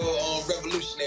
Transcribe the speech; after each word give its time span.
Punches. 0.00 0.08
I'm 0.08 0.16
real 0.16 0.24
um, 0.24 0.29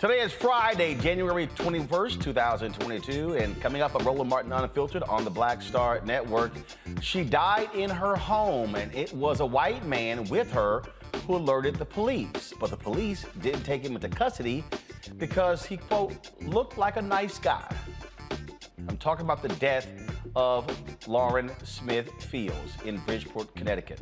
Today 0.00 0.20
is 0.20 0.32
Friday, 0.32 0.94
January 0.94 1.46
21st, 1.46 2.22
2022, 2.22 3.34
and 3.34 3.60
coming 3.60 3.82
up 3.82 3.94
on 3.94 4.02
Roland 4.02 4.30
Martin 4.30 4.50
Unfiltered 4.50 5.02
on 5.02 5.24
the 5.24 5.30
Black 5.30 5.60
Star 5.60 6.00
Network. 6.06 6.52
She 7.02 7.22
died 7.22 7.68
in 7.74 7.90
her 7.90 8.16
home, 8.16 8.76
and 8.76 8.94
it 8.94 9.12
was 9.12 9.40
a 9.40 9.44
white 9.44 9.84
man 9.84 10.24
with 10.30 10.50
her 10.52 10.84
who 11.26 11.36
alerted 11.36 11.76
the 11.76 11.84
police. 11.84 12.54
But 12.58 12.70
the 12.70 12.78
police 12.78 13.26
didn't 13.42 13.62
take 13.64 13.84
him 13.84 13.94
into 13.94 14.08
custody 14.08 14.64
because 15.18 15.66
he, 15.66 15.76
quote, 15.76 16.30
looked 16.40 16.78
like 16.78 16.96
a 16.96 17.02
nice 17.02 17.38
guy. 17.38 17.70
I'm 18.88 18.96
talking 18.96 19.26
about 19.26 19.42
the 19.42 19.54
death 19.56 19.86
of 20.34 20.66
Lauren 21.08 21.50
Smith 21.62 22.10
Fields 22.22 22.72
in 22.86 22.96
Bridgeport, 23.00 23.54
Connecticut. 23.54 24.00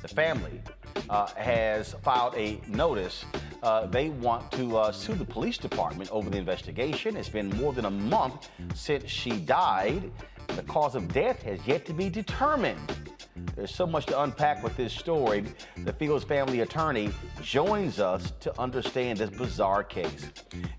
The 0.00 0.06
family 0.06 0.60
uh, 1.08 1.26
has 1.36 1.94
filed 2.02 2.34
a 2.36 2.60
notice. 2.68 3.24
Uh, 3.62 3.86
they 3.86 4.08
want 4.08 4.50
to 4.52 4.76
uh, 4.76 4.92
sue 4.92 5.14
the 5.14 5.24
police 5.24 5.58
department 5.58 6.10
over 6.10 6.30
the 6.30 6.38
investigation. 6.38 7.16
It's 7.16 7.28
been 7.28 7.50
more 7.50 7.72
than 7.72 7.84
a 7.84 7.90
month 7.90 8.48
since 8.74 9.08
she 9.10 9.32
died. 9.32 10.10
The 10.48 10.62
cause 10.62 10.94
of 10.94 11.12
death 11.12 11.42
has 11.42 11.64
yet 11.66 11.84
to 11.86 11.92
be 11.92 12.08
determined. 12.08 13.10
There's 13.56 13.74
so 13.74 13.86
much 13.86 14.06
to 14.06 14.22
unpack 14.22 14.62
with 14.62 14.76
this 14.76 14.92
story. 14.92 15.44
The 15.84 15.92
Fields 15.92 16.24
family 16.24 16.60
attorney 16.60 17.10
joins 17.42 18.00
us 18.00 18.32
to 18.40 18.58
understand 18.60 19.18
this 19.18 19.30
bizarre 19.30 19.84
case. 19.84 20.30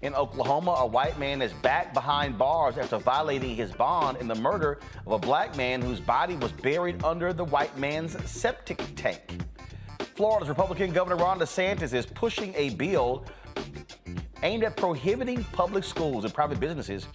In 0.01 0.13
Oklahoma, 0.13 0.71
a 0.79 0.85
white 0.85 1.17
man 1.19 1.41
is 1.41 1.53
back 1.53 1.93
behind 1.93 2.37
bars 2.37 2.77
after 2.77 2.97
violating 2.97 3.55
his 3.55 3.71
bond 3.71 4.17
in 4.17 4.27
the 4.27 4.35
murder 4.35 4.79
of 5.05 5.13
a 5.13 5.19
black 5.19 5.55
man 5.55 5.81
whose 5.81 5.99
body 5.99 6.35
was 6.35 6.51
buried 6.51 7.03
under 7.03 7.33
the 7.33 7.45
white 7.45 7.75
man's 7.77 8.17
septic 8.29 8.81
tank. 8.95 9.41
Florida's 10.21 10.49
Republican 10.49 10.91
Governor 10.91 11.15
Ron 11.15 11.39
DeSantis 11.39 11.95
is 11.95 12.05
pushing 12.05 12.53
a 12.53 12.69
bill 12.75 13.25
aimed 14.43 14.63
at 14.63 14.77
prohibiting 14.77 15.43
public 15.45 15.83
schools 15.83 16.25
and 16.25 16.31
private 16.31 16.59
businesses 16.59 17.07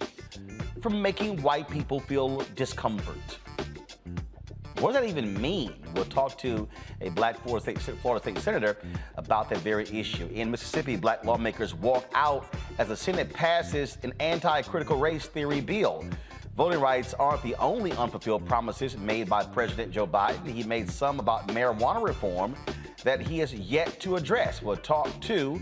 from 0.81 1.01
making 1.01 1.41
white 1.41 1.69
people 1.69 2.01
feel 2.01 2.43
discomfort. 2.57 3.39
What 4.79 4.91
does 4.91 4.95
that 4.95 5.05
even 5.05 5.41
mean? 5.41 5.75
We'll 5.95 6.03
talk 6.03 6.37
to 6.39 6.67
a 6.99 7.07
black 7.07 7.39
Florida 7.43 7.79
State, 7.79 7.97
Florida 8.01 8.21
State 8.21 8.39
Senator 8.39 8.75
about 9.15 9.47
that 9.51 9.59
very 9.59 9.87
issue. 9.87 10.27
In 10.33 10.51
Mississippi, 10.51 10.97
black 10.97 11.23
lawmakers 11.23 11.73
walk 11.73 12.03
out 12.13 12.53
as 12.77 12.89
the 12.89 12.97
Senate 12.97 13.31
passes 13.31 13.97
an 14.03 14.11
anti 14.19 14.63
critical 14.63 14.97
race 14.97 15.27
theory 15.27 15.61
bill. 15.61 16.03
Voting 16.57 16.79
rights 16.79 17.13
aren't 17.13 17.43
the 17.43 17.53
only 17.57 17.91
unfulfilled 17.91 18.43
promises 18.47 18.97
made 18.97 19.29
by 19.29 19.43
President 19.43 19.91
Joe 19.91 20.07
Biden. 20.07 20.47
He 20.47 20.63
made 20.63 20.89
some 20.89 21.19
about 21.19 21.47
marijuana 21.49 22.03
reform 22.03 22.55
that 23.03 23.21
he 23.21 23.37
has 23.37 23.53
yet 23.53 23.99
to 23.99 24.15
address. 24.15 24.63
We'll 24.63 24.75
talk 24.77 25.21
to 25.21 25.61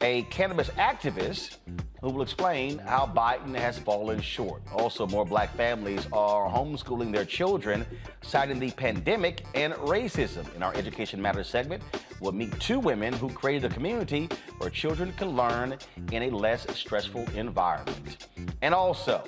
a 0.00 0.22
cannabis 0.30 0.70
activist 0.70 1.58
who 2.00 2.08
will 2.08 2.22
explain 2.22 2.78
how 2.78 3.12
Biden 3.14 3.54
has 3.54 3.78
fallen 3.78 4.22
short. 4.22 4.62
Also, 4.72 5.06
more 5.06 5.26
black 5.26 5.54
families 5.54 6.08
are 6.14 6.48
homeschooling 6.48 7.12
their 7.12 7.26
children, 7.26 7.84
citing 8.22 8.58
the 8.58 8.70
pandemic 8.70 9.44
and 9.54 9.74
racism. 9.74 10.46
In 10.56 10.62
our 10.62 10.74
Education 10.74 11.20
Matters 11.20 11.46
segment, 11.46 11.82
we'll 12.20 12.32
meet 12.32 12.58
two 12.58 12.80
women 12.80 13.12
who 13.12 13.28
created 13.28 13.70
a 13.70 13.74
community 13.74 14.30
where 14.56 14.70
children 14.70 15.12
can 15.12 15.36
learn 15.36 15.76
in 16.10 16.22
a 16.22 16.30
less 16.30 16.66
stressful 16.74 17.28
environment. 17.36 18.28
And 18.62 18.74
also, 18.74 19.22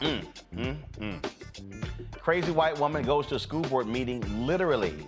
mm, 0.00 0.26
mm, 0.54 0.76
mm. 0.98 2.20
crazy 2.20 2.50
white 2.50 2.78
woman 2.78 3.04
goes 3.04 3.26
to 3.28 3.36
a 3.36 3.38
school 3.38 3.62
board 3.62 3.86
meeting 3.86 4.22
literally 4.46 5.06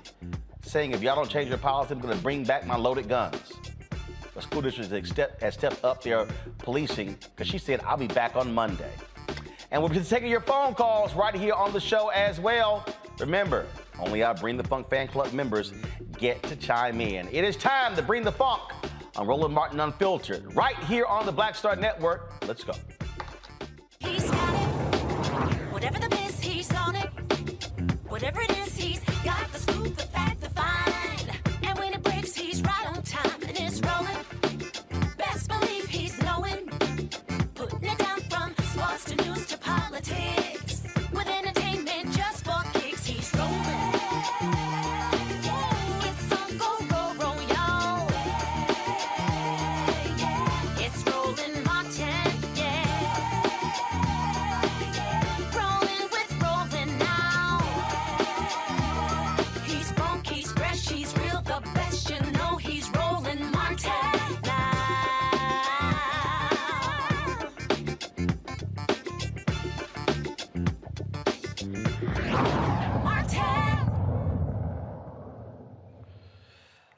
saying, 0.63 0.93
if 0.93 1.03
y'all 1.03 1.17
don't 1.17 1.31
change 1.31 1.49
your 1.49 1.59
policy, 1.59 1.93
I'm 1.93 2.01
going 2.01 2.17
to 2.17 2.23
bring 2.23 2.45
back 2.45 2.67
my 2.67 2.77
loaded 2.77 3.09
guns. 3.09 3.53
The 4.35 4.41
school 4.41 4.63
district 4.63 4.91
has 5.43 5.55
stepped, 5.55 5.85
up 5.85 6.03
their 6.03 6.27
policing 6.59 7.19
because 7.21 7.47
she 7.47 7.59
said, 7.59 7.81
I'll 7.85 7.97
be 7.97 8.07
back 8.07 8.37
on 8.37 8.53
Monday. 8.53 8.91
And 9.71 9.83
we'll 9.83 9.91
be 9.91 10.01
taking 10.01 10.31
your 10.31 10.41
phone 10.41 10.75
calls 10.75 11.15
right 11.15 11.35
here 11.35 11.55
on 11.55 11.73
the 11.73 11.81
show 11.81 12.09
as 12.09 12.39
well. 12.41 12.85
Remember, 13.21 13.67
only 13.99 14.23
our 14.23 14.35
Bring 14.35 14.57
the 14.57 14.65
Funk 14.65 14.89
fan 14.89 15.09
club 15.09 15.33
members 15.33 15.73
get 16.19 16.43
to 16.45 16.57
chime 16.57 17.01
in. 17.01 17.29
It 17.31 17.45
is 17.45 17.57
time 17.57 17.95
to 17.97 18.03
bring 18.03 18.23
the 18.23 18.33
funk 18.33 18.63
on 19.17 19.27
Roland 19.27 19.55
Martin 19.55 19.81
Unfiltered, 19.81 20.55
right 20.55 20.79
here 20.85 21.05
on 21.05 21.27
the 21.27 21.33
Black 21.33 21.55
Star 21.55 21.77
Network. 21.77 22.33
Let's 22.47 22.65
go. 22.65 22.73
Whatever 25.83 25.99
the 25.99 26.15
miss, 26.15 26.41
he's 26.41 26.73
on 26.77 26.95
it. 26.95 27.11
Whatever 28.09 28.41
it 28.43 28.51
is, 28.53 28.62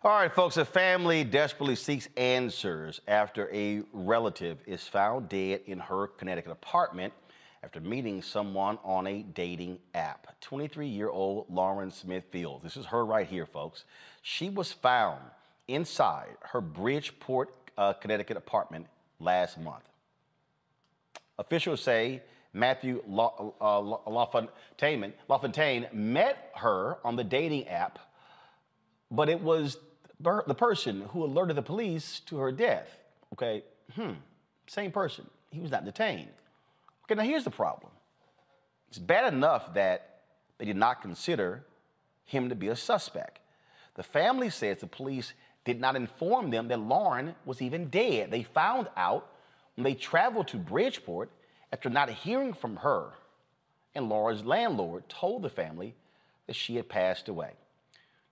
All 0.06 0.10
right, 0.10 0.30
folks, 0.30 0.58
a 0.58 0.66
family 0.66 1.24
desperately 1.24 1.76
seeks 1.76 2.10
answers 2.18 3.00
after 3.08 3.50
a 3.54 3.84
relative 3.94 4.58
is 4.66 4.86
found 4.86 5.30
dead 5.30 5.62
in 5.64 5.78
her 5.78 6.08
Connecticut 6.08 6.52
apartment 6.52 7.14
after 7.62 7.80
meeting 7.80 8.20
someone 8.20 8.78
on 8.84 9.06
a 9.06 9.22
dating 9.22 9.78
app. 9.94 10.38
23 10.42 10.88
year 10.88 11.08
old 11.08 11.46
Lauren 11.48 11.90
Smith 11.90 12.24
Fields. 12.30 12.62
This 12.62 12.76
is 12.76 12.84
her 12.84 13.02
right 13.02 13.26
here, 13.26 13.46
folks. 13.46 13.86
She 14.20 14.50
was 14.50 14.72
found 14.72 15.22
inside 15.68 16.36
her 16.40 16.60
Bridgeport, 16.60 17.54
uh, 17.78 17.94
Connecticut 17.94 18.36
apartment 18.36 18.88
last 19.20 19.58
month. 19.58 19.88
Officials 21.38 21.80
say 21.80 22.20
Matthew 22.52 23.02
La- 23.08 23.52
uh, 23.58 23.80
La- 23.80 24.04
LaFountain, 24.04 25.94
met 25.94 26.52
her 26.56 26.98
on 27.02 27.16
the 27.16 27.24
dating 27.24 27.68
app, 27.68 27.98
but 29.10 29.30
it 29.30 29.40
was 29.40 29.78
the 30.24 30.54
person 30.54 31.02
who 31.10 31.24
alerted 31.24 31.56
the 31.56 31.62
police 31.62 32.20
to 32.26 32.38
her 32.38 32.52
death. 32.52 32.88
Okay, 33.32 33.62
hmm, 33.94 34.12
same 34.66 34.90
person. 34.90 35.28
He 35.50 35.60
was 35.60 35.70
not 35.70 35.84
detained. 35.84 36.30
Okay, 37.04 37.14
now 37.14 37.22
here's 37.22 37.44
the 37.44 37.50
problem. 37.50 37.92
It's 38.88 38.98
bad 38.98 39.32
enough 39.32 39.74
that 39.74 40.20
they 40.58 40.64
did 40.64 40.76
not 40.76 41.02
consider 41.02 41.64
him 42.24 42.48
to 42.48 42.54
be 42.54 42.68
a 42.68 42.76
suspect. 42.76 43.40
The 43.94 44.02
family 44.02 44.50
says 44.50 44.80
the 44.80 44.86
police 44.86 45.34
did 45.64 45.80
not 45.80 45.96
inform 45.96 46.50
them 46.50 46.68
that 46.68 46.80
Lauren 46.80 47.34
was 47.44 47.62
even 47.62 47.88
dead. 47.88 48.30
They 48.30 48.42
found 48.42 48.88
out 48.96 49.30
when 49.74 49.84
they 49.84 49.94
traveled 49.94 50.48
to 50.48 50.56
Bridgeport 50.56 51.30
after 51.72 51.90
not 51.90 52.10
hearing 52.10 52.52
from 52.52 52.76
her, 52.76 53.10
and 53.94 54.08
Lauren's 54.08 54.44
landlord 54.44 55.08
told 55.08 55.42
the 55.42 55.50
family 55.50 55.94
that 56.46 56.56
she 56.56 56.76
had 56.76 56.88
passed 56.88 57.28
away. 57.28 57.52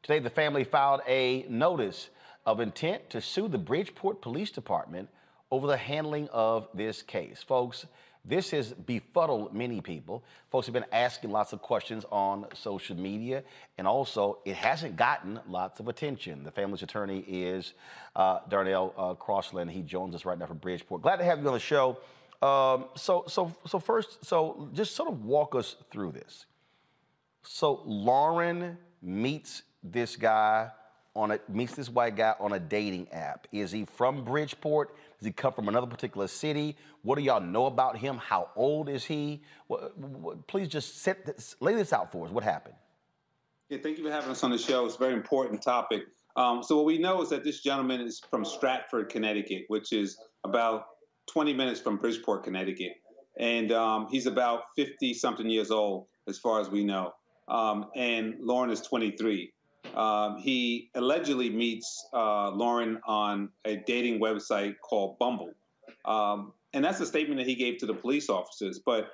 Today, 0.02 0.19
the 0.19 0.31
family 0.31 0.64
filed 0.64 1.00
a 1.06 1.46
notice 1.49 2.10
of 2.44 2.58
intent 2.58 3.08
to 3.10 3.20
sue 3.20 3.46
the 3.46 3.58
Bridgeport 3.58 4.20
Police 4.20 4.50
Department 4.50 5.08
over 5.52 5.69
the 5.69 5.76
handling 5.76 6.28
of 6.32 6.66
this 6.75 7.02
case. 7.02 7.40
Folks, 7.40 7.87
this 8.25 8.50
has 8.50 8.72
befuddled 8.72 9.54
many 9.54 9.81
people. 9.81 10.25
Folks 10.50 10.66
have 10.66 10.72
been 10.72 10.87
asking 10.90 11.31
lots 11.31 11.52
of 11.52 11.62
questions 11.62 12.04
on 12.10 12.46
social 12.52 12.96
media, 12.96 13.44
and 13.78 13.87
also 13.87 14.38
it 14.44 14.56
hasn't 14.56 14.96
gotten 14.96 15.38
lots 15.49 15.78
of 15.78 15.87
attention. 15.87 16.43
The 16.43 16.50
family's 16.50 16.82
attorney 16.82 17.20
is 17.20 17.75
uh, 18.16 18.40
Darnell 18.49 18.94
uh, 18.99 19.14
Crossland. 19.14 19.70
He 19.70 19.82
joins 19.82 20.16
us 20.16 20.25
right 20.25 20.38
now 20.38 20.46
from 20.46 20.58
Bridgeport. 20.58 21.02
Glad 21.02 21.16
to 21.16 21.25
have 21.25 21.40
you 21.40 21.46
on 21.46 21.54
the 21.54 21.60
show. 21.60 21.99
Um, 22.43 22.87
so, 22.96 23.25
so, 23.28 23.54
so 23.69 23.78
first, 23.78 24.25
so 24.25 24.69
just 24.72 24.96
sort 24.96 25.08
of 25.08 25.25
walk 25.25 25.54
us 25.54 25.76
through 25.93 26.10
this. 26.10 26.46
So 27.44 27.82
Lauren 27.84 28.78
meets 29.00 29.62
this 29.82 30.17
guy 30.17 30.70
on 31.14 31.31
a 31.32 31.40
meets 31.49 31.75
this 31.75 31.90
white 31.90 32.17
guy 32.17 32.34
on 32.40 32.52
a 32.52 32.61
dating 32.61 33.08
app. 33.12 33.46
Is 33.52 33.70
he 33.70 33.84
from 33.84 34.25
Bridgeport? 34.25 34.94
Does 35.19 35.26
he 35.26 35.32
come 35.32 35.52
from 35.52 35.69
another 35.69 35.87
particular 35.87 36.26
city? 36.26 36.76
What 37.02 37.17
do 37.17 37.23
y'all 37.23 37.40
know 37.40 37.67
about 37.67 37.99
him? 37.99 38.17
How 38.17 38.49
old 38.56 38.88
is 38.88 39.05
he? 39.05 39.43
Please 40.46 40.69
just 40.69 41.02
set 41.02 41.26
this, 41.26 41.56
lay 41.61 41.75
this 41.75 41.93
out 41.93 42.12
for 42.12 42.26
us. 42.26 42.32
What 42.32 42.44
happened? 42.44 42.75
Yeah, 43.69 43.79
thank 43.82 43.99
you 43.99 44.05
for 44.05 44.11
having 44.11 44.31
us 44.31 44.43
on 44.43 44.50
the 44.50 44.58
show. 44.58 44.87
It's 44.87 44.96
a 44.96 44.99
very 44.99 45.14
important 45.14 45.62
topic. 45.62 46.02
Um, 46.37 46.62
so 46.62 46.76
what 46.76 46.87
we 46.87 46.99
know 46.99 47.20
is 47.23 47.28
that 47.31 47.44
this 47.44 47.61
gentleman 47.61 48.00
is 48.00 48.20
from 48.31 48.44
Stratford, 48.44 49.11
Connecticut, 49.11 49.64
which 49.69 49.93
is 49.93 50.19
about 50.44 50.85
20 51.31 51.52
minutes 51.52 51.81
from 51.81 51.99
Bridgeport, 51.99 52.44
Connecticut, 52.44 52.93
and 53.38 53.70
um, 53.73 54.08
he's 54.11 54.26
about 54.26 54.62
50 54.76 55.14
something 55.14 55.49
years 55.49 55.70
old, 55.70 56.06
as 56.28 56.38
far 56.38 56.61
as 56.61 56.70
we 56.70 56.85
know. 56.85 57.12
Um, 57.49 57.87
and 57.96 58.37
Lauren 58.40 58.70
is 58.70 58.81
23. 58.81 59.52
Um, 59.94 60.38
he 60.38 60.90
allegedly 60.94 61.50
meets 61.50 62.06
uh, 62.12 62.50
Lauren 62.50 63.00
on 63.06 63.50
a 63.64 63.76
dating 63.76 64.20
website 64.20 64.76
called 64.80 65.18
Bumble. 65.18 65.52
Um, 66.04 66.52
and 66.72 66.84
that's 66.84 67.00
a 67.00 67.06
statement 67.06 67.38
that 67.38 67.46
he 67.46 67.54
gave 67.54 67.78
to 67.78 67.86
the 67.86 67.94
police 67.94 68.28
officers. 68.28 68.78
But 68.78 69.10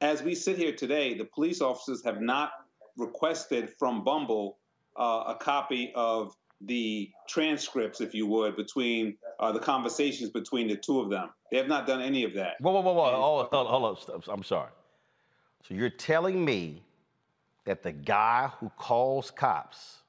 as 0.00 0.22
we 0.22 0.34
sit 0.34 0.56
here 0.56 0.74
today, 0.74 1.14
the 1.14 1.24
police 1.24 1.60
officers 1.60 2.02
have 2.04 2.20
not 2.20 2.52
requested 2.96 3.70
from 3.78 4.04
Bumble 4.04 4.58
uh, 4.96 5.24
a 5.28 5.36
copy 5.40 5.92
of 5.94 6.34
the 6.60 7.10
transcripts, 7.28 8.00
if 8.00 8.14
you 8.14 8.26
would, 8.26 8.56
between 8.56 9.16
uh, 9.38 9.52
the 9.52 9.58
conversations 9.58 10.30
between 10.30 10.68
the 10.68 10.76
two 10.76 11.00
of 11.00 11.10
them. 11.10 11.30
They 11.50 11.58
have 11.58 11.68
not 11.68 11.86
done 11.86 12.00
any 12.00 12.24
of 12.24 12.34
that. 12.34 12.54
Whoa, 12.60 12.72
whoa, 12.72 12.80
whoa, 12.80 12.94
whoa. 12.94 13.10
hold, 13.20 13.48
hold, 13.52 13.66
hold 13.66 13.98
up. 14.08 14.24
I'm 14.28 14.42
sorry. 14.42 14.70
So 15.68 15.74
you're 15.74 15.90
telling 15.90 16.44
me 16.44 16.82
that 17.64 17.82
the 17.82 17.92
guy 17.92 18.50
who 18.60 18.70
calls 18.76 19.30
cops 19.30 20.02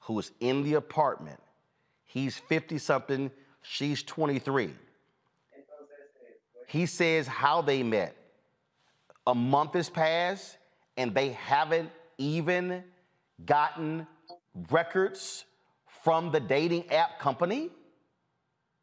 who 0.00 0.18
is 0.18 0.32
in 0.40 0.62
the 0.62 0.74
apartment. 0.74 1.40
He's 2.04 2.36
50 2.36 2.78
something, 2.78 3.30
she's 3.62 4.02
23. 4.02 4.70
He 6.66 6.86
says 6.86 7.26
how 7.26 7.62
they 7.62 7.82
met. 7.82 8.16
A 9.26 9.34
month 9.34 9.74
has 9.74 9.88
passed 9.88 10.56
and 10.96 11.14
they 11.14 11.30
haven't 11.30 11.90
even 12.18 12.84
gotten 13.44 14.06
records 14.70 15.44
from 16.02 16.30
the 16.30 16.40
dating 16.40 16.90
app 16.90 17.18
company? 17.18 17.70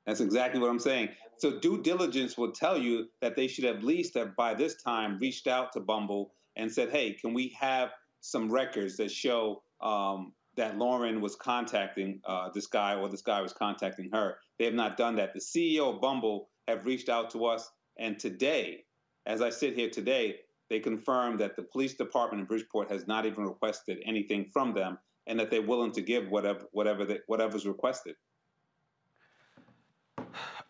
That's 0.05 0.21
exactly 0.21 0.59
what 0.59 0.69
I'm 0.69 0.79
saying. 0.79 1.09
So 1.37 1.59
due 1.59 1.81
diligence 1.81 2.37
will 2.37 2.51
tell 2.51 2.77
you 2.77 3.07
that 3.21 3.35
they 3.35 3.47
should 3.47 3.65
at 3.65 3.83
least 3.83 4.15
have 4.15 4.35
by 4.35 4.53
this 4.53 4.81
time 4.81 5.19
reached 5.19 5.47
out 5.47 5.73
to 5.73 5.79
Bumble 5.79 6.33
and 6.55 6.71
said, 6.71 6.89
"Hey, 6.89 7.13
can 7.13 7.33
we 7.33 7.49
have 7.59 7.91
some 8.21 8.51
records 8.51 8.97
that 8.97 9.11
show 9.11 9.61
um, 9.81 10.33
that 10.57 10.77
Lauren 10.77 11.21
was 11.21 11.35
contacting 11.35 12.19
uh, 12.25 12.49
this 12.53 12.67
guy 12.67 12.95
or 12.95 13.09
this 13.09 13.21
guy 13.21 13.41
was 13.41 13.53
contacting 13.53 14.09
her. 14.11 14.37
They 14.59 14.65
have 14.65 14.73
not 14.73 14.97
done 14.97 15.15
that. 15.15 15.33
The 15.33 15.39
CEO 15.39 15.95
of 15.95 16.01
Bumble 16.01 16.49
have 16.67 16.85
reached 16.85 17.09
out 17.09 17.29
to 17.31 17.45
us, 17.45 17.69
and 17.97 18.19
today, 18.19 18.83
as 19.25 19.41
I 19.41 19.49
sit 19.49 19.75
here 19.75 19.89
today, 19.89 20.35
they 20.69 20.79
confirmed 20.79 21.39
that 21.39 21.55
the 21.55 21.63
police 21.63 21.93
department 21.93 22.41
in 22.41 22.47
Bridgeport 22.47 22.91
has 22.91 23.07
not 23.07 23.25
even 23.25 23.45
requested 23.45 23.99
anything 24.05 24.49
from 24.51 24.73
them, 24.73 24.97
and 25.27 25.39
that 25.39 25.49
they're 25.49 25.61
willing 25.61 25.91
to 25.93 26.01
give 26.01 26.27
whatever 26.29 26.65
whatever 26.71 27.05
they, 27.05 27.19
whatever's 27.27 27.65
requested. 27.65 28.15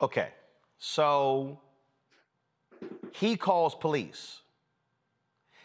Okay, 0.01 0.29
so 0.77 1.59
he 3.11 3.35
calls 3.35 3.73
police. 3.73 4.41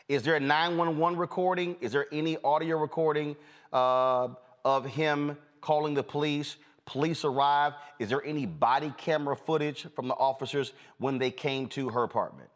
Is 0.08 0.22
there 0.22 0.36
a 0.36 0.40
911 0.40 1.18
recording? 1.18 1.76
Is 1.80 1.92
there 1.92 2.06
any 2.12 2.36
audio 2.42 2.78
recording 2.78 3.36
uh, 3.72 4.28
of 4.64 4.84
him 4.84 5.36
calling 5.60 5.94
the 5.94 6.02
police? 6.02 6.56
Police 6.84 7.24
arrive. 7.24 7.74
Is 7.98 8.08
there 8.08 8.24
any 8.24 8.46
body 8.46 8.92
camera 8.98 9.36
footage 9.36 9.86
from 9.94 10.08
the 10.08 10.14
officers 10.14 10.72
when 10.98 11.18
they 11.18 11.30
came 11.30 11.68
to 11.68 11.88
her 11.90 12.02
apartment? 12.02 12.50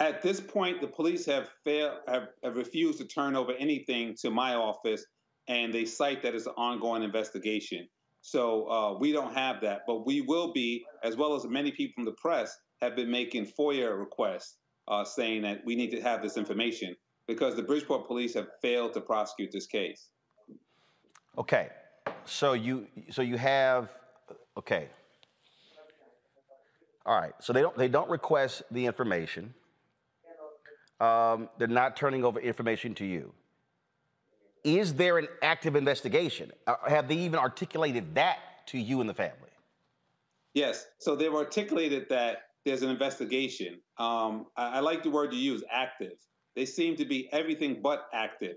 At 0.00 0.22
this 0.22 0.40
point, 0.40 0.80
the 0.80 0.88
police 0.88 1.24
have 1.26 1.48
failed, 1.62 1.98
have, 2.08 2.28
have 2.42 2.56
refused 2.56 2.98
to 2.98 3.04
turn 3.04 3.36
over 3.36 3.52
anything 3.52 4.16
to 4.22 4.30
my 4.30 4.54
office, 4.54 5.04
and 5.46 5.72
they 5.72 5.84
cite 5.84 6.22
that 6.22 6.34
it's 6.34 6.46
an 6.46 6.54
ongoing 6.56 7.02
investigation. 7.02 7.88
So 8.22 8.68
uh, 8.68 8.98
we 8.98 9.12
don't 9.12 9.34
have 9.34 9.60
that, 9.60 9.82
but 9.86 10.06
we 10.06 10.20
will 10.20 10.52
be, 10.52 10.84
as 11.04 11.16
well 11.16 11.34
as 11.34 11.44
many 11.44 11.70
people 11.70 11.94
from 11.94 12.04
the 12.04 12.12
press, 12.12 12.56
have 12.80 12.96
been 12.96 13.10
making 13.10 13.46
FOIA 13.46 13.96
requests 13.96 14.56
uh, 14.88 15.04
saying 15.04 15.42
that 15.42 15.60
we 15.64 15.76
need 15.76 15.90
to 15.90 16.00
have 16.00 16.22
this 16.22 16.36
information 16.36 16.96
because 17.32 17.54
the 17.56 17.62
Bridgeport 17.62 18.06
police 18.06 18.34
have 18.34 18.48
failed 18.60 18.92
to 18.94 19.00
prosecute 19.00 19.50
this 19.50 19.66
case. 19.66 20.08
Okay, 21.38 21.68
so 22.24 22.52
you 22.52 22.86
so 23.10 23.22
you 23.22 23.36
have 23.36 23.88
okay. 24.56 24.88
All 27.04 27.20
right, 27.20 27.32
so 27.40 27.52
they 27.52 27.62
don't 27.62 27.76
they 27.76 27.88
don't 27.88 28.10
request 28.10 28.62
the 28.70 28.84
information. 28.86 29.54
Um, 31.00 31.48
they're 31.58 31.66
not 31.66 31.96
turning 31.96 32.24
over 32.24 32.38
information 32.38 32.94
to 32.96 33.04
you. 33.04 33.32
Is 34.62 34.94
there 34.94 35.18
an 35.18 35.26
active 35.42 35.74
investigation? 35.74 36.52
Uh, 36.66 36.76
have 36.86 37.08
they 37.08 37.16
even 37.16 37.40
articulated 37.40 38.14
that 38.14 38.38
to 38.66 38.78
you 38.78 39.00
and 39.00 39.10
the 39.10 39.14
family? 39.14 39.50
Yes. 40.54 40.86
So 40.98 41.16
they've 41.16 41.34
articulated 41.34 42.08
that 42.10 42.42
there's 42.64 42.82
an 42.82 42.90
investigation. 42.90 43.80
Um, 43.98 44.46
I, 44.56 44.76
I, 44.76 44.80
like 44.80 45.02
the 45.02 45.10
word 45.10 45.32
you 45.32 45.40
use, 45.40 45.64
active. 45.72 46.12
They 46.56 46.66
seem 46.66 46.96
to 46.96 47.04
be 47.04 47.28
everything 47.32 47.80
but 47.82 48.06
active. 48.12 48.56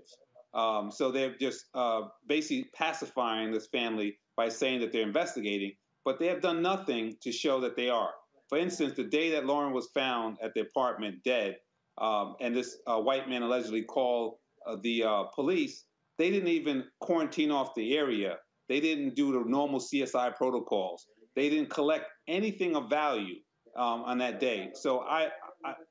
Um, 0.54 0.90
so 0.90 1.10
they're 1.10 1.36
just 1.38 1.66
uh, 1.74 2.02
basically 2.26 2.70
pacifying 2.74 3.52
this 3.52 3.68
family 3.68 4.18
by 4.36 4.48
saying 4.48 4.80
that 4.80 4.92
they're 4.92 5.02
investigating, 5.02 5.72
but 6.04 6.18
they 6.18 6.26
have 6.26 6.40
done 6.40 6.62
nothing 6.62 7.16
to 7.22 7.32
show 7.32 7.60
that 7.60 7.76
they 7.76 7.88
are. 7.88 8.10
For 8.48 8.58
instance, 8.58 8.94
the 8.96 9.04
day 9.04 9.30
that 9.32 9.44
Lauren 9.44 9.72
was 9.72 9.88
found 9.94 10.38
at 10.42 10.54
the 10.54 10.60
apartment 10.60 11.16
dead, 11.24 11.56
um, 11.98 12.36
and 12.40 12.54
this 12.54 12.76
uh, 12.86 12.98
white 12.98 13.28
man 13.28 13.42
allegedly 13.42 13.82
called 13.82 14.36
uh, 14.66 14.76
the 14.82 15.04
uh, 15.04 15.24
police, 15.34 15.84
they 16.18 16.30
didn't 16.30 16.48
even 16.48 16.84
quarantine 17.00 17.50
off 17.50 17.74
the 17.74 17.96
area. 17.96 18.36
They 18.68 18.80
didn't 18.80 19.14
do 19.14 19.32
the 19.32 19.48
normal 19.48 19.80
CSI 19.80 20.36
protocols. 20.36 21.06
They 21.34 21.50
didn't 21.50 21.70
collect 21.70 22.06
anything 22.28 22.76
of 22.76 22.88
value 22.88 23.36
um, 23.76 24.02
on 24.02 24.18
that 24.18 24.40
day. 24.40 24.70
So 24.74 25.00
I, 25.00 25.28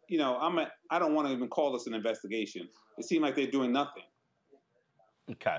you 0.08 0.18
know, 0.18 0.38
I'm 0.38 0.58
a, 0.60 0.72
I 0.90 1.00
don't 1.00 1.14
want 1.14 1.28
to 1.28 1.34
even 1.34 1.48
call 1.48 1.72
this 1.72 1.88
an 1.88 1.94
investigation. 1.94 2.68
It 2.98 3.06
seemed 3.06 3.24
like 3.24 3.36
they're 3.36 3.48
doing 3.48 3.72
nothing. 3.72 4.04
Okay. 5.32 5.58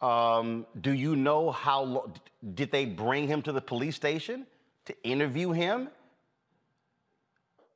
Um, 0.00 0.66
do 0.80 0.92
you 0.92 1.16
know 1.16 1.50
how 1.50 1.82
lo- 1.82 2.12
did 2.54 2.70
they 2.70 2.84
bring 2.84 3.26
him 3.26 3.42
to 3.42 3.52
the 3.52 3.60
police 3.60 3.96
station 3.96 4.46
to 4.86 4.94
interview 5.02 5.52
him? 5.52 5.88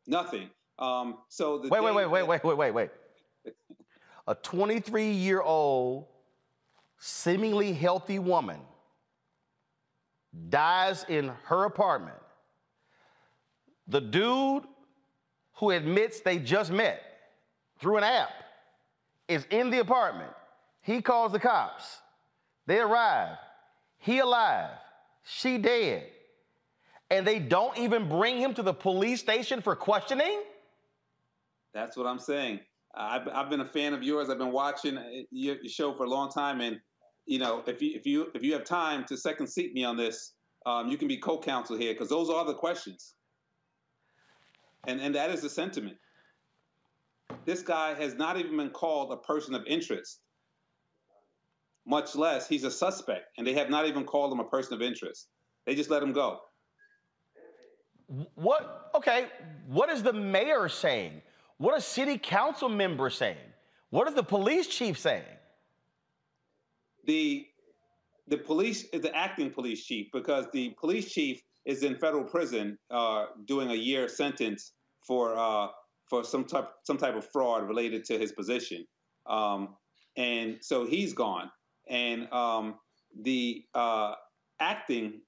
Nothing. 0.07 0.51
Um, 0.79 1.19
so 1.29 1.63
wait, 1.69 1.83
wait, 1.83 1.95
wait, 1.95 2.07
wait, 2.07 2.27
wait, 2.27 2.45
wait, 2.45 2.57
wait, 2.57 2.71
wait. 2.73 2.91
A 4.27 4.35
23 4.35 5.11
year 5.11 5.41
old, 5.41 6.07
seemingly 6.99 7.73
healthy 7.73 8.19
woman 8.19 8.61
dies 10.51 11.07
in 11.09 11.33
her 11.45 11.65
apartment 11.65 12.19
the 13.89 14.01
dude 14.01 14.65
who 15.59 15.71
admits 15.71 16.21
they 16.21 16.39
just 16.39 16.71
met 16.73 17.03
through 17.81 17.99
an 17.99 18.05
app 18.05 18.31
is 19.29 19.47
in 19.51 19.71
the 19.71 19.81
apartment. 19.81 20.33
He 20.83 21.03
calls 21.03 21.33
the 21.33 21.39
cops. 21.39 21.99
They 22.67 22.79
arrive. 22.79 23.37
He 23.99 24.19
alive. 24.21 24.71
She 25.25 25.59
dead. 25.59 26.07
and 27.11 27.27
they 27.27 27.39
don't 27.39 27.77
even 27.79 28.09
bring 28.09 28.39
him 28.39 28.55
to 28.55 28.63
the 28.63 28.75
police 28.75 29.21
station 29.21 29.61
for 29.63 29.75
questioning? 29.75 30.43
That's 31.73 31.97
what 31.97 32.07
I'm 32.07 32.19
saying. 32.19 32.61
I've, 32.95 33.29
I've 33.29 33.51
been 33.51 33.61
a 33.61 33.67
fan 33.69 33.95
of 33.95 34.03
yours. 34.03 34.29
I've 34.31 34.39
been 34.39 34.53
watching 34.53 34.99
uh, 34.99 35.05
your, 35.31 35.57
show 35.69 35.95
for 35.95 36.05
a 36.05 36.09
long 36.09 36.31
time, 36.31 36.61
and 36.61 36.81
you 37.27 37.39
know, 37.39 37.63
if 37.67 37.83
you 37.83 37.95
if 37.95 38.07
you 38.07 38.29
if 38.35 38.43
you 38.43 38.53
have 38.55 38.65
time 38.65 39.05
to 39.05 39.17
second 39.17 39.47
seat 39.47 39.75
me 39.75 39.85
on 39.85 39.97
this, 39.97 40.33
um, 40.67 40.89
you 40.89 40.97
can 40.97 41.09
be 41.09 41.19
co-counsel 41.19 41.77
here 41.77 41.93
because 41.93 42.09
those 42.09 42.31
are 42.31 42.45
the 42.45 42.55
questions, 42.55 43.15
and 44.89 45.01
and 45.01 45.15
that 45.15 45.31
is 45.31 45.43
the 45.43 45.51
sentiment. 45.51 45.97
This 47.45 47.63
guy 47.63 47.95
has 47.95 48.15
not 48.15 48.39
even 48.39 48.57
been 48.57 48.71
called 48.71 49.13
a 49.13 49.17
person 49.17 49.55
of 49.55 49.63
interest, 49.67 50.21
much 51.87 52.17
less 52.17 52.49
he's 52.49 52.65
a 52.65 52.71
suspect, 52.71 53.27
and 53.37 53.47
they 53.47 53.53
have 53.53 53.71
not 53.71 53.87
even 53.87 54.05
called 54.05 54.33
him 54.33 54.41
a 54.41 54.45
person 54.45 54.75
of 54.75 54.83
interest. 54.83 55.29
They 55.67 55.75
just 55.75 55.91
let 55.91 56.03
him 56.03 56.13
go. 56.13 56.41
What? 58.35 58.91
Okay. 58.95 59.27
What 59.67 59.91
is 59.91 60.03
the 60.03 60.15
mayor 60.15 60.69
saying? 60.69 61.21
What 61.59 61.75
are 61.75 61.81
city 61.81 62.17
council 62.17 62.71
member 62.71 63.11
saying? 63.11 63.37
What 63.91 64.09
is 64.09 64.15
the 64.15 64.23
police 64.23 64.67
chief 64.67 64.99
saying? 64.99 65.25
The 67.05 67.47
the 68.27 68.39
police 68.39 68.85
is 68.93 69.03
the 69.03 69.15
acting 69.15 69.51
police 69.51 69.85
chief 69.85 70.09
because 70.13 70.47
the 70.53 70.71
police 70.81 71.13
chief 71.13 71.43
is 71.65 71.83
in 71.83 71.95
federal 71.97 72.25
prison 72.25 72.79
uh, 72.91 73.27
doing 73.45 73.71
a 73.71 73.75
year 73.75 74.09
sentence 74.09 74.73
for 75.09 75.37
uh, 75.37 75.69
for 76.11 76.25
some 76.25 76.45
type 76.45 76.69
some 76.85 76.99
type 76.99 77.17
of 77.17 77.27
fraud 77.33 77.67
related 77.69 78.05
to 78.07 78.19
his 78.19 78.33
position, 78.33 78.87
um, 79.29 79.77
and 80.17 80.59
so 80.61 80.87
he's 80.87 81.15
gone. 81.15 81.51
And 81.89 82.33
um, 82.33 82.77
the 83.23 83.65
uh, 83.75 84.13
acting 84.61 85.23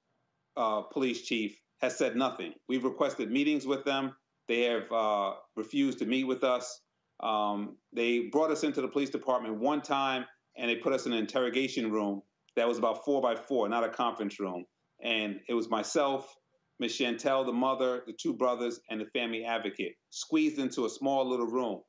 uh, 0.56 0.82
police 0.82 1.22
chief 1.22 1.56
has 1.80 1.96
said 1.96 2.16
nothing. 2.16 2.52
We've 2.68 2.84
requested 2.84 3.30
meetings 3.30 3.66
with 3.66 3.84
them. 3.84 4.14
They 4.48 4.62
have 4.64 4.92
uh, 4.92 5.34
refused 5.56 6.00
to 6.00 6.06
meet 6.06 6.24
with 6.24 6.44
us. 6.44 6.80
Um, 7.20 7.76
they 7.94 8.28
brought 8.32 8.50
us 8.50 8.64
into 8.64 8.82
the 8.82 8.88
police 8.88 9.10
department 9.10 9.58
one 9.58 9.82
time 9.82 10.26
and 10.56 10.70
they 10.70 10.76
put 10.76 10.92
us 10.92 11.06
in 11.06 11.12
an 11.12 11.18
interrogation 11.18 11.90
room 11.90 12.22
that 12.56 12.68
was 12.68 12.78
about 12.78 13.04
four 13.04 13.22
by 13.22 13.36
four, 13.36 13.68
not 13.68 13.84
a 13.84 13.88
conference 13.88 14.40
room. 14.40 14.64
And 15.02 15.40
it 15.48 15.54
was 15.54 15.70
myself, 15.70 16.34
Miss 16.80 16.98
Chantel, 16.98 17.44
the 17.44 17.52
mother, 17.52 18.02
the 18.06 18.14
two 18.14 18.32
brothers, 18.32 18.80
and 18.88 19.00
the 19.00 19.06
family 19.06 19.44
advocate, 19.44 19.94
squeezed 20.08 20.58
into 20.58 20.86
a 20.86 20.90
small 20.90 21.28
little 21.28 21.46
room. 21.46 21.82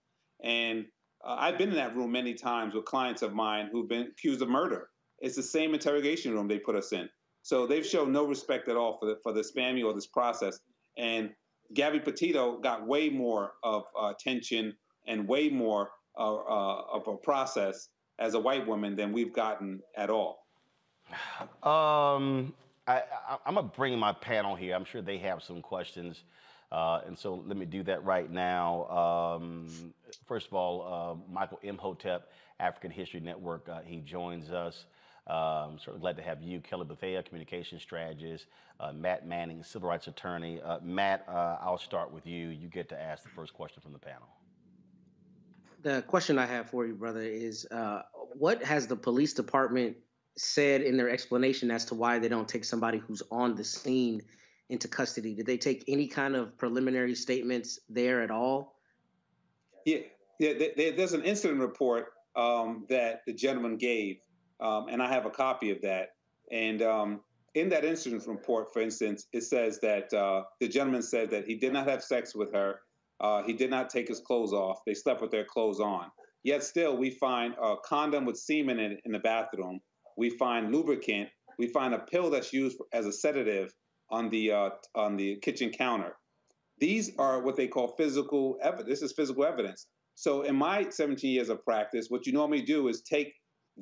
And 0.43 0.85
uh, 1.25 1.37
I've 1.39 1.57
been 1.57 1.69
in 1.69 1.75
that 1.75 1.95
room 1.95 2.11
many 2.11 2.33
times 2.33 2.75
with 2.75 2.85
clients 2.85 3.21
of 3.21 3.33
mine 3.33 3.69
who've 3.71 3.87
been 3.87 4.07
accused 4.07 4.41
of 4.41 4.49
murder. 4.49 4.89
It's 5.19 5.35
the 5.35 5.43
same 5.43 5.73
interrogation 5.73 6.33
room 6.33 6.47
they 6.47 6.59
put 6.59 6.75
us 6.75 6.91
in. 6.91 7.09
So 7.41 7.65
they've 7.65 7.85
shown 7.85 8.11
no 8.11 8.25
respect 8.25 8.67
at 8.67 8.75
all 8.75 8.97
for 8.99 9.05
the, 9.05 9.17
for 9.23 9.33
this 9.33 9.51
family 9.51 9.81
or 9.81 9.93
this 9.93 10.07
process. 10.07 10.59
And 10.97 11.31
Gabby 11.73 11.99
Petito 11.99 12.59
got 12.59 12.85
way 12.85 13.09
more 13.09 13.53
of 13.63 13.83
uh, 13.99 14.07
attention 14.07 14.73
and 15.07 15.27
way 15.27 15.49
more 15.49 15.91
uh, 16.19 16.35
uh, 16.35 16.83
of 16.91 17.07
a 17.07 17.15
process 17.15 17.87
as 18.19 18.33
a 18.33 18.39
white 18.39 18.67
woman 18.67 18.95
than 18.95 19.13
we've 19.13 19.33
gotten 19.33 19.79
at 19.95 20.09
all. 20.09 20.39
Um, 21.63 22.53
I, 22.87 23.03
am 23.45 23.55
gonna 23.55 23.67
bring 23.67 23.97
my 23.99 24.13
panel 24.13 24.55
here. 24.55 24.75
I'm 24.75 24.85
sure 24.85 25.01
they 25.01 25.19
have 25.19 25.43
some 25.43 25.61
questions, 25.61 26.23
uh, 26.71 27.01
and 27.05 27.17
so 27.17 27.43
let 27.45 27.55
me 27.55 27.65
do 27.65 27.83
that 27.83 28.03
right 28.03 28.29
now. 28.29 28.87
Um, 28.87 29.93
first 30.27 30.47
of 30.47 30.53
all, 30.53 30.81
uh, 30.81 31.31
Michael 31.31 31.59
Imhotep, 31.61 32.31
African 32.59 32.91
History 32.91 33.19
Network. 33.19 33.69
Uh, 33.69 33.81
he 33.85 33.99
joins 33.99 34.51
us. 34.51 34.85
Um, 35.27 35.77
certainly 35.77 35.99
glad 35.99 36.17
to 36.17 36.23
have 36.23 36.41
you, 36.41 36.59
Kelly 36.59 36.85
Bethea, 36.85 37.21
communication 37.21 37.79
strategist, 37.79 38.47
uh, 38.79 38.91
Matt 38.91 39.27
Manning, 39.27 39.63
civil 39.63 39.87
rights 39.87 40.07
attorney. 40.07 40.59
Uh, 40.59 40.79
Matt, 40.81 41.23
uh, 41.29 41.57
I'll 41.61 41.77
start 41.77 42.11
with 42.11 42.25
you. 42.25 42.49
You 42.49 42.67
get 42.67 42.89
to 42.89 42.99
ask 42.99 43.23
the 43.23 43.29
first 43.29 43.53
question 43.53 43.81
from 43.83 43.93
the 43.93 43.99
panel. 43.99 44.27
The 45.83 46.01
question 46.07 46.39
I 46.39 46.47
have 46.47 46.69
for 46.69 46.87
you, 46.87 46.95
brother, 46.95 47.21
is 47.21 47.67
what 48.33 48.63
has 48.63 48.87
the 48.87 48.95
police 48.95 49.33
department 49.33 49.97
said 50.37 50.81
in 50.81 50.97
their 50.97 51.09
explanation 51.09 51.71
as 51.71 51.85
to 51.85 51.95
why 51.95 52.19
they 52.19 52.29
don't 52.29 52.47
take 52.47 52.65
somebody 52.65 52.97
who's 52.97 53.21
on 53.31 53.55
the 53.55 53.63
scene 53.63 54.21
into 54.69 54.87
custody? 54.87 55.35
Did 55.35 55.45
they 55.45 55.57
take 55.57 55.83
any 55.87 56.07
kind 56.07 56.35
of 56.35 56.57
preliminary 56.57 57.15
statements 57.15 57.79
there 57.89 58.21
at 58.21 58.31
all? 58.31 58.75
Yeah, 59.85 59.99
yeah. 60.39 60.53
there's 60.75 61.13
an 61.13 61.23
incident 61.23 61.59
report 61.59 62.13
um, 62.35 62.85
that 62.89 63.21
the 63.25 63.33
gentleman 63.33 63.77
gave 63.77 64.17
um, 64.61 64.87
and 64.89 65.01
I 65.01 65.07
have 65.07 65.25
a 65.25 65.29
copy 65.29 65.71
of 65.71 65.81
that. 65.81 66.09
And 66.51 66.81
um, 66.81 67.21
in 67.55 67.69
that 67.69 67.83
incident 67.83 68.25
report, 68.27 68.71
for 68.71 68.81
instance, 68.81 69.25
it 69.33 69.41
says 69.41 69.79
that 69.79 70.13
uh, 70.13 70.43
the 70.59 70.67
gentleman 70.67 71.01
said 71.01 71.31
that 71.31 71.45
he 71.45 71.55
did 71.55 71.73
not 71.73 71.87
have 71.87 72.03
sex 72.03 72.35
with 72.35 72.53
her. 72.53 72.81
Uh, 73.19 73.43
he 73.43 73.53
did 73.53 73.69
not 73.69 73.89
take 73.89 74.07
his 74.07 74.19
clothes 74.19 74.53
off. 74.53 74.79
They 74.85 74.93
slept 74.93 75.21
with 75.21 75.31
their 75.31 75.45
clothes 75.45 75.79
on. 75.79 76.11
Yet 76.43 76.63
still, 76.63 76.97
we 76.97 77.11
find 77.11 77.53
a 77.61 77.75
condom 77.85 78.25
with 78.25 78.37
semen 78.37 78.79
in 78.79 78.97
in 79.05 79.11
the 79.11 79.19
bathroom. 79.19 79.79
We 80.21 80.29
find 80.29 80.71
lubricant. 80.71 81.29
We 81.57 81.65
find 81.65 81.95
a 81.95 81.97
pill 81.97 82.29
that's 82.29 82.53
used 82.53 82.77
as 82.93 83.07
a 83.07 83.11
sedative 83.11 83.73
on 84.11 84.29
the 84.29 84.51
uh, 84.51 84.69
on 84.93 85.17
the 85.17 85.37
kitchen 85.37 85.71
counter. 85.71 86.15
These 86.77 87.17
are 87.17 87.41
what 87.41 87.55
they 87.55 87.67
call 87.67 87.95
physical 87.97 88.59
evidence. 88.61 88.87
This 88.87 89.01
is 89.01 89.13
physical 89.13 89.43
evidence. 89.43 89.87
So, 90.13 90.43
in 90.43 90.55
my 90.55 90.87
17 90.87 91.31
years 91.31 91.49
of 91.49 91.65
practice, 91.65 92.05
what 92.09 92.27
you 92.27 92.33
normally 92.33 92.61
do 92.61 92.87
is 92.87 93.01
take 93.01 93.33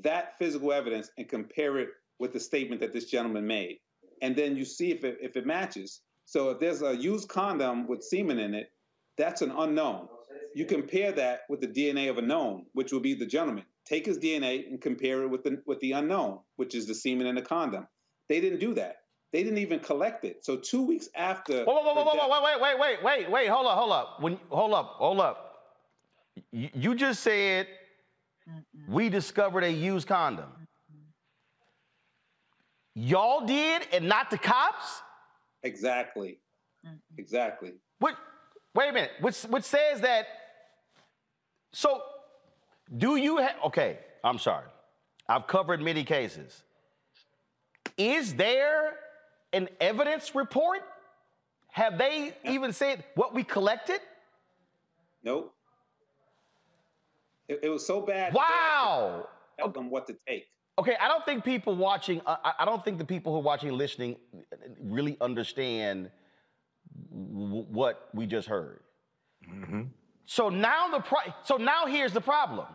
that 0.01 0.37
physical 0.37 0.71
evidence 0.71 1.09
and 1.17 1.27
compare 1.27 1.77
it 1.77 1.89
with 2.19 2.31
the 2.31 2.39
statement 2.39 2.79
that 2.79 2.93
this 2.93 3.11
gentleman 3.11 3.45
made. 3.45 3.79
And 4.21 4.33
then 4.33 4.55
you 4.55 4.63
see 4.63 4.91
if 4.91 5.03
it, 5.03 5.17
if 5.21 5.35
it 5.35 5.45
matches. 5.45 5.99
So 6.23 6.51
if 6.51 6.59
there's 6.61 6.81
a 6.81 6.95
used 6.95 7.27
condom 7.27 7.85
with 7.85 8.01
semen 8.01 8.39
in 8.39 8.53
it, 8.53 8.67
that's 9.17 9.41
an 9.41 9.51
unknown. 9.51 10.07
You 10.55 10.63
compare 10.63 11.11
that 11.11 11.41
with 11.49 11.59
the 11.59 11.67
DNA 11.67 12.09
of 12.09 12.17
a 12.17 12.21
known, 12.21 12.67
which 12.71 12.93
would 12.93 13.03
be 13.03 13.13
the 13.13 13.25
gentleman. 13.25 13.65
Take 13.89 14.05
his 14.05 14.19
DNA 14.19 14.69
and 14.69 14.79
compare 14.79 15.23
it 15.23 15.27
with 15.27 15.43
the 15.43 15.61
with 15.65 15.79
the 15.79 15.93
unknown, 15.93 16.39
which 16.57 16.75
is 16.75 16.85
the 16.85 16.93
semen 16.93 17.25
in 17.25 17.35
the 17.35 17.41
condom. 17.41 17.87
They 18.27 18.39
didn't 18.39 18.59
do 18.59 18.75
that. 18.75 18.97
They 19.33 19.43
didn't 19.43 19.57
even 19.59 19.79
collect 19.79 20.25
it. 20.25 20.45
So 20.45 20.57
two 20.57 20.83
weeks 20.83 21.09
after. 21.15 21.63
Whoa, 21.63 21.73
whoa, 21.81 21.93
whoa, 21.93 22.03
whoa, 22.03 22.27
whoa, 22.27 22.43
wait, 22.43 22.61
wait, 22.61 22.79
wait, 22.79 23.03
wait, 23.03 23.31
wait, 23.31 23.47
hold 23.47 23.65
up, 23.65 23.77
hold 23.77 23.91
up. 23.91 24.21
When 24.21 24.39
hold 24.49 24.73
up, 24.73 24.85
hold 24.97 25.19
up. 25.19 25.45
You, 26.51 26.69
you 26.73 26.95
just 26.95 27.21
said 27.21 27.67
we 28.87 29.09
discovered 29.09 29.63
a 29.63 29.71
used 29.71 30.07
condom. 30.07 30.49
Y'all 32.95 33.45
did 33.45 33.87
and 33.93 34.07
not 34.07 34.29
the 34.29 34.37
cops? 34.37 35.01
Exactly. 35.63 36.39
Exactly. 37.17 37.73
What, 37.99 38.15
wait 38.73 38.89
a 38.89 38.93
minute. 38.93 39.11
Which, 39.21 39.41
which 39.43 39.63
says 39.63 40.01
that, 40.01 40.25
so 41.71 42.01
do 42.97 43.15
you 43.15 43.37
have, 43.37 43.55
okay, 43.65 43.99
I'm 44.23 44.39
sorry. 44.39 44.65
I've 45.27 45.47
covered 45.47 45.81
many 45.81 46.03
cases. 46.03 46.63
Is 47.97 48.33
there 48.33 48.95
an 49.53 49.69
evidence 49.79 50.33
report? 50.33 50.81
Have 51.71 51.97
they 51.97 52.33
even 52.45 52.73
said 52.73 53.03
what 53.15 53.33
we 53.33 53.43
collected? 53.43 53.99
Nope. 55.23 55.53
It, 57.47 57.59
it 57.63 57.69
was 57.69 57.85
so 57.85 58.01
bad. 58.01 58.33
Wow. 58.33 59.27
Tell 59.57 59.69
them 59.69 59.89
what 59.89 60.07
to 60.07 60.15
take. 60.27 60.47
Okay, 60.79 60.95
I 60.99 61.07
don't 61.09 61.25
think 61.25 61.43
people 61.43 61.75
watching, 61.75 62.21
uh, 62.25 62.37
I 62.57 62.63
don't 62.63 62.83
think 62.85 62.99
the 62.99 63.05
people 63.05 63.33
who 63.33 63.39
are 63.39 63.43
watching 63.43 63.73
listening 63.73 64.15
really 64.81 65.17
understand 65.19 66.09
w- 67.11 67.65
what 67.69 68.07
we 68.13 68.25
just 68.25 68.47
heard. 68.47 68.79
Mm-hmm. 69.51 69.81
So 70.29 70.49
now 70.49 70.89
the 70.89 70.99
pro- 70.99 71.33
so 71.43 71.57
now 71.57 71.87
here's 71.87 72.13
the 72.13 72.21
problem. 72.21 72.67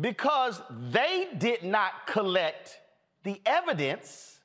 Because 0.00 0.62
they 0.92 1.26
did 1.36 1.64
not 1.64 2.06
collect 2.06 2.78
the 3.24 3.40
evidence, 3.44 4.38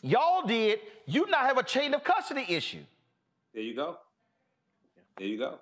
y'all 0.00 0.46
did, 0.46 0.78
you 1.04 1.26
now 1.28 1.40
have 1.40 1.58
a 1.58 1.62
chain 1.62 1.92
of 1.92 2.04
custody 2.04 2.46
issue. 2.48 2.80
There 3.52 3.62
you 3.62 3.76
go. 3.76 3.98
There 5.18 5.26
you 5.26 5.36
go. 5.36 5.58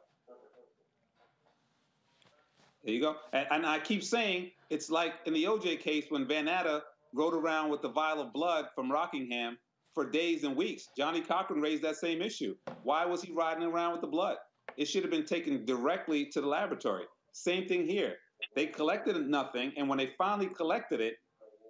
There 2.84 2.94
you 2.94 3.00
go. 3.00 3.16
And, 3.32 3.48
and, 3.50 3.66
I 3.66 3.80
keep 3.80 4.04
saying 4.04 4.52
it's 4.70 4.90
like 4.90 5.14
in 5.26 5.32
the 5.32 5.42
OJ 5.42 5.80
case 5.80 6.04
when 6.08 6.24
Vannatter 6.24 6.82
rode 7.12 7.34
around 7.34 7.70
with 7.70 7.82
the 7.82 7.88
vial 7.88 8.20
of 8.20 8.32
blood 8.32 8.66
from 8.76 8.92
Rockingham 8.92 9.58
for 9.92 10.08
days 10.08 10.44
and 10.44 10.54
weeks. 10.54 10.86
Johnnie 10.96 11.20
Cochran 11.20 11.60
raised 11.60 11.82
that 11.82 11.96
same 11.96 12.22
issue. 12.22 12.54
Why 12.84 13.04
was 13.06 13.22
he 13.22 13.32
riding 13.32 13.64
around 13.64 13.90
with 13.90 14.02
the 14.02 14.06
blood? 14.06 14.36
It 14.78 14.86
should 14.86 15.02
have 15.02 15.10
been 15.10 15.24
taken 15.24 15.66
directly 15.66 16.26
to 16.26 16.40
the 16.40 16.46
laboratory. 16.46 17.04
Same 17.32 17.66
thing 17.66 17.86
here. 17.86 18.14
They 18.54 18.66
collected 18.66 19.16
nothing, 19.28 19.72
and 19.76 19.88
when 19.88 19.98
they 19.98 20.12
finally 20.16 20.46
collected 20.46 21.00
it 21.00 21.16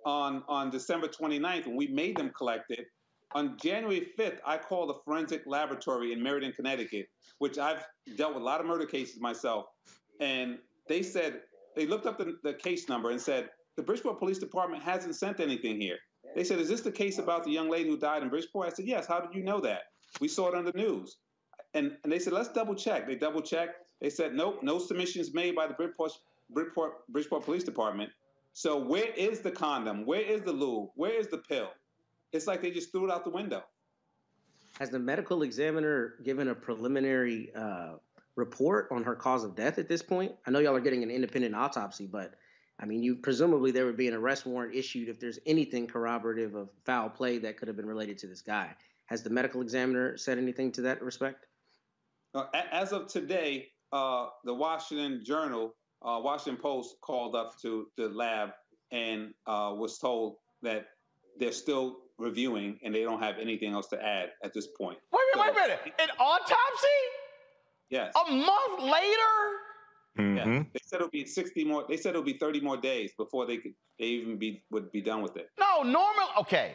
on, 0.05 0.45
on 0.47 0.71
December 0.71 1.09
29th, 1.09 1.67
when 1.67 1.77
we 1.77 1.89
made 1.89 2.19
them 2.19 2.31
collect 2.37 2.71
it, 2.71 2.87
on 3.33 3.57
January 3.59 4.09
5th, 4.19 4.39
I 4.47 4.59
called 4.59 4.91
the 4.91 5.01
forensic 5.05 5.43
laboratory 5.47 6.13
in 6.13 6.23
Meriden, 6.23 6.53
Connecticut, 6.53 7.09
which 7.39 7.59
I've 7.59 7.85
dealt 8.17 8.35
with 8.35 8.43
a 8.43 8.45
lot 8.45 8.61
of 8.61 8.67
murder 8.67 8.87
cases 8.87 9.21
myself. 9.21 9.67
And 10.21 10.59
they 10.87 11.03
said 11.03 11.41
they 11.77 11.87
looked 11.87 12.07
up 12.07 12.19
the, 12.19 12.39
the 12.43 12.55
case 12.55 12.89
number 12.89 13.11
and 13.11 13.21
said 13.21 13.51
the 13.77 13.83
Bridgeport 13.83 14.19
Police 14.19 14.39
Department 14.39 14.83
hasn't 14.83 15.17
sent 15.17 15.41
anything 15.41 15.81
here. 15.81 15.99
They 16.35 16.45
said, 16.45 16.59
"Is 16.59 16.69
this 16.69 16.81
the 16.81 16.93
case 16.93 17.19
about 17.19 17.45
the 17.45 17.51
young 17.51 17.71
lady 17.71 17.89
who 17.89 17.97
died 17.97 18.23
in 18.23 18.29
Bridgeport?" 18.29 18.67
I 18.67 18.75
said, 18.75 18.87
"Yes." 18.87 19.07
How 19.07 19.21
did 19.21 19.35
you 19.35 19.45
know 19.45 19.61
that? 19.61 19.83
We 20.21 20.29
saw 20.29 20.49
it 20.49 20.55
on 20.55 20.65
the 20.65 20.73
news. 20.73 21.17
And 21.79 21.97
and 22.03 22.13
they 22.13 22.19
said, 22.19 22.33
"Let's 22.33 22.49
double 22.49 22.75
check." 22.75 23.07
They 23.07 23.15
double 23.15 23.41
checked. 23.41 23.85
They 24.01 24.11
said, 24.11 24.35
"Nope, 24.35 24.63
no 24.63 24.79
submissions 24.79 25.33
made 25.33 25.55
by 25.55 25.67
the 25.69 25.75
Bridgeport 25.75 26.13
Bridgeport 26.51 27.07
Bridgeport 27.09 27.45
Police 27.45 27.63
Department." 27.63 28.11
So 28.53 28.77
where 28.77 29.13
is 29.17 29.41
the 29.41 29.53
condom? 29.53 30.05
Where 30.05 30.21
is 30.21 30.43
the 30.43 30.53
lube? 30.53 30.91
Where 30.97 31.13
is 31.13 31.29
the 31.29 31.39
pill? 31.39 31.71
It's 32.33 32.49
like 32.49 32.61
they 32.61 32.73
just 32.73 32.91
threw 32.91 33.05
it 33.05 33.13
out 33.13 33.25
the 33.25 33.31
window. 33.31 33.63
Has 34.81 34.91
the 34.91 34.99
medical 34.99 35.43
examiner 35.43 36.15
given 36.25 36.49
a 36.49 36.55
preliminary 36.55 37.55
uh, 37.55 37.93
report 38.35 38.89
on 38.91 39.05
her 39.05 39.15
cause 39.15 39.45
of 39.45 39.55
death 39.55 39.79
at 39.79 39.89
this 39.89 40.03
point? 40.03 40.33
I 40.47 40.51
know 40.51 40.59
y'all 40.59 40.75
are 40.75 40.81
getting 40.81 41.05
an 41.05 41.11
independent 41.11 41.55
autopsy, 41.55 42.07
but 42.07 42.35
I 42.81 42.87
mean, 42.87 43.03
you 43.03 43.15
presumably 43.17 43.71
there 43.71 43.87
would 43.87 43.97
be 43.97 44.09
an 44.09 44.15
arrest 44.15 44.47
warrant 44.47 44.75
issued 44.75 45.09
if 45.09 45.21
there's 45.21 45.39
anything 45.47 45.87
corroborative 45.87 46.55
of 46.55 46.71
foul 46.85 47.09
play 47.09 47.39
that 47.39 47.57
could 47.57 47.69
have 47.69 47.77
been 47.77 47.87
related 47.87 48.19
to 48.19 48.27
this 48.27 48.43
guy. 48.43 48.75
Has 49.07 49.23
the 49.23 49.31
medical 49.31 49.63
examiner 49.63 50.17
said 50.17 50.39
anything 50.39 50.71
to 50.73 50.83
that 50.83 51.03
respect? 51.03 51.47
Uh, 52.35 52.45
as 52.73 52.93
of 52.93 53.09
today, 53.09 53.69
uh, 53.93 54.27
the 54.45 54.53
Washington 54.55 55.23
Journal, 55.25 55.75
uh, 56.03 56.21
Washington 56.23 56.61
Post 56.61 56.97
called 57.01 57.35
up 57.35 57.59
to 57.63 57.89
the 57.97 58.09
lab 58.09 58.51
and 58.93 59.33
uh, 59.47 59.73
was 59.77 59.99
told 59.99 60.37
that 60.63 60.87
they're 61.39 61.53
still 61.53 61.99
reviewing 62.19 62.79
and 62.83 62.95
they 62.95 63.03
don't 63.03 63.23
have 63.23 63.39
anything 63.39 63.73
else 63.73 63.87
to 63.89 64.05
add 64.05 64.31
at 64.43 64.53
this 64.53 64.69
point. 64.79 64.99
Wait 65.13 65.21
a 65.35 65.39
minute, 65.39 65.55
so, 65.55 65.61
wait 65.61 65.65
a 65.65 65.69
minute. 65.69 65.95
An 66.01 66.09
autopsy? 66.19 66.87
Yes. 67.91 68.13
A 68.27 68.31
month 68.31 68.83
later? 68.83 69.35
Mm-hmm. 70.19 70.37
Yeah. 70.37 70.63
They 70.73 70.81
said 70.83 70.97
it'll 70.97 71.09
be 71.09 71.25
60 71.25 71.65
more. 71.65 71.85
They 71.89 71.97
said 71.97 72.11
it'll 72.11 72.23
be 72.23 72.39
30 72.39 72.61
more 72.61 72.77
days 72.77 73.13
before 73.17 73.47
they 73.47 73.59
could 73.59 73.73
they 73.99 74.07
even 74.07 74.37
be 74.37 74.63
would 74.71 74.93
be 74.93 75.01
done 75.01 75.23
with 75.23 75.37
it. 75.37 75.51
No, 75.59 75.83
normal. 75.83 76.29
Okay. 76.41 76.75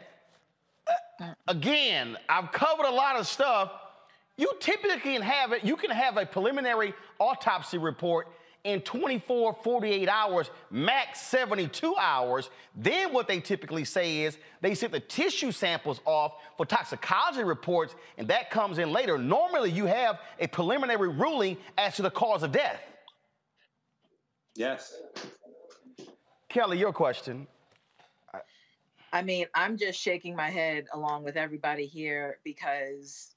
Uh, 1.22 1.34
again, 1.48 2.18
I've 2.30 2.52
covered 2.52 2.86
a 2.86 2.92
lot 2.92 3.18
of 3.18 3.28
stuff. 3.28 3.72
You 4.38 4.52
typically 4.60 5.00
can 5.00 5.22
have 5.22 5.52
it. 5.52 5.64
You 5.64 5.76
can 5.76 5.92
have 5.92 6.18
a 6.18 6.26
preliminary 6.26 6.94
autopsy 7.20 7.78
report 7.78 8.28
in 8.64 8.80
24, 8.82 9.58
48 9.62 10.08
hours, 10.08 10.50
max 10.72 11.22
72 11.22 11.96
hours. 11.98 12.50
Then 12.76 13.14
what 13.14 13.28
they 13.28 13.40
typically 13.40 13.84
say 13.84 14.22
is 14.22 14.38
they 14.62 14.74
send 14.74 14.94
the 14.94 15.02
tissue 15.02 15.52
samples 15.52 16.00
off 16.06 16.36
for 16.58 16.66
toxicology 16.66 17.44
reports, 17.44 17.94
and 18.18 18.28
that 18.30 18.50
comes 18.50 18.78
in 18.78 18.92
later. 18.92 19.18
Normally, 19.18 19.70
you 19.70 19.86
have 19.86 20.20
a 20.40 20.48
preliminary 20.48 21.10
ruling 21.10 21.58
as 21.78 21.98
to 21.98 22.02
the 22.02 22.12
cause 22.12 22.42
of 22.42 22.52
death. 22.52 22.82
Yes. 24.56 24.96
Kelly, 26.48 26.78
your 26.78 26.94
question. 26.94 27.48
I 29.12 29.22
mean, 29.22 29.46
I'm 29.54 29.78
just 29.78 30.00
shaking 30.00 30.36
my 30.36 30.50
head 30.50 30.86
along 30.94 31.24
with 31.24 31.36
everybody 31.36 31.86
here 31.86 32.40
because 32.44 33.33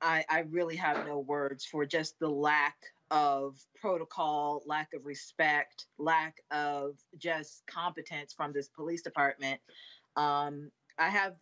I, 0.00 0.24
I, 0.28 0.40
really 0.40 0.76
have 0.76 1.06
no 1.06 1.18
words 1.18 1.64
for 1.64 1.84
just 1.84 2.18
the 2.18 2.28
lack 2.28 2.76
of 3.10 3.58
protocol, 3.80 4.62
lack 4.66 4.94
of 4.94 5.06
respect, 5.06 5.86
lack 5.98 6.42
of 6.50 6.96
just 7.16 7.66
competence 7.66 8.32
from 8.32 8.52
this 8.52 8.68
police 8.68 9.02
department. 9.02 9.60
Um, 10.16 10.70
I 10.98 11.08
have 11.08 11.34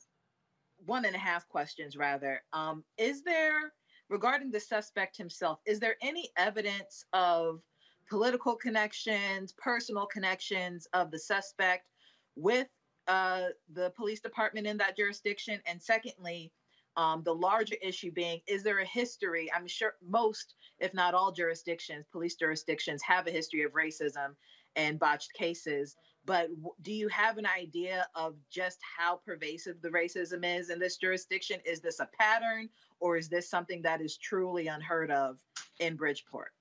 one 0.84 1.04
and 1.04 1.14
a 1.14 1.18
half 1.18 1.48
questions 1.48 1.96
rather. 1.96 2.42
Um, 2.52 2.84
is 2.98 3.22
there, 3.22 3.72
regarding 4.08 4.50
the 4.50 4.60
suspect 4.60 5.16
himself, 5.16 5.60
is 5.66 5.80
there 5.80 5.96
any 6.02 6.30
evidence 6.36 7.04
of 7.12 7.62
political 8.08 8.54
connections, 8.54 9.52
personal 9.52 10.06
connections 10.06 10.86
of 10.92 11.10
the 11.10 11.18
suspect 11.18 11.88
with 12.36 12.68
uh, 13.08 13.46
the 13.72 13.90
police 13.96 14.20
department 14.20 14.66
in 14.66 14.76
that 14.76 14.96
jurisdiction? 14.96 15.60
And 15.66 15.82
secondly, 15.82 16.52
um, 16.96 17.22
the 17.24 17.34
larger 17.34 17.76
issue 17.82 18.10
being, 18.10 18.40
is 18.46 18.62
there 18.62 18.80
a 18.80 18.86
history? 18.86 19.50
I'm 19.54 19.66
sure 19.66 19.94
most, 20.06 20.54
if 20.78 20.94
not 20.94 21.14
all 21.14 21.30
jurisdictions, 21.30 22.06
police 22.10 22.36
jurisdictions 22.36 23.02
have 23.02 23.26
a 23.26 23.30
history 23.30 23.62
of 23.62 23.72
racism 23.72 24.34
and 24.76 24.98
botched 24.98 25.32
cases. 25.34 25.96
But 26.24 26.48
do 26.82 26.92
you 26.92 27.08
have 27.08 27.38
an 27.38 27.46
idea 27.46 28.06
of 28.14 28.34
just 28.50 28.78
how 28.98 29.20
pervasive 29.24 29.80
the 29.80 29.90
racism 29.90 30.44
is 30.44 30.70
in 30.70 30.78
this 30.78 30.96
jurisdiction? 30.96 31.60
Is 31.64 31.80
this 31.80 32.00
a 32.00 32.08
pattern 32.18 32.68
or 32.98 33.16
is 33.16 33.28
this 33.28 33.48
something 33.48 33.82
that 33.82 34.00
is 34.00 34.16
truly 34.16 34.66
unheard 34.66 35.10
of 35.10 35.38
in 35.78 35.96
Bridgeport? 35.96 36.52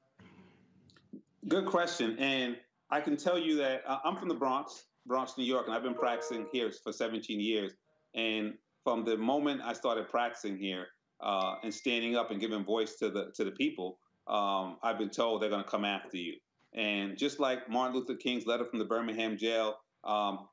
Good 1.48 1.66
question. 1.66 2.18
And 2.20 2.58
I 2.90 3.02
can 3.02 3.18
tell 3.18 3.40
you 3.40 3.56
that 3.58 3.84
uh, 3.88 4.00
I'm 4.04 4.18
from 4.18 4.28
the 4.28 4.36
Bronx, 4.36 4.86
Bronx, 5.06 5.38
New 5.38 5.46
York, 5.46 5.68
and 5.68 5.76
I've 5.76 5.84
been 5.84 5.96
practicing 5.96 6.48
here 6.52 6.72
for 6.84 6.92
17 6.92 7.40
years. 7.40 7.74
And 8.14 8.54
from 8.86 9.04
the 9.04 9.18
moment 9.18 9.62
I 9.66 9.74
started 9.74 10.08
practicing 10.08 10.58
here 10.58 10.86
uh, 11.20 11.56
and 11.64 11.74
standing 11.74 12.16
up 12.16 12.32
and 12.32 12.40
giving 12.40 12.64
voice 12.64 12.96
to 13.00 13.10
the 13.10 13.32
to 13.36 13.44
the 13.44 13.52
people, 13.52 13.98
um, 14.28 14.78
I've 14.82 14.98
been 14.98 15.10
told 15.10 15.42
they're 15.42 15.50
going 15.50 15.64
to 15.64 15.70
come 15.70 15.84
after 15.84 16.16
you. 16.16 16.36
And 16.74 17.18
just 17.18 17.40
like 17.40 17.70
Martin 17.70 17.98
Luther 17.98 18.16
King's 18.16 18.46
letter 18.46 18.64
from 18.64 18.80
the 18.80 18.86
Birmingham 18.86 19.38
jail, 19.38 19.76
um, 20.04 20.48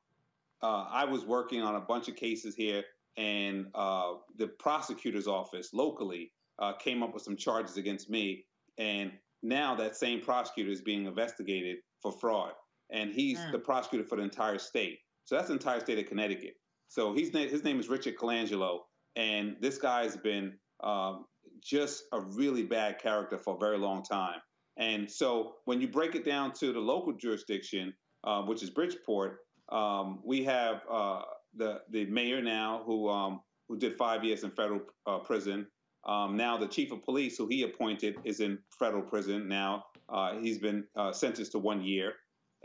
uh, 0.61 0.85
I 0.89 1.05
was 1.05 1.25
working 1.25 1.61
on 1.61 1.75
a 1.75 1.81
bunch 1.81 2.07
of 2.07 2.15
cases 2.15 2.55
here, 2.55 2.83
and 3.17 3.67
uh, 3.75 4.13
the 4.37 4.47
prosecutor's 4.47 5.27
office 5.27 5.69
locally 5.73 6.31
uh, 6.59 6.73
came 6.73 7.03
up 7.03 7.13
with 7.13 7.23
some 7.23 7.37
charges 7.37 7.77
against 7.77 8.09
me. 8.09 8.45
And 8.77 9.11
now 9.43 9.75
that 9.75 9.95
same 9.95 10.21
prosecutor 10.21 10.71
is 10.71 10.81
being 10.81 11.05
investigated 11.05 11.77
for 12.01 12.11
fraud, 12.13 12.53
and 12.89 13.11
he's 13.11 13.37
mm. 13.37 13.51
the 13.51 13.59
prosecutor 13.59 14.05
for 14.05 14.15
the 14.15 14.23
entire 14.23 14.57
state. 14.57 14.99
So 15.25 15.35
that's 15.35 15.49
the 15.49 15.53
entire 15.53 15.81
state 15.81 15.99
of 15.99 16.07
Connecticut. 16.07 16.55
So 16.87 17.13
he's 17.13 17.35
his 17.35 17.63
name 17.63 17.79
is 17.79 17.89
Richard 17.89 18.17
Colangelo, 18.17 18.79
and 19.15 19.55
this 19.61 19.77
guy's 19.77 20.15
been 20.15 20.53
um, 20.83 21.25
just 21.61 22.03
a 22.11 22.21
really 22.21 22.63
bad 22.63 22.99
character 22.99 23.37
for 23.37 23.55
a 23.55 23.59
very 23.59 23.77
long 23.77 24.03
time. 24.03 24.39
And 24.77 25.09
so 25.09 25.55
when 25.65 25.81
you 25.81 25.87
break 25.87 26.15
it 26.15 26.25
down 26.25 26.51
to 26.53 26.73
the 26.73 26.79
local 26.79 27.13
jurisdiction, 27.13 27.93
uh, 28.23 28.41
which 28.43 28.63
is 28.63 28.69
Bridgeport, 28.69 29.39
um, 29.69 30.19
we 30.23 30.43
have 30.43 30.81
uh, 30.91 31.21
the 31.55 31.81
the 31.89 32.05
mayor 32.05 32.41
now 32.41 32.83
who 32.85 33.09
um, 33.09 33.41
who 33.67 33.77
did 33.77 33.97
five 33.97 34.23
years 34.23 34.43
in 34.43 34.51
federal 34.51 34.81
uh, 35.07 35.19
prison. 35.19 35.67
Um, 36.05 36.35
now 36.35 36.57
the 36.57 36.67
chief 36.67 36.91
of 36.91 37.03
police, 37.03 37.37
who 37.37 37.47
he 37.47 37.63
appointed, 37.63 38.15
is 38.25 38.39
in 38.41 38.59
federal 38.77 39.03
prison 39.03 39.47
now. 39.47 39.85
Uh, 40.09 40.37
he's 40.39 40.59
been 40.59 40.83
uh, 40.97 41.13
sentenced 41.13 41.53
to 41.53 41.59
one 41.59 41.81
year. 41.81 42.13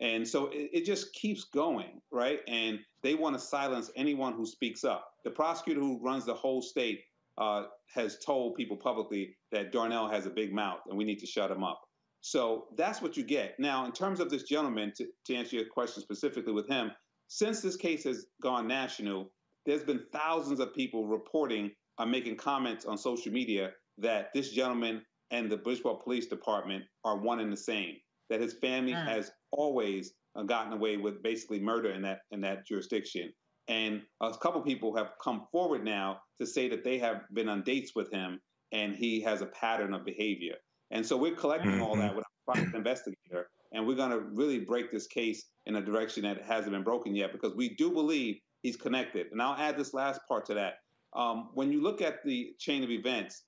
And 0.00 0.26
so 0.26 0.46
it, 0.46 0.70
it, 0.72 0.84
just 0.84 1.12
keeps 1.14 1.44
going, 1.44 2.00
right? 2.10 2.40
And 2.48 2.80
they 3.02 3.14
want 3.14 3.36
to 3.36 3.40
silence 3.40 3.90
anyone 3.96 4.34
who 4.34 4.46
speaks 4.46 4.84
up. 4.84 5.06
The 5.24 5.30
prosecutor 5.30 5.80
who 5.80 6.00
runs 6.02 6.24
the 6.24 6.34
whole 6.34 6.62
state 6.62 7.00
uh, 7.38 7.64
has 7.94 8.18
told 8.24 8.56
people 8.56 8.76
publicly 8.76 9.36
that 9.52 9.72
Darnell 9.72 10.08
has 10.08 10.26
a 10.26 10.30
big 10.30 10.52
mouth 10.52 10.80
and 10.88 10.98
we 10.98 11.04
need 11.04 11.18
to 11.20 11.26
shut 11.26 11.50
him 11.50 11.62
up. 11.62 11.80
So 12.20 12.66
that's 12.76 13.00
what 13.00 13.16
you 13.16 13.22
get. 13.22 13.54
Now, 13.58 13.86
in 13.86 13.92
terms 13.92 14.18
of 14.18 14.28
this 14.28 14.42
gentleman, 14.42 14.92
to, 14.96 15.06
to 15.26 15.34
answer 15.34 15.56
your 15.56 15.66
question 15.66 16.02
specifically 16.02 16.52
with 16.52 16.68
him, 16.68 16.90
since 17.28 17.60
this 17.60 17.76
case 17.76 18.04
has 18.04 18.26
gone 18.42 18.66
national, 18.66 19.30
there's 19.66 19.84
been 19.84 20.04
thousands 20.12 20.60
of 20.60 20.74
people 20.74 21.06
reporting 21.06 21.70
or 21.98 22.04
uh, 22.04 22.08
making 22.08 22.36
comments 22.36 22.84
on 22.86 22.96
social 22.96 23.32
media 23.32 23.70
that 23.98 24.28
this 24.34 24.50
gentleman 24.50 25.02
and 25.30 25.50
the 25.50 25.56
Bridgeport 25.56 26.02
Police 26.02 26.26
Department 26.26 26.84
are 27.04 27.18
one 27.18 27.40
and 27.40 27.52
the 27.52 27.56
same 27.56 27.96
that 28.30 28.40
his 28.40 28.54
family 28.54 28.92
mm. 28.92 29.04
has 29.04 29.30
always 29.52 30.12
uh, 30.36 30.42
gotten 30.42 30.72
away 30.72 30.96
with 30.96 31.22
basically 31.22 31.60
murder 31.60 31.90
in 31.90 32.02
that 32.02 32.20
in 32.30 32.40
that 32.42 32.66
jurisdiction. 32.66 33.32
And 33.68 34.02
a 34.22 34.32
couple 34.38 34.62
people 34.62 34.96
have 34.96 35.12
come 35.22 35.46
forward 35.52 35.84
now 35.84 36.20
to 36.40 36.46
say 36.46 36.68
that 36.70 36.84
they 36.84 36.98
have 36.98 37.22
been 37.34 37.50
on 37.50 37.62
dates 37.62 37.92
with 37.94 38.10
him 38.10 38.40
and 38.72 38.96
he 38.96 39.20
has 39.20 39.42
a 39.42 39.46
pattern 39.46 39.92
of 39.92 40.04
behavior. 40.04 40.54
And 40.90 41.04
so 41.04 41.16
we're 41.16 41.34
collecting 41.34 41.72
mm-hmm. 41.72 41.82
all 41.82 41.96
that 41.96 42.14
with 42.14 42.24
a 42.24 42.52
private 42.52 42.74
investigator, 42.74 43.48
and 43.72 43.86
we're 43.86 43.96
going 43.96 44.10
to 44.10 44.20
really 44.20 44.60
break 44.60 44.90
this 44.90 45.06
case 45.06 45.44
in 45.66 45.76
a 45.76 45.82
direction 45.82 46.22
that 46.22 46.42
hasn't 46.42 46.72
been 46.72 46.82
broken 46.82 47.14
yet 47.14 47.32
because 47.32 47.54
we 47.54 47.74
do 47.74 47.90
believe 47.90 48.38
he's 48.62 48.76
connected. 48.76 49.26
And 49.32 49.42
I'll 49.42 49.56
add 49.56 49.76
this 49.76 49.92
last 49.92 50.20
part 50.26 50.46
to 50.46 50.54
that. 50.54 50.74
Um, 51.14 51.50
when 51.54 51.70
you 51.70 51.82
look 51.82 52.00
at 52.00 52.24
the 52.24 52.54
chain 52.58 52.82
of 52.82 52.90
events, 52.90 53.44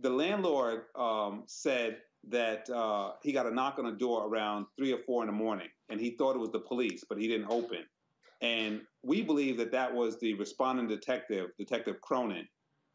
the 0.00 0.10
landlord 0.10 0.82
um, 0.96 1.44
said 1.46 1.98
that 2.28 2.68
uh, 2.70 3.12
he 3.22 3.32
got 3.32 3.46
a 3.46 3.50
knock 3.50 3.78
on 3.78 3.84
the 3.84 3.92
door 3.92 4.26
around 4.26 4.66
three 4.76 4.92
or 4.92 4.98
four 5.06 5.22
in 5.22 5.26
the 5.26 5.32
morning, 5.32 5.68
and 5.88 6.00
he 6.00 6.10
thought 6.10 6.36
it 6.36 6.38
was 6.38 6.50
the 6.50 6.60
police, 6.60 7.04
but 7.08 7.18
he 7.18 7.26
didn't 7.26 7.48
open. 7.50 7.84
And 8.40 8.82
we 9.02 9.22
believe 9.22 9.56
that 9.58 9.72
that 9.72 9.92
was 9.92 10.18
the 10.18 10.34
responding 10.34 10.88
detective, 10.88 11.50
Detective 11.58 12.00
Cronin, 12.00 12.46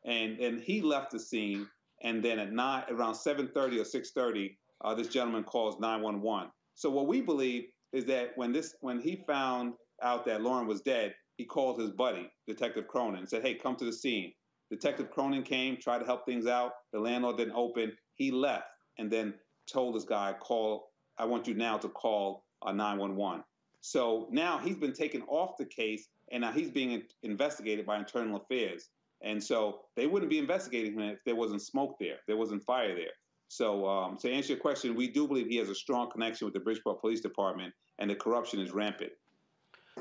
and 0.05 0.39
and 0.39 0.61
he 0.61 0.81
left 0.81 1.11
the 1.11 1.19
scene. 1.19 1.67
And 2.03 2.23
then 2.23 2.37
at 2.37 2.51
nine, 2.51 2.83
around 2.89 3.15
7:30 3.15 3.79
or 3.79 3.85
6:30, 3.85 4.57
uh, 4.81 4.93
this 4.93 5.07
gentleman 5.07 5.43
calls 5.43 5.79
911. 5.79 6.51
So 6.75 6.89
what 6.89 7.07
we 7.07 7.21
believe 7.21 7.69
is 7.91 8.05
that 8.05 8.37
when 8.37 8.51
this 8.51 8.75
when 8.81 8.99
he 8.99 9.23
found 9.27 9.73
out 10.03 10.25
that 10.25 10.41
Lauren 10.41 10.67
was 10.67 10.81
dead, 10.81 11.15
he 11.37 11.45
called 11.45 11.79
his 11.79 11.91
buddy, 11.91 12.29
Detective 12.45 12.87
Cronin, 12.87 13.19
and 13.19 13.29
said, 13.29 13.41
"Hey, 13.41 13.55
come 13.55 13.75
to 13.77 13.85
the 13.85 13.93
scene." 13.93 14.33
Detective 14.69 15.09
Cronin 15.11 15.43
came, 15.43 15.77
tried 15.77 15.99
to 15.99 16.05
help 16.05 16.25
things 16.25 16.45
out. 16.45 16.73
The 16.91 16.99
landlord 16.99 17.37
didn't 17.37 17.55
open. 17.55 17.97
He 18.15 18.31
left 18.31 18.67
and 18.97 19.11
then 19.11 19.33
told 19.71 19.95
this 19.95 20.03
guy, 20.03 20.33
call, 20.39 20.91
I 21.17 21.25
want 21.25 21.47
you 21.47 21.53
now 21.53 21.77
to 21.77 21.89
call 21.89 22.45
uh, 22.61 22.71
911. 22.71 23.43
So 23.81 24.27
now 24.31 24.57
he's 24.57 24.75
been 24.75 24.93
taken 24.93 25.21
off 25.23 25.57
the 25.57 25.65
case 25.65 26.07
and 26.31 26.41
now 26.41 26.51
he's 26.51 26.69
being 26.69 27.03
investigated 27.23 27.85
by 27.85 27.97
Internal 27.97 28.37
Affairs. 28.37 28.89
And 29.21 29.43
so 29.43 29.81
they 29.95 30.07
wouldn't 30.07 30.29
be 30.29 30.37
investigating 30.37 30.93
him 30.93 31.01
if 31.01 31.23
there 31.25 31.35
wasn't 31.35 31.61
smoke 31.61 31.95
there, 31.99 32.15
if 32.15 32.25
there 32.27 32.37
wasn't 32.37 32.63
fire 32.63 32.95
there. 32.95 33.13
So 33.49 33.87
um, 33.87 34.17
to 34.17 34.31
answer 34.31 34.53
your 34.53 34.59
question, 34.59 34.95
we 34.95 35.07
do 35.07 35.27
believe 35.27 35.47
he 35.47 35.57
has 35.57 35.69
a 35.69 35.75
strong 35.75 36.11
connection 36.11 36.45
with 36.45 36.53
the 36.53 36.59
Bridgeport 36.59 36.99
Police 36.99 37.21
Department, 37.21 37.73
and 37.99 38.09
the 38.09 38.15
corruption 38.15 38.59
is 38.59 38.71
rampant. 38.71 39.11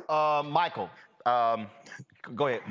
Uh, 0.09 0.43
Michael, 0.45 0.91
um, 1.25 1.69
go 2.35 2.49
ahead. 2.49 2.63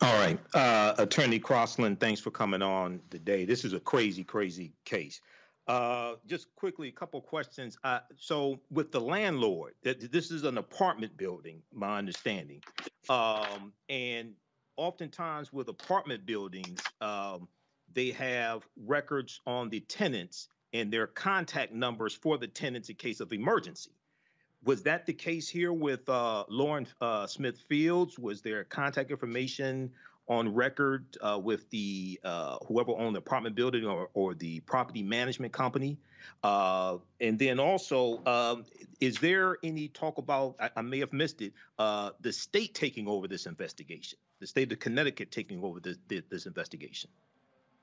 All 0.00 0.18
right. 0.18 0.38
Uh, 0.54 0.94
Attorney 0.98 1.38
Crossland, 1.38 1.98
thanks 1.98 2.20
for 2.20 2.30
coming 2.30 2.60
on 2.60 3.00
today. 3.10 3.46
This 3.46 3.64
is 3.64 3.72
a 3.72 3.80
crazy, 3.80 4.22
crazy 4.22 4.72
case. 4.84 5.20
Uh, 5.66 6.14
just 6.26 6.54
quickly, 6.56 6.88
a 6.88 6.92
couple 6.92 7.20
questions. 7.20 7.78
Uh, 7.84 8.00
so, 8.16 8.60
with 8.70 8.92
the 8.92 9.00
landlord, 9.00 9.74
th- 9.82 9.98
this 10.10 10.30
is 10.30 10.44
an 10.44 10.58
apartment 10.58 11.16
building, 11.16 11.62
my 11.72 11.96
understanding, 11.98 12.60
um, 13.08 13.72
and 13.88 14.32
oftentimes 14.76 15.52
with 15.52 15.68
apartment 15.68 16.26
buildings, 16.26 16.82
um, 17.00 17.48
they 17.94 18.10
have 18.10 18.66
records 18.76 19.40
on 19.46 19.70
the 19.70 19.80
tenants 19.80 20.48
and 20.74 20.92
their 20.92 21.06
contact 21.06 21.72
numbers 21.72 22.14
for 22.14 22.36
the 22.36 22.48
tenants 22.48 22.88
in 22.88 22.96
case 22.96 23.20
of 23.20 23.32
emergency. 23.32 23.92
Was 24.64 24.82
that 24.82 25.06
the 25.06 25.12
case 25.12 25.48
here 25.48 25.72
with 25.72 26.08
uh, 26.08 26.44
Lauren 26.48 26.86
uh, 27.00 27.26
Smith 27.26 27.58
Fields? 27.68 28.18
Was 28.18 28.42
there 28.42 28.64
contact 28.64 29.10
information 29.10 29.90
on 30.28 30.54
record 30.54 31.04
uh, 31.20 31.38
with 31.42 31.68
the 31.70 32.18
uh, 32.24 32.56
whoever 32.66 32.92
owned 32.92 33.14
the 33.14 33.18
apartment 33.18 33.54
building 33.54 33.84
or, 33.84 34.08
or 34.14 34.34
the 34.34 34.60
property 34.60 35.02
management 35.02 35.52
company? 35.52 35.98
Uh, 36.42 36.98
and 37.20 37.38
then 37.38 37.58
also, 37.58 38.24
um, 38.26 38.64
is 39.00 39.18
there 39.18 39.58
any 39.62 39.88
talk 39.88 40.18
about? 40.18 40.54
I, 40.60 40.70
I 40.76 40.82
may 40.82 41.00
have 41.00 41.12
missed 41.12 41.42
it. 41.42 41.52
Uh, 41.78 42.10
the 42.20 42.32
state 42.32 42.74
taking 42.74 43.08
over 43.08 43.26
this 43.26 43.46
investigation, 43.46 44.18
the 44.40 44.46
state 44.46 44.70
of 44.72 44.78
Connecticut 44.78 45.30
taking 45.30 45.62
over 45.62 45.80
this 45.80 45.98
this 46.30 46.46
investigation. 46.46 47.10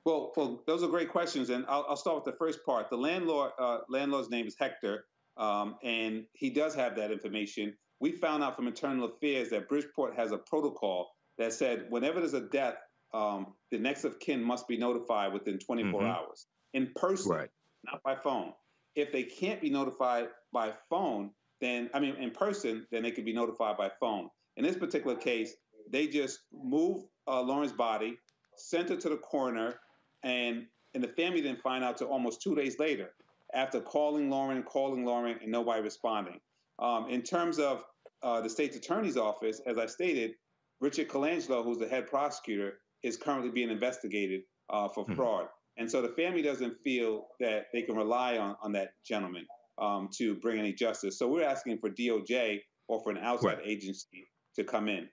Well, 0.06 0.32
well, 0.38 0.64
those 0.66 0.82
are 0.82 0.88
great 0.88 1.10
questions, 1.10 1.50
and 1.50 1.66
I'll, 1.68 1.86
I'll 1.90 1.98
start 1.98 2.16
with 2.16 2.26
the 2.26 2.38
first 2.38 2.66
part. 2.66 2.90
The 2.90 2.98
landlord 2.98 3.52
landlord's 3.90 4.30
name 4.30 4.48
is 4.48 4.56
Hector. 4.58 5.06
Um, 5.40 5.78
and 5.84 6.26
he 6.34 6.50
does 6.50 6.76
have 6.76 6.98
that 6.98 7.12
information. 7.12 7.74
We 8.02 8.12
found 8.12 8.44
out 8.44 8.56
from 8.58 8.68
internal 8.68 9.06
affairs 9.06 9.50
that 9.50 9.70
Bridgeport 9.70 10.16
has 10.16 10.34
a 10.34 10.38
protocol 10.38 11.12
that 11.40 11.54
said 11.54 11.86
whenever 11.90 12.20
there's 12.20 12.36
a 12.36 12.42
death, 12.42 12.76
um, 13.14 13.54
the 13.72 13.80
next 13.80 14.04
of 14.04 14.20
kin 14.20 14.44
must 14.44 14.68
be 14.68 14.78
notified 14.78 15.34
within 15.34 15.58
24 15.58 16.02
mm-hmm. 16.02 16.10
hours 16.10 16.46
in 16.74 16.92
person, 16.96 17.32
right. 17.32 17.50
not 17.86 18.04
by 18.04 18.16
phone. 18.16 18.54
If 18.96 19.12
they 19.12 19.24
can't 19.24 19.62
be 19.62 19.70
notified 19.70 20.28
by 20.54 20.74
phone, 20.90 21.32
then 21.62 21.90
I 21.94 22.00
mean 22.00 22.16
in 22.16 22.32
person, 22.32 22.86
then 22.92 23.02
they 23.02 23.12
could 23.12 23.26
be 23.26 23.34
notified 23.34 23.78
by 23.78 23.90
phone. 24.00 24.30
In 24.58 24.64
this 24.64 24.78
particular 24.78 25.16
case, 25.16 25.56
they 25.90 26.08
just 26.08 26.40
moved 26.54 27.06
uh, 27.28 27.42
Lauren's 27.42 27.72
body, 27.72 28.18
sent 28.56 28.90
her 28.90 28.98
to 28.98 29.10
the 29.10 29.18
coroner, 29.18 29.80
and 30.24 30.66
and 30.94 31.04
the 31.04 31.08
family 31.08 31.42
didn't 31.42 31.62
find 31.62 31.84
out 31.84 31.98
till 31.98 32.08
almost 32.08 32.42
two 32.42 32.56
days 32.56 32.78
later 32.80 33.12
after 33.54 33.80
calling 33.80 34.30
Lauren, 34.30 34.62
calling 34.64 35.06
Lauren, 35.06 35.38
and 35.42 35.52
nobody 35.52 35.82
responding. 35.82 36.40
Um, 36.78 37.10
in 37.10 37.22
terms 37.22 37.60
of 37.60 37.84
uh, 38.22 38.42
the 38.42 38.50
state's 38.50 38.76
attorney's 38.76 39.18
office, 39.18 39.62
as 39.66 39.78
I 39.78 39.86
stated, 39.86 40.34
Richard 40.82 41.08
Colangelo, 41.08 41.64
who's 41.64 41.78
the 41.78 41.88
head 41.88 42.08
prosecutor, 42.08 42.80
is 43.04 43.18
currently 43.18 43.52
being 43.52 43.70
investigated 43.70 44.42
uh, 44.70 44.88
for 44.90 45.04
mm-hmm. 45.04 45.16
fraud. 45.16 45.48
And 45.78 45.90
so 45.90 46.02
the 46.02 46.10
family 46.10 46.42
doesn't 46.42 46.76
feel 46.84 47.28
that 47.40 47.68
they 47.74 47.84
can 47.84 47.96
rely 47.96 48.38
on, 48.38 48.56
on 48.62 48.72
that 48.74 48.90
gentleman 49.06 49.46
um, 49.82 50.10
to 50.18 50.36
bring 50.36 50.60
any 50.60 50.74
justice. 50.74 51.18
So 51.18 51.28
we're 51.28 51.46
asking 51.46 51.80
for 51.80 51.90
DOJ 51.90 52.60
or 52.88 53.02
for 53.02 53.12
an 53.12 53.18
outside 53.18 53.60
right. 53.60 53.68
agency 53.68 54.28
to 54.56 54.64
come 54.64 54.90
in. 54.90 55.08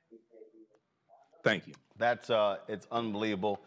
Thank 1.44 1.68
you. 1.68 1.74
That's 1.96 2.31
uh, 2.31 2.57
it's 2.68 2.87
unbelievable. 2.90 3.61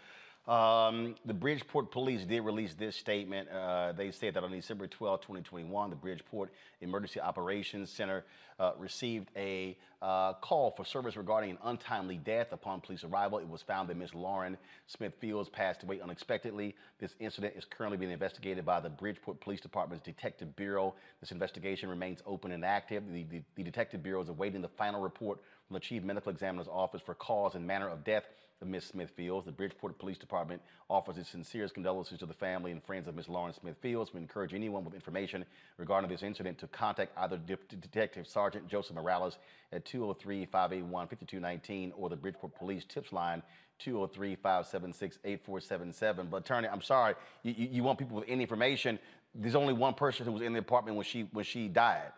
Um, 0.49 1.13
the 1.25 1.33
Bridgeport 1.35 1.91
police 1.91 2.25
did 2.25 2.41
release 2.41 2.73
this 2.73 2.95
statement. 2.95 3.49
Uh, 3.51 3.91
they 3.91 4.09
said 4.09 4.33
that 4.33 4.43
on 4.43 4.49
December 4.51 4.87
12, 4.87 5.21
2021, 5.21 5.91
the 5.91 5.95
Bridgeport 5.95 6.51
Emergency 6.81 7.21
Operations 7.21 7.91
Center 7.91 8.25
uh, 8.59 8.71
received 8.79 9.29
a 9.37 9.77
uh, 10.01 10.33
call 10.33 10.71
for 10.71 10.83
service 10.83 11.15
regarding 11.15 11.51
an 11.51 11.59
untimely 11.65 12.17
death. 12.17 12.47
Upon 12.51 12.81
police 12.81 13.03
arrival, 13.03 13.37
it 13.37 13.47
was 13.47 13.61
found 13.61 13.89
that 13.89 13.97
Ms. 13.97 14.15
Lauren 14.15 14.57
Smith 14.87 15.13
Fields 15.21 15.49
passed 15.49 15.83
away 15.83 16.01
unexpectedly. 16.01 16.75
This 16.99 17.13
incident 17.19 17.53
is 17.55 17.63
currently 17.63 17.99
being 17.99 18.11
investigated 18.11 18.65
by 18.65 18.79
the 18.79 18.89
Bridgeport 18.89 19.39
Police 19.41 19.61
Department's 19.61 20.03
Detective 20.03 20.55
Bureau. 20.55 20.95
This 21.19 21.31
investigation 21.31 21.89
remains 21.89 22.23
open 22.25 22.53
and 22.53 22.65
active. 22.65 23.03
The, 23.07 23.23
the, 23.25 23.43
the 23.53 23.61
Detective 23.61 24.01
Bureau 24.01 24.23
is 24.23 24.29
awaiting 24.29 24.63
the 24.63 24.67
final 24.67 24.99
report 24.99 25.41
from 25.67 25.75
the 25.75 25.79
Chief 25.79 26.01
Medical 26.01 26.31
Examiner's 26.31 26.67
Office 26.67 27.03
for 27.05 27.13
cause 27.13 27.53
and 27.53 27.67
manner 27.67 27.87
of 27.87 28.03
death 28.03 28.23
of 28.61 28.67
Ms. 28.67 28.85
Smith 28.85 29.11
Fields. 29.11 29.45
The 29.45 29.51
Bridgeport 29.51 29.99
Police 29.99 30.17
Department 30.17 30.61
offers 30.89 31.17
its 31.17 31.29
sincerest 31.29 31.73
condolences 31.73 32.19
to 32.19 32.25
the 32.25 32.33
family 32.33 32.71
and 32.71 32.83
friends 32.83 33.07
of 33.07 33.15
Ms. 33.15 33.29
Lauren 33.29 33.53
Smith 33.53 33.77
Fields. 33.81 34.13
We 34.13 34.19
encourage 34.19 34.53
anyone 34.53 34.83
with 34.83 34.93
information 34.93 35.45
regarding 35.77 36.09
this 36.09 36.23
incident 36.23 36.57
to 36.59 36.67
contact 36.67 37.13
either 37.17 37.37
De 37.37 37.55
Detective 37.77 38.27
Sergeant 38.27 38.67
Joseph 38.67 38.95
Morales 38.95 39.37
at 39.71 39.85
203-581-5219 39.85 41.93
or 41.95 42.09
the 42.09 42.15
Bridgeport 42.15 42.55
Police 42.55 42.83
Tips 42.85 43.13
Line 43.13 43.43
203-576-8477. 43.85 46.29
But 46.29 46.37
attorney, 46.37 46.67
I'm 46.67 46.81
sorry, 46.81 47.15
you, 47.43 47.53
you, 47.57 47.83
want 47.83 47.97
people 47.97 48.17
with 48.17 48.25
any 48.27 48.41
information. 48.41 48.99
There's 49.33 49.55
only 49.55 49.73
one 49.73 49.93
person 49.93 50.25
who 50.25 50.33
was 50.33 50.41
in 50.41 50.51
the 50.53 50.59
apartment 50.59 50.97
when 50.97 51.05
she 51.05 51.29
when 51.31 51.45
she 51.45 51.69
died. 51.69 52.11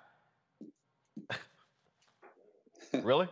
really? 3.04 3.28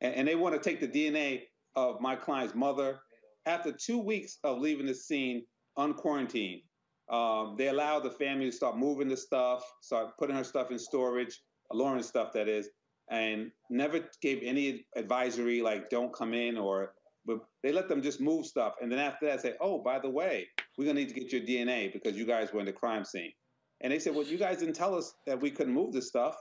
And, 0.00 0.28
they 0.28 0.34
want 0.34 0.54
to 0.54 0.60
take 0.60 0.80
the 0.80 0.88
DNA 0.88 1.42
of 1.76 2.00
my 2.00 2.16
client's 2.16 2.54
mother. 2.54 2.98
After 3.46 3.72
two 3.72 3.98
weeks 3.98 4.38
of 4.42 4.58
leaving 4.58 4.86
the 4.86 4.94
scene 4.94 5.44
unquarantined, 5.78 6.62
um, 7.10 7.54
they 7.56 7.68
allowed 7.68 8.00
the 8.00 8.10
family 8.10 8.46
to 8.46 8.52
start 8.52 8.76
moving 8.76 9.08
the 9.08 9.16
stuff, 9.16 9.62
start 9.82 10.16
putting 10.18 10.34
her 10.34 10.42
stuff 10.42 10.70
in 10.72 10.78
storage, 10.78 11.40
Lauren's 11.72 12.08
stuff 12.08 12.32
that 12.32 12.48
is, 12.48 12.68
and 13.10 13.52
never 13.70 14.00
gave 14.20 14.42
any 14.42 14.84
advisory 14.96 15.62
like 15.62 15.88
don't 15.90 16.12
come 16.12 16.34
in 16.34 16.58
or 16.58 16.92
but 17.24 17.40
they 17.62 17.72
let 17.72 17.88
them 17.88 18.02
just 18.02 18.20
move 18.20 18.46
stuff. 18.46 18.74
And 18.80 18.90
then 18.90 19.00
after 19.00 19.26
that 19.26 19.40
say, 19.40 19.54
oh, 19.60 19.82
by 19.82 19.98
the 19.98 20.08
way, 20.08 20.46
we're 20.78 20.84
gonna 20.84 21.00
need 21.00 21.08
to 21.08 21.14
get 21.14 21.32
your 21.32 21.42
DNA 21.42 21.92
because 21.92 22.16
you 22.16 22.24
guys 22.24 22.52
were 22.52 22.60
in 22.60 22.66
the 22.66 22.72
crime 22.72 23.04
scene. 23.04 23.32
And 23.80 23.92
they 23.92 23.98
said, 23.98 24.14
well, 24.14 24.24
you 24.24 24.38
guys 24.38 24.58
didn't 24.58 24.76
tell 24.76 24.94
us 24.94 25.12
that 25.26 25.40
we 25.40 25.50
couldn't 25.50 25.74
move 25.74 25.92
this 25.92 26.08
stuff. 26.08 26.36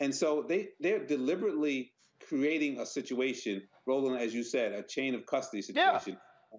And 0.00 0.14
so 0.14 0.44
they 0.48 0.68
they're 0.80 1.04
deliberately 1.04 1.92
creating 2.28 2.80
a 2.80 2.86
situation, 2.86 3.62
Roland, 3.86 4.20
as 4.20 4.34
you 4.34 4.42
said, 4.42 4.72
a 4.72 4.82
chain 4.82 5.14
of 5.14 5.26
custody 5.26 5.62
situation, 5.62 6.16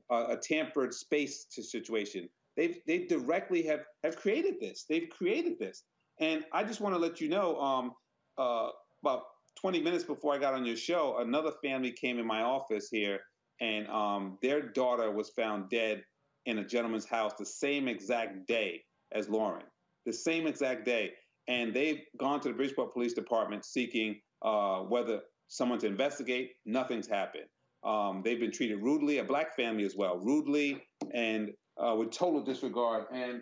yeah. 0.10 0.18
a, 0.18 0.34
a, 0.34 0.38
tampered 0.38 0.94
space 0.94 1.46
situation. 1.50 2.30
They've 2.56 2.80
they 2.88 3.06
directly 3.06 3.64
have 3.64 3.82
have 4.04 4.16
created 4.16 4.56
this. 4.60 4.86
They've 4.90 5.10
created 5.10 5.60
this, 5.60 5.84
and 6.20 6.46
I 6.54 6.64
just 6.64 6.82
want 6.82 6.96
to 6.96 7.00
let 7.00 7.22
you 7.22 7.30
know. 7.30 7.60
Um, 7.60 7.92
uh, 8.38 8.70
about 9.04 9.24
20 9.62 9.82
minutes 9.82 10.04
before 10.04 10.34
I 10.34 10.38
got 10.38 10.54
on 10.54 10.66
your 10.66 10.76
show, 10.76 11.18
another 11.20 11.52
family 11.64 11.92
came 11.92 12.20
in 12.20 12.28
my 12.28 12.42
office 12.42 12.90
here, 12.90 13.20
and 13.60 13.88
um, 13.88 14.38
their 14.42 14.62
daughter 14.62 15.12
was 15.12 15.30
found 15.30 15.70
dead 15.70 16.04
in 16.46 16.60
a 16.60 16.66
gentleman's 16.66 17.06
house 17.06 17.34
the 17.38 17.46
same 17.46 17.88
exact 17.88 18.48
day 18.48 18.84
as 19.12 19.30
Lauren, 19.30 19.64
the 20.06 20.14
same 20.14 20.48
exact 20.48 20.86
day. 20.86 21.12
And 21.48 21.74
they've 21.74 22.02
gone 22.18 22.40
to 22.42 22.50
the 22.50 22.54
Bridgeport 22.54 22.94
Police 22.94 23.14
Department 23.14 23.66
seeking 23.66 24.20
uh, 24.42 24.80
whether 24.80 25.22
someone 25.48 25.80
to 25.80 25.88
investigate. 25.88 26.52
Nothing's 26.66 27.08
happened. 27.08 27.46
Um, 27.84 28.22
they've 28.24 28.40
been 28.40 28.52
treated 28.52 28.82
rudely, 28.82 29.20
a 29.20 29.24
black 29.24 29.56
family 29.56 29.86
as 29.86 29.96
well, 29.96 30.18
rudely 30.18 30.84
and 31.14 31.52
uh, 31.78 31.96
with 31.96 32.12
total 32.12 32.44
disregard. 32.44 33.06
And 33.14 33.42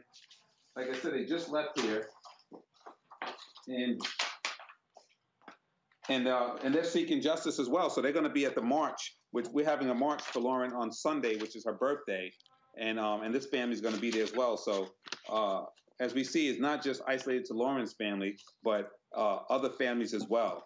like 0.76 0.90
I 0.90 0.94
said, 0.94 1.14
they 1.14 1.26
just 1.26 1.50
left 1.50 1.80
here, 1.80 2.10
and 3.68 4.02
and 6.10 6.28
uh, 6.28 6.56
and 6.64 6.76
they're 6.76 6.84
seeking 6.84 7.22
justice 7.22 7.60
as 7.60 7.70
well. 7.70 7.90
So 7.90 8.02
they're 8.02 8.12
going 8.12 8.26
to 8.26 8.30
be 8.30 8.46
at 8.46 8.56
the 8.56 8.62
march. 8.62 9.16
Which 9.32 9.48
we're 9.52 9.66
having 9.66 9.90
a 9.90 9.96
march 9.96 10.22
for 10.22 10.40
Lauren 10.40 10.72
on 10.74 10.92
Sunday, 10.92 11.36
which 11.38 11.56
is 11.56 11.66
her 11.66 11.74
birthday, 11.74 12.32
and 12.78 13.00
um, 13.00 13.24
and 13.24 13.34
this 13.34 13.48
family 13.48 13.74
is 13.74 13.82
going 13.82 13.96
to 13.96 14.02
be 14.02 14.12
there 14.12 14.24
as 14.24 14.34
well. 14.34 14.58
So 14.58 14.90
uh, 15.30 15.64
as 16.00 16.14
we 16.14 16.24
see, 16.24 16.50
it's 16.50 16.60
not 16.60 16.84
just 16.84 17.02
isolated 17.08 17.46
to 17.46 17.54
Lauren's 17.54 17.94
family, 17.94 18.38
but 18.64 18.92
uh, 19.16 19.40
other 19.50 19.70
families 19.70 20.14
as 20.14 20.28
well 20.30 20.66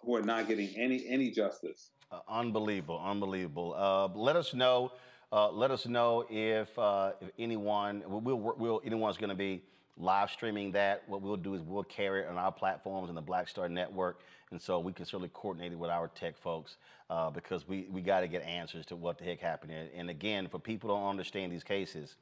who 0.00 0.14
are 0.16 0.22
not 0.22 0.48
getting 0.48 0.68
any 0.76 1.06
any 1.08 1.30
justice. 1.30 1.90
Uh, 2.10 2.20
unbelievable, 2.28 3.00
unbelievable. 3.04 3.74
Uh, 3.76 4.08
let 4.18 4.36
us 4.36 4.54
know. 4.54 4.92
Uh, 5.32 5.50
let 5.50 5.70
us 5.70 5.86
know 5.86 6.24
if 6.30 6.78
uh, 6.78 7.12
if 7.20 7.30
anyone 7.38 8.02
we'll, 8.06 8.38
we'll 8.38 8.80
anyone's 8.84 9.16
going 9.16 9.30
to 9.30 9.34
be 9.34 9.62
live 9.96 10.30
streaming 10.30 10.72
that. 10.72 11.02
What 11.08 11.22
we'll 11.22 11.36
do 11.36 11.54
is 11.54 11.62
we'll 11.62 11.82
carry 11.84 12.22
it 12.22 12.28
on 12.28 12.36
our 12.36 12.52
platforms 12.52 13.08
and 13.08 13.16
the 13.16 13.22
Black 13.22 13.48
Star 13.48 13.68
Network, 13.68 14.20
and 14.50 14.60
so 14.60 14.78
we 14.78 14.92
can 14.92 15.04
certainly 15.06 15.30
coordinate 15.32 15.72
it 15.72 15.78
with 15.78 15.90
our 15.90 16.08
tech 16.08 16.36
folks 16.36 16.76
uh, 17.10 17.30
because 17.30 17.66
we 17.66 17.88
we 17.90 18.00
got 18.00 18.20
to 18.20 18.28
get 18.28 18.42
answers 18.42 18.86
to 18.86 18.96
what 18.96 19.18
the 19.18 19.24
heck 19.24 19.40
happened. 19.40 19.72
And 19.72 20.10
again, 20.10 20.48
for 20.48 20.58
people 20.58 20.90
who 20.90 20.96
don't 20.96 21.10
understand 21.10 21.50
these 21.50 21.64
cases, 21.64 22.16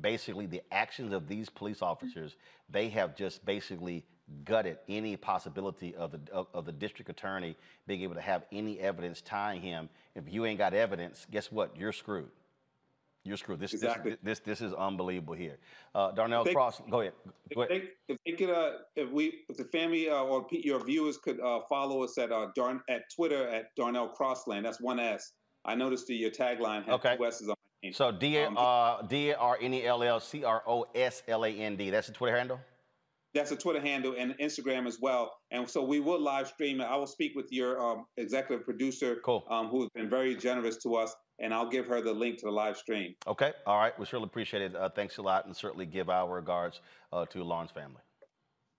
basically 0.00 0.46
the 0.46 0.62
actions 0.72 1.12
of 1.12 1.28
these 1.28 1.48
police 1.50 1.82
officers, 1.82 2.36
they 2.70 2.88
have 2.88 3.16
just 3.16 3.44
basically 3.44 4.04
gutted 4.44 4.78
any 4.88 5.16
possibility 5.16 5.94
of 5.94 6.12
the 6.12 6.20
of, 6.32 6.46
of, 6.54 6.64
the 6.64 6.72
district 6.72 7.10
attorney 7.10 7.56
being 7.86 8.02
able 8.02 8.14
to 8.14 8.20
have 8.20 8.44
any 8.52 8.80
evidence 8.80 9.20
tying 9.20 9.60
him. 9.60 9.88
If 10.14 10.32
you 10.32 10.44
ain't 10.46 10.58
got 10.58 10.74
evidence, 10.74 11.26
guess 11.30 11.52
what? 11.52 11.76
You're 11.76 11.92
screwed. 11.92 12.30
You're 13.24 13.38
screwed. 13.38 13.58
This 13.58 13.72
exactly. 13.72 14.12
this, 14.12 14.20
this, 14.22 14.40
this 14.40 14.60
is 14.60 14.74
unbelievable 14.74 15.34
here. 15.34 15.56
Uh, 15.94 16.12
Darnell 16.12 16.44
they, 16.44 16.52
Cross, 16.52 16.82
go 16.90 17.00
ahead. 17.00 17.14
Go 17.54 17.62
if, 17.62 17.70
ahead. 17.70 17.82
They, 18.06 18.14
if 18.14 18.20
they 18.26 18.32
could, 18.32 18.50
uh, 18.50 18.72
if 18.96 19.10
we, 19.10 19.44
if 19.48 19.56
the 19.56 19.64
family 19.64 20.10
uh, 20.10 20.22
or 20.22 20.46
your 20.50 20.84
viewers 20.84 21.16
could 21.16 21.40
uh, 21.40 21.60
follow 21.68 22.04
us 22.04 22.18
at 22.18 22.32
uh, 22.32 22.48
Darn 22.54 22.80
at 22.90 23.02
Twitter 23.14 23.48
at 23.48 23.74
Darnell 23.76 24.08
Crossland. 24.08 24.66
That's 24.66 24.80
one 24.80 25.00
S. 25.00 25.32
I 25.64 25.74
noticed 25.74 26.06
the 26.06 26.14
your 26.14 26.30
tagline 26.30 26.84
had 26.84 26.94
okay. 26.94 27.16
two 27.16 27.24
S's 27.24 27.48
on 27.48 27.56
my. 27.82 27.90
So 27.92 28.12
D 28.12 28.38
um, 28.38 28.56
uh, 28.58 29.02
D 29.02 29.32
R 29.32 29.58
N 29.60 29.72
E 29.72 29.86
L 29.86 30.02
L 30.02 30.20
C 30.20 30.44
R 30.44 30.62
O 30.66 30.86
S 30.94 31.22
L 31.26 31.44
A 31.44 31.48
N 31.48 31.76
D. 31.76 31.88
That's 31.88 32.08
the 32.08 32.12
Twitter 32.12 32.36
handle. 32.36 32.60
That's 33.34 33.50
a 33.50 33.56
Twitter 33.56 33.80
handle 33.80 34.14
and 34.16 34.32
Instagram 34.38 34.86
as 34.86 35.00
well. 35.00 35.32
And 35.50 35.68
so 35.68 35.82
we 35.82 35.98
will 35.98 36.20
live 36.20 36.46
stream 36.46 36.80
it. 36.80 36.84
I 36.84 36.96
will 36.96 37.08
speak 37.08 37.34
with 37.34 37.50
your 37.50 37.80
um, 37.80 38.06
executive 38.16 38.64
producer, 38.64 39.16
cool. 39.24 39.44
um, 39.50 39.66
who 39.66 39.80
has 39.82 39.90
been 39.94 40.08
very 40.08 40.36
generous 40.36 40.76
to 40.84 40.94
us, 40.94 41.12
and 41.40 41.52
I'll 41.52 41.68
give 41.68 41.86
her 41.86 42.00
the 42.00 42.12
link 42.12 42.38
to 42.38 42.46
the 42.46 42.52
live 42.52 42.76
stream. 42.76 43.14
Okay. 43.26 43.52
All 43.66 43.78
right. 43.78 43.98
We 43.98 44.06
surely 44.06 44.26
appreciate 44.26 44.62
it. 44.62 44.76
Uh, 44.76 44.88
thanks 44.88 45.18
a 45.18 45.22
lot, 45.22 45.46
and 45.46 45.56
certainly 45.56 45.84
give 45.84 46.08
our 46.08 46.32
regards 46.32 46.80
uh, 47.12 47.26
to 47.26 47.42
Lauren's 47.42 47.72
family. 47.72 48.00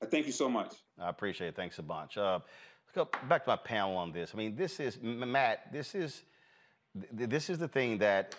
Uh, 0.02 0.06
thank 0.06 0.26
you 0.26 0.32
so 0.32 0.48
much. 0.48 0.74
I 0.98 1.10
appreciate 1.10 1.50
it. 1.50 1.56
Thanks 1.58 1.80
a 1.80 1.84
bunch. 1.84 2.18
Uh, 2.18 2.39
let's 2.88 3.12
go 3.12 3.28
back 3.28 3.44
to 3.44 3.50
my 3.50 3.58
panel 3.58 3.98
on 3.98 4.13
this. 4.13 4.32
I 4.34 4.38
mean, 4.38 4.56
this 4.56 4.80
is 4.80 4.98
Matt. 5.02 5.72
This 5.74 5.96
is 5.96 6.24
this 7.12 7.50
is 7.50 7.58
the 7.58 7.68
thing 7.68 7.98
that 7.98 8.36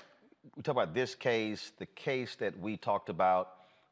we 0.56 0.62
talk 0.62 0.72
about. 0.72 0.94
This 0.94 1.14
case, 1.14 1.72
the 1.78 1.84
case 1.84 2.36
that 2.36 2.58
we 2.58 2.78
talked 2.78 3.10
about 3.10 3.48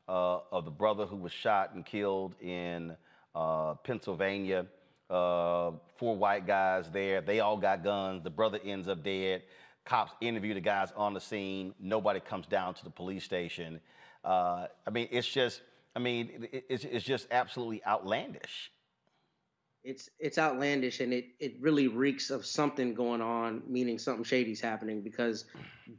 uh, 0.08 0.38
of 0.52 0.64
the 0.64 0.70
brother 0.70 1.06
who 1.06 1.16
was 1.16 1.32
shot 1.32 1.74
and 1.74 1.84
killed 1.84 2.34
in 2.40 2.96
uh, 3.34 3.74
Pennsylvania. 3.74 4.66
Uh, 5.10 5.72
four 5.96 6.16
white 6.16 6.46
guys 6.46 6.90
there. 6.90 7.20
They 7.20 7.40
all 7.40 7.56
got 7.56 7.84
guns. 7.84 8.22
The 8.22 8.30
brother 8.30 8.58
ends 8.64 8.88
up 8.88 9.04
dead. 9.04 9.42
Cops 9.84 10.12
interview 10.20 10.54
the 10.54 10.60
guys 10.60 10.92
on 10.96 11.12
the 11.12 11.20
scene. 11.20 11.74
Nobody 11.78 12.20
comes 12.20 12.46
down 12.46 12.74
to 12.74 12.84
the 12.84 12.90
police 12.90 13.22
station. 13.22 13.80
Uh, 14.24 14.66
I 14.86 14.90
mean, 14.90 15.08
it's 15.10 15.28
just, 15.28 15.60
I 15.94 15.98
mean, 15.98 16.48
it's, 16.52 16.84
it's 16.84 17.04
just 17.04 17.28
absolutely 17.30 17.84
outlandish. 17.86 18.72
It's 19.84 20.08
it's 20.18 20.38
outlandish, 20.38 21.00
and 21.00 21.12
it 21.12 21.26
it 21.38 21.56
really 21.60 21.88
reeks 21.88 22.30
of 22.30 22.46
something 22.46 22.94
going 22.94 23.20
on, 23.20 23.62
meaning 23.68 23.98
something 23.98 24.24
shady's 24.24 24.58
happening. 24.58 25.02
Because 25.02 25.44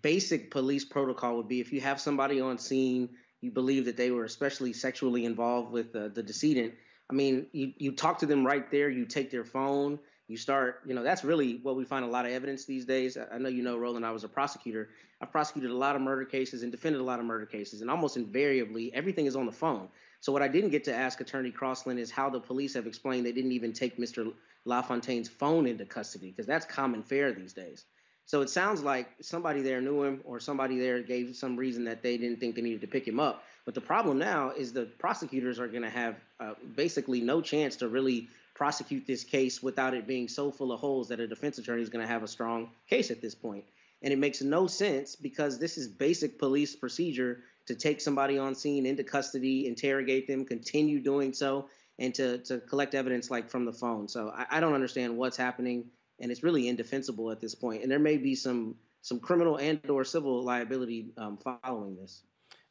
basic 0.02 0.50
police 0.50 0.84
protocol 0.84 1.38
would 1.38 1.48
be 1.48 1.60
if 1.60 1.72
you 1.72 1.82
have 1.82 2.02
somebody 2.02 2.42
on 2.42 2.58
scene 2.58 3.10
you 3.46 3.52
believe 3.52 3.86
that 3.86 3.96
they 3.96 4.10
were 4.10 4.26
especially 4.26 4.74
sexually 4.74 5.24
involved 5.24 5.72
with 5.72 5.96
uh, 5.96 6.08
the 6.08 6.24
decedent, 6.24 6.74
I 7.10 7.14
mean, 7.14 7.46
you, 7.52 7.74
you 7.78 7.92
talk 7.92 8.18
to 8.20 8.26
them 8.26 8.44
right 8.44 8.70
there, 8.72 8.90
you 8.90 9.06
take 9.06 9.30
their 9.30 9.44
phone, 9.44 10.00
you 10.28 10.36
start, 10.36 10.82
you 10.88 10.96
know, 10.96 11.04
that's 11.04 11.24
really 11.24 11.60
what 11.62 11.76
we 11.76 11.86
find 11.86 12.04
a 12.04 12.08
lot 12.08 12.26
of 12.26 12.32
evidence 12.32 12.66
these 12.66 12.86
days. 12.86 13.16
I 13.32 13.38
know 13.38 13.50
you 13.50 13.62
know, 13.62 13.78
Roland, 13.78 14.04
I 14.04 14.10
was 14.10 14.24
a 14.24 14.28
prosecutor. 14.28 14.90
I've 15.22 15.32
prosecuted 15.32 15.70
a 15.70 15.78
lot 15.78 15.96
of 15.96 16.02
murder 16.02 16.26
cases 16.26 16.64
and 16.64 16.72
defended 16.72 17.00
a 17.00 17.04
lot 17.04 17.20
of 17.20 17.26
murder 17.26 17.46
cases, 17.46 17.82
and 17.82 17.92
almost 17.92 18.18
invariably, 18.18 18.92
everything 18.94 19.28
is 19.28 19.36
on 19.36 19.46
the 19.46 19.52
phone. 19.52 19.88
So, 20.22 20.32
what 20.32 20.42
I 20.42 20.48
didn't 20.48 20.72
get 20.72 20.84
to 20.86 20.94
ask 20.94 21.22
Attorney 21.22 21.52
Crossland 21.52 22.00
is 22.00 22.10
how 22.10 22.32
the 22.32 22.40
police 22.40 22.74
have 22.74 22.88
explained 22.88 23.28
they 23.28 23.32
didn't 23.32 23.52
even 23.52 23.72
take 23.72 24.00
Mr. 24.00 24.34
LaFountain's 24.66 25.30
phone 25.30 25.68
into 25.68 25.86
custody, 25.86 26.32
because 26.32 26.48
that's 26.48 26.66
common 26.66 27.04
fare 27.04 27.32
these 27.32 27.54
days. 27.54 27.86
So 28.26 28.42
it 28.42 28.50
sounds 28.50 28.82
like 28.82 29.08
somebody 29.22 29.62
there 29.62 29.82
knew 29.82 30.04
him 30.04 30.22
or 30.24 30.40
somebody 30.40 30.80
there 30.80 31.02
gave 31.02 31.36
some 31.36 31.56
reason 31.56 31.84
that 31.86 32.02
they 32.02 32.18
didn't 32.18 32.40
think 32.40 32.56
they 32.56 32.62
needed 32.62 32.82
to 32.82 32.88
pick 32.88 33.08
him 33.08 33.20
up. 33.20 33.44
But 33.66 33.76
the 33.76 33.82
problem 33.82 34.18
now 34.18 34.52
is 34.52 34.74
the 34.74 34.86
prosecutors 34.86 35.60
are 35.60 35.68
going 35.68 35.84
to 35.84 35.90
have 35.90 36.16
uh, 36.40 36.54
basically 36.76 37.22
no 37.22 37.42
chance 37.42 37.76
to 37.78 37.88
really 37.88 38.28
prosecute 38.56 39.06
this 39.06 39.24
case 39.24 39.62
without 39.62 39.94
it 39.94 40.08
being 40.08 40.28
so 40.28 40.50
full 40.50 40.72
of 40.72 40.80
holes 40.80 41.10
that 41.10 41.20
a 41.20 41.28
defense 41.28 41.58
attorney 41.58 41.82
is 41.82 41.90
going 41.90 42.06
to 42.06 42.12
have 42.12 42.24
a 42.24 42.28
strong 42.28 42.70
case 42.90 43.12
at 43.12 43.22
this 43.22 43.36
point. 43.36 43.64
And 44.02 44.12
it 44.12 44.18
makes 44.18 44.42
no 44.42 44.68
sense 44.68 45.16
because 45.16 45.60
this 45.60 45.78
is 45.78 45.88
basic 45.88 46.40
police 46.40 46.76
procedure 46.76 47.44
to 47.68 47.76
take 47.76 48.02
somebody 48.02 48.38
on 48.38 48.56
scene 48.56 48.86
into 48.86 49.04
custody, 49.04 49.68
interrogate 49.68 50.28
them, 50.28 50.46
continue 50.46 51.00
doing 51.00 51.34
so, 51.34 51.68
and 52.00 52.14
to, 52.16 52.40
to 52.40 52.60
collect 52.60 52.96
evidence 52.96 53.30
like 53.30 53.50
from 53.50 53.66
the 53.66 53.74
phone. 53.74 54.08
So 54.08 54.32
I, 54.36 54.58
I 54.58 54.60
don't 54.60 54.74
understand 54.74 55.18
what's 55.18 55.38
happening 55.38 55.86
and 56.20 56.32
it's 56.32 56.44
really 56.44 56.68
indefensible 56.68 57.32
at 57.32 57.40
this 57.42 57.56
point. 57.56 57.84
And 57.84 57.92
there 57.92 58.00
may 58.00 58.18
be 58.18 58.36
some 58.36 58.76
some 59.02 59.20
criminal 59.20 59.58
and 59.58 59.80
or 59.88 60.04
civil 60.04 60.44
liability 60.44 61.12
um, 61.18 61.38
following 61.38 61.96
this. 61.96 62.24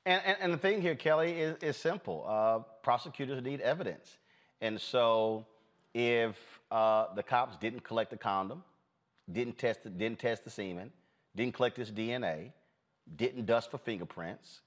And, 0.04 0.20
and, 0.26 0.36
and, 0.40 0.52
the 0.52 0.58
thing 0.58 0.82
here, 0.82 0.96
Kelly, 0.96 1.30
is, 1.30 1.56
is 1.62 1.76
simple. 1.76 2.26
Uh, 2.28 2.58
prosecutors 2.82 3.42
need 3.42 3.60
evidence. 3.60 4.18
And 4.60 4.80
so 4.80 5.46
if 5.94 6.36
uh, 6.72 7.14
the 7.14 7.22
cops 7.22 7.56
didn't 7.56 7.84
collect 7.84 8.10
the 8.10 8.16
condom, 8.16 8.64
didn't 9.30 9.58
test, 9.58 9.84
the, 9.84 9.90
didn't 9.90 10.18
test 10.18 10.44
the 10.44 10.50
semen, 10.50 10.90
didn't 11.36 11.54
collect 11.54 11.76
his 11.76 11.90
DNA, 11.90 12.50
didn't 13.16 13.46
dust 13.46 13.70
for 13.70 13.78
fingerprints, 13.78 14.60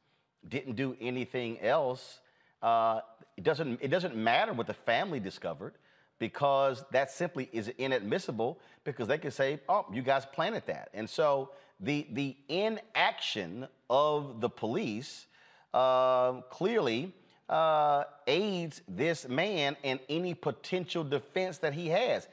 didn't 0.48 0.76
do 0.76 0.96
anything 1.02 1.60
else, 1.60 2.20
uh, 2.62 3.02
it, 3.36 3.44
doesn't, 3.44 3.80
it 3.82 3.90
doesn't 3.90 4.16
matter 4.16 4.54
what 4.54 4.68
the 4.68 4.74
family 4.74 5.20
discovered 5.20 5.74
because 6.20 6.84
that 6.92 7.12
simply 7.12 7.50
is 7.52 7.70
inadmissible 7.78 8.60
because 8.84 9.08
they 9.08 9.18
can 9.18 9.32
say, 9.32 9.60
oh, 9.70 9.86
you 9.92 10.02
guys 10.02 10.26
planted 10.26 10.64
that. 10.68 10.90
And 10.94 11.10
so 11.10 11.52
the, 11.80 12.08
the 12.12 12.36
inaction 12.50 13.68
of 13.90 14.42
the 14.42 14.50
police 14.50 15.28
uh, 15.74 16.42
clearly 16.50 17.14
uh, 17.50 18.04
aids 18.26 18.82
this 18.88 19.28
man 19.28 19.78
in 19.84 20.00
any 20.10 20.34
potential 20.34 21.04
defense 21.04 21.60
that 21.60 21.74
he 21.74 21.88
has. 21.88 22.28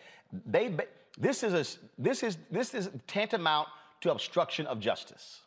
They, 0.47 0.75
this, 1.19 1.43
is 1.43 1.53
a, 1.53 1.79
this, 2.01 2.23
is, 2.23 2.39
this 2.51 2.75
is 2.75 2.91
tantamount 3.07 3.69
to 4.01 4.11
obstruction 4.11 4.67
of 4.67 4.81
justice. 4.81 5.41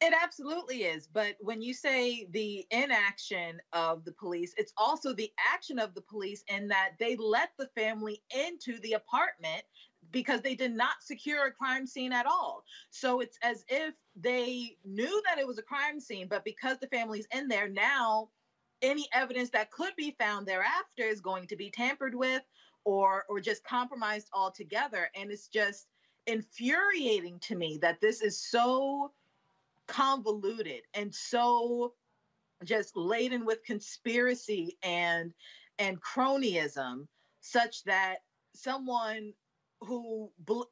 It 0.00 0.12
absolutely 0.22 0.84
is. 0.84 1.06
But 1.06 1.36
when 1.40 1.62
you 1.62 1.72
say 1.72 2.26
the 2.30 2.66
inaction 2.70 3.60
of 3.72 4.04
the 4.04 4.12
police, 4.12 4.52
it's 4.58 4.72
also 4.76 5.14
the 5.14 5.32
action 5.38 5.78
of 5.78 5.94
the 5.94 6.02
police 6.02 6.44
in 6.48 6.68
that 6.68 6.92
they 6.98 7.16
let 7.16 7.50
the 7.58 7.68
family 7.74 8.22
into 8.30 8.78
the 8.80 8.92
apartment 8.92 9.62
because 10.12 10.42
they 10.42 10.54
did 10.54 10.72
not 10.72 11.02
secure 11.02 11.46
a 11.46 11.52
crime 11.52 11.86
scene 11.86 12.12
at 12.12 12.26
all. 12.26 12.64
So 12.90 13.20
it's 13.20 13.38
as 13.42 13.64
if 13.68 13.94
they 14.14 14.76
knew 14.84 15.22
that 15.26 15.38
it 15.38 15.46
was 15.46 15.58
a 15.58 15.62
crime 15.62 15.98
scene, 15.98 16.28
but 16.28 16.44
because 16.44 16.78
the 16.78 16.88
family's 16.88 17.26
in 17.32 17.48
there 17.48 17.68
now, 17.68 18.28
any 18.82 19.08
evidence 19.14 19.50
that 19.50 19.70
could 19.70 19.96
be 19.96 20.14
found 20.18 20.46
thereafter 20.46 21.04
is 21.04 21.20
going 21.20 21.46
to 21.46 21.56
be 21.56 21.70
tampered 21.70 22.14
with 22.14 22.42
or 22.84 23.24
or 23.30 23.40
just 23.40 23.64
compromised 23.64 24.28
altogether. 24.34 25.10
And 25.16 25.30
it's 25.30 25.48
just 25.48 25.86
infuriating 26.26 27.38
to 27.40 27.56
me 27.56 27.78
that 27.80 28.00
this 28.00 28.20
is 28.20 28.38
so 28.38 29.12
convoluted 29.86 30.82
and 30.94 31.14
so 31.14 31.94
just 32.64 32.96
laden 32.96 33.44
with 33.44 33.64
conspiracy 33.64 34.76
and 34.82 35.32
and 35.78 36.00
cronyism 36.02 37.06
such 37.40 37.84
that 37.84 38.18
someone 38.54 39.32
who 39.82 40.30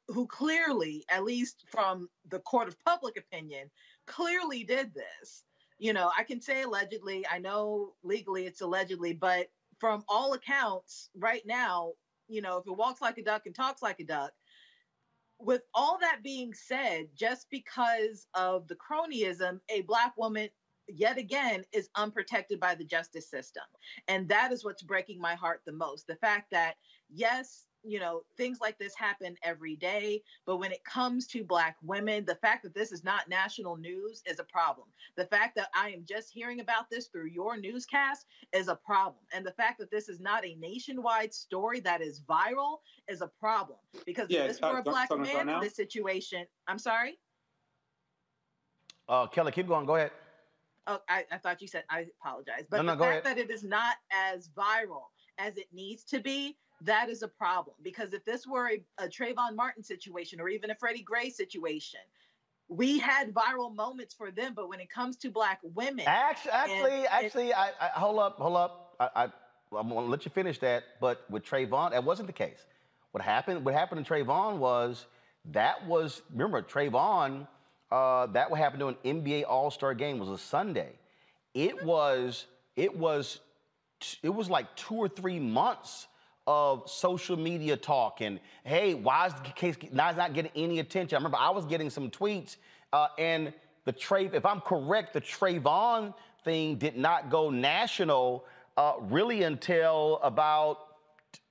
who 0.08 0.26
clearly 0.26 1.04
at 1.10 1.24
least 1.24 1.64
from 1.68 2.08
the 2.30 2.38
court 2.40 2.68
of 2.68 2.84
public 2.84 3.16
opinion 3.18 3.70
clearly 4.06 4.64
did 4.64 4.92
this. 4.94 5.44
You 5.78 5.92
know 5.92 6.10
i 6.16 6.22
can 6.22 6.40
say 6.40 6.62
allegedly 6.62 7.26
i 7.30 7.38
know 7.38 7.94
legally 8.02 8.46
it's 8.46 8.60
allegedly 8.62 9.12
but 9.12 9.48
from 9.78 10.04
all 10.08 10.32
accounts 10.32 11.10
right 11.16 11.42
now 11.44 11.92
you 12.28 12.40
know 12.40 12.58
if 12.58 12.66
it 12.66 12.76
walks 12.76 13.02
like 13.02 13.18
a 13.18 13.24
duck 13.24 13.42
and 13.46 13.54
talks 13.54 13.82
like 13.82 14.00
a 14.00 14.04
duck 14.04 14.32
with 15.44 15.62
all 15.74 15.98
that 16.00 16.22
being 16.22 16.52
said, 16.54 17.08
just 17.14 17.46
because 17.50 18.26
of 18.34 18.66
the 18.68 18.76
cronyism, 18.76 19.60
a 19.68 19.82
Black 19.82 20.16
woman 20.16 20.48
yet 20.88 21.18
again 21.18 21.64
is 21.72 21.88
unprotected 21.96 22.60
by 22.60 22.74
the 22.74 22.84
justice 22.84 23.30
system. 23.30 23.64
And 24.08 24.28
that 24.28 24.52
is 24.52 24.64
what's 24.64 24.82
breaking 24.82 25.20
my 25.20 25.34
heart 25.34 25.62
the 25.64 25.72
most. 25.72 26.06
The 26.06 26.16
fact 26.16 26.50
that, 26.50 26.74
yes, 27.10 27.66
you 27.84 28.00
know, 28.00 28.22
things 28.36 28.58
like 28.60 28.78
this 28.78 28.94
happen 28.94 29.36
every 29.42 29.76
day. 29.76 30.22
But 30.46 30.56
when 30.56 30.72
it 30.72 30.84
comes 30.84 31.26
to 31.28 31.44
Black 31.44 31.76
women, 31.82 32.24
the 32.24 32.34
fact 32.36 32.62
that 32.64 32.74
this 32.74 32.92
is 32.92 33.04
not 33.04 33.28
national 33.28 33.76
news 33.76 34.22
is 34.26 34.38
a 34.38 34.44
problem. 34.44 34.88
The 35.16 35.26
fact 35.26 35.54
that 35.56 35.68
I 35.74 35.90
am 35.90 36.04
just 36.08 36.30
hearing 36.30 36.60
about 36.60 36.90
this 36.90 37.08
through 37.08 37.28
your 37.28 37.56
newscast 37.56 38.26
is 38.52 38.68
a 38.68 38.76
problem. 38.76 39.22
And 39.32 39.44
the 39.44 39.52
fact 39.52 39.78
that 39.78 39.90
this 39.90 40.08
is 40.08 40.20
not 40.20 40.44
a 40.44 40.54
nationwide 40.56 41.34
story 41.34 41.80
that 41.80 42.00
is 42.00 42.20
viral 42.20 42.78
is 43.08 43.20
a 43.20 43.30
problem. 43.38 43.78
Because 44.06 44.30
yeah, 44.30 44.42
if 44.42 44.48
this 44.48 44.60
were 44.60 44.78
a 44.78 44.82
Black 44.82 45.10
man 45.16 45.48
in 45.48 45.60
this 45.60 45.76
situation, 45.76 46.46
I'm 46.66 46.78
sorry? 46.78 47.18
Uh, 49.08 49.26
Kelly, 49.26 49.52
keep 49.52 49.68
going. 49.68 49.84
Go 49.84 49.96
ahead. 49.96 50.10
Oh, 50.86 50.98
I, 51.08 51.24
I 51.30 51.38
thought 51.38 51.62
you 51.62 51.68
said 51.68 51.84
I 51.90 52.06
apologize. 52.20 52.64
But 52.70 52.82
no, 52.82 52.92
the 52.92 52.96
no, 52.96 53.04
fact 53.04 53.24
that 53.24 53.38
it 53.38 53.50
is 53.50 53.64
not 53.64 53.96
as 54.10 54.48
viral 54.48 55.04
as 55.38 55.56
it 55.56 55.66
needs 55.72 56.04
to 56.04 56.20
be 56.20 56.56
that 56.84 57.08
is 57.08 57.22
a 57.22 57.28
problem 57.28 57.76
because 57.82 58.12
if 58.12 58.24
this 58.24 58.46
were 58.46 58.70
a, 58.70 59.04
a 59.04 59.08
Trayvon 59.08 59.56
Martin 59.56 59.82
situation 59.82 60.40
or 60.40 60.48
even 60.48 60.70
a 60.70 60.74
Freddie 60.74 61.02
Gray 61.02 61.30
situation, 61.30 62.00
we 62.68 62.98
had 62.98 63.32
viral 63.34 63.74
moments 63.74 64.14
for 64.14 64.30
them, 64.30 64.52
but 64.54 64.68
when 64.68 64.80
it 64.80 64.90
comes 64.90 65.16
to 65.18 65.30
black 65.30 65.60
women, 65.62 66.04
actually, 66.06 66.52
actually, 66.52 66.90
and, 66.92 67.06
actually, 67.10 67.54
I, 67.54 67.70
I, 67.80 67.88
hold 67.94 68.18
up, 68.18 68.38
hold 68.38 68.56
up. 68.56 68.96
I, 68.98 69.08
I, 69.16 69.24
I'm 69.76 69.88
gonna 69.88 70.06
let 70.06 70.24
you 70.24 70.30
finish 70.30 70.58
that. 70.60 70.84
But 71.00 71.28
with 71.30 71.44
Trayvon, 71.44 71.90
that 71.90 72.04
wasn't 72.04 72.26
the 72.26 72.32
case. 72.32 72.64
What 73.12 73.22
happened? 73.22 73.64
What 73.64 73.74
happened 73.74 74.04
to 74.04 74.12
Trayvon 74.12 74.58
was 74.58 75.06
that 75.52 75.86
was 75.86 76.22
remember 76.30 76.62
Trayvon. 76.62 77.46
Uh, 77.90 78.26
that 78.28 78.50
what 78.50 78.58
happened 78.58 78.80
to 78.80 78.88
an 78.88 79.22
NBA 79.22 79.44
All 79.46 79.70
Star 79.70 79.94
game 79.94 80.18
was 80.18 80.28
a 80.28 80.38
Sunday. 80.38 80.92
It 81.52 81.84
was 81.84 82.46
it 82.76 82.96
was 82.96 83.40
it 84.22 84.30
was 84.30 84.50
like 84.50 84.74
two 84.74 84.96
or 84.96 85.08
three 85.08 85.38
months 85.38 86.08
of 86.46 86.88
social 86.88 87.36
media 87.36 87.76
talk 87.76 88.20
and 88.20 88.38
hey, 88.64 88.94
why 88.94 89.26
is 89.26 89.34
the 89.34 89.50
case 89.50 89.76
not 89.92 90.16
not 90.16 90.34
getting 90.34 90.52
any 90.54 90.78
attention? 90.80 91.16
I 91.16 91.18
remember 91.18 91.38
I 91.38 91.50
was 91.50 91.64
getting 91.64 91.90
some 91.90 92.10
tweets 92.10 92.56
uh, 92.92 93.08
and 93.18 93.52
the 93.84 93.92
Trey, 93.92 94.26
if 94.32 94.46
I'm 94.46 94.60
correct, 94.60 95.12
the 95.12 95.20
Trayvon 95.20 96.14
thing 96.44 96.76
did 96.76 96.96
not 96.96 97.30
go 97.30 97.50
national 97.50 98.44
uh, 98.76 98.94
really 99.00 99.42
until 99.42 100.20
about 100.22 100.78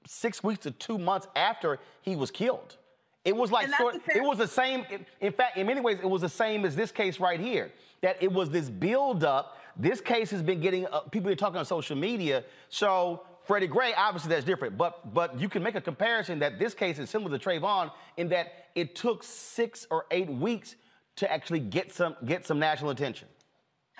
six 0.07 0.43
weeks 0.43 0.63
to 0.63 0.71
two 0.71 0.97
months 0.97 1.27
after 1.35 1.79
he 2.01 2.15
was 2.15 2.31
killed. 2.31 2.77
It 3.23 3.35
was 3.35 3.51
like 3.51 3.69
sort, 3.77 3.95
it 4.13 4.21
was 4.21 4.37
the 4.37 4.47
same. 4.47 4.85
In 5.21 5.31
fact, 5.31 5.57
in 5.57 5.67
many 5.67 5.79
ways, 5.79 5.99
it 6.01 6.09
was 6.09 6.21
the 6.21 6.29
same 6.29 6.65
as 6.65 6.75
this 6.75 6.91
case 6.91 7.19
right 7.19 7.39
here. 7.39 7.71
That 8.01 8.17
it 8.21 8.31
was 8.31 8.49
this 8.49 8.69
buildup. 8.69 9.57
This 9.77 10.01
case 10.01 10.29
has 10.31 10.41
been 10.41 10.59
getting 10.59 10.85
uh, 10.87 11.01
people 11.01 11.31
are 11.31 11.35
talking 11.35 11.57
on 11.57 11.65
social 11.65 11.95
media. 11.95 12.43
So 12.67 13.23
Freddie 13.45 13.67
Gray, 13.67 13.93
obviously 13.93 14.29
that's 14.29 14.45
different, 14.45 14.77
but 14.77 15.13
but 15.13 15.39
you 15.39 15.49
can 15.49 15.61
make 15.63 15.75
a 15.75 15.81
comparison 15.81 16.39
that 16.39 16.59
this 16.59 16.73
case 16.73 16.97
is 16.97 17.09
similar 17.09 17.37
to 17.37 17.43
Trayvon 17.43 17.91
in 18.17 18.29
that 18.29 18.69
it 18.75 18.95
took 18.95 19.23
six 19.23 19.85
or 19.91 20.05
eight 20.11 20.29
weeks 20.29 20.75
to 21.17 21.31
actually 21.31 21.59
get 21.59 21.91
some 21.91 22.15
get 22.25 22.45
some 22.45 22.59
national 22.59 22.91
attention. 22.91 23.27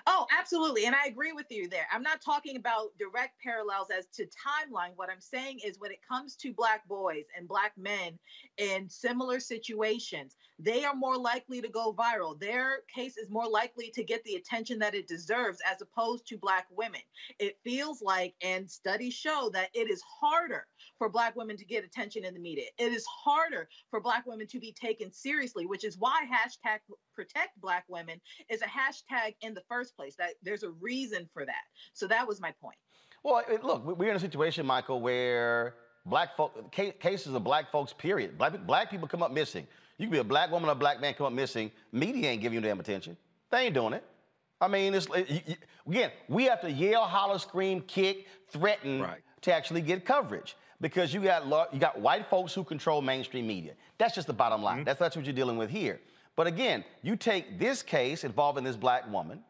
Oh, 0.06 0.28
absolutely. 0.38 0.86
And 0.86 0.94
I 0.96 1.08
agree 1.08 1.32
with 1.32 1.46
you 1.50 1.70
there. 1.70 1.88
I'm 1.92 2.04
not 2.04 2.22
talking 2.22 2.58
about 2.58 2.90
direct 3.00 3.42
parallels 3.42 3.88
as 3.98 4.08
to 4.18 4.24
timeline. 4.26 4.92
What 4.98 5.10
I'm 5.10 5.22
saying 5.22 5.60
is 5.64 5.80
when 5.80 5.92
it 5.92 6.00
comes 6.06 6.36
to 6.38 6.54
Black 6.54 6.86
boys 6.90 7.24
and 7.38 7.48
Black 7.48 7.72
men 7.78 8.20
in 8.58 8.90
similar 8.90 9.40
situations, 9.40 10.36
they 10.64 10.86
are 10.86 10.96
more 10.96 11.18
likely 11.18 11.62
to 11.62 11.68
go 11.68 11.94
viral. 11.94 12.40
Their 12.40 12.80
case 12.94 13.18
is 13.18 13.30
more 13.30 13.48
likely 13.48 13.92
to 13.92 14.04
get 14.04 14.24
the 14.24 14.36
attention 14.36 14.80
that 14.80 14.96
it 14.96 15.08
deserves 15.08 15.60
as 15.70 15.82
opposed 15.82 16.26
to 16.28 16.38
Black 16.38 16.68
women. 16.72 17.02
It 17.40 17.58
feels 17.64 18.02
like, 18.02 18.34
and 18.42 18.70
studies 18.70 19.14
show 19.14 19.50
that 19.54 19.70
it 19.74 19.90
is 19.90 20.02
harder 20.02 20.66
for 20.98 21.10
Black 21.10 21.36
women 21.36 21.58
to 21.58 21.66
get 21.66 21.84
attention 21.84 22.24
in 22.24 22.34
the 22.34 22.40
media. 22.40 22.66
It 22.78 22.94
is 22.94 23.06
harder 23.06 23.68
for 23.90 24.00
Black 24.00 24.26
women 24.26 24.48
to 24.48 24.60
be 24.60 24.72
taken 24.72 25.12
seriously, 25.12 25.66
which 25.66 25.84
is 25.84 25.98
why 25.98 26.22
hashtag 26.26 26.80
protect 27.14 27.60
Black 27.60 27.84
women 27.90 28.22
is 28.50 28.62
a 28.62 28.66
hashtag 28.66 29.36
in 29.42 29.54
the 29.54 29.64
first 29.68 29.96
place. 29.96 30.16
That 30.16 30.32
there's 30.44 30.64
a 30.64 30.72
reason 30.72 31.30
for 31.34 31.46
that. 31.46 31.64
So 31.94 32.08
that 32.08 32.28
was 32.28 32.40
my 32.40 32.54
point. 32.62 32.78
Well, 33.24 33.44
look, 33.62 33.98
we're 33.98 34.10
in 34.12 34.16
a 34.16 34.20
situation, 34.20 34.66
Michael, 34.66 35.02
where 35.02 35.76
black 36.06 36.36
folk 36.36 36.72
cases 37.00 37.34
of 37.34 37.44
black 37.44 37.72
folks, 37.72 37.94
period. 37.94 38.38
Black, 38.38 38.66
black 38.66 38.90
people 38.90 39.08
come 39.08 39.24
up 39.24 39.32
missing. 39.32 39.68
You 39.98 40.08
can 40.08 40.12
be 40.12 40.18
a 40.20 40.24
black 40.24 40.52
woman 40.52 40.70
or 40.70 40.74
a 40.74 40.76
black 40.76 41.00
man 41.00 41.14
come 41.14 41.28
up 41.28 41.34
missing. 41.34 41.72
Media 41.92 42.30
ain't 42.30 42.42
giving 42.42 42.56
you 42.56 42.62
damn 42.62 42.80
attention. 42.80 43.16
They 43.52 43.66
ain't 43.66 43.74
doing 43.74 43.94
it. 43.94 44.04
I 44.60 44.68
mean, 44.68 44.94
it's 44.94 45.08
you, 45.10 45.42
you, 45.46 45.56
again, 45.88 46.12
we 46.28 46.46
have 46.46 46.62
to 46.62 46.72
yell, 46.72 47.04
holler, 47.04 47.38
scream, 47.38 47.82
kick, 47.82 48.28
threaten 48.50 49.02
right. 49.02 49.22
to 49.42 49.54
actually 49.54 49.82
get 49.82 50.06
coverage 50.06 50.56
because 50.82 51.14
you 51.14 51.22
got 51.22 51.74
you 51.74 51.80
got 51.80 52.00
white 52.00 52.30
folks 52.30 52.54
who 52.54 52.64
control 52.64 53.02
mainstream 53.02 53.46
media. 53.46 53.74
That's 53.98 54.16
just 54.16 54.28
the 54.28 54.34
bottom 54.34 54.64
line. 54.64 54.78
Mm-hmm. 54.78 54.86
That's 54.86 55.00
that's 55.00 55.16
what 55.16 55.26
you're 55.26 55.34
dealing 55.34 55.58
with 55.58 55.70
here. 55.70 56.00
But 56.36 56.48
again, 56.48 56.84
you 57.02 57.16
take 57.16 57.60
this 57.60 57.84
case 57.84 58.24
involving 58.24 58.64
this 58.64 58.76
black 58.76 59.10
woman, 59.12 59.44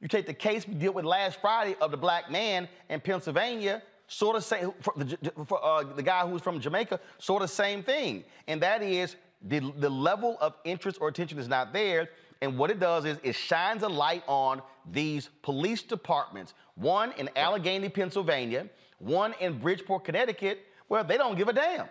you 0.00 0.08
take 0.08 0.26
the 0.26 0.34
case 0.34 0.68
we 0.68 0.74
dealt 0.74 0.94
with 0.94 1.04
last 1.04 1.40
Friday 1.40 1.76
of 1.80 1.90
the 1.90 1.96
black 1.96 2.30
man 2.30 2.68
in 2.88 3.00
Pennsylvania, 3.00 3.82
sort 4.06 4.36
of 4.36 4.44
say 4.44 4.64
for 4.80 4.94
the, 4.96 5.32
for, 5.46 5.64
uh, 5.64 5.82
the 5.82 6.02
guy 6.02 6.22
who 6.22 6.30
was 6.30 6.42
from 6.42 6.60
Jamaica, 6.60 7.00
sort 7.18 7.42
of 7.42 7.50
same 7.50 7.82
thing, 7.82 8.24
and 8.46 8.62
that 8.62 8.82
is 8.82 9.16
the, 9.42 9.60
the 9.78 9.88
level 9.88 10.36
of 10.40 10.54
interest 10.64 10.98
or 11.00 11.08
attention 11.08 11.38
is 11.38 11.48
not 11.48 11.72
there. 11.72 12.08
And 12.40 12.56
what 12.56 12.70
it 12.70 12.78
does 12.78 13.04
is 13.04 13.18
it 13.22 13.34
shines 13.34 13.82
a 13.82 13.88
light 13.88 14.22
on 14.26 14.62
these 14.90 15.28
police 15.42 15.82
departments, 15.82 16.54
one 16.76 17.12
in 17.12 17.28
Allegheny, 17.36 17.88
Pennsylvania, 17.88 18.68
one 18.98 19.34
in 19.40 19.58
Bridgeport, 19.58 20.04
Connecticut, 20.04 20.60
where 20.86 21.02
they 21.02 21.16
don't 21.16 21.36
give 21.36 21.48
a 21.48 21.52
damn. 21.52 21.88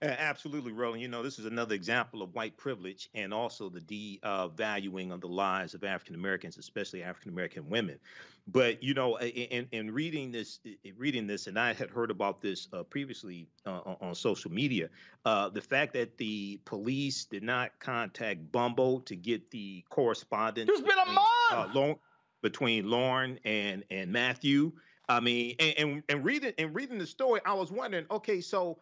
Absolutely, 0.00 0.70
Roland. 0.70 1.02
You 1.02 1.08
know, 1.08 1.24
this 1.24 1.40
is 1.40 1.44
another 1.44 1.74
example 1.74 2.22
of 2.22 2.32
white 2.32 2.56
privilege 2.56 3.10
and 3.14 3.34
also 3.34 3.68
the 3.68 3.80
devaluing 3.80 5.10
of 5.10 5.20
the 5.20 5.26
lives 5.26 5.74
of 5.74 5.82
African 5.82 6.14
Americans, 6.14 6.56
especially 6.56 7.02
African 7.02 7.32
American 7.32 7.68
women. 7.68 7.98
But 8.46 8.80
you 8.80 8.94
know, 8.94 9.18
in, 9.18 9.66
in 9.72 9.90
reading 9.90 10.30
this, 10.30 10.60
reading 10.96 11.26
this, 11.26 11.48
and 11.48 11.58
I 11.58 11.72
had 11.72 11.90
heard 11.90 12.12
about 12.12 12.40
this 12.40 12.68
uh, 12.72 12.84
previously 12.84 13.48
uh, 13.66 13.80
on 14.00 14.14
social 14.14 14.52
media. 14.52 14.88
Uh, 15.24 15.48
the 15.48 15.60
fact 15.60 15.94
that 15.94 16.16
the 16.16 16.60
police 16.64 17.24
did 17.24 17.42
not 17.42 17.76
contact 17.80 18.52
Bumble 18.52 19.00
to 19.00 19.16
get 19.16 19.50
the 19.50 19.84
correspondence. 19.90 20.68
There's 20.68 20.80
been 20.80 21.08
a 21.08 21.12
month 21.12 21.76
uh, 21.76 21.94
between 22.40 22.88
Lauren 22.88 23.40
and 23.44 23.82
and 23.90 24.12
Matthew. 24.12 24.70
I 25.08 25.18
mean, 25.18 25.56
and, 25.58 25.74
and 25.76 26.02
and 26.08 26.24
reading 26.24 26.52
and 26.56 26.72
reading 26.72 26.98
the 26.98 27.06
story, 27.06 27.40
I 27.44 27.54
was 27.54 27.72
wondering, 27.72 28.06
okay, 28.12 28.40
so 28.40 28.78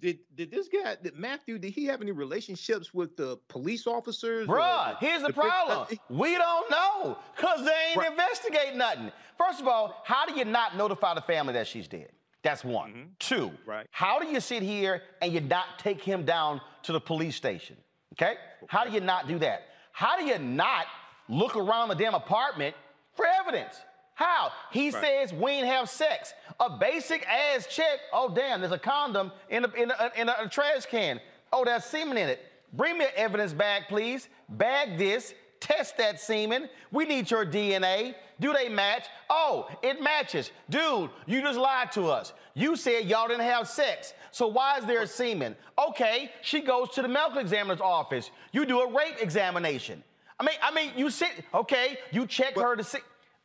did 0.00 0.18
did 0.34 0.50
this 0.50 0.68
guy 0.68 0.96
did 1.02 1.16
Matthew 1.16 1.58
did 1.58 1.72
he 1.72 1.86
have 1.86 2.02
any 2.02 2.12
relationships 2.12 2.92
with 2.92 3.16
the 3.16 3.38
police 3.48 3.86
officers? 3.86 4.46
Bruh, 4.46 4.96
here's 4.98 5.22
the, 5.22 5.28
the 5.28 5.34
problem. 5.34 5.86
we 6.10 6.36
don't 6.36 6.70
know 6.70 7.18
because 7.36 7.64
they 7.64 7.76
ain't 7.88 7.98
right. 7.98 8.10
investigate 8.10 8.76
nothing. 8.76 9.10
First 9.38 9.60
of 9.60 9.68
all, 9.68 10.02
how 10.04 10.26
do 10.26 10.34
you 10.34 10.44
not 10.44 10.76
notify 10.76 11.14
the 11.14 11.20
family 11.20 11.52
that 11.54 11.66
she's 11.66 11.88
dead? 11.88 12.10
That's 12.42 12.64
one. 12.64 12.90
Mm-hmm. 12.90 13.02
Two, 13.18 13.50
right. 13.66 13.86
how 13.90 14.20
do 14.20 14.26
you 14.28 14.40
sit 14.40 14.62
here 14.62 15.02
and 15.20 15.32
you 15.32 15.40
not 15.40 15.78
take 15.78 16.00
him 16.00 16.24
down 16.24 16.60
to 16.84 16.92
the 16.92 17.00
police 17.00 17.34
station? 17.34 17.76
Okay? 18.12 18.34
How 18.68 18.84
do 18.84 18.92
you 18.92 19.00
not 19.00 19.26
do 19.26 19.38
that? 19.40 19.62
How 19.92 20.18
do 20.18 20.24
you 20.24 20.38
not 20.38 20.86
look 21.28 21.56
around 21.56 21.88
the 21.88 21.94
damn 21.94 22.14
apartment 22.14 22.76
for 23.14 23.26
evidence? 23.26 23.80
How? 24.16 24.50
He 24.72 24.90
right. 24.90 25.04
says 25.04 25.34
we 25.34 25.52
ain't 25.52 25.66
have 25.66 25.90
sex. 25.90 26.32
A 26.58 26.70
basic 26.70 27.26
ass 27.28 27.66
check. 27.66 28.00
Oh, 28.14 28.32
damn, 28.34 28.60
there's 28.60 28.72
a 28.72 28.78
condom 28.78 29.30
in 29.50 29.66
a, 29.66 29.70
in 29.74 29.90
a, 29.90 30.12
in 30.16 30.28
a 30.30 30.48
trash 30.48 30.86
can. 30.86 31.20
Oh, 31.52 31.66
there's 31.66 31.84
semen 31.84 32.16
in 32.16 32.30
it. 32.30 32.40
Bring 32.72 32.96
me 32.96 33.04
an 33.04 33.10
evidence 33.14 33.52
bag, 33.52 33.84
please. 33.88 34.28
Bag 34.48 34.96
this. 34.96 35.34
Test 35.60 35.98
that 35.98 36.18
semen. 36.18 36.70
We 36.92 37.04
need 37.04 37.30
your 37.30 37.44
DNA. 37.44 38.14
Do 38.40 38.54
they 38.54 38.70
match? 38.70 39.04
Oh, 39.28 39.68
it 39.82 40.02
matches. 40.02 40.50
Dude, 40.70 41.10
you 41.26 41.42
just 41.42 41.58
lied 41.58 41.92
to 41.92 42.06
us. 42.06 42.32
You 42.54 42.74
said 42.76 43.04
y'all 43.04 43.28
didn't 43.28 43.44
have 43.44 43.68
sex. 43.68 44.14
So 44.30 44.46
why 44.46 44.78
is 44.78 44.86
there 44.86 45.02
a 45.02 45.06
semen? 45.06 45.56
Okay, 45.78 46.30
she 46.40 46.62
goes 46.62 46.88
to 46.90 47.02
the 47.02 47.08
medical 47.08 47.38
examiner's 47.38 47.82
office. 47.82 48.30
You 48.52 48.64
do 48.64 48.80
a 48.80 48.90
rape 48.90 49.20
examination. 49.20 50.02
I 50.40 50.44
mean, 50.44 50.56
I 50.62 50.72
mean, 50.72 50.92
you 50.96 51.10
sit, 51.10 51.32
okay, 51.52 51.98
you 52.12 52.26
check 52.26 52.54
but, 52.54 52.62
her 52.62 52.76
to 52.76 52.84
see. 52.84 52.98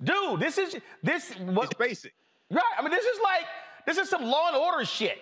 Dude, 0.04 0.40
this 0.40 0.58
is 0.58 0.78
this 1.04 1.34
what 1.36 1.66
it's 1.66 1.74
basic. 1.76 2.14
Right. 2.50 2.64
I 2.78 2.82
mean, 2.82 2.92
this 2.92 3.06
is 3.06 3.20
like 3.24 3.46
this 3.86 3.98
is 3.98 4.10
some 4.10 4.24
law 4.24 4.48
and 4.48 4.58
order 4.58 4.86
shit. 4.86 5.20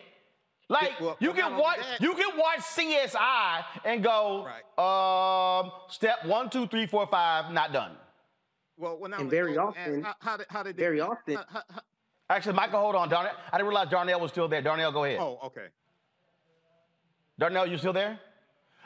Like 0.69 0.99
well, 1.01 1.17
you 1.19 1.33
can 1.33 1.57
watch 1.57 1.79
you 1.99 2.13
can 2.13 2.37
watch 2.37 2.59
CSI 2.59 3.63
and 3.85 4.03
go, 4.03 4.45
right. 4.45 5.63
um, 5.63 5.71
step 5.89 6.25
one, 6.25 6.49
two, 6.49 6.67
three, 6.67 6.85
four, 6.85 7.07
five, 7.07 7.51
not 7.51 7.73
done. 7.73 7.93
Well, 8.77 8.97
when 8.97 9.13
and 9.13 9.29
very 9.29 9.57
often, 9.57 10.03
how, 10.03 10.15
how, 10.19 10.37
did, 10.37 10.45
how 10.49 10.63
did 10.63 10.77
very 10.77 10.97
they, 10.97 11.01
often. 11.01 11.35
How, 11.35 11.63
Actually, 12.29 12.53
Michael, 12.53 12.79
hold 12.79 12.95
on, 12.95 13.09
Darnell. 13.09 13.33
I 13.51 13.57
didn't 13.57 13.67
realize 13.67 13.89
Darnell 13.89 14.19
was 14.19 14.31
still 14.31 14.47
there. 14.47 14.61
Darnell, 14.61 14.91
go 14.91 15.03
ahead. 15.03 15.19
Oh, 15.19 15.39
okay. 15.45 15.67
Darnell, 17.39 17.65
you 17.65 17.77
still 17.77 17.93
there? 17.93 18.19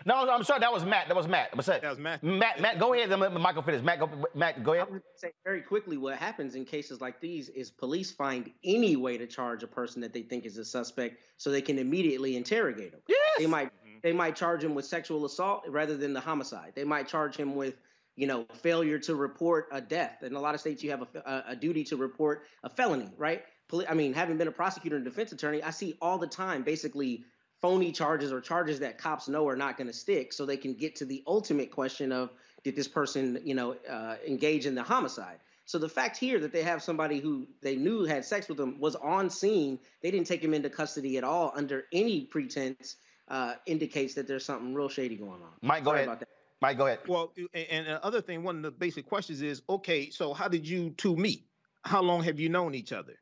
No, 0.06 0.30
I'm 0.30 0.44
sorry. 0.44 0.60
That 0.60 0.72
was 0.72 0.86
Matt. 0.86 1.08
That 1.08 1.16
was 1.16 1.28
Matt. 1.28 1.50
I'm 1.54 1.60
That 1.60 1.84
was 1.84 2.00
Matt. 2.00 2.24
Matt. 2.24 2.60
Matt, 2.60 2.80
go 2.80 2.94
ahead. 2.94 3.10
Let 3.10 3.34
Michael 3.34 3.62
finish. 3.62 3.82
Matt, 3.82 4.00
go. 4.00 4.10
Matt, 4.36 4.64
go 4.64 4.74
ahead. 4.74 4.88
I 4.88 4.92
would 4.92 5.02
say 5.16 5.32
very 5.44 5.62
quickly. 5.62 5.98
What 5.98 6.18
happens 6.18 6.56
in 6.56 6.66
cases 6.66 7.02
like 7.02 7.20
these 7.20 7.50
is 7.50 7.72
police 7.72 8.12
find 8.12 8.52
any 8.64 8.96
way 8.96 9.18
to 9.18 9.28
charge 9.28 9.64
a 9.64 9.68
person 9.68 10.02
that 10.02 10.14
they 10.14 10.22
think 10.22 10.46
is 10.46 10.58
a 10.58 10.66
suspect, 10.66 11.18
so 11.38 11.52
they 11.52 11.62
can 11.62 11.80
immediately 11.80 12.36
interrogate 12.36 12.92
them. 12.92 13.02
Yes. 13.08 13.18
They 13.38 13.48
might. 13.48 13.68
Mm-hmm. 13.68 13.98
They 14.04 14.14
might 14.14 14.36
charge 14.36 14.64
him 14.64 14.76
with 14.76 14.86
sexual 14.86 15.26
assault 15.26 15.64
rather 15.70 15.96
than 15.96 16.14
the 16.14 16.20
homicide. 16.20 16.74
They 16.76 16.84
might 16.84 17.08
charge 17.08 17.38
him 17.38 17.56
with, 17.56 17.76
you 18.18 18.28
know, 18.28 18.46
failure 18.54 19.00
to 19.00 19.16
report 19.16 19.68
a 19.72 19.80
death. 19.80 20.24
In 20.24 20.36
a 20.36 20.40
lot 20.42 20.54
of 20.54 20.60
states, 20.60 20.84
you 20.84 20.92
have 20.92 21.04
a, 21.04 21.20
a, 21.20 21.44
a 21.52 21.56
duty 21.56 21.86
to 21.86 21.96
report 21.96 22.44
a 22.64 22.70
felony, 22.70 23.10
right? 23.18 23.44
I 23.88 23.94
mean, 23.94 24.14
having 24.14 24.38
been 24.38 24.50
a 24.50 24.52
prosecutor 24.52 24.98
and 24.98 25.06
defense 25.06 25.32
attorney, 25.32 25.64
I 25.64 25.72
see 25.72 25.98
all 26.02 26.18
the 26.18 26.28
time 26.28 26.64
basically 26.64 27.24
phony 27.64 27.94
charges 27.94 28.34
or 28.34 28.42
charges 28.42 28.82
that 28.82 28.98
cops 28.98 29.30
know 29.30 29.48
are 29.48 29.56
not 29.56 29.78
going 29.78 29.88
to 29.88 29.94
stick 29.94 30.34
so 30.34 30.46
they 30.46 30.58
can 30.58 30.74
get 30.74 30.98
to 30.98 31.06
the 31.06 31.24
ultimate 31.26 31.72
question 31.72 32.12
of 32.12 32.30
did 32.66 32.76
this 32.76 32.90
person 32.90 33.40
you 33.46 33.56
know 33.56 33.78
uh, 33.90 34.16
engage 34.28 34.66
in 34.66 34.76
the 34.76 34.84
homicide? 34.84 35.40
So 35.66 35.78
the 35.80 35.88
fact 35.88 36.18
here 36.18 36.40
that 36.40 36.52
they 36.52 36.62
have 36.64 36.84
somebody 36.84 37.22
who 37.22 37.48
they 37.62 37.78
knew 37.78 38.04
had 38.04 38.26
sex 38.26 38.50
with 38.50 38.58
them 38.58 38.82
was 38.82 38.98
on 38.98 39.30
scene. 39.30 39.80
They 40.02 40.12
didn't 40.12 40.28
take 40.28 40.44
him 40.44 40.54
into 40.54 40.70
custody 40.70 41.18
at 41.18 41.24
all 41.24 41.54
under 41.56 41.86
any 41.94 42.26
pretense 42.26 42.98
uh, 43.30 43.54
indicates 43.66 44.14
that 44.16 44.28
there's 44.28 44.44
something 44.44 44.74
real 44.74 44.90
shady 44.90 45.16
going 45.16 45.42
on. 45.42 45.54
Mike 45.62 45.86
go 45.86 45.92
Sorry 45.92 46.04
ahead. 46.04 46.26
mike 46.62 46.78
go 46.78 46.88
ahead. 46.88 47.00
Well 47.08 47.32
and 47.54 47.88
the 47.88 48.06
other 48.06 48.20
thing 48.20 48.44
one 48.44 48.58
of 48.58 48.64
the 48.64 48.72
basic 48.72 49.06
questions 49.06 49.42
is 49.42 49.62
okay 49.70 50.10
so 50.10 50.34
how 50.34 50.50
did 50.50 50.68
you 50.68 50.90
two 50.98 51.16
meet? 51.16 51.46
How 51.86 52.02
long 52.02 52.24
have 52.24 52.42
you 52.42 52.50
known 52.50 52.76
each 52.76 52.92
other? 52.92 53.16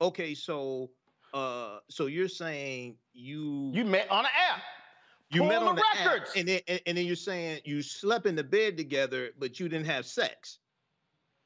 Okay, 0.00 0.34
so 0.34 0.90
uh, 1.32 1.78
so 1.88 2.06
you're 2.06 2.28
saying 2.28 2.96
you 3.12 3.70
you 3.72 3.84
met 3.84 4.10
on 4.10 4.24
an 4.24 4.30
app. 4.50 4.62
You 5.30 5.44
met 5.44 5.62
on 5.62 5.74
the 5.76 5.82
records. 5.96 6.30
app, 6.30 6.36
and 6.36 6.48
then 6.48 6.60
and, 6.68 6.80
and 6.86 6.98
then 6.98 7.06
you're 7.06 7.16
saying 7.16 7.60
you 7.64 7.82
slept 7.82 8.26
in 8.26 8.34
the 8.34 8.44
bed 8.44 8.76
together, 8.76 9.30
but 9.38 9.58
you 9.58 9.68
didn't 9.68 9.86
have 9.86 10.04
sex 10.06 10.58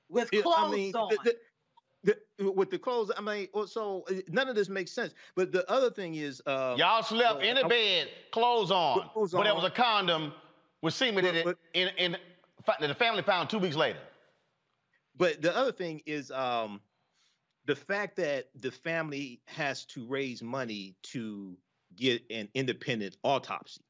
with 0.08 0.28
Yeah, 0.32 0.42
clothes 0.42 0.56
I 0.58 0.70
mean, 0.70 0.94
on. 0.96 1.08
the- 1.08 1.18
the- 1.24 2.18
the- 2.38 2.52
with 2.52 2.70
the 2.70 2.78
clothes. 2.78 3.10
I 3.16 3.20
mean, 3.20 3.48
well, 3.52 3.66
so 3.66 4.04
uh, 4.10 4.14
none 4.28 4.48
of 4.48 4.54
this 4.54 4.68
makes 4.68 4.92
sense. 4.92 5.12
But 5.34 5.50
the 5.50 5.68
other 5.70 5.90
thing 5.90 6.14
is, 6.14 6.40
uh, 6.46 6.74
Y'all 6.78 7.02
slept 7.02 7.42
in 7.42 7.56
the 7.56 7.64
bed, 7.66 8.08
clothes 8.30 8.70
on, 8.70 9.08
Clothes 9.08 9.32
but 9.32 9.42
there 9.44 9.54
was 9.54 9.64
a 9.64 9.70
condom 9.70 10.32
with 10.82 10.94
semen 10.94 11.24
in 11.24 11.34
it, 11.34 11.58
in, 11.74 11.88
in, 11.98 12.16
that 12.66 12.80
the 12.80 12.94
family 12.94 13.22
found 13.22 13.50
two 13.50 13.58
weeks 13.58 13.74
later. 13.76 13.98
But 15.16 15.42
the 15.42 15.56
other 15.56 15.72
thing 15.72 16.02
is 16.06 16.30
um, 16.30 16.80
the 17.66 17.76
fact 17.76 18.16
that 18.16 18.46
the 18.54 18.70
family 18.70 19.40
has 19.46 19.84
to 19.86 20.06
raise 20.06 20.42
money 20.42 20.94
to 21.02 21.56
get 21.96 22.22
an 22.30 22.48
independent 22.54 23.16
autopsy. 23.22 23.82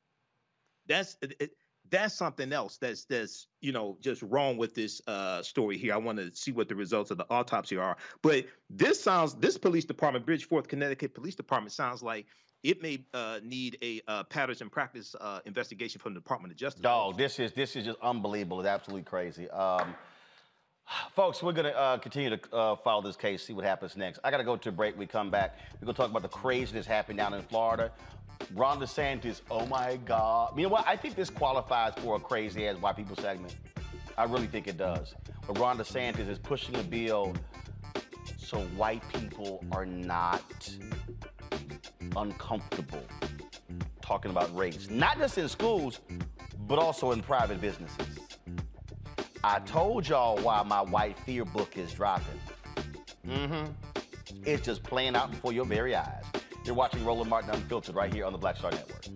That's 0.87 1.16
that's 1.91 2.14
something 2.14 2.53
else. 2.53 2.79
That's 2.79 3.05
that's 3.05 3.47
you 3.61 3.72
know 3.72 3.99
just 4.01 4.22
wrong 4.22 4.57
with 4.57 4.74
this 4.74 5.01
uh, 5.07 5.43
story 5.43 5.79
here. 5.79 5.95
I 5.95 5.99
want 5.99 6.18
to 6.18 6.35
see 6.35 6.53
what 6.53 6.68
the 6.68 6.74
results 6.74 7.11
of 7.11 7.18
the 7.18 7.27
autopsy 7.31 7.77
are. 7.77 7.97
But 8.22 8.47
this 8.70 9.03
sounds 9.03 9.35
this 9.35 9.59
police 9.59 9.85
department, 9.85 10.27
Bridgeport, 10.27 10.68
Connecticut 10.68 11.14
Police 11.14 11.35
Department, 11.35 11.72
sounds 11.72 12.03
like 12.03 12.27
it 12.62 12.83
may 12.83 13.05
uh, 13.14 13.41
need 13.43 13.79
a 13.83 14.01
uh, 14.09 14.24
patterns 14.24 14.61
and 14.61 14.72
practice 14.72 15.14
uh, 15.20 15.41
investigation 15.45 16.01
from 16.01 16.14
the 16.14 16.20
Department 16.20 16.53
of 16.53 16.59
Justice. 16.59 16.81
Dog, 16.81 17.16
this 17.16 17.39
is 17.39 17.53
this 17.53 17.77
is 17.77 17.85
just 17.85 17.99
unbelievable. 18.01 18.61
It's 18.61 18.68
absolutely 18.68 19.05
crazy. 19.05 19.51
Um, 19.51 19.95
folks, 21.14 21.43
we're 21.43 21.53
gonna 21.53 21.70
uh, 21.70 21.99
continue 21.99 22.37
to 22.37 22.55
uh, 22.55 22.76
follow 22.76 23.03
this 23.03 23.16
case, 23.16 23.43
see 23.45 23.53
what 23.53 23.64
happens 23.64 23.97
next. 23.97 24.20
I 24.24 24.30
gotta 24.30 24.45
go 24.45 24.57
to 24.57 24.68
a 24.68 24.72
break. 24.72 24.99
We 24.99 25.07
come 25.07 25.30
back. 25.30 25.59
We're 25.80 25.87
gonna 25.87 25.97
talk 25.97 26.11
about 26.11 26.22
the 26.22 26.28
craziness 26.28 26.87
happening 26.87 27.16
down 27.16 27.34
in 27.34 27.43
Florida. 27.43 27.93
Ron 28.55 28.78
DeSantis, 28.78 29.41
oh 29.51 29.66
my 29.66 29.97
God. 30.05 30.57
You 30.57 30.64
know 30.64 30.68
what? 30.68 30.87
I 30.87 30.97
think 30.97 31.14
this 31.14 31.30
qualifies 31.30 31.95
for 31.97 32.16
a 32.16 32.20
crazy 32.20 32.68
ass 32.68 32.76
white 32.76 32.97
people 32.97 33.16
segment. 33.16 33.57
I 34.18 34.24
really 34.24 34.47
think 34.47 34.68
it 34.68 34.76
does. 34.76 35.14
But 35.47 35.59
Ron 35.59 35.78
DeSantis 35.78 36.28
is 36.28 36.39
pushing 36.39 36.76
a 36.76 36.82
bill 36.82 37.34
so 38.37 38.61
white 38.76 39.03
people 39.12 39.64
are 39.72 39.87
not 39.87 40.70
uncomfortable 42.14 43.03
talking 44.01 44.30
about 44.30 44.55
race, 44.57 44.89
not 44.89 45.18
just 45.18 45.37
in 45.39 45.49
schools, 45.49 46.01
but 46.68 46.78
also 46.78 47.11
in 47.11 47.22
private 47.22 47.61
businesses. 47.61 48.26
I 49.49 49.61
told 49.61 50.09
y'all 50.09 50.36
why 50.38 50.61
my 50.64 50.80
white 50.80 51.16
fear 51.20 51.44
book 51.44 51.76
is 51.76 51.92
dropping. 51.92 52.40
Mm-hmm. 53.28 53.70
It's 54.42 54.64
just 54.66 54.82
playing 54.82 55.14
out 55.14 55.30
before 55.30 55.53
your 55.53 55.64
very 55.64 55.94
eyes. 55.94 56.24
You're 56.64 56.74
watching 56.74 57.05
Roland 57.05 57.30
Martin 57.30 57.51
Unfiltered 57.51 57.94
right 57.94 58.12
here 58.12 58.24
on 58.24 58.32
the 58.32 58.38
Black 58.38 58.57
Star 58.57 58.72
Network. 58.72 59.07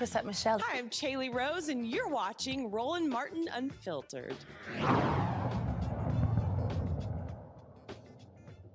Chrisette 0.00 0.24
Michelle. 0.24 0.58
Hi, 0.60 0.78
I'm 0.78 0.88
Chaley 0.88 1.28
Rose, 1.28 1.68
and 1.68 1.86
you're 1.86 2.08
watching 2.08 2.70
Roland 2.70 3.10
Martin 3.10 3.46
Unfiltered. 3.52 4.34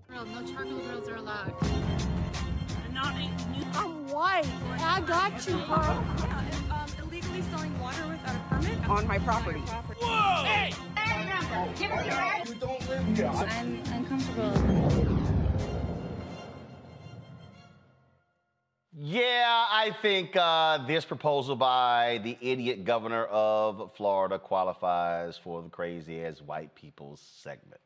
Grill, 0.07 0.25
no 0.25 0.45
charcoal 0.45 0.77
grills 0.81 1.09
are 1.09 1.15
allowed. 1.15 1.51
I'm 3.73 4.07
white. 4.09 4.45
I 4.79 5.01
got 5.01 5.47
you, 5.47 5.55
bro. 5.65 5.79
Um, 6.69 6.85
illegally 7.01 7.41
selling 7.41 7.79
water 7.79 8.07
without 8.07 8.35
a 8.35 8.39
permit 8.47 8.87
On 8.87 9.07
my 9.07 9.17
property. 9.17 9.61
Whoa! 9.61 10.43
Hey! 10.43 10.73
Give 11.79 11.91
us 11.91 12.05
your 12.05 12.13
ass. 12.13 12.49
You 12.49 12.55
don't 12.55 12.87
live 12.87 13.17
here. 13.17 13.31
I'm 13.33 13.81
uncomfortable. 13.91 15.14
Think 20.05 20.35
uh, 20.35 20.77
this 20.85 21.03
proposal 21.03 21.55
by 21.55 22.19
the 22.23 22.37
idiot 22.39 22.85
governor 22.85 23.25
of 23.25 23.91
Florida 23.95 24.37
qualifies 24.37 25.35
for 25.35 25.63
the 25.63 25.69
crazy 25.69 26.23
as 26.23 26.43
white 26.43 26.75
people's 26.75 27.19
segment. 27.19 27.81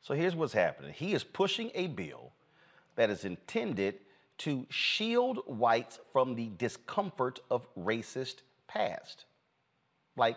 So 0.00 0.14
here's 0.14 0.36
what's 0.36 0.52
happening 0.52 0.92
he 0.92 1.12
is 1.12 1.24
pushing 1.24 1.72
a 1.74 1.88
bill 1.88 2.30
that 2.94 3.10
is 3.10 3.24
intended 3.24 3.96
to 4.38 4.64
shield 4.70 5.40
whites 5.46 5.98
from 6.12 6.36
the 6.36 6.52
discomfort 6.56 7.40
of 7.50 7.66
racist 7.74 8.42
past. 8.68 9.24
Like, 10.16 10.36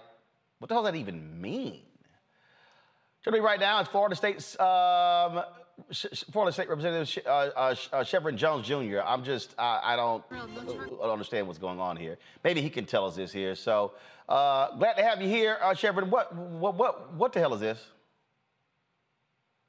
what 0.57 0.69
the 0.69 0.73
hell 0.73 0.81
does 0.81 0.93
that 0.93 0.97
even 0.97 1.39
mean? 1.39 1.83
Joining 3.23 3.41
me 3.41 3.45
right 3.45 3.59
now 3.59 3.81
is 3.81 3.87
Florida 3.87 4.15
State's 4.15 4.59
um, 4.59 5.43
Florida 6.31 6.53
State 6.53 6.69
Representative 6.69 7.25
uh, 7.25 7.29
uh, 7.29 7.75
uh, 7.91 8.03
Shevrin 8.03 8.35
Jones 8.35 8.67
Jr. 8.67 9.01
I'm 9.05 9.23
just, 9.23 9.53
I, 9.57 9.81
I 9.83 9.95
don't, 9.95 10.23
I 10.31 10.35
don't 10.35 11.01
understand 11.01 11.47
what's 11.47 11.59
going 11.59 11.79
on 11.79 11.97
here. 11.97 12.17
Maybe 12.43 12.61
he 12.61 12.69
can 12.69 12.85
tell 12.85 13.05
us 13.05 13.15
this 13.15 13.31
here. 13.31 13.55
So 13.55 13.91
uh, 14.29 14.75
glad 14.77 14.93
to 14.93 15.03
have 15.03 15.21
you 15.21 15.27
here, 15.27 15.57
uh, 15.61 15.73
Shevrin. 15.73 16.09
What, 16.09 16.33
what, 16.35 16.75
what, 16.75 17.13
what 17.13 17.33
the 17.33 17.39
hell 17.39 17.53
is 17.53 17.59
this? 17.59 17.85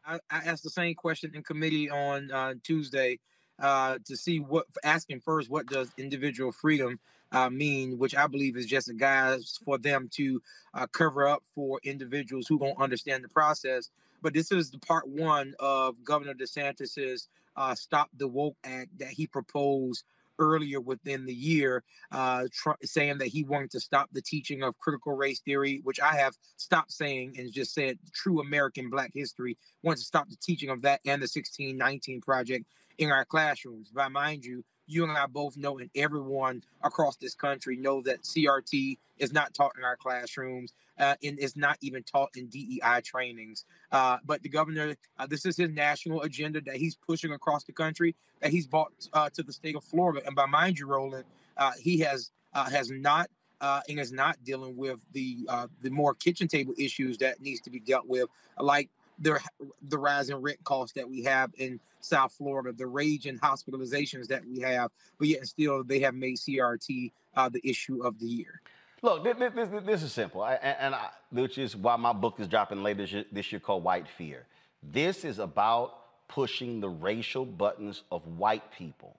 I, 0.06 0.20
I 0.30 0.38
asked 0.46 0.62
the 0.62 0.70
same 0.70 0.94
question 0.94 1.32
in 1.34 1.42
committee 1.42 1.90
on 1.90 2.30
uh, 2.30 2.54
Tuesday 2.62 3.18
uh, 3.58 3.98
to 4.04 4.16
see 4.16 4.38
what 4.38 4.66
asking 4.84 5.20
first 5.20 5.50
what 5.50 5.66
does 5.66 5.90
individual 5.98 6.52
freedom 6.52 7.00
uh, 7.32 7.50
mean, 7.50 7.98
which 7.98 8.14
I 8.14 8.26
believe 8.26 8.56
is 8.56 8.66
just 8.66 8.88
a 8.88 8.94
guise 8.94 9.58
for 9.64 9.78
them 9.78 10.08
to 10.12 10.40
uh, 10.74 10.86
cover 10.86 11.26
up 11.26 11.42
for 11.54 11.80
individuals 11.82 12.46
who 12.46 12.58
don't 12.58 12.78
understand 12.78 13.24
the 13.24 13.28
process. 13.28 13.90
But 14.22 14.34
this 14.34 14.52
is 14.52 14.70
the 14.70 14.78
part 14.78 15.08
one 15.08 15.54
of 15.58 16.02
Governor 16.04 16.34
DeSantis's 16.34 17.28
uh, 17.56 17.74
"Stop 17.74 18.10
the 18.16 18.28
Woke" 18.28 18.56
Act 18.64 18.98
that 18.98 19.10
he 19.10 19.26
proposed 19.26 20.04
earlier 20.38 20.80
within 20.80 21.26
the 21.26 21.34
year, 21.34 21.82
uh, 22.12 22.44
tr- 22.52 22.72
saying 22.82 23.18
that 23.18 23.28
he 23.28 23.44
wanted 23.44 23.70
to 23.70 23.80
stop 23.80 24.08
the 24.12 24.22
teaching 24.22 24.62
of 24.62 24.78
critical 24.78 25.16
race 25.16 25.40
theory, 25.40 25.80
which 25.84 26.00
I 26.00 26.16
have 26.16 26.36
stopped 26.56 26.92
saying 26.92 27.36
and 27.38 27.52
just 27.52 27.74
said 27.74 27.98
true 28.12 28.40
American 28.40 28.90
Black 28.90 29.12
history. 29.14 29.56
Wanted 29.82 29.98
to 29.98 30.04
stop 30.04 30.28
the 30.28 30.36
teaching 30.36 30.70
of 30.70 30.82
that 30.82 31.00
and 31.04 31.20
the 31.22 31.30
1619 31.32 32.20
Project 32.20 32.66
in 32.98 33.10
our 33.10 33.24
classrooms. 33.24 33.90
But 33.94 34.12
mind 34.12 34.44
you, 34.44 34.64
you 34.86 35.04
and 35.04 35.12
I 35.12 35.26
both 35.26 35.56
know, 35.56 35.78
and 35.78 35.90
everyone 35.94 36.62
across 36.82 37.16
this 37.16 37.34
country 37.34 37.76
know 37.76 38.02
that 38.02 38.22
CRT 38.22 38.98
is 39.18 39.32
not 39.32 39.54
taught 39.54 39.72
in 39.76 39.84
our 39.84 39.96
classrooms 39.96 40.72
uh, 40.98 41.14
and 41.22 41.38
is 41.38 41.56
not 41.56 41.78
even 41.80 42.02
taught 42.02 42.30
in 42.36 42.46
DEI 42.46 43.00
trainings. 43.04 43.64
Uh, 43.92 44.18
but 44.24 44.42
the 44.42 44.48
governor, 44.48 44.94
uh, 45.18 45.26
this 45.26 45.44
is 45.44 45.56
his 45.56 45.70
national 45.70 46.22
agenda 46.22 46.60
that 46.60 46.76
he's 46.76 46.96
pushing 46.96 47.32
across 47.32 47.64
the 47.64 47.72
country, 47.72 48.14
that 48.40 48.50
he's 48.50 48.66
brought 48.66 48.92
uh, 49.12 49.28
to 49.30 49.42
the 49.42 49.52
state 49.52 49.76
of 49.76 49.84
Florida. 49.84 50.20
And 50.26 50.36
by 50.36 50.46
mind 50.46 50.78
you, 50.78 50.86
Roland, 50.86 51.24
uh, 51.56 51.72
he 51.80 51.98
has 52.00 52.30
uh, 52.54 52.70
has 52.70 52.90
not 52.90 53.28
uh, 53.60 53.80
and 53.88 53.98
is 53.98 54.12
not 54.12 54.42
dealing 54.44 54.76
with 54.76 55.00
the 55.12 55.38
uh, 55.48 55.66
the 55.80 55.90
more 55.90 56.14
kitchen 56.14 56.48
table 56.48 56.74
issues 56.78 57.18
that 57.18 57.40
needs 57.40 57.60
to 57.62 57.70
be 57.70 57.80
dealt 57.80 58.06
with, 58.06 58.28
like 58.58 58.90
the 59.18 59.40
the 59.88 59.98
rise 59.98 60.30
in 60.30 60.36
rent 60.36 60.62
costs 60.64 60.92
that 60.94 61.08
we 61.08 61.22
have 61.24 61.50
in 61.56 61.80
South 62.00 62.32
Florida, 62.32 62.72
the 62.72 62.86
rage 62.86 63.26
in 63.26 63.38
hospitalizations 63.38 64.28
that 64.28 64.44
we 64.46 64.60
have, 64.60 64.90
but 65.18 65.28
yet 65.28 65.46
still 65.46 65.82
they 65.82 66.00
have 66.00 66.14
made 66.14 66.36
CRT 66.36 67.12
uh, 67.36 67.48
the 67.48 67.60
issue 67.68 68.02
of 68.02 68.18
the 68.18 68.26
year. 68.26 68.60
Look, 69.02 69.24
this, 69.24 69.36
this, 69.54 69.84
this 69.84 70.02
is 70.02 70.12
simple, 70.12 70.42
I, 70.42 70.54
and 70.54 70.94
I, 70.94 71.10
which 71.30 71.58
is 71.58 71.76
why 71.76 71.96
my 71.96 72.12
book 72.12 72.40
is 72.40 72.48
dropping 72.48 72.82
later 72.82 73.02
this 73.02 73.12
year, 73.12 73.24
this 73.30 73.52
year 73.52 73.60
called 73.60 73.84
White 73.84 74.08
Fear. 74.08 74.46
This 74.82 75.24
is 75.24 75.38
about 75.38 76.28
pushing 76.28 76.80
the 76.80 76.88
racial 76.88 77.44
buttons 77.44 78.02
of 78.10 78.26
white 78.26 78.72
people 78.72 79.16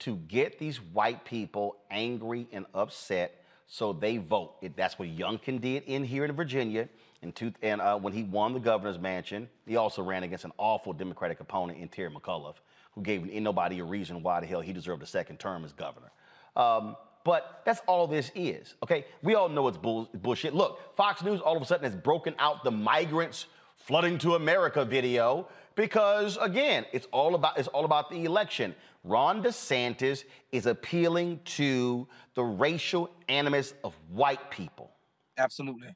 to 0.00 0.16
get 0.16 0.58
these 0.58 0.78
white 0.78 1.24
people 1.24 1.76
angry 1.90 2.46
and 2.52 2.66
upset 2.74 3.42
so 3.66 3.92
they 3.92 4.16
vote. 4.18 4.56
It, 4.60 4.76
that's 4.76 4.98
what 4.98 5.08
Youngkin 5.08 5.60
did 5.60 5.84
in 5.84 6.04
here 6.04 6.24
in 6.24 6.32
Virginia. 6.32 6.88
In 7.22 7.32
two, 7.32 7.52
and 7.62 7.80
uh, 7.80 7.98
when 7.98 8.12
he 8.12 8.22
won 8.22 8.52
the 8.52 8.60
governor's 8.60 8.98
mansion, 8.98 9.48
he 9.66 9.76
also 9.76 10.02
ran 10.02 10.22
against 10.22 10.44
an 10.44 10.52
awful 10.58 10.92
Democratic 10.92 11.40
opponent 11.40 11.78
in 11.78 11.88
Terry 11.88 12.10
McAuliffe, 12.10 12.56
who 12.92 13.02
gave 13.02 13.24
nobody 13.24 13.78
a 13.78 13.84
reason 13.84 14.22
why 14.22 14.40
the 14.40 14.46
hell 14.46 14.60
he 14.60 14.72
deserved 14.72 15.02
a 15.02 15.06
second 15.06 15.38
term 15.38 15.64
as 15.64 15.72
governor. 15.72 16.10
Um, 16.54 16.96
but 17.24 17.62
that's 17.64 17.80
all 17.88 18.06
this 18.06 18.30
is, 18.36 18.74
okay? 18.84 19.04
We 19.22 19.34
all 19.34 19.48
know 19.48 19.66
it's 19.66 19.76
bull- 19.76 20.08
bullshit. 20.14 20.54
Look, 20.54 20.96
Fox 20.96 21.24
News 21.24 21.40
all 21.40 21.56
of 21.56 21.62
a 21.62 21.66
sudden 21.66 21.84
has 21.84 22.00
broken 22.00 22.34
out 22.38 22.62
the 22.62 22.70
migrants 22.70 23.46
flooding 23.74 24.18
to 24.18 24.34
America 24.36 24.84
video 24.84 25.48
because 25.74 26.36
again, 26.40 26.86
it's 26.92 27.06
all 27.12 27.34
about 27.34 27.58
it's 27.58 27.68
all 27.68 27.84
about 27.84 28.10
the 28.10 28.24
election. 28.24 28.74
Ron 29.04 29.42
DeSantis 29.42 30.24
is 30.52 30.66
appealing 30.66 31.40
to 31.44 32.08
the 32.34 32.42
racial 32.42 33.10
animus 33.28 33.74
of 33.84 33.94
white 34.10 34.50
people. 34.50 34.90
Absolutely, 35.38 35.94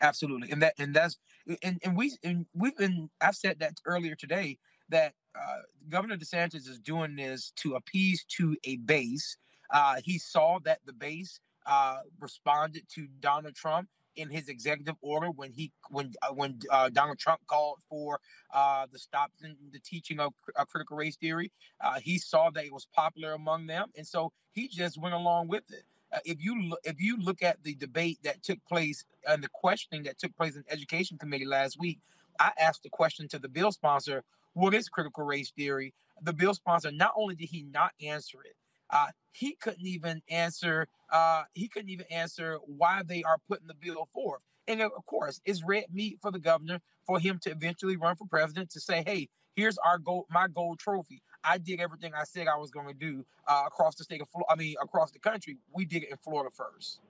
absolutely, 0.00 0.50
and 0.50 0.62
that 0.62 0.74
and 0.78 0.94
that's 0.94 1.18
and, 1.62 1.78
and 1.84 1.96
we 1.96 2.16
and 2.22 2.46
we've 2.54 2.76
been. 2.76 3.10
I've 3.20 3.36
said 3.36 3.58
that 3.60 3.74
earlier 3.84 4.14
today 4.14 4.58
that 4.88 5.14
uh, 5.34 5.62
Governor 5.88 6.16
DeSantis 6.16 6.68
is 6.68 6.78
doing 6.78 7.16
this 7.16 7.52
to 7.56 7.74
appease 7.74 8.24
to 8.36 8.56
a 8.64 8.76
base. 8.76 9.36
Uh, 9.72 9.96
he 10.04 10.18
saw 10.18 10.58
that 10.64 10.80
the 10.84 10.92
base 10.92 11.40
uh, 11.66 11.98
responded 12.18 12.82
to 12.94 13.06
Donald 13.20 13.54
Trump 13.54 13.88
in 14.16 14.28
his 14.28 14.48
executive 14.48 14.96
order 15.02 15.30
when 15.30 15.52
he 15.52 15.72
when 15.90 16.12
uh, 16.22 16.34
when 16.34 16.58
uh, 16.70 16.88
Donald 16.88 17.18
Trump 17.18 17.40
called 17.46 17.78
for 17.88 18.18
uh, 18.52 18.86
the 18.92 18.98
stop 18.98 19.30
the 19.40 19.80
teaching 19.84 20.18
of 20.18 20.32
critical 20.68 20.96
race 20.96 21.16
theory. 21.16 21.52
He 22.00 22.18
saw 22.18 22.50
that 22.50 22.64
it 22.64 22.72
was 22.72 22.86
popular 22.94 23.32
among 23.32 23.66
them, 23.66 23.88
and 23.96 24.06
so 24.06 24.32
he 24.52 24.68
just 24.68 25.00
went 25.00 25.14
along 25.14 25.48
with 25.48 25.64
it. 25.70 25.84
Uh, 26.12 26.18
if 26.24 26.42
you 26.42 26.60
look, 26.62 26.80
if 26.84 27.00
you 27.00 27.16
look 27.18 27.42
at 27.42 27.62
the 27.62 27.74
debate 27.74 28.18
that 28.24 28.42
took 28.42 28.58
place 28.66 29.04
and 29.28 29.42
the 29.42 29.48
questioning 29.48 30.02
that 30.04 30.18
took 30.18 30.34
place 30.36 30.56
in 30.56 30.64
the 30.66 30.72
education 30.72 31.18
committee 31.18 31.44
last 31.46 31.78
week, 31.78 31.98
I 32.38 32.52
asked 32.58 32.82
the 32.82 32.90
question 32.90 33.28
to 33.28 33.38
the 33.38 33.48
bill 33.48 33.72
sponsor, 33.72 34.24
"What 34.54 34.74
is 34.74 34.88
critical 34.88 35.24
race 35.24 35.50
theory?" 35.50 35.94
The 36.22 36.32
bill 36.32 36.54
sponsor 36.54 36.90
not 36.90 37.12
only 37.16 37.34
did 37.34 37.48
he 37.50 37.62
not 37.62 37.92
answer 38.02 38.38
it, 38.42 38.56
uh, 38.90 39.08
he 39.32 39.54
couldn't 39.54 39.86
even 39.86 40.22
answer. 40.28 40.88
Uh, 41.10 41.44
he 41.54 41.68
couldn't 41.68 41.90
even 41.90 42.06
answer 42.10 42.58
why 42.66 43.02
they 43.04 43.22
are 43.22 43.38
putting 43.48 43.68
the 43.68 43.74
bill 43.74 44.08
forth. 44.12 44.42
And 44.66 44.80
of 44.80 45.06
course, 45.06 45.40
it's 45.44 45.62
red 45.64 45.84
meat 45.92 46.18
for 46.20 46.30
the 46.30 46.38
governor 46.38 46.80
for 47.06 47.18
him 47.18 47.38
to 47.42 47.50
eventually 47.50 47.96
run 47.96 48.16
for 48.16 48.26
president 48.26 48.70
to 48.70 48.80
say, 48.80 49.02
"Hey, 49.04 49.28
here's 49.54 49.78
our 49.78 49.98
gold, 49.98 50.26
my 50.30 50.48
gold 50.48 50.78
trophy. 50.78 51.22
I 51.44 51.58
did 51.58 51.80
everything 51.80 52.12
I 52.14 52.24
said 52.24 52.48
I 52.48 52.56
was 52.56 52.70
going 52.70 52.88
to 52.88 52.94
do 52.94 53.24
uh, 53.46 53.64
across 53.66 53.94
the 53.94 54.04
state 54.04 54.20
of 54.20 54.28
Florida. 54.28 54.46
I 54.50 54.56
mean, 54.56 54.74
across 54.82 55.10
the 55.10 55.18
country. 55.18 55.56
We 55.74 55.84
did 55.84 56.02
it 56.02 56.10
in 56.10 56.16
Florida 56.16 56.50
first. 56.54 57.00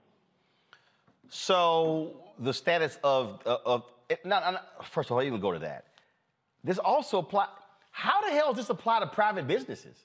So 1.29 2.17
the 2.39 2.53
status 2.53 2.99
of 3.05 3.41
of, 3.47 3.61
of 3.65 3.85
it, 4.09 4.27
not, 4.27 4.53
not, 4.53 4.87
first 4.87 5.09
of 5.09 5.13
all, 5.13 5.21
I 5.21 5.27
even 5.27 5.41
go 5.41 5.53
to 5.53 5.61
that. 5.61 5.85
This 6.65 6.79
also 6.79 7.19
apply. 7.19 7.47
How 7.93 8.21
the 8.23 8.31
hell 8.31 8.53
does 8.53 8.65
this 8.67 8.71
apply 8.71 9.01
to 9.01 9.07
private 9.07 9.47
businesses? 9.47 9.97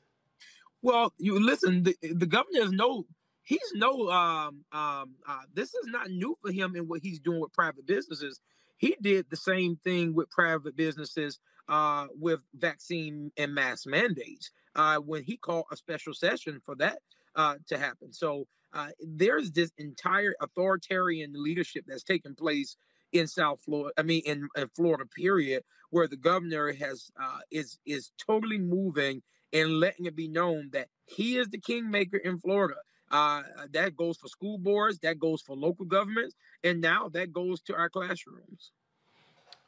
Well, 0.82 1.12
you 1.18 1.44
listen. 1.44 1.84
The, 1.84 1.96
the 2.02 2.26
governor 2.26 2.62
is 2.62 2.72
no. 2.72 3.06
He's 3.44 3.72
no. 3.74 4.10
Um. 4.10 4.64
Um. 4.72 5.16
Uh, 5.28 5.42
this 5.54 5.70
is 5.74 5.88
not 5.88 6.10
new 6.10 6.38
for 6.42 6.52
him 6.52 6.76
in 6.76 6.88
what 6.88 7.02
he's 7.02 7.20
doing 7.20 7.40
with 7.40 7.54
private 7.54 7.86
businesses. 7.86 8.40
He 8.78 8.96
did 9.02 9.26
the 9.30 9.38
same 9.38 9.78
thing 9.84 10.14
with 10.14 10.30
private 10.30 10.76
businesses. 10.76 11.40
Uh, 11.68 12.06
with 12.20 12.42
vaccine 12.54 13.32
and 13.38 13.52
mask 13.56 13.88
mandates. 13.88 14.52
Uh, 14.76 14.98
when 14.98 15.24
he 15.24 15.36
called 15.36 15.66
a 15.72 15.76
special 15.76 16.14
session 16.14 16.62
for 16.64 16.76
that 16.76 17.00
uh, 17.36 17.56
to 17.68 17.76
happen. 17.76 18.14
So 18.14 18.46
uh, 18.72 18.90
there's 19.00 19.50
this 19.52 19.72
entire 19.80 20.36
authoritarian 20.42 21.34
leadership 21.34 21.86
that's 21.88 22.04
taking 22.04 22.36
place 22.36 22.78
in 23.14 23.26
South 23.26 23.62
Florida. 23.66 23.94
I 23.98 24.04
mean, 24.04 24.22
in, 24.26 24.48
in 24.56 24.68
Florida, 24.76 25.06
period, 25.08 25.64
where 25.90 26.08
the 26.08 26.18
governor 26.18 26.74
has 26.74 27.10
uh, 27.20 27.40
is 27.50 27.80
is 27.86 28.12
totally 28.28 28.60
moving 28.60 29.22
and 29.54 29.80
letting 29.80 30.06
it 30.06 30.16
be 30.16 30.28
known 30.28 30.70
that 30.74 30.90
he 31.06 31.38
is 31.38 31.48
the 31.50 31.60
kingmaker 31.60 32.18
in 32.18 32.40
Florida. 32.40 32.76
Uh, 33.12 33.44
that 33.72 33.96
goes 33.96 34.18
for 34.18 34.28
school 34.28 34.58
boards, 34.58 35.00
that 35.00 35.20
goes 35.20 35.42
for 35.42 35.56
local 35.56 35.86
governments, 35.86 36.36
and 36.64 36.82
now 36.82 37.08
that 37.10 37.32
goes 37.32 37.62
to 37.62 37.76
our 37.76 37.90
classrooms. 37.90 38.72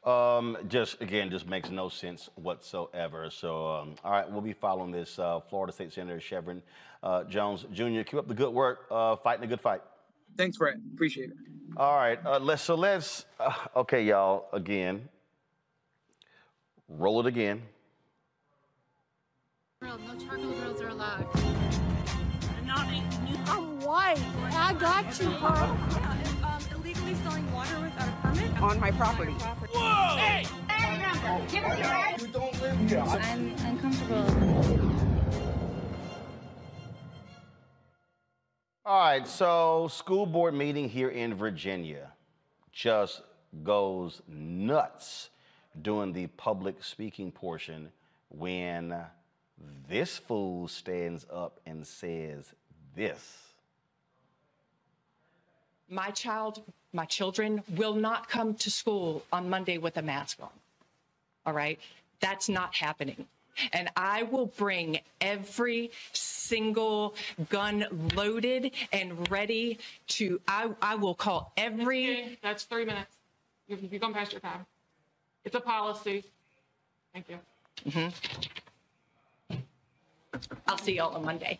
Um, 0.03 0.57
just 0.69 1.01
again, 1.01 1.29
just 1.29 1.47
makes 1.47 1.69
no 1.69 1.89
sense 1.89 2.29
whatsoever. 2.35 3.29
So, 3.29 3.67
um, 3.67 3.95
all 4.03 4.11
right, 4.11 4.31
we'll 4.31 4.41
be 4.41 4.53
following 4.53 4.91
this. 4.91 5.19
Uh, 5.19 5.41
Florida 5.49 5.73
State 5.73 5.91
Senator 5.91 6.19
Shevrin 6.19 6.61
uh, 7.03 7.23
Jones 7.25 7.65
Jr. 7.71 8.01
Keep 8.01 8.15
up 8.15 8.27
the 8.27 8.33
good 8.33 8.53
work, 8.53 8.85
uh, 8.89 9.15
fighting 9.17 9.43
a 9.43 9.47
good 9.47 9.61
fight. 9.61 9.81
Thanks, 10.37 10.57
Fred. 10.57 10.81
Appreciate 10.93 11.29
it. 11.29 11.37
All 11.75 11.95
right, 11.95 12.19
uh, 12.25 12.39
let's. 12.39 12.61
So 12.61 12.75
let's. 12.75 13.25
Uh, 13.39 13.53
okay, 13.75 14.03
y'all. 14.03 14.47
Again, 14.53 15.09
roll 16.87 17.19
it 17.19 17.25
again. 17.25 17.61
No 19.81 19.97
charcoal 20.25 20.51
grills 20.53 20.81
are 20.81 20.89
allowed. 20.89 21.93
I'm 22.69 23.79
white. 23.79 24.19
I 24.53 24.73
got 24.73 25.19
you, 25.19 25.29
Carl. 25.39 25.77
Um, 26.43 26.61
illegally 26.75 27.15
selling 27.15 27.51
water 27.53 27.79
without 27.79 28.07
a 28.07 28.27
permit 28.27 28.61
on 28.61 28.79
my 28.79 28.91
property. 28.91 29.31
Whoa! 29.31 30.17
Hey! 30.17 30.45
Give 31.49 31.63
us 31.63 31.79
your 31.79 31.87
ID. 31.87 32.21
You 32.21 32.27
don't 32.27 32.61
live 32.61 32.89
here. 32.89 32.99
I'm 32.99 33.55
uncomfortable. 33.65 35.07
All 38.85 38.99
right, 38.99 39.27
so 39.27 39.89
school 39.91 40.25
board 40.25 40.53
meeting 40.53 40.87
here 40.87 41.09
in 41.09 41.33
Virginia 41.33 42.13
just 42.71 43.21
goes 43.63 44.21
nuts 44.27 45.29
during 45.81 46.13
the 46.13 46.27
public 46.27 46.83
speaking 46.83 47.31
portion 47.31 47.89
when 48.29 48.95
this 49.89 50.17
fool 50.17 50.67
stands 50.67 51.25
up 51.31 51.59
and 51.65 51.85
says 51.85 52.53
this. 52.95 53.53
My 55.89 56.11
child, 56.11 56.61
my 56.91 57.05
children 57.05 57.63
will 57.75 57.95
not 57.95 58.29
come 58.29 58.53
to 58.55 58.69
school 58.69 59.23
on 59.31 59.49
Monday 59.49 59.77
with 59.77 59.95
a 59.97 60.01
mask 60.01 60.39
on. 60.41 60.49
All 61.45 61.53
right? 61.53 61.79
That's 62.19 62.49
not 62.49 62.75
happening. 62.75 63.25
And 63.73 63.89
I 63.95 64.23
will 64.23 64.47
bring 64.47 64.99
every 65.21 65.91
single 66.13 67.15
gun 67.49 67.85
loaded 68.15 68.71
and 68.91 69.29
ready 69.31 69.79
to, 70.09 70.39
I, 70.47 70.69
I 70.81 70.95
will 70.95 71.15
call 71.15 71.53
every. 71.57 72.11
Okay, 72.11 72.37
that's 72.43 72.65
three 72.65 72.85
minutes. 72.85 73.15
You've, 73.67 73.91
you've 73.91 74.01
gone 74.01 74.13
past 74.13 74.31
your 74.31 74.41
time. 74.41 74.65
It's 75.43 75.55
a 75.55 75.59
policy. 75.59 76.23
Thank 77.13 77.29
you. 77.29 77.37
Mm-hmm. 77.89 78.66
I'll 80.67 80.77
see 80.77 80.95
y'all 80.95 81.15
on 81.15 81.25
Monday. 81.25 81.59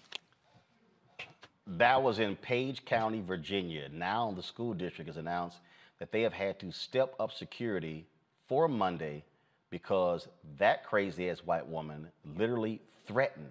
That 1.66 2.02
was 2.02 2.20
in 2.20 2.36
Page 2.36 2.86
County, 2.86 3.22
Virginia. 3.22 3.90
Now 3.92 4.32
the 4.36 4.44
school 4.44 4.74
district 4.74 5.10
has 5.10 5.18
announced 5.18 5.58
that 6.00 6.12
they 6.12 6.22
have 6.22 6.34
had 6.34 6.60
to 6.60 6.72
step 6.72 7.14
up 7.20 7.32
security 7.32 8.06
for 8.48 8.68
Monday 8.68 9.24
because 9.70 10.28
that 10.58 10.86
crazy 10.86 11.30
ass 11.30 11.40
white 11.40 11.68
woman 11.68 12.08
literally 12.38 12.80
threatened 13.06 13.50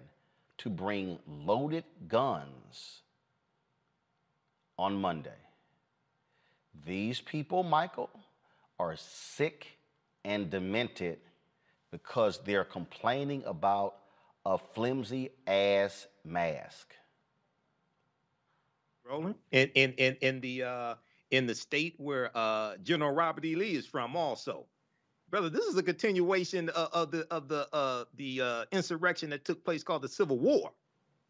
to 0.57 0.69
bring 0.69 1.19
loaded 1.27 1.83
guns 2.07 3.01
on 4.79 4.95
Monday. 4.95 5.29
These 6.85 7.21
people, 7.21 7.63
Michael, 7.63 8.09
are 8.79 8.95
sick 8.95 9.77
and 10.23 10.49
demented 10.49 11.19
because 11.91 12.39
they're 12.45 12.63
complaining 12.63 13.43
about 13.45 13.96
a 14.47 14.57
flimsy 14.57 15.29
ass 15.45 16.07
mask. 16.23 16.95
Rolling 19.03 19.35
in 19.51 19.69
in 19.75 19.91
in 19.93 20.17
in 20.21 20.41
the 20.41 20.63
uh, 20.63 20.95
in 21.31 21.47
the 21.47 21.55
state 21.55 21.95
where 21.97 22.31
uh, 22.35 22.77
General 22.77 23.11
Robert 23.11 23.43
E. 23.43 23.55
Lee 23.55 23.75
is 23.75 23.85
from, 23.85 24.15
also, 24.15 24.65
brother. 25.29 25.49
This 25.49 25.65
is 25.65 25.77
a 25.77 25.83
continuation 25.83 26.69
of, 26.69 26.89
of 26.93 27.11
the 27.11 27.27
of 27.29 27.49
the 27.49 27.67
uh, 27.73 28.05
the 28.15 28.41
uh, 28.41 28.65
insurrection 28.71 29.29
that 29.31 29.43
took 29.43 29.63
place 29.65 29.83
called 29.83 30.01
the 30.01 30.09
Civil 30.09 30.39
War. 30.39 30.71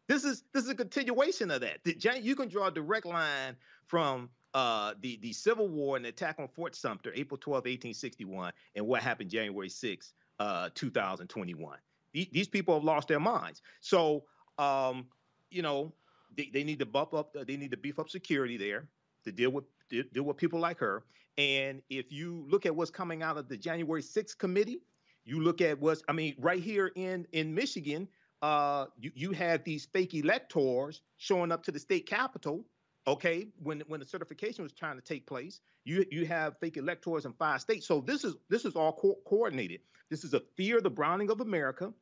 This 0.06 0.24
is 0.24 0.44
this 0.52 0.64
is 0.64 0.70
a 0.70 0.74
continuation 0.74 1.50
of 1.50 1.60
that. 1.62 1.82
The, 1.82 1.96
you 2.20 2.36
can 2.36 2.48
draw 2.48 2.68
a 2.68 2.70
direct 2.70 3.04
line 3.04 3.56
from 3.86 4.30
uh, 4.54 4.94
the 5.00 5.18
the 5.22 5.32
Civil 5.32 5.68
War 5.68 5.96
and 5.96 6.04
the 6.04 6.10
attack 6.10 6.36
on 6.38 6.46
Fort 6.46 6.76
Sumter, 6.76 7.12
April 7.16 7.38
12, 7.38 7.56
1861, 7.58 8.52
and 8.76 8.86
what 8.86 9.02
happened 9.02 9.30
January 9.30 9.68
6, 9.68 10.12
uh, 10.38 10.70
2021. 10.74 11.78
The- 12.18 12.30
These 12.32 12.48
people 12.48 12.74
have 12.74 12.84
lost 12.84 13.08
their 13.08 13.20
minds. 13.20 13.62
So, 13.80 14.24
um, 14.58 15.06
you 15.50 15.62
know, 15.62 15.92
they, 16.36 16.50
they 16.52 16.64
need 16.64 16.78
to 16.80 16.86
bump 16.86 17.14
up. 17.14 17.32
They 17.46 17.56
need 17.56 17.70
to 17.70 17.76
beef 17.76 17.98
up 17.98 18.08
security 18.08 18.56
there 18.56 18.88
to 19.24 19.32
deal 19.32 19.50
with 19.50 19.64
deal 19.88 20.24
with 20.24 20.36
people 20.36 20.60
like 20.60 20.78
her. 20.78 21.04
And 21.38 21.80
if 21.88 22.12
you 22.12 22.44
look 22.48 22.66
at 22.66 22.74
what's 22.74 22.90
coming 22.90 23.22
out 23.22 23.36
of 23.38 23.48
the 23.48 23.56
January 23.56 24.02
6th 24.02 24.36
committee, 24.38 24.80
you 25.24 25.40
look 25.40 25.60
at 25.60 25.78
what's 25.80 26.02
I 26.08 26.12
mean, 26.12 26.34
right 26.38 26.62
here 26.62 26.90
in 26.96 27.26
in 27.32 27.54
Michigan, 27.54 28.08
uh, 28.42 28.86
you 28.98 29.12
you 29.14 29.30
had 29.32 29.64
these 29.64 29.86
fake 29.86 30.14
electors 30.14 31.00
showing 31.16 31.52
up 31.52 31.62
to 31.64 31.72
the 31.72 31.78
state 31.78 32.06
capitol. 32.06 32.64
Okay, 33.06 33.48
when 33.62 33.80
when 33.86 34.00
the 34.00 34.06
certification 34.06 34.62
was 34.64 34.72
trying 34.72 34.96
to 34.96 35.02
take 35.02 35.26
place, 35.26 35.60
you 35.84 36.04
you 36.10 36.26
have 36.26 36.58
fake 36.58 36.76
electors 36.76 37.24
in 37.24 37.32
five 37.34 37.60
states. 37.60 37.86
So 37.86 38.00
this 38.00 38.24
is 38.24 38.34
this 38.48 38.64
is 38.64 38.74
all 38.76 38.92
co- 38.92 39.18
coordinated. 39.24 39.80
This 40.10 40.24
is 40.24 40.34
a 40.34 40.40
fear 40.56 40.78
of 40.78 40.82
the 40.82 40.90
browning 40.90 41.30
of 41.30 41.40
America. 41.40 41.92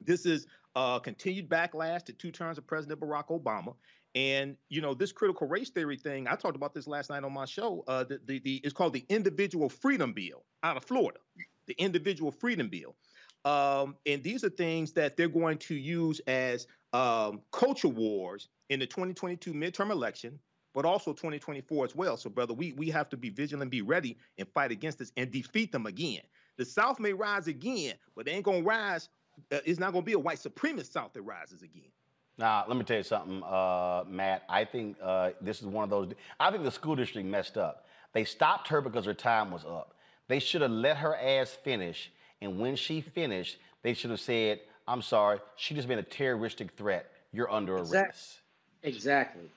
This 0.00 0.26
is 0.26 0.46
a 0.74 1.00
continued 1.02 1.48
backlash 1.48 2.04
to 2.04 2.12
two 2.12 2.30
terms 2.30 2.58
of 2.58 2.66
President 2.66 3.00
Barack 3.00 3.28
Obama. 3.28 3.74
And 4.14 4.56
you 4.68 4.80
know 4.80 4.94
this 4.94 5.12
critical 5.12 5.46
race 5.46 5.70
theory 5.70 5.96
thing. 5.96 6.26
I 6.26 6.34
talked 6.34 6.56
about 6.56 6.74
this 6.74 6.86
last 6.86 7.10
night 7.10 7.24
on 7.24 7.32
my 7.32 7.44
show. 7.44 7.84
Uh, 7.86 8.04
the, 8.04 8.20
the 8.24 8.38
the 8.40 8.56
it's 8.64 8.72
called 8.72 8.94
the 8.94 9.04
Individual 9.08 9.68
Freedom 9.68 10.12
Bill 10.12 10.44
out 10.62 10.76
of 10.76 10.84
Florida. 10.84 11.20
The 11.66 11.74
Individual 11.74 12.30
Freedom 12.30 12.68
Bill. 12.68 12.96
Um, 13.44 13.96
and 14.06 14.22
these 14.22 14.44
are 14.44 14.50
things 14.50 14.92
that 14.92 15.16
they're 15.16 15.28
going 15.28 15.58
to 15.58 15.74
use 15.74 16.20
as 16.26 16.66
um, 16.92 17.40
culture 17.52 17.88
wars 17.88 18.48
in 18.70 18.80
the 18.80 18.86
2022 18.86 19.52
midterm 19.52 19.90
election, 19.90 20.38
but 20.74 20.84
also 20.84 21.12
2024 21.12 21.84
as 21.84 21.94
well. 21.94 22.16
So, 22.16 22.30
brother, 22.30 22.54
we 22.54 22.72
we 22.72 22.90
have 22.90 23.08
to 23.10 23.16
be 23.16 23.30
vigilant, 23.30 23.70
be 23.70 23.82
ready, 23.82 24.16
and 24.38 24.48
fight 24.48 24.72
against 24.72 24.98
this 24.98 25.12
and 25.16 25.30
defeat 25.30 25.70
them 25.70 25.86
again. 25.86 26.22
The 26.56 26.64
South 26.64 26.98
may 26.98 27.12
rise 27.12 27.46
again, 27.46 27.94
but 28.16 28.26
they 28.26 28.32
ain't 28.32 28.44
gonna 28.44 28.62
rise. 28.62 29.08
Uh, 29.50 29.58
it's 29.64 29.78
not 29.78 29.92
gonna 29.92 30.04
be 30.04 30.12
a 30.12 30.18
white 30.18 30.38
supremacist 30.38 30.92
South 30.92 31.12
that 31.12 31.22
rises 31.22 31.62
again. 31.62 31.90
Now, 32.38 32.64
let 32.68 32.76
me 32.76 32.84
tell 32.84 32.98
you 32.98 33.02
something, 33.02 33.42
uh, 33.42 34.04
Matt. 34.06 34.44
I 34.48 34.64
think 34.64 34.96
uh, 35.02 35.30
this 35.40 35.60
is 35.60 35.66
one 35.66 35.84
of 35.84 35.90
those. 35.90 36.12
I 36.38 36.50
think 36.50 36.62
the 36.62 36.70
school 36.70 36.94
district 36.94 37.28
messed 37.28 37.58
up. 37.58 37.86
They 38.12 38.24
stopped 38.24 38.68
her 38.68 38.80
because 38.80 39.04
her 39.06 39.14
time 39.14 39.50
was 39.50 39.64
up. 39.64 39.94
They 40.28 40.38
should 40.38 40.62
have 40.62 40.70
let 40.70 40.98
her 40.98 41.16
ass 41.16 41.50
finish. 41.50 42.12
And 42.40 42.60
when 42.60 42.76
she 42.76 43.00
finished, 43.00 43.58
they 43.82 43.94
should 43.94 44.10
have 44.10 44.20
said, 44.20 44.60
I'm 44.86 45.02
sorry, 45.02 45.40
she 45.56 45.74
just 45.74 45.88
made 45.88 45.98
a 45.98 46.02
terroristic 46.02 46.72
threat. 46.76 47.10
You're 47.32 47.50
under 47.50 47.76
arrest. 47.76 47.92
Exact- 47.92 48.40
Exactly. 48.84 49.50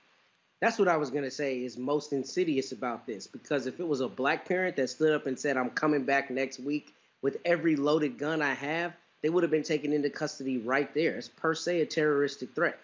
That's 0.60 0.78
what 0.78 0.88
I 0.88 0.96
was 0.96 1.10
gonna 1.10 1.30
say 1.30 1.64
is 1.64 1.76
most 1.76 2.12
insidious 2.12 2.72
about 2.72 3.06
this 3.06 3.26
because 3.26 3.66
if 3.66 3.80
it 3.80 3.86
was 3.86 4.00
a 4.00 4.08
black 4.08 4.46
parent 4.46 4.76
that 4.76 4.90
stood 4.90 5.12
up 5.12 5.26
and 5.26 5.38
said, 5.38 5.56
"I'm 5.56 5.70
coming 5.70 6.04
back 6.04 6.30
next 6.30 6.60
week 6.60 6.94
with 7.20 7.38
every 7.44 7.76
loaded 7.76 8.18
gun 8.18 8.42
I 8.42 8.54
have," 8.54 8.94
they 9.22 9.28
would 9.28 9.42
have 9.42 9.50
been 9.50 9.62
taken 9.62 9.92
into 9.92 10.10
custody 10.10 10.58
right 10.58 10.92
there. 10.94 11.16
It's 11.16 11.28
per 11.28 11.54
se 11.54 11.80
a 11.80 11.86
terroristic 11.86 12.54
threat, 12.54 12.78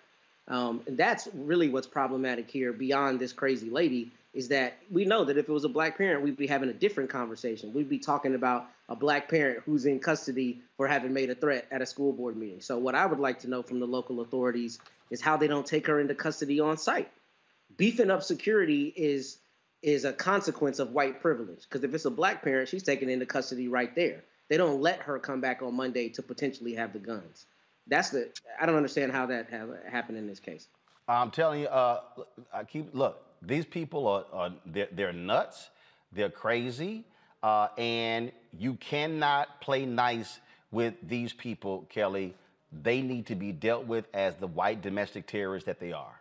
um, 0.49 0.82
and 0.86 0.97
that's 0.97 1.28
really 1.34 1.68
what's 1.68 1.86
problematic 1.86 2.51
here. 2.51 2.72
Beyond 2.72 3.18
this 3.18 3.32
crazy 3.32 3.70
lady, 3.70 4.11
is 4.34 4.49
that 4.49 4.78
we 4.91 5.05
know 5.05 5.24
that 5.24 5.36
if 5.36 5.49
it 5.49 5.53
was 5.53 5.64
a 5.64 5.68
black 5.68 5.99
parent, 5.99 6.22
we'd 6.22 6.36
be 6.36 6.47
having 6.47 6.68
a 6.68 6.74
different 6.74 7.11
conversation. 7.11 7.72
We'd 7.72 7.89
be 7.89 7.99
talking 7.99 8.34
about 8.34 8.66
a 8.89 8.97
black 8.97 9.28
parent 9.28 9.62
who's 9.66 9.84
in 9.84 9.99
custody 9.99 10.61
for 10.76 10.86
having 10.86 11.12
made 11.12 11.30
a 11.30 11.34
threat 11.34 11.66
at 11.70 11.82
a 11.82 11.86
school 11.86 12.12
board 12.12 12.36
meeting. 12.36 12.61
So 12.61 12.78
what 12.78 12.95
I 12.95 13.05
would 13.05 13.18
like 13.18 13.41
to 13.41 13.51
know 13.51 13.62
from 13.62 13.80
the 13.80 13.86
local 13.86 14.20
authorities 14.20 14.78
is 15.11 15.20
how 15.20 15.36
they 15.36 15.49
don't 15.49 15.66
take 15.66 15.86
her 15.86 16.01
into 16.01 16.14
custody 16.14 16.61
on 16.61 16.78
site 16.78 17.11
beefing 17.78 18.11
up 18.11 18.22
security 18.22 18.93
is 18.95 19.39
is 19.80 20.05
a 20.05 20.12
consequence 20.12 20.80
of 20.80 20.91
white 20.91 21.22
privilege. 21.22 21.62
Because 21.62 21.84
if 21.84 21.95
it's 21.95 22.05
a 22.05 22.11
black 22.11 22.43
parent, 22.43 22.68
she's 22.68 22.82
taken 22.82 23.09
into 23.09 23.24
custody 23.24 23.68
right 23.68 23.95
there. 23.95 24.24
They 24.49 24.57
don't 24.57 24.80
let 24.80 25.01
her 25.01 25.18
come 25.18 25.40
back 25.40 25.62
on 25.62 25.74
Monday 25.74 26.09
to 26.11 26.22
potentially 26.22 26.74
have 26.74 26.92
the 26.92 26.99
guns. 26.99 27.46
That's 27.86 28.11
the 28.11 28.30
I 28.61 28.66
don't 28.66 28.76
understand 28.76 29.12
how 29.12 29.26
that 29.26 29.49
have, 29.51 29.70
happened 29.90 30.18
in 30.18 30.26
this 30.26 30.40
case. 30.40 30.68
I'm 31.07 31.30
telling 31.30 31.61
you, 31.61 31.68
uh, 31.68 32.01
I 32.53 32.64
keep 32.64 32.94
look. 32.94 33.24
These 33.40 33.64
people 33.64 34.07
are, 34.07 34.24
are 34.32 34.51
they're, 34.66 34.88
they're 34.92 35.12
nuts. 35.12 35.70
They're 36.12 36.30
crazy, 36.30 37.05
uh, 37.42 37.68
and 37.76 38.32
you 38.59 38.74
cannot 38.74 39.61
play 39.61 39.84
nice 39.84 40.40
with 40.70 40.94
these 41.03 41.32
people, 41.32 41.86
Kelly. 41.88 42.34
They 42.72 43.01
need 43.01 43.26
to 43.26 43.34
be 43.34 43.53
dealt 43.53 43.86
with 43.86 44.07
as 44.12 44.36
the 44.36 44.46
white 44.46 44.82
domestic 44.82 45.26
terrorists 45.26 45.66
that 45.66 45.80
they 45.80 45.92
are. 45.92 46.20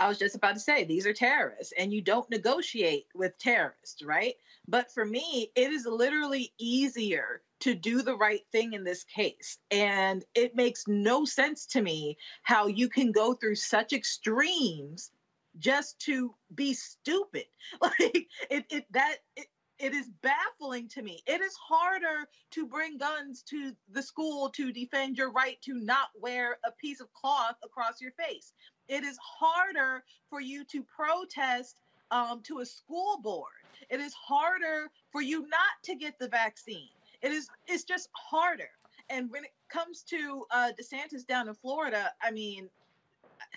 I 0.00 0.08
was 0.08 0.18
just 0.18 0.34
about 0.34 0.54
to 0.54 0.60
say 0.60 0.84
these 0.84 1.06
are 1.06 1.12
terrorists 1.12 1.74
and 1.78 1.92
you 1.92 2.00
don't 2.00 2.28
negotiate 2.30 3.06
with 3.14 3.38
terrorists, 3.38 4.02
right? 4.02 4.34
But 4.66 4.90
for 4.90 5.04
me, 5.04 5.52
it 5.54 5.70
is 5.70 5.84
literally 5.84 6.54
easier 6.58 7.42
to 7.60 7.74
do 7.74 8.00
the 8.00 8.16
right 8.16 8.40
thing 8.50 8.72
in 8.72 8.82
this 8.82 9.04
case. 9.04 9.58
And 9.70 10.24
it 10.34 10.56
makes 10.56 10.88
no 10.88 11.26
sense 11.26 11.66
to 11.66 11.82
me 11.82 12.16
how 12.42 12.66
you 12.66 12.88
can 12.88 13.12
go 13.12 13.34
through 13.34 13.56
such 13.56 13.92
extremes 13.92 15.10
just 15.58 15.98
to 16.00 16.34
be 16.54 16.72
stupid. 16.72 17.44
Like 17.82 18.26
it 18.50 18.64
it 18.70 18.86
that 18.92 19.16
it, 19.36 19.48
it 19.78 19.94
is 19.94 20.10
baffling 20.22 20.88
to 20.88 21.02
me. 21.02 21.22
It 21.26 21.40
is 21.40 21.54
harder 21.56 22.28
to 22.52 22.66
bring 22.66 22.98
guns 22.98 23.42
to 23.44 23.72
the 23.90 24.02
school 24.02 24.50
to 24.50 24.72
defend 24.72 25.16
your 25.16 25.30
right 25.30 25.60
to 25.62 25.74
not 25.74 26.08
wear 26.18 26.58
a 26.64 26.72
piece 26.72 27.00
of 27.00 27.12
cloth 27.12 27.56
across 27.64 28.00
your 28.00 28.12
face. 28.12 28.52
It 28.88 29.04
is 29.04 29.18
harder 29.22 30.04
for 30.28 30.40
you 30.40 30.64
to 30.64 30.82
protest 30.84 31.76
um, 32.10 32.42
to 32.44 32.60
a 32.60 32.66
school 32.66 33.20
board. 33.22 33.52
It 33.88 34.00
is 34.00 34.14
harder 34.14 34.90
for 35.12 35.22
you 35.22 35.42
not 35.42 35.82
to 35.84 35.94
get 35.94 36.18
the 36.18 36.28
vaccine. 36.28 36.88
It 37.22 37.32
is 37.32 37.50
it's 37.66 37.84
just 37.84 38.08
harder. 38.14 38.70
And 39.08 39.30
when 39.30 39.44
it 39.44 39.50
comes 39.72 40.02
to 40.04 40.44
uh, 40.50 40.72
DeSantis 40.80 41.26
down 41.26 41.48
in 41.48 41.54
Florida, 41.54 42.12
I 42.22 42.30
mean, 42.30 42.68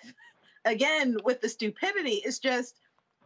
again 0.65 1.17
with 1.23 1.41
the 1.41 1.49
stupidity, 1.49 2.21
it's 2.25 2.39
just 2.39 2.75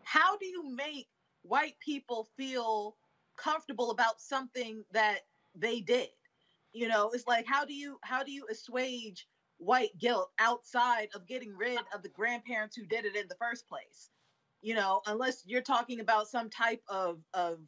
how 0.03 0.37
do 0.37 0.45
you 0.45 0.69
make 0.75 1.07
white 1.43 1.75
people 1.79 2.27
feel 2.37 2.95
comfortable 3.37 3.91
about 3.91 4.21
something 4.21 4.83
that 4.91 5.19
they 5.55 5.81
did? 5.81 6.09
You 6.73 6.87
know, 6.87 7.09
it's 7.13 7.27
like 7.27 7.45
how 7.47 7.65
do 7.65 7.73
you 7.73 7.97
how 8.03 8.23
do 8.23 8.31
you 8.31 8.45
assuage 8.49 9.27
white 9.57 9.97
guilt 9.97 10.31
outside 10.39 11.09
of 11.15 11.27
getting 11.27 11.55
rid 11.55 11.79
of 11.93 12.03
the 12.03 12.09
grandparents 12.09 12.75
who 12.75 12.85
did 12.85 13.05
it 13.05 13.15
in 13.15 13.27
the 13.27 13.35
first 13.35 13.67
place? 13.67 14.09
You 14.61 14.75
know, 14.75 15.01
unless 15.05 15.43
you're 15.45 15.61
talking 15.61 15.99
about 15.99 16.27
some 16.27 16.49
type 16.49 16.81
of 16.89 17.19
of 17.33 17.59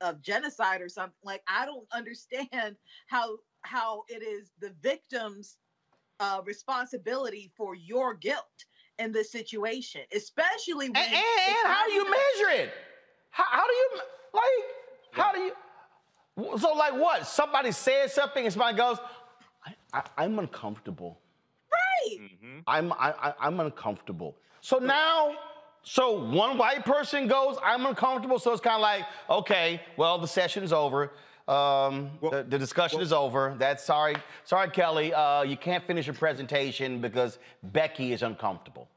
of 0.00 0.20
genocide 0.20 0.80
or 0.80 0.88
something 0.88 1.14
like 1.24 1.42
I 1.48 1.66
don't 1.66 1.86
understand 1.92 2.76
how 3.06 3.36
how 3.62 4.04
it 4.08 4.22
is 4.22 4.52
the 4.60 4.74
victim's 4.82 5.56
uh, 6.20 6.40
responsibility 6.44 7.52
for 7.56 7.74
your 7.74 8.14
guilt 8.14 8.64
in 8.98 9.12
this 9.12 9.32
situation, 9.32 10.02
especially 10.14 10.88
when 10.88 10.96
And, 10.96 11.06
and, 11.06 11.24
and 11.48 11.56
how 11.64 11.86
do 11.86 11.92
you 11.92 12.04
measure 12.04 12.62
it? 12.62 12.72
How, 13.30 13.44
how 13.50 13.66
do 13.66 13.72
you 13.72 13.90
like? 14.32 15.12
How 15.12 15.32
do 15.32 15.40
you? 15.40 16.58
So 16.58 16.72
like 16.74 16.94
what? 16.94 17.26
Somebody 17.26 17.72
says 17.72 18.12
something 18.12 18.44
and 18.44 18.52
somebody 18.52 18.76
goes, 18.76 18.98
I, 19.94 19.98
I, 19.98 20.24
I'm 20.24 20.38
uncomfortable. 20.38 21.18
Right. 21.72 22.18
I'm 22.66 22.92
I, 22.92 23.14
I, 23.22 23.34
I'm 23.40 23.60
uncomfortable. 23.60 24.36
So 24.60 24.78
now, 24.78 25.36
so 25.82 26.24
one 26.24 26.58
white 26.58 26.84
person 26.84 27.26
goes, 27.28 27.56
I'm 27.62 27.86
uncomfortable. 27.86 28.38
So 28.38 28.52
it's 28.52 28.60
kind 28.60 28.76
of 28.76 28.82
like, 28.82 29.04
okay, 29.30 29.80
well 29.96 30.18
the 30.18 30.28
session 30.28 30.64
is 30.64 30.72
over. 30.72 31.12
Um, 31.46 32.10
the, 32.22 32.46
the 32.48 32.58
discussion 32.58 33.02
is 33.02 33.12
over. 33.12 33.54
That's 33.58 33.84
sorry, 33.84 34.16
sorry, 34.44 34.70
Kelly. 34.70 35.12
Uh, 35.12 35.42
you 35.42 35.58
can't 35.58 35.86
finish 35.86 36.06
your 36.06 36.14
presentation 36.14 37.00
because 37.00 37.38
Becky 37.62 38.12
is 38.14 38.22
uncomfortable. 38.22 38.88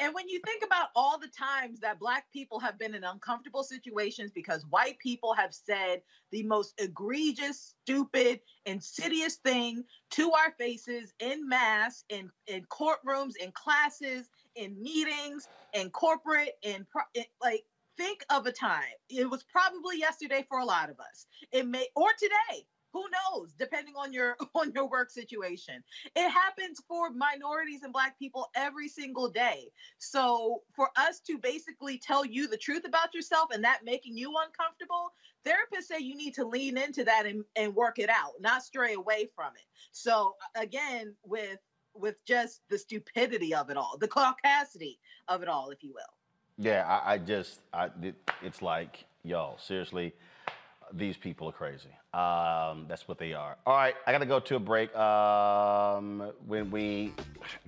And 0.00 0.14
when 0.14 0.28
you 0.30 0.40
think 0.46 0.64
about 0.64 0.88
all 0.96 1.18
the 1.18 1.28
times 1.28 1.78
that 1.80 2.00
Black 2.00 2.24
people 2.32 2.58
have 2.58 2.78
been 2.78 2.94
in 2.94 3.04
uncomfortable 3.04 3.62
situations 3.62 4.30
because 4.34 4.64
white 4.70 4.98
people 4.98 5.34
have 5.34 5.54
said 5.54 6.00
the 6.32 6.42
most 6.44 6.72
egregious, 6.80 7.74
stupid, 7.82 8.40
insidious 8.64 9.36
thing 9.36 9.84
to 10.12 10.32
our 10.32 10.52
faces 10.58 11.12
in 11.20 11.46
mass, 11.46 12.04
in, 12.08 12.30
in 12.46 12.64
courtrooms, 12.64 13.36
in 13.42 13.52
classes, 13.52 14.30
in 14.56 14.82
meetings, 14.82 15.48
in 15.74 15.90
corporate, 15.90 16.54
in, 16.62 16.86
in 17.14 17.24
like, 17.42 17.64
think 17.98 18.24
of 18.30 18.46
a 18.46 18.52
time. 18.52 18.82
It 19.10 19.28
was 19.28 19.44
probably 19.44 19.98
yesterday 19.98 20.46
for 20.48 20.60
a 20.60 20.64
lot 20.64 20.88
of 20.88 20.98
us. 20.98 21.26
It 21.52 21.66
may, 21.68 21.86
or 21.94 22.08
today 22.18 22.64
who 22.92 23.04
knows? 23.10 23.52
Depending 23.58 23.94
on 23.96 24.12
your 24.12 24.36
on 24.54 24.72
your 24.72 24.88
work 24.88 25.10
situation. 25.10 25.82
It 26.16 26.30
happens 26.30 26.82
for 26.88 27.10
minorities 27.10 27.82
and 27.82 27.92
black 27.92 28.18
people 28.18 28.50
every 28.54 28.88
single 28.88 29.28
day. 29.30 29.70
So 29.98 30.62
for 30.74 30.90
us 30.96 31.20
to 31.20 31.38
basically 31.38 31.98
tell 31.98 32.24
you 32.24 32.48
the 32.48 32.56
truth 32.56 32.82
about 32.86 33.14
yourself 33.14 33.48
and 33.52 33.64
that 33.64 33.80
making 33.84 34.16
you 34.16 34.34
uncomfortable 34.44 35.12
therapists 35.46 35.84
say 35.84 35.98
you 35.98 36.14
need 36.14 36.34
to 36.34 36.44
lean 36.44 36.76
into 36.76 37.02
that 37.02 37.24
and, 37.24 37.42
and 37.56 37.74
work 37.74 37.98
it 37.98 38.10
out 38.10 38.32
not 38.40 38.62
stray 38.62 38.92
away 38.92 39.26
from 39.34 39.52
it. 39.56 39.64
So 39.90 40.34
again 40.54 41.14
with 41.24 41.58
with 41.94 42.16
just 42.24 42.60
the 42.68 42.78
stupidity 42.78 43.54
of 43.54 43.70
it 43.70 43.76
all, 43.76 43.96
the 43.98 44.08
caucasity 44.08 44.98
of 45.28 45.42
it 45.42 45.48
all, 45.48 45.70
if 45.70 45.82
you 45.82 45.92
will. 45.92 46.02
Yeah, 46.58 46.86
I, 46.86 47.14
I 47.14 47.18
just, 47.18 47.60
I, 47.72 47.88
it, 48.02 48.14
it's 48.42 48.62
like, 48.62 49.04
y'all 49.24 49.58
seriously, 49.58 50.14
these 50.92 51.16
people 51.16 51.48
are 51.48 51.52
crazy. 51.52 51.90
Um, 52.12 52.86
that's 52.88 53.06
what 53.06 53.18
they 53.18 53.32
are. 53.34 53.56
All 53.66 53.76
right, 53.76 53.94
I 54.06 54.12
got 54.12 54.18
to 54.18 54.26
go 54.26 54.40
to 54.40 54.56
a 54.56 54.58
break. 54.58 54.94
Um, 54.96 56.32
when 56.46 56.70
we, 56.70 57.14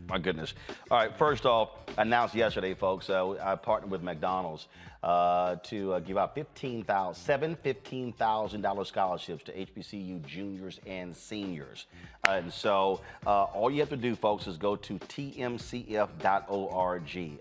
my 0.08 0.18
goodness. 0.18 0.54
All 0.90 0.98
right, 0.98 1.16
first 1.16 1.46
off, 1.46 1.70
announced 1.96 2.34
yesterday, 2.34 2.74
folks, 2.74 3.08
uh, 3.08 3.30
I 3.42 3.54
partnered 3.54 3.90
with 3.90 4.02
McDonald's 4.02 4.66
uh, 5.02 5.56
to 5.64 5.94
uh, 5.94 6.00
give 6.00 6.16
out 6.16 6.34
15,000, 6.34 7.20
seven 7.20 7.56
$15,000 7.64 8.86
scholarships 8.86 9.44
to 9.44 9.52
HBCU 9.52 10.24
juniors 10.24 10.80
and 10.86 11.14
seniors. 11.14 11.86
And 12.28 12.52
so 12.52 13.00
uh, 13.26 13.44
all 13.44 13.70
you 13.70 13.80
have 13.80 13.90
to 13.90 13.96
do, 13.96 14.14
folks, 14.14 14.46
is 14.46 14.56
go 14.56 14.76
to 14.76 14.98
tmcf.org. 14.98 16.10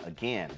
Again, 0.06 0.52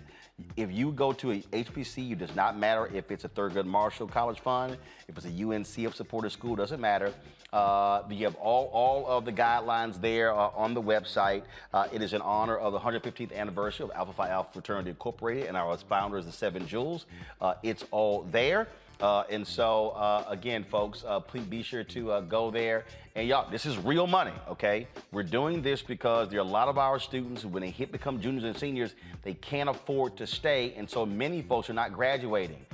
if 0.56 0.72
you 0.72 0.92
go 0.92 1.14
to 1.14 1.32
a 1.32 1.40
HBCU, 1.52 2.18
does 2.18 2.36
not 2.36 2.58
matter 2.58 2.90
if 2.94 3.12
it's 3.12 3.24
a 3.24 3.30
Thurgood 3.30 3.66
Marshall 3.66 4.08
College 4.08 4.40
Fund, 4.40 4.78
if 5.08 5.16
it's 5.16 5.26
a 5.26 5.30
UNCF 5.30 5.94
supported 5.94 6.32
school, 6.32 6.56
doesn't 6.56 6.82
matter. 6.82 7.14
Uh, 7.52 8.02
you 8.10 8.26
have 8.26 8.36
all, 8.36 8.66
all 8.74 9.06
of 9.06 9.26
the 9.26 9.32
guidelines 9.32 10.02
there 10.02 10.34
uh, 10.34 10.50
on 10.56 10.74
the 10.74 10.82
website. 10.82 11.44
Uh, 11.72 11.88
it 11.94 12.02
is 12.02 12.14
in 12.14 12.22
honor 12.22 12.58
of 12.58 12.74
the 12.74 12.80
115th 12.80 13.32
anniversary 13.32 13.84
of 13.84 13.92
Alpha 13.92 14.14
Phi 14.14 14.30
Alpha 14.30 14.54
Fraternity 14.54 14.90
Incorporated, 14.90 15.46
and 15.46 15.56
our 15.56 15.78
founder 15.78 16.18
is 16.18 16.26
the 16.26 16.32
Seven 16.32 16.68
Jewels. 16.68 17.06
Uh, 17.40 17.54
it's 17.62 17.86
all 17.92 18.24
there. 18.32 18.68
Uh, 19.04 19.26
and 19.30 19.45
so, 19.45 19.89
uh, 19.89 20.24
again, 20.30 20.64
folks, 20.64 21.04
uh, 21.06 21.20
please 21.20 21.43
be 21.43 21.62
sure 21.62 21.84
to 21.84 22.10
uh, 22.10 22.22
go 22.22 22.49
there. 22.49 22.86
And 23.16 23.28
y'all, 23.28 23.51
this 23.51 23.66
is 23.66 23.78
real 23.78 24.08
money, 24.08 24.32
okay? 24.47 24.88
We're 25.12 25.24
doing 25.24 25.62
this 25.62 25.82
because 25.82 26.30
there 26.30 26.39
are 26.39 26.47
a 26.47 26.49
lot 26.49 26.70
of 26.70 26.78
our 26.78 26.99
students 26.99 27.43
when 27.43 27.62
they 27.62 27.70
hit 27.70 27.91
become 27.91 28.22
juniors 28.22 28.45
and 28.45 28.56
seniors, 28.56 28.95
they 29.24 29.34
can't 29.34 29.68
afford 29.68 30.16
to 30.18 30.26
stay. 30.26 30.74
And 30.78 30.89
so 30.89 31.06
many 31.06 31.41
folks 31.41 31.70
are 31.70 31.74
not 31.74 31.91
graduating. 31.91 32.66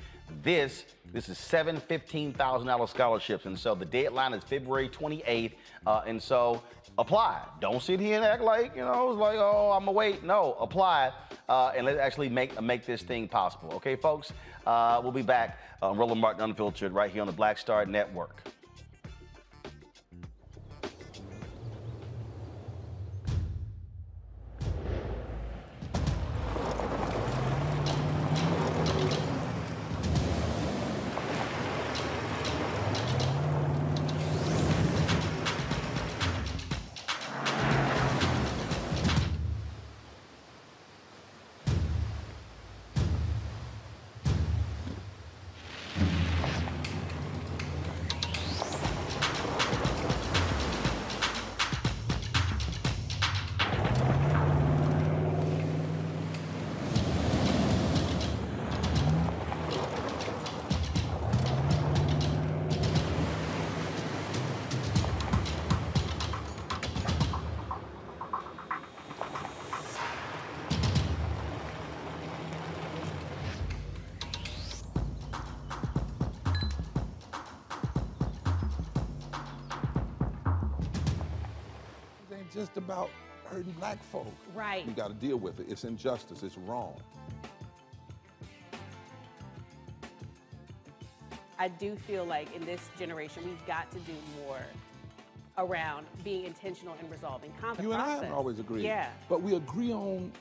This, 0.44 0.86
this 1.12 1.30
is 1.30 1.40
seven 1.40 1.82
$15,000 1.90 2.90
scholarships. 2.90 3.48
And 3.48 3.58
so 3.58 3.74
the 3.74 3.86
deadline 3.86 4.34
is 4.34 4.44
February 4.44 4.88
28th. 4.88 5.54
Uh, 5.88 6.04
and 6.06 6.22
so 6.22 6.62
apply. 7.00 7.42
Don't 7.60 7.82
sit 7.82 8.00
here 8.00 8.18
and 8.18 8.26
act 8.26 8.44
like, 8.44 8.76
you 8.76 8.84
know, 8.84 9.10
it's 9.10 9.20
like, 9.20 9.38
oh, 9.40 9.72
I'm 9.72 9.86
gonna 9.86 9.94
wait. 9.94 10.24
No, 10.24 10.56
apply. 10.60 11.12
Uh, 11.48 11.72
and 11.76 11.86
let's 11.86 11.98
actually 11.98 12.30
make, 12.30 12.62
make 12.62 12.86
this 12.86 13.02
thing 13.02 13.28
possible. 13.28 13.72
Okay, 13.74 13.96
folks? 13.96 14.34
Uh, 14.70 15.02
we'll 15.02 15.12
be 15.12 15.24
back 15.24 15.58
on 15.82 15.98
Roland 15.98 16.22
Martin 16.22 16.44
Unfiltered 16.44 16.92
right 16.92 17.10
here 17.10 17.22
on 17.22 17.28
the 17.28 17.34
Black 17.34 17.58
Star 17.58 17.88
Network. 17.88 18.44
Just 82.60 82.76
about 82.76 83.10
hurting 83.46 83.72
black 83.74 84.04
folk. 84.12 84.28
Right. 84.54 84.86
We 84.86 84.92
got 84.92 85.08
to 85.08 85.14
deal 85.14 85.38
with 85.38 85.62
it. 85.62 85.68
It's 85.70 85.86
injustice. 85.86 86.44
It's 86.44 86.58
wrong. 86.58 86.94
I 91.58 91.70
do 91.70 91.96
feel 91.96 92.26
like 92.26 92.54
in 92.54 92.66
this 92.66 92.90
generation, 92.98 93.44
we've 93.46 93.66
got 93.66 93.90
to 93.92 94.00
do 94.00 94.12
more 94.44 94.60
around 95.58 96.06
being 96.24 96.44
intentional 96.44 96.96
in 97.02 97.10
resolving 97.10 97.52
conflict. 97.62 97.82
You 97.84 97.94
and 97.94 98.02
I 98.02 98.06
process. 98.06 98.24
haven't 98.24 98.38
always 98.38 98.60
agreed. 98.60 98.84
Yeah. 98.84 99.10
But 99.30 99.42
we 99.42 99.56
agree 99.56 99.94
on 99.94 100.32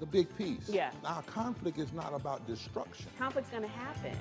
the 0.00 0.06
big 0.06 0.36
piece. 0.36 0.68
Yeah. 0.68 0.90
Our 1.04 1.22
conflict 1.22 1.78
is 1.78 1.92
not 1.92 2.12
about 2.12 2.46
destruction. 2.48 3.06
Conflict's 3.16 3.50
going 3.50 3.62
to 3.62 3.68
happen. 3.68 4.16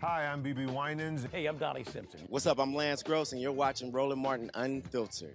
Hi, 0.00 0.24
I'm 0.24 0.42
BeBe 0.42 0.66
Winans. 0.70 1.26
Hey, 1.30 1.44
I'm 1.44 1.58
Donnie 1.58 1.84
Simpson. 1.84 2.20
What's 2.28 2.46
up? 2.46 2.58
I'm 2.58 2.74
Lance 2.74 3.02
Gross, 3.02 3.32
and 3.32 3.40
you're 3.40 3.52
watching 3.52 3.92
Roland 3.92 4.22
Martin 4.22 4.50
Unfiltered. 4.54 5.34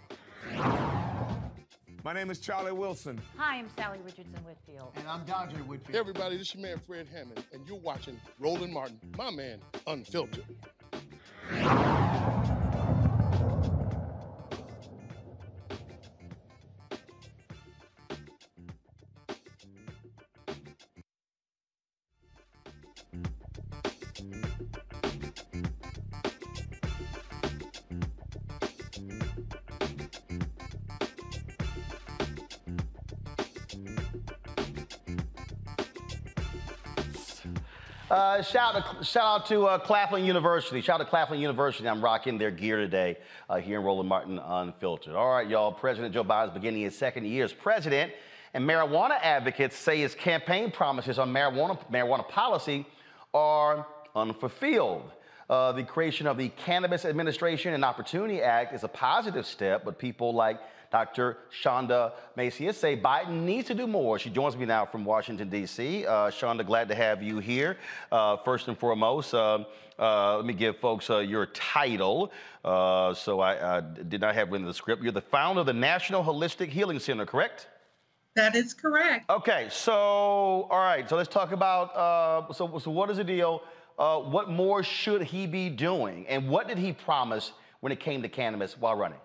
My 2.03 2.13
name 2.13 2.31
is 2.31 2.39
Charlie 2.39 2.71
Wilson. 2.71 3.21
Hi, 3.37 3.57
I'm 3.57 3.69
Salli 3.77 4.03
Richardson 4.03 4.39
Whitfield. 4.43 4.91
And 4.95 5.07
I'm 5.07 5.23
Dondre 5.25 5.63
Whitfield. 5.67 5.91
Hey, 5.91 5.99
everybody, 5.99 6.37
this 6.37 6.49
is 6.49 6.55
your 6.55 6.63
man 6.63 6.79
Fred 6.79 7.07
Hammond, 7.13 7.43
and 7.53 7.67
you're 7.67 7.77
watching 7.77 8.19
Roland 8.39 8.73
Martin, 8.73 8.99
my 9.15 9.29
man, 9.29 9.59
Unfiltered. 9.85 10.45
Shout, 38.45 38.75
out, 38.75 39.05
shout 39.05 39.23
out 39.23 39.45
to 39.47 39.65
uh, 39.65 39.77
Claflin 39.79 40.23
University. 40.23 40.81
Shout 40.81 40.99
out 40.99 41.05
to 41.05 41.09
Claflin 41.09 41.39
University. 41.39 41.87
I'm 41.89 42.03
rocking 42.03 42.37
their 42.37 42.51
gear 42.51 42.77
today 42.77 43.17
uh, 43.49 43.57
here 43.57 43.79
in 43.79 43.85
Roland 43.85 44.07
Martin 44.07 44.39
Unfiltered. 44.39 45.15
All 45.15 45.29
right, 45.29 45.47
y'all. 45.47 45.71
President 45.71 46.13
Joe 46.13 46.23
Biden 46.23 46.47
is 46.47 46.53
beginning 46.53 46.81
his 46.81 46.97
second 46.97 47.25
year 47.25 47.45
as 47.45 47.53
president, 47.53 48.13
and 48.53 48.63
marijuana 48.63 49.17
advocates 49.21 49.75
say 49.75 49.99
his 49.99 50.15
campaign 50.15 50.71
promises 50.71 51.19
on 51.19 51.33
marijuana, 51.33 51.77
marijuana 51.91 52.27
policy 52.27 52.85
are 53.33 53.87
unfulfilled. 54.15 55.11
Uh, 55.49 55.71
the 55.71 55.83
creation 55.83 56.25
of 56.25 56.37
the 56.37 56.49
Cannabis 56.49 57.05
Administration 57.05 57.73
and 57.73 57.85
Opportunity 57.85 58.41
Act 58.41 58.73
is 58.73 58.83
a 58.83 58.87
positive 58.87 59.45
step, 59.45 59.85
but 59.85 59.99
people 59.99 60.33
like 60.33 60.59
Dr. 60.91 61.37
Chanda 61.61 62.13
Macias 62.35 62.77
say 62.77 62.97
Biden 62.97 63.43
needs 63.43 63.67
to 63.67 63.75
do 63.75 63.85
more. 63.85 64.17
She 64.17 64.29
joins 64.29 64.57
me 64.57 64.65
now 64.65 64.85
from 64.85 65.05
Washington, 65.05 65.49
D.C. 65.49 66.05
Uh, 66.05 66.31
Chanda, 66.31 66.63
glad 66.63 66.87
to 66.87 66.95
have 66.95 67.21
you 67.21 67.39
here. 67.39 67.77
Uh, 68.11 68.37
first 68.37 68.67
and 68.69 68.77
foremost, 68.77 69.33
uh, 69.33 69.65
uh 69.99 70.37
let 70.37 70.45
me 70.45 70.53
give 70.53 70.77
folks 70.77 71.09
uh, 71.09 71.19
your 71.19 71.45
title. 71.47 72.31
Uh, 72.63 73.13
so 73.13 73.39
I 73.39 73.81
did 73.81 74.21
not 74.21 74.33
have 74.33 74.51
it 74.51 74.55
in 74.55 74.65
the 74.65 74.73
script. 74.73 75.03
You're 75.03 75.11
the 75.11 75.21
founder 75.21 75.59
of 75.61 75.67
the 75.67 75.73
National 75.73 76.23
Holistic 76.23 76.69
Healing 76.69 76.99
Center, 76.99 77.25
correct? 77.25 77.67
That 78.35 78.55
is 78.55 78.73
correct. 78.73 79.29
Okay, 79.29 79.67
so 79.69 79.93
all 79.93 80.79
right, 80.79 81.07
so 81.07 81.15
let's 81.15 81.29
talk 81.29 81.51
about. 81.51 82.55
so, 82.55 82.79
so 82.79 82.89
what 82.89 83.09
is 83.11 83.17
the 83.17 83.23
deal? 83.23 83.61
Uh, 83.97 84.19
what 84.19 84.49
more 84.49 84.83
should 84.83 85.21
he 85.23 85.47
be 85.47 85.69
doing, 85.69 86.27
and 86.27 86.49
what 86.49 86.67
did 86.67 86.77
he 86.77 86.91
promise 86.91 87.51
when 87.79 87.91
it 87.91 87.99
came 87.99 88.21
to 88.21 88.29
cannabis 88.29 88.77
while 88.77 88.95
running? 88.95 89.19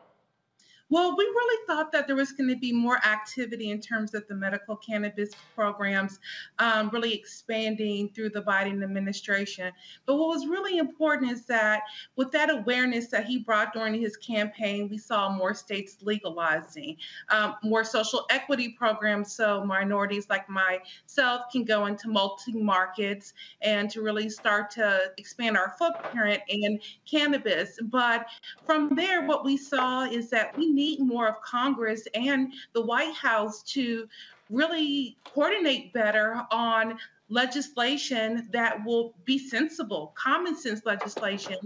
Well, 0.91 1.17
we 1.17 1.25
really 1.25 1.67
thought 1.69 1.93
that 1.93 2.09
there 2.09 2.17
was 2.17 2.33
going 2.33 2.51
to 2.51 2.57
be 2.57 2.73
more 2.73 2.97
activity 3.07 3.71
in 3.71 3.81
terms 3.81 4.13
of 4.13 4.27
the 4.27 4.35
medical 4.35 4.75
cannabis 4.77 5.31
programs 5.55 6.19
um, 6.59 6.91
really 6.93 7.15
expanding 7.15 8.09
through 8.09 8.31
the 8.31 8.43
Biden 8.43 8.83
administration. 8.83 9.73
But 10.05 10.17
what 10.17 10.29
was 10.29 10.49
really 10.49 10.79
important 10.79 11.31
is 11.31 11.47
that 11.47 11.83
with 12.17 12.33
that 12.33 12.51
awareness 12.51 13.07
that 13.09 13.25
he 13.25 13.39
brought 13.39 13.73
during 13.73 14.01
his 14.01 14.17
campaign, 14.17 14.89
we 14.89 14.99
saw 14.99 15.31
more 15.31 15.55
states 15.55 15.99
legalizing, 16.03 16.97
um, 17.29 17.55
more 17.63 17.85
social 17.85 18.27
equity 18.31 18.71
programs 18.71 19.33
so 19.33 19.65
minorities 19.65 20.27
like 20.29 20.47
myself 20.49 21.43
can 21.53 21.65
go 21.65 21.87
into 21.87 22.09
multi 22.09 22.53
markets 22.53 23.33
and 23.63 23.89
to 23.91 24.03
really 24.03 24.29
start 24.29 24.71
to 24.73 25.13
expand 25.19 25.57
our 25.57 25.75
footprint 25.79 26.43
in 26.49 26.81
cannabis. 27.09 27.79
But 27.85 28.27
from 28.67 28.97
there, 28.97 29.25
what 29.27 29.45
we 29.45 29.57
saw 29.57 30.05
is 30.05 30.31
that 30.31 30.57
we 30.59 30.80
need 30.81 31.01
more 31.01 31.29
of 31.29 31.41
Congress 31.43 32.03
and 32.15 32.53
the 32.73 32.81
White 32.81 33.15
House 33.15 33.63
to 33.75 34.09
really 34.49 35.17
coordinate 35.33 35.93
better 35.93 36.43
on 36.51 36.99
legislation 37.29 38.49
that 38.51 38.85
will 38.85 39.15
be 39.25 39.39
sensible, 39.39 40.13
common 40.17 40.57
sense 40.57 40.83
legislation, 40.85 41.57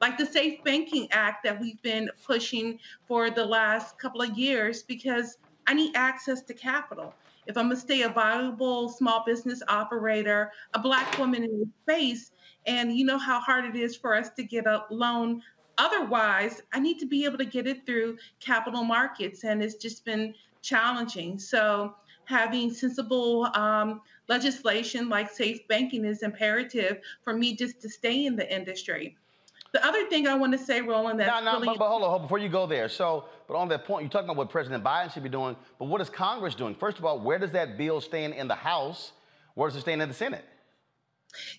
like 0.00 0.16
the 0.16 0.26
Safe 0.26 0.62
Banking 0.64 1.06
Act 1.10 1.44
that 1.44 1.60
we've 1.60 1.82
been 1.82 2.08
pushing 2.24 2.78
for 3.06 3.30
the 3.30 3.44
last 3.44 3.98
couple 3.98 4.22
of 4.22 4.38
years, 4.38 4.82
because 4.82 5.36
I 5.66 5.74
need 5.74 5.94
access 5.94 6.42
to 6.42 6.54
capital. 6.54 7.14
If 7.46 7.56
I'm 7.56 7.68
gonna 7.68 7.76
stay 7.76 8.02
a 8.02 8.08
viable 8.08 8.88
small 8.88 9.24
business 9.26 9.62
operator, 9.68 10.50
a 10.74 10.78
Black 10.78 11.18
woman 11.18 11.44
in 11.44 11.58
the 11.60 11.68
space, 11.82 12.30
and 12.66 12.96
you 12.96 13.04
know 13.04 13.18
how 13.18 13.40
hard 13.40 13.64
it 13.64 13.76
is 13.76 13.96
for 13.96 14.14
us 14.14 14.30
to 14.36 14.44
get 14.44 14.66
a 14.66 14.84
loan 14.90 15.42
Otherwise, 15.82 16.62
I 16.72 16.78
need 16.78 17.00
to 17.00 17.06
be 17.06 17.24
able 17.24 17.38
to 17.38 17.44
get 17.44 17.66
it 17.66 17.84
through 17.84 18.16
capital 18.38 18.84
markets, 18.84 19.42
and 19.42 19.60
it's 19.60 19.74
just 19.74 20.04
been 20.04 20.32
challenging. 20.62 21.40
So, 21.40 21.96
having 22.24 22.72
sensible 22.72 23.48
um, 23.56 24.00
legislation 24.28 25.08
like 25.08 25.28
safe 25.28 25.66
banking 25.66 26.04
is 26.04 26.22
imperative 26.22 26.98
for 27.24 27.34
me 27.34 27.56
just 27.56 27.82
to 27.82 27.88
stay 27.88 28.26
in 28.26 28.36
the 28.36 28.54
industry. 28.54 29.16
The 29.72 29.84
other 29.84 30.06
thing 30.08 30.28
I 30.28 30.34
want 30.36 30.52
to 30.52 30.58
say, 30.58 30.82
Roland, 30.82 31.18
that's 31.18 31.28
no, 31.28 31.50
no, 31.50 31.58
really 31.58 31.66
but, 31.66 31.78
but 31.78 31.88
hold 31.88 32.02
on, 32.04 32.10
hold 32.10 32.20
on, 32.20 32.26
before 32.26 32.38
you 32.38 32.48
go 32.48 32.64
there. 32.64 32.88
So, 32.88 33.24
but 33.48 33.56
on 33.56 33.68
that 33.70 33.84
point, 33.84 34.04
you're 34.04 34.10
talking 34.10 34.28
about 34.28 34.36
what 34.36 34.50
President 34.50 34.84
Biden 34.84 35.12
should 35.12 35.24
be 35.24 35.28
doing, 35.30 35.56
but 35.80 35.86
what 35.86 36.00
is 36.00 36.08
Congress 36.08 36.54
doing? 36.54 36.76
First 36.76 36.98
of 36.98 37.04
all, 37.04 37.18
where 37.18 37.40
does 37.40 37.50
that 37.52 37.76
bill 37.76 38.00
stand 38.00 38.34
in 38.34 38.46
the 38.46 38.54
House? 38.54 39.10
Where 39.54 39.68
does 39.68 39.76
it 39.76 39.80
stand 39.80 40.00
in 40.00 40.08
the 40.08 40.14
Senate? 40.14 40.44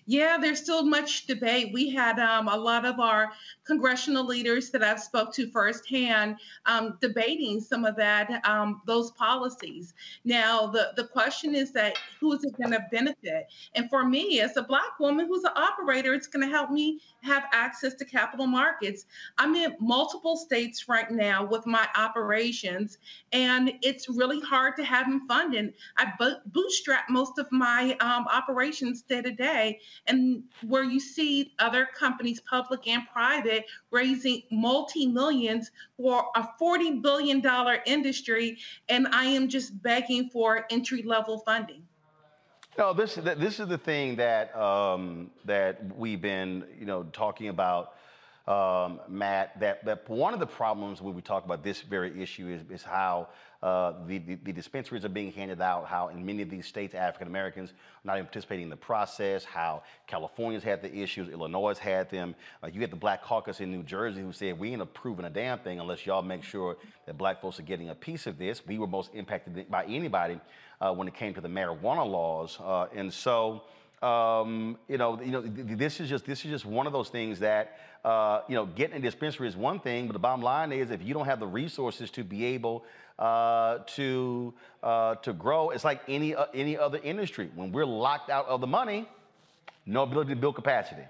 Yeah, 0.06 0.38
there's 0.40 0.60
still 0.60 0.84
much 0.84 1.26
debate. 1.26 1.72
We 1.72 1.90
had 1.90 2.18
um, 2.18 2.48
a 2.48 2.56
lot 2.56 2.84
of 2.84 3.00
our 3.00 3.32
congressional 3.64 4.24
leaders 4.24 4.70
that 4.70 4.82
I've 4.82 5.00
spoke 5.00 5.32
to 5.34 5.50
firsthand 5.50 6.36
um, 6.66 6.98
debating 7.00 7.60
some 7.60 7.84
of 7.84 7.96
that, 7.96 8.46
um, 8.46 8.82
those 8.86 9.10
policies. 9.12 9.94
Now, 10.24 10.66
the, 10.66 10.92
the 10.96 11.08
question 11.08 11.54
is 11.54 11.72
that 11.72 11.96
who 12.20 12.32
is 12.32 12.44
it 12.44 12.56
going 12.56 12.72
to 12.72 12.84
benefit? 12.90 13.46
And 13.74 13.88
for 13.88 14.04
me, 14.04 14.40
as 14.40 14.56
a 14.56 14.62
Black 14.62 14.98
woman 15.00 15.26
who's 15.26 15.44
an 15.44 15.52
operator, 15.56 16.14
it's 16.14 16.26
going 16.26 16.46
to 16.46 16.54
help 16.54 16.70
me 16.70 17.00
have 17.22 17.44
access 17.52 17.94
to 17.94 18.04
capital 18.04 18.46
markets. 18.46 19.06
I'm 19.38 19.54
in 19.54 19.74
multiple 19.80 20.36
states 20.36 20.88
right 20.88 21.10
now 21.10 21.44
with 21.44 21.66
my 21.66 21.88
operations, 21.96 22.98
and 23.32 23.72
it's 23.82 24.08
really 24.08 24.40
hard 24.40 24.76
to 24.76 24.84
have 24.84 25.06
them 25.06 25.26
funded. 25.26 25.74
I 25.96 26.12
bootstrap 26.46 27.08
most 27.08 27.38
of 27.38 27.50
my 27.50 27.96
um, 28.00 28.26
operations 28.30 29.02
day 29.02 29.22
to 29.22 29.32
day, 29.32 29.63
and 30.06 30.42
where 30.66 30.84
you 30.84 31.00
see 31.00 31.52
other 31.58 31.86
companies, 31.98 32.40
public 32.40 32.86
and 32.88 33.02
private, 33.12 33.64
raising 33.90 34.42
multi 34.50 35.06
millions 35.06 35.70
for 35.96 36.26
a 36.36 36.48
$40 36.60 37.02
billion 37.02 37.42
industry, 37.86 38.58
and 38.88 39.06
I 39.08 39.24
am 39.24 39.48
just 39.48 39.82
begging 39.82 40.28
for 40.30 40.66
entry 40.70 41.02
level 41.02 41.38
funding. 41.38 41.82
No, 42.76 42.92
this 42.92 43.14
this 43.14 43.60
is 43.60 43.68
the 43.68 43.78
thing 43.78 44.16
that 44.16 44.54
um, 44.56 45.30
that 45.44 45.96
we've 45.96 46.20
been 46.20 46.64
you 46.76 46.86
know 46.86 47.04
talking 47.12 47.48
about, 47.48 47.94
um, 48.48 49.00
Matt. 49.08 49.58
That 49.60 49.84
that 49.84 50.08
one 50.08 50.34
of 50.34 50.40
the 50.40 50.46
problems 50.46 51.00
when 51.00 51.14
we 51.14 51.22
talk 51.22 51.44
about 51.44 51.62
this 51.62 51.82
very 51.82 52.20
issue 52.20 52.48
is 52.48 52.62
is 52.68 52.82
how 52.82 53.28
uh, 53.64 53.94
the, 54.06 54.18
the, 54.18 54.52
dispensaries 54.52 55.06
are 55.06 55.08
being 55.08 55.32
handed 55.32 55.58
out. 55.62 55.86
How 55.86 56.08
in 56.08 56.26
many 56.26 56.42
of 56.42 56.50
these 56.50 56.66
states 56.66 56.94
African 56.94 57.28
Americans 57.28 57.70
are 57.70 57.74
not 58.04 58.16
even 58.16 58.26
participating 58.26 58.64
in 58.64 58.68
the 58.68 58.76
process. 58.76 59.42
How 59.42 59.82
California's 60.06 60.62
had 60.62 60.82
the 60.82 60.94
issues, 60.94 61.30
Illinois 61.30 61.78
had 61.78 62.10
them. 62.10 62.34
Uh, 62.62 62.66
you 62.66 62.82
had 62.82 62.90
the 62.90 62.96
Black 62.96 63.22
Caucus 63.22 63.60
in 63.60 63.72
New 63.72 63.82
Jersey 63.82 64.20
who 64.20 64.32
said 64.32 64.58
we 64.58 64.72
ain't 64.72 64.82
approving 64.82 65.24
a 65.24 65.30
damn 65.30 65.58
thing 65.60 65.80
unless 65.80 66.04
y'all 66.04 66.20
make 66.20 66.44
sure 66.44 66.76
that 67.06 67.16
Black 67.16 67.40
folks 67.40 67.58
are 67.58 67.62
getting 67.62 67.88
a 67.88 67.94
piece 67.94 68.26
of 68.26 68.36
this. 68.36 68.60
We 68.66 68.78
were 68.78 68.86
most 68.86 69.14
impacted 69.14 69.70
by 69.70 69.86
anybody 69.86 70.38
uh, 70.82 70.92
when 70.92 71.08
it 71.08 71.14
came 71.14 71.32
to 71.32 71.40
the 71.40 71.48
marijuana 71.48 72.06
laws. 72.06 72.58
Uh, 72.62 72.88
and 72.94 73.10
so, 73.10 73.62
um, 74.02 74.76
you 74.88 74.98
know, 74.98 75.18
you 75.22 75.30
know, 75.30 75.40
this 75.40 76.00
is 76.00 76.10
just 76.10 76.26
this 76.26 76.44
is 76.44 76.50
just 76.50 76.66
one 76.66 76.86
of 76.86 76.92
those 76.92 77.08
things 77.08 77.38
that 77.38 77.78
uh, 78.04 78.42
you 78.48 78.54
know, 78.54 78.66
getting 78.66 78.98
a 78.98 79.00
dispensary 79.00 79.48
is 79.48 79.56
one 79.56 79.80
thing, 79.80 80.06
but 80.06 80.12
the 80.12 80.18
bottom 80.18 80.42
line 80.42 80.72
is 80.72 80.90
if 80.90 81.02
you 81.02 81.14
don't 81.14 81.24
have 81.24 81.40
the 81.40 81.46
resources 81.46 82.10
to 82.10 82.22
be 82.22 82.44
able 82.44 82.84
uh, 83.18 83.78
to 83.86 84.54
uh, 84.82 85.14
to 85.16 85.32
grow, 85.32 85.70
it's 85.70 85.84
like 85.84 86.00
any 86.08 86.34
uh, 86.34 86.46
any 86.54 86.76
other 86.76 86.98
industry. 87.02 87.50
When 87.54 87.72
we're 87.72 87.86
locked 87.86 88.30
out 88.30 88.46
of 88.46 88.60
the 88.60 88.66
money, 88.66 89.08
no 89.86 90.02
ability 90.02 90.30
to 90.30 90.36
build 90.36 90.56
capacity. 90.56 91.02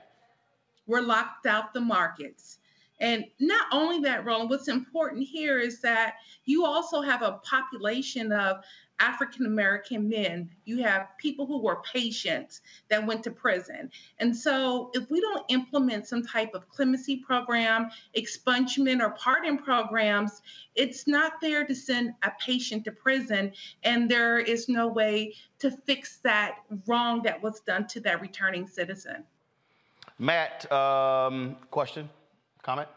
We're 0.87 1.01
locked 1.01 1.47
out 1.47 1.73
the 1.73 1.81
markets. 1.81 2.59
And 3.01 3.25
not 3.41 3.67
only 3.73 4.01
that, 4.01 4.25
Roland, 4.25 4.51
what's 4.51 4.69
important 4.69 5.27
here 5.27 5.59
is 5.59 5.81
that 5.81 6.15
you 6.45 6.65
also 6.65 7.01
have 7.01 7.23
a 7.23 7.41
population 7.43 8.31
of 8.31 8.59
African 9.01 9.47
American 9.47 10.09
men. 10.09 10.49
You 10.65 10.83
have 10.83 11.09
people 11.19 11.47
who 11.47 11.61
were 11.61 11.83
patients 11.83 12.61
that 12.89 13.05
went 13.05 13.23
to 13.25 13.31
prison. 13.31 13.91
And 14.19 14.37
so, 14.37 14.91
if 14.95 15.11
we 15.11 15.21
don't 15.21 15.45
implement 15.49 16.07
some 16.07 16.25
type 16.25 16.55
of 16.55 16.69
clemency 16.69 17.17
program, 17.17 17.91
expungement, 18.17 19.01
or 19.01 19.11
pardon 19.11 19.59
programs, 19.59 20.43
it's 20.75 21.07
not 21.07 21.41
fair 21.41 21.65
to 21.65 21.75
send 21.75 22.15
a 22.23 22.33
patient 22.41 22.85
to 22.85 22.93
prison. 22.93 23.53
And 23.83 24.11
there 24.11 24.39
is 24.39 24.69
no 24.69 24.87
way 24.87 25.35
to 25.59 25.71
fix 25.71 26.19
that 26.19 26.59
wrong 26.87 27.23
that 27.23 27.43
was 27.43 27.61
done 27.61 27.87
to 27.89 28.01
that 28.01 28.21
returning 28.21 28.67
citizen. 28.67 29.25
Matt, 30.19 30.71
um, 30.71 31.57
question, 31.71 32.09
comment? 32.63 32.89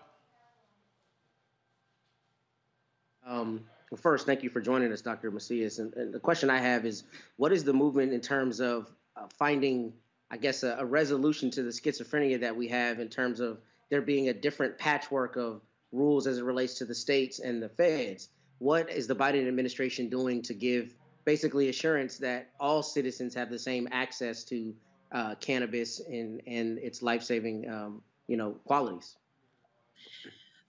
Um, 3.26 3.66
well, 3.90 4.00
first, 4.02 4.26
thank 4.26 4.44
you 4.44 4.50
for 4.50 4.60
joining 4.60 4.92
us, 4.92 5.02
Dr. 5.02 5.32
Macias. 5.32 5.80
And, 5.80 5.94
and 5.94 6.14
the 6.14 6.20
question 6.20 6.50
I 6.50 6.60
have 6.60 6.86
is, 6.86 7.04
what 7.38 7.54
is 7.54 7.64
the 7.64 7.74
movement 7.74 8.14
in 8.14 8.20
terms 8.20 8.60
of 8.60 8.92
uh, 9.16 9.28
finding, 9.38 9.94
I 10.30 10.38
guess, 10.38 10.64
a, 10.64 10.78
a, 10.80 10.86
resolution 10.86 11.50
to 11.52 11.64
the 11.64 11.70
schizophrenia 11.70 12.42
that 12.42 12.56
we 12.56 12.68
have 12.68 13.00
in 13.00 13.08
terms 13.08 13.40
of 13.40 13.60
there 13.90 14.02
being 14.02 14.28
a 14.28 14.34
different 14.34 14.78
patchwork 14.78 15.38
of 15.38 15.62
rules 15.92 16.28
as 16.28 16.38
it 16.38 16.44
relates 16.44 16.76
to 16.76 16.86
the 16.86 16.96
states 16.96 17.40
and 17.40 17.62
the 17.62 17.70
feds? 17.70 18.30
What 18.60 18.90
is 18.90 19.08
the 19.08 19.16
Biden 19.16 19.48
administration 19.48 20.10
doing 20.10 20.42
to 20.44 20.54
give 20.54 20.94
basically 21.24 21.70
assurance 21.70 22.18
that 22.18 22.50
all 22.60 22.84
citizens 22.84 23.34
have 23.36 23.50
the 23.50 23.60
same 23.60 23.88
access 23.92 24.44
to 24.46 24.74
uh, 25.12 25.36
cannabis 25.36 26.02
and 26.02 26.42
and 26.48 26.78
its 26.80 27.02
life-saving, 27.02 27.70
um, 27.70 28.02
you 28.28 28.36
know, 28.36 28.52
qualities? 28.66 29.16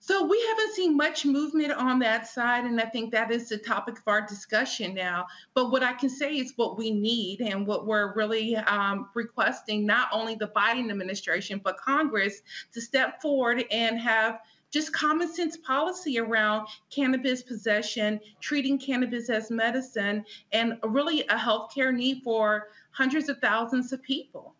So 0.01 0.25
we 0.25 0.41
haven't 0.47 0.73
seen 0.75 0.95
much 0.95 1.25
movement 1.25 1.73
on 1.73 1.99
that 1.99 2.25
side, 2.25 2.63
and 2.63 2.79
I 2.79 2.85
think 2.85 3.11
that 3.11 3.31
is 3.31 3.49
the 3.49 3.57
topic 3.57 3.97
of 3.97 4.07
our 4.07 4.25
discussion 4.25 4.93
now. 4.93 5.27
But 5.53 5.71
what 5.71 5.83
I 5.83 5.91
can 5.91 6.09
say 6.09 6.35
is 6.35 6.53
what 6.55 6.77
we 6.77 6.89
need 6.89 7.41
and 7.41 7.67
what 7.67 7.85
we're 7.85 8.13
really 8.15 8.55
um, 8.55 9.09
requesting 9.13 9.85
not 9.85 10.07
only 10.13 10.35
the 10.35 10.47
Biden 10.55 10.89
administration, 10.89 11.59
but 11.61 11.77
Congress 11.77 12.41
to 12.71 12.79
step 12.79 13.21
forward 13.21 13.65
and 13.71 13.99
have 13.99 14.39
just 14.71 14.93
common 14.93 15.27
sense 15.27 15.57
policy 15.57 16.17
around 16.17 16.67
cannabis 16.89 17.43
possession, 17.43 18.21
treating 18.39 18.79
cannabis 18.79 19.29
as 19.29 19.51
medicine, 19.51 20.23
and 20.53 20.77
really 20.83 21.21
a 21.27 21.35
healthcare 21.35 21.93
need 21.93 22.21
for 22.23 22.69
hundreds 22.91 23.27
of 23.27 23.39
thousands 23.39 23.91
of 23.91 24.01
people. 24.01 24.55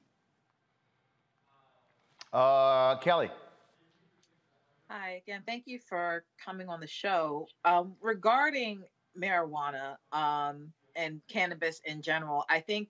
Uh, 2.33 2.97
Kelly. 2.97 3.29
Hi 4.91 5.21
again. 5.23 5.43
Thank 5.45 5.67
you 5.67 5.77
for 5.77 6.23
coming 6.43 6.67
on 6.67 6.79
the 6.79 6.87
show. 6.87 7.47
Um, 7.63 7.95
regarding 8.01 8.85
marijuana 9.15 9.97
um, 10.11 10.73
and 10.95 11.21
cannabis 11.27 11.79
in 11.85 12.01
general, 12.01 12.43
I 12.49 12.59
think 12.59 12.89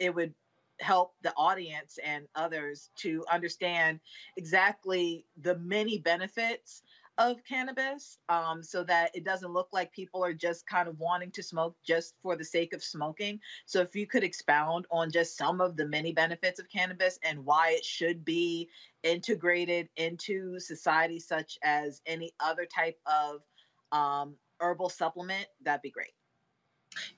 it 0.00 0.12
would 0.12 0.34
help 0.80 1.14
the 1.22 1.32
audience 1.36 2.00
and 2.04 2.26
others 2.34 2.90
to 2.96 3.24
understand 3.30 4.00
exactly 4.36 5.24
the 5.40 5.56
many 5.58 5.98
benefits 5.98 6.82
of 7.20 7.44
cannabis 7.44 8.18
um, 8.30 8.62
so 8.62 8.82
that 8.82 9.14
it 9.14 9.24
doesn't 9.24 9.52
look 9.52 9.68
like 9.72 9.92
people 9.92 10.24
are 10.24 10.32
just 10.32 10.66
kind 10.66 10.88
of 10.88 10.98
wanting 10.98 11.30
to 11.32 11.42
smoke 11.42 11.76
just 11.86 12.14
for 12.22 12.34
the 12.34 12.44
sake 12.44 12.72
of 12.72 12.82
smoking. 12.82 13.38
So, 13.66 13.82
if 13.82 13.94
you 13.94 14.06
could 14.06 14.24
expound 14.24 14.86
on 14.90 15.12
just 15.12 15.36
some 15.36 15.60
of 15.60 15.76
the 15.76 15.86
many 15.86 16.12
benefits 16.12 16.58
of 16.58 16.70
cannabis 16.70 17.18
and 17.22 17.44
why 17.44 17.72
it 17.72 17.84
should 17.84 18.24
be 18.24 18.70
integrated 19.02 19.90
into 19.96 20.58
society, 20.58 21.20
such 21.20 21.58
as 21.62 22.00
any 22.06 22.32
other 22.40 22.64
type 22.66 22.98
of 23.04 23.42
um, 23.92 24.36
herbal 24.58 24.88
supplement, 24.88 25.46
that'd 25.62 25.82
be 25.82 25.90
great. 25.90 26.12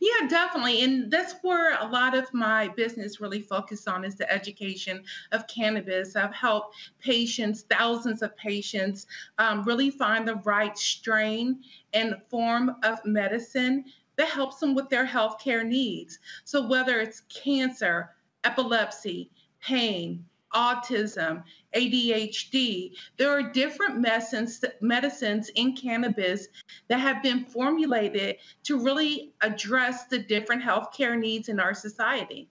Yeah, 0.01 0.27
definitely. 0.29 0.83
And 0.83 1.11
that's 1.11 1.35
where 1.43 1.79
a 1.81 1.87
lot 1.87 2.17
of 2.17 2.33
my 2.35 2.69
business 2.69 3.21
really 3.21 3.41
focuses 3.41 3.87
on 3.87 4.05
is 4.05 4.17
the 4.17 4.31
education 4.31 5.05
of 5.33 5.47
cannabis. 5.47 6.17
I've 6.17 6.35
helped 6.35 6.77
patients, 7.01 7.63
thousands 7.71 8.23
of 8.23 8.37
patients, 8.37 9.07
um, 9.39 9.65
really 9.65 9.91
find 9.91 10.27
the 10.27 10.37
right 10.37 10.77
strain 10.77 11.61
and 11.93 12.17
form 12.29 12.77
of 12.83 13.05
medicine 13.05 13.85
that 14.17 14.29
helps 14.29 14.59
them 14.59 14.75
with 14.75 14.89
their 14.89 15.07
healthcare 15.07 15.67
needs. 15.67 16.19
So 16.45 16.67
whether 16.67 17.01
it's 17.01 17.23
cancer, 17.29 18.11
epilepsy, 18.45 19.31
pain, 19.61 20.25
autism, 20.55 21.43
ADHD. 21.75 22.93
There 23.17 23.31
are 23.31 23.43
different 23.43 23.99
medicines, 23.99 24.65
medicines 24.81 25.49
in 25.51 25.75
cannabis 25.75 26.49
that 26.89 26.99
have 26.99 27.23
been 27.23 27.45
formulated 27.45 28.37
to 28.65 28.83
really 28.83 29.33
address 29.41 30.07
the 30.07 30.19
different 30.19 30.63
healthcare 30.63 31.19
needs 31.19 31.49
in 31.49 31.61
our 31.61 31.75
society. 31.75 32.49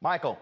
Michael. 0.00 0.38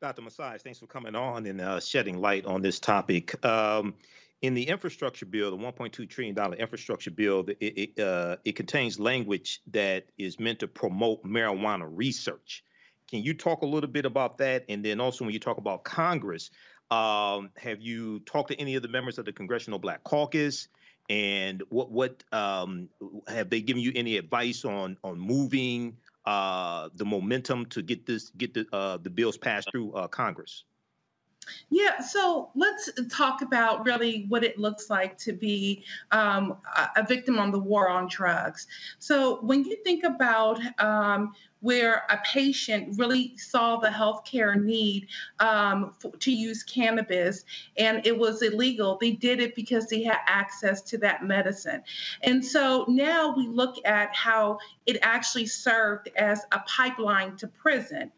Dr. 0.00 0.22
Macias, 0.22 0.62
thanks 0.62 0.78
for 0.78 0.86
coming 0.86 1.16
on 1.16 1.44
and 1.46 1.60
uh, 1.60 1.80
shedding 1.80 2.18
light 2.18 2.46
on 2.46 2.62
this 2.62 2.78
topic. 2.78 3.44
Um, 3.44 3.94
in 4.42 4.54
the 4.54 4.68
infrastructure 4.68 5.26
bill, 5.26 5.50
the 5.50 5.56
1.2 5.56 6.08
trillion 6.08 6.34
dollar 6.34 6.54
infrastructure 6.54 7.10
bill, 7.10 7.44
it 7.48 7.58
it, 7.60 7.98
uh, 7.98 8.36
it 8.44 8.54
contains 8.54 9.00
language 9.00 9.60
that 9.72 10.06
is 10.16 10.38
meant 10.38 10.60
to 10.60 10.68
promote 10.68 11.24
marijuana 11.24 11.88
research. 11.90 12.62
Can 13.08 13.22
you 13.22 13.34
talk 13.34 13.62
a 13.62 13.66
little 13.66 13.88
bit 13.88 14.04
about 14.04 14.38
that? 14.38 14.64
And 14.68 14.84
then 14.84 15.00
also, 15.00 15.24
when 15.24 15.32
you 15.32 15.40
talk 15.40 15.58
about 15.58 15.84
Congress, 15.84 16.50
um, 16.90 17.50
have 17.56 17.80
you 17.80 18.20
talked 18.20 18.50
to 18.50 18.60
any 18.60 18.74
of 18.74 18.82
the 18.82 18.88
members 18.88 19.18
of 19.18 19.24
the 19.24 19.32
Congressional 19.32 19.78
Black 19.78 20.04
Caucus? 20.04 20.68
And 21.10 21.62
what 21.70 21.90
what 21.90 22.22
um, 22.32 22.90
have 23.28 23.48
they 23.48 23.62
given 23.62 23.82
you 23.82 23.92
any 23.94 24.18
advice 24.18 24.64
on 24.66 24.98
on 25.02 25.18
moving 25.18 25.96
uh, 26.26 26.90
the 26.94 27.06
momentum 27.06 27.64
to 27.66 27.82
get 27.82 28.04
this 28.04 28.30
get 28.36 28.52
the 28.52 28.66
uh, 28.72 28.98
the 28.98 29.08
bills 29.08 29.38
passed 29.38 29.70
through 29.70 29.92
uh, 29.92 30.08
Congress? 30.08 30.64
Yeah, 31.70 32.00
so 32.00 32.50
let's 32.54 32.90
talk 33.08 33.42
about 33.42 33.84
really 33.84 34.26
what 34.28 34.44
it 34.44 34.58
looks 34.58 34.90
like 34.90 35.16
to 35.18 35.32
be 35.32 35.84
um, 36.10 36.58
a 36.96 37.02
victim 37.02 37.38
on 37.38 37.50
the 37.50 37.58
war 37.58 37.88
on 37.88 38.08
drugs. 38.08 38.66
So, 38.98 39.40
when 39.40 39.64
you 39.64 39.76
think 39.84 40.04
about 40.04 40.60
um, 40.78 41.32
where 41.60 42.04
a 42.08 42.18
patient 42.24 42.96
really 42.98 43.36
saw 43.36 43.76
the 43.76 43.88
healthcare 43.88 44.60
need 44.62 45.08
um, 45.40 45.92
to 46.20 46.32
use 46.32 46.62
cannabis 46.62 47.44
and 47.76 48.06
it 48.06 48.16
was 48.16 48.42
illegal. 48.42 48.96
They 49.00 49.12
did 49.12 49.40
it 49.40 49.54
because 49.54 49.86
they 49.88 50.02
had 50.02 50.18
access 50.26 50.82
to 50.82 50.98
that 50.98 51.24
medicine. 51.24 51.82
And 52.22 52.44
so 52.44 52.84
now 52.88 53.34
we 53.36 53.48
look 53.48 53.76
at 53.84 54.14
how 54.14 54.58
it 54.86 54.98
actually 55.02 55.46
served 55.46 56.10
as 56.16 56.44
a 56.52 56.60
pipeline 56.60 57.36
to 57.36 57.48
prison 57.48 58.12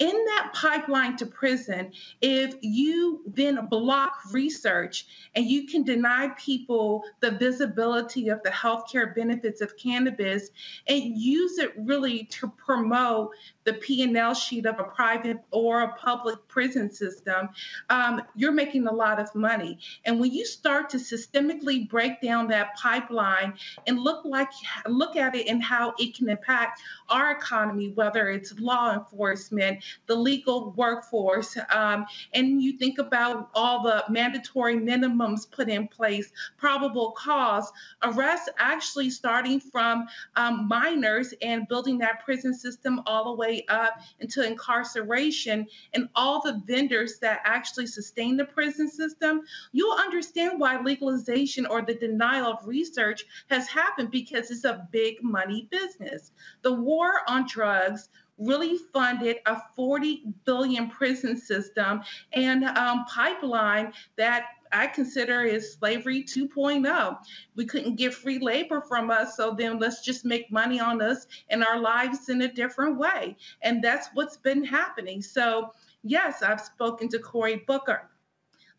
in 0.00 0.24
that 0.24 0.52
pipeline 0.54 1.14
to 1.18 1.26
prison, 1.26 1.92
if 2.22 2.54
you 2.62 3.20
then 3.26 3.66
block 3.66 4.14
research 4.32 5.06
and 5.34 5.44
you 5.44 5.66
can 5.66 5.84
deny 5.84 6.28
people 6.38 7.04
the 7.20 7.30
visibility 7.32 8.30
of 8.30 8.42
the 8.42 8.48
healthcare 8.48 9.14
benefits 9.14 9.60
of 9.60 9.76
cannabis 9.76 10.48
and 10.88 11.18
use 11.18 11.58
it 11.58 11.72
really 11.76 12.24
to 12.24 12.48
promote 12.48 13.32
the 13.64 13.74
P&L 13.74 14.34
sheet 14.34 14.64
of 14.64 14.80
a 14.80 14.84
private 14.84 15.36
or 15.50 15.82
a 15.82 15.94
public 15.94 16.48
prison 16.48 16.90
system, 16.90 17.50
um, 17.90 18.22
you're 18.34 18.52
making 18.52 18.86
a 18.86 18.92
lot 18.92 19.20
of 19.20 19.32
money. 19.34 19.78
And 20.06 20.18
when 20.18 20.32
you 20.32 20.46
start 20.46 20.88
to 20.90 20.96
systemically 20.96 21.88
break 21.88 22.22
down 22.22 22.48
that 22.48 22.74
pipeline 22.76 23.52
and 23.86 24.00
look 24.00 24.24
like 24.24 24.48
look 24.86 25.16
at 25.16 25.34
it 25.34 25.46
and 25.46 25.62
how 25.62 25.92
it 25.98 26.16
can 26.16 26.30
impact 26.30 26.80
our 27.10 27.32
economy, 27.32 27.92
whether 27.94 28.30
it's 28.30 28.58
law 28.58 28.94
enforcement, 28.94 29.84
the 30.06 30.14
legal 30.14 30.72
workforce, 30.72 31.56
um, 31.74 32.06
and 32.34 32.62
you 32.62 32.72
think 32.78 32.98
about 32.98 33.50
all 33.54 33.82
the 33.82 34.04
mandatory 34.08 34.76
minimums 34.76 35.50
put 35.50 35.68
in 35.68 35.88
place, 35.88 36.32
probable 36.56 37.12
cause, 37.12 37.70
arrests 38.02 38.48
actually 38.58 39.10
starting 39.10 39.60
from 39.60 40.06
um, 40.36 40.66
minors 40.68 41.34
and 41.42 41.68
building 41.68 41.98
that 41.98 42.24
prison 42.24 42.54
system 42.54 43.00
all 43.06 43.24
the 43.24 43.32
way 43.32 43.64
up 43.68 44.00
into 44.20 44.46
incarceration 44.46 45.66
and 45.94 46.08
all 46.14 46.40
the 46.42 46.62
vendors 46.66 47.18
that 47.18 47.40
actually 47.44 47.86
sustain 47.86 48.36
the 48.36 48.44
prison 48.44 48.88
system, 48.88 49.42
you'll 49.72 49.96
understand 49.96 50.58
why 50.58 50.80
legalization 50.80 51.66
or 51.66 51.82
the 51.82 51.94
denial 51.94 52.46
of 52.46 52.66
research 52.66 53.24
has 53.48 53.68
happened 53.68 54.10
because 54.10 54.50
it's 54.50 54.64
a 54.64 54.86
big 54.90 55.22
money 55.22 55.68
business. 55.70 56.32
The 56.62 56.72
war 56.72 57.20
on 57.28 57.46
drugs 57.46 58.08
really 58.40 58.78
funded 58.92 59.36
a 59.46 59.60
40 59.76 60.24
billion 60.44 60.88
prison 60.88 61.36
system 61.36 62.02
and 62.32 62.64
um, 62.64 63.04
pipeline 63.04 63.92
that 64.16 64.46
I 64.72 64.86
consider 64.86 65.42
is 65.42 65.74
slavery 65.74 66.22
2.0. 66.22 67.18
We 67.56 67.64
couldn't 67.66 67.96
get 67.96 68.14
free 68.14 68.38
labor 68.38 68.80
from 68.80 69.10
us, 69.10 69.36
so 69.36 69.52
then 69.52 69.78
let's 69.78 70.04
just 70.04 70.24
make 70.24 70.50
money 70.52 70.80
on 70.80 71.02
us 71.02 71.26
and 71.48 71.64
our 71.64 71.78
lives 71.78 72.28
in 72.28 72.42
a 72.42 72.52
different 72.52 72.96
way. 72.96 73.36
And 73.62 73.82
that's 73.82 74.08
what's 74.14 74.36
been 74.36 74.64
happening. 74.64 75.22
So, 75.22 75.72
yes, 76.02 76.42
I've 76.42 76.60
spoken 76.60 77.08
to 77.08 77.18
Cory 77.18 77.64
Booker 77.66 78.10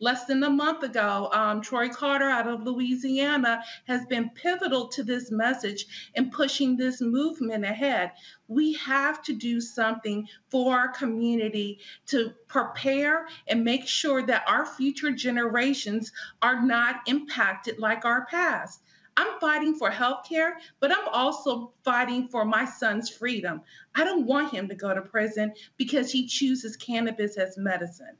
less 0.01 0.25
than 0.25 0.43
a 0.43 0.49
month 0.49 0.83
ago. 0.83 1.29
Um, 1.31 1.61
Troy 1.61 1.87
Carter 1.87 2.27
out 2.27 2.47
of 2.47 2.63
Louisiana 2.63 3.63
has 3.87 4.05
been 4.07 4.29
pivotal 4.31 4.89
to 4.89 5.03
this 5.03 5.31
message 5.31 5.85
and 6.15 6.31
pushing 6.31 6.75
this 6.75 6.99
movement 6.99 7.63
ahead. 7.63 8.11
We 8.49 8.73
have 8.73 9.21
to 9.23 9.33
do 9.33 9.61
something 9.61 10.27
for 10.49 10.75
our 10.75 10.89
community 10.89 11.79
to 12.07 12.33
prepare 12.47 13.27
and 13.47 13.63
make 13.63 13.87
sure 13.87 14.25
that 14.25 14.43
our 14.47 14.65
future 14.65 15.11
generations 15.11 16.11
are 16.41 16.61
not 16.61 17.01
impacted 17.07 17.79
like 17.79 18.03
our 18.03 18.25
past. 18.25 18.81
I'm 19.17 19.39
fighting 19.39 19.75
for 19.75 19.91
health 19.91 20.25
care, 20.27 20.57
but 20.79 20.91
I'm 20.91 21.07
also 21.09 21.73
fighting 21.83 22.27
for 22.29 22.45
my 22.45 22.65
son's 22.65 23.09
freedom. 23.09 23.61
I 23.93 24.03
don't 24.03 24.25
want 24.25 24.53
him 24.53 24.69
to 24.69 24.75
go 24.75 24.93
to 24.93 25.01
prison 25.01 25.53
because 25.77 26.11
he 26.11 26.27
chooses 26.27 26.77
cannabis 26.77 27.37
as 27.37 27.57
medicine. 27.57 28.17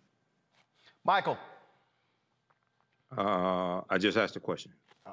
Michael. 1.04 1.38
Uh, 3.18 3.82
I 3.90 3.98
just 3.98 4.18
asked 4.18 4.36
a 4.36 4.40
question. 4.40 4.72
Uh, 5.06 5.12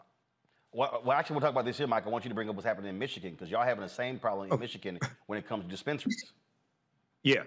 well, 0.73 1.03
well, 1.05 1.17
actually, 1.17 1.35
we'll 1.35 1.41
talk 1.41 1.51
about 1.51 1.65
this 1.65 1.79
here, 1.79 1.87
Mike. 1.87 2.07
I 2.07 2.11
want 2.11 2.25
you 2.25 2.29
to 2.29 2.35
bring 2.35 2.49
up 2.49 2.55
what's 2.55 2.67
happening 2.67 2.91
in 2.91 2.99
Michigan 2.99 3.33
because 3.33 3.51
y'all 3.51 3.65
having 3.65 3.83
the 3.83 3.89
same 3.89 4.19
problem 4.19 4.49
in 4.49 4.55
oh. 4.55 4.57
Michigan 4.57 4.99
when 5.27 5.39
it 5.39 5.49
comes 5.49 5.65
to 5.65 5.71
dispensaries. 5.71 6.33
Yeah. 7.23 7.43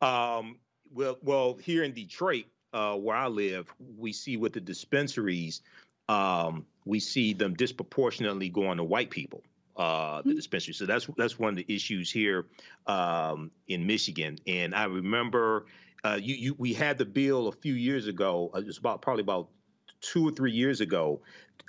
Um, 0.00 0.58
well, 0.92 1.18
well, 1.22 1.54
here 1.54 1.84
in 1.84 1.92
Detroit, 1.92 2.44
uh, 2.72 2.94
where 2.96 3.16
I 3.16 3.26
live, 3.26 3.72
we 3.98 4.12
see 4.12 4.36
with 4.36 4.52
the 4.52 4.60
dispensaries, 4.60 5.62
um, 6.08 6.66
we 6.84 7.00
see 7.00 7.32
them 7.32 7.54
disproportionately 7.54 8.48
going 8.48 8.78
to 8.78 8.84
white 8.84 9.10
people. 9.10 9.42
Uh, 9.76 10.22
the 10.22 10.30
mm-hmm. 10.30 10.36
dispensary. 10.36 10.72
So 10.72 10.86
that's 10.86 11.06
that's 11.18 11.38
one 11.38 11.50
of 11.50 11.56
the 11.56 11.66
issues 11.68 12.10
here 12.10 12.46
um, 12.86 13.50
in 13.68 13.86
Michigan. 13.86 14.38
And 14.46 14.74
I 14.74 14.84
remember 14.84 15.66
uh, 16.02 16.18
you, 16.18 16.34
you 16.34 16.54
we 16.56 16.72
had 16.72 16.96
the 16.96 17.04
bill 17.04 17.48
a 17.48 17.52
few 17.52 17.74
years 17.74 18.06
ago. 18.06 18.50
Uh, 18.54 18.60
it 18.60 18.66
was 18.66 18.78
about 18.78 19.02
probably 19.02 19.20
about 19.20 19.50
two 20.00 20.28
or 20.28 20.32
three 20.32 20.52
years 20.52 20.80
ago 20.80 21.20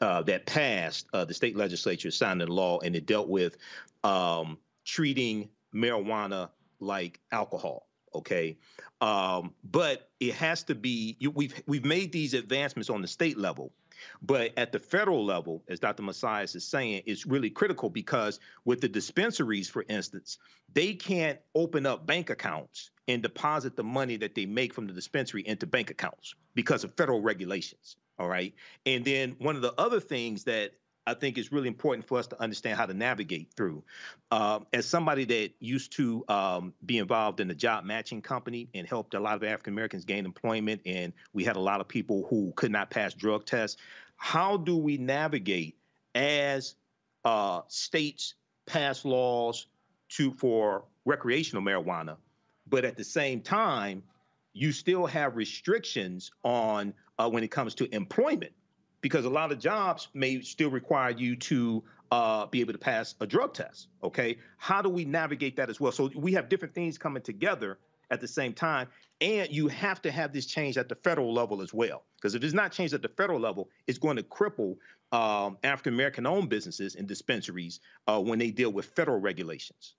uh, 0.02 0.22
that 0.24 0.46
passed. 0.46 1.08
Uh, 1.14 1.26
the 1.26 1.34
state 1.34 1.56
legislature 1.56 2.12
signed 2.12 2.42
a 2.42 2.48
law, 2.48 2.80
and 2.80 2.96
it 2.96 3.06
dealt 3.06 3.28
with 3.28 3.58
um, 4.04 4.58
treating 4.86 5.50
marijuana 5.74 6.50
like 6.80 7.20
alcohol. 7.32 7.88
Okay, 8.16 8.58
um, 9.02 9.54
but 9.64 10.10
it 10.20 10.34
has 10.36 10.64
to 10.64 10.76
be. 10.76 11.18
You, 11.20 11.32
we've 11.32 11.62
we've 11.68 11.86
made 11.86 12.12
these 12.12 12.34
advancements 12.34 12.90
on 12.90 13.02
the 13.02 13.08
state 13.08 13.38
level, 13.38 13.72
but 14.22 14.54
at 14.58 14.72
the 14.72 14.80
federal 14.80 15.26
level, 15.26 15.64
as 15.68 15.80
Dr. 15.80 16.04
Macias 16.04 16.56
is 16.56 16.64
saying, 16.64 17.04
it's 17.06 17.26
really 17.26 17.50
critical 17.50 17.90
because 17.90 18.40
with 18.66 18.82
the 18.82 18.88
dispensaries, 18.88 19.70
for 19.70 19.86
instance, 19.90 20.38
they 20.74 20.94
can't 20.94 21.40
open 21.56 21.86
up 21.86 22.06
bank 22.06 22.30
accounts 22.30 22.92
and 23.08 23.22
deposit 23.22 23.76
the 23.76 23.84
money 23.84 24.18
that 24.18 24.36
they 24.36 24.46
make 24.46 24.74
from 24.74 24.88
the 24.88 24.94
dispensary 24.94 25.42
into 25.48 25.66
bank 25.68 25.90
accounts 25.92 26.36
because 26.56 26.84
of 26.84 26.94
federal 26.96 27.22
regulations. 27.22 27.98
All 28.20 28.28
right. 28.28 28.54
And 28.86 29.06
then 29.06 29.36
one 29.40 29.56
of 29.56 29.62
the 29.62 29.74
other 29.78 30.00
things 30.00 30.46
that 30.46 30.72
I 31.08 31.14
think 31.14 31.38
is 31.38 31.54
really 31.54 31.70
important 31.70 32.06
for 32.06 32.18
us 32.18 32.28
to 32.28 32.42
understand 32.42 32.78
how 32.78 32.86
to 32.86 32.94
navigate 32.94 33.54
through. 33.56 33.84
Uh, 34.30 34.60
as 34.74 34.86
somebody 34.86 35.24
that 35.24 35.52
used 35.60 35.94
to 35.94 36.26
um, 36.28 36.74
be 36.86 36.98
involved 36.98 37.40
in 37.40 37.48
the 37.48 37.56
job 37.56 37.86
matching 37.86 38.22
company 38.22 38.70
and 38.74 38.86
helped 38.86 39.14
a 39.14 39.20
lot 39.20 39.36
of 39.36 39.44
African 39.44 39.74
Americans 39.74 40.04
gain 40.04 40.26
employment, 40.26 40.82
and 40.86 41.14
we 41.32 41.46
had 41.46 41.56
a 41.56 41.62
lot 41.62 41.80
of 41.80 41.88
people 41.88 42.28
who 42.30 42.52
could 42.58 42.72
not 42.72 42.90
pass 42.90 43.14
drug 43.14 43.46
tests, 43.46 43.78
how 44.18 44.58
do 44.58 44.76
we 44.76 44.98
navigate 44.98 45.78
as 46.14 46.76
uh, 47.24 47.62
states 47.70 48.34
pass 48.66 49.06
laws 49.06 49.68
to 50.10 50.34
for 50.34 50.84
recreational 51.06 51.64
marijuana, 51.64 52.18
but 52.68 52.84
at 52.84 52.98
the 52.98 53.04
same 53.04 53.40
time, 53.40 54.04
you 54.58 54.72
still 54.72 55.06
have 55.06 55.36
restrictions 55.36 56.32
on 56.44 56.94
uh, 57.20 57.30
when 57.30 57.44
it 57.44 57.52
comes 57.52 57.76
to 57.76 57.94
employment 57.94 58.52
because 59.02 59.26
a 59.26 59.30
lot 59.30 59.52
of 59.52 59.60
jobs 59.60 60.08
may 60.14 60.42
still 60.42 60.72
require 60.72 61.12
you 61.12 61.36
to 61.36 61.84
uh, 62.12 62.46
be 62.48 62.62
able 62.62 62.74
to 62.74 62.80
pass 62.80 63.16
a 63.22 63.28
drug 63.28 63.54
test. 63.54 63.90
Okay, 64.04 64.38
how 64.58 64.82
do 64.82 64.90
we 64.90 65.06
navigate 65.06 65.56
that 65.58 65.70
as 65.70 65.80
well? 65.80 65.92
So 65.92 66.10
we 66.16 66.34
have 66.34 66.50
different 66.50 66.74
things 66.74 66.98
coming 66.98 67.22
together 67.22 67.78
at 68.10 68.20
the 68.20 68.28
same 68.28 68.54
time, 68.54 68.88
and 69.22 69.52
you 69.52 69.68
have 69.68 70.02
to 70.02 70.12
have 70.12 70.34
this 70.34 70.46
change 70.46 70.78
at 70.78 70.90
the 70.90 70.96
federal 70.96 71.34
level 71.34 71.62
as 71.62 71.74
well. 71.74 72.04
Because 72.16 72.34
if 72.34 72.44
it's 72.44 72.54
not 72.54 72.72
changed 72.72 72.94
at 72.94 73.02
the 73.02 73.10
federal 73.10 73.40
level, 73.40 73.70
it's 73.86 74.00
going 74.00 74.18
to 74.18 74.24
cripple 74.24 74.78
um, 75.12 75.58
African 75.64 75.94
American 75.94 76.26
owned 76.26 76.50
businesses 76.50 76.96
and 76.96 77.08
dispensaries 77.08 77.80
uh, 78.08 78.20
when 78.20 78.40
they 78.40 78.50
deal 78.50 78.72
with 78.72 78.86
federal 78.86 79.20
regulations. 79.20 79.96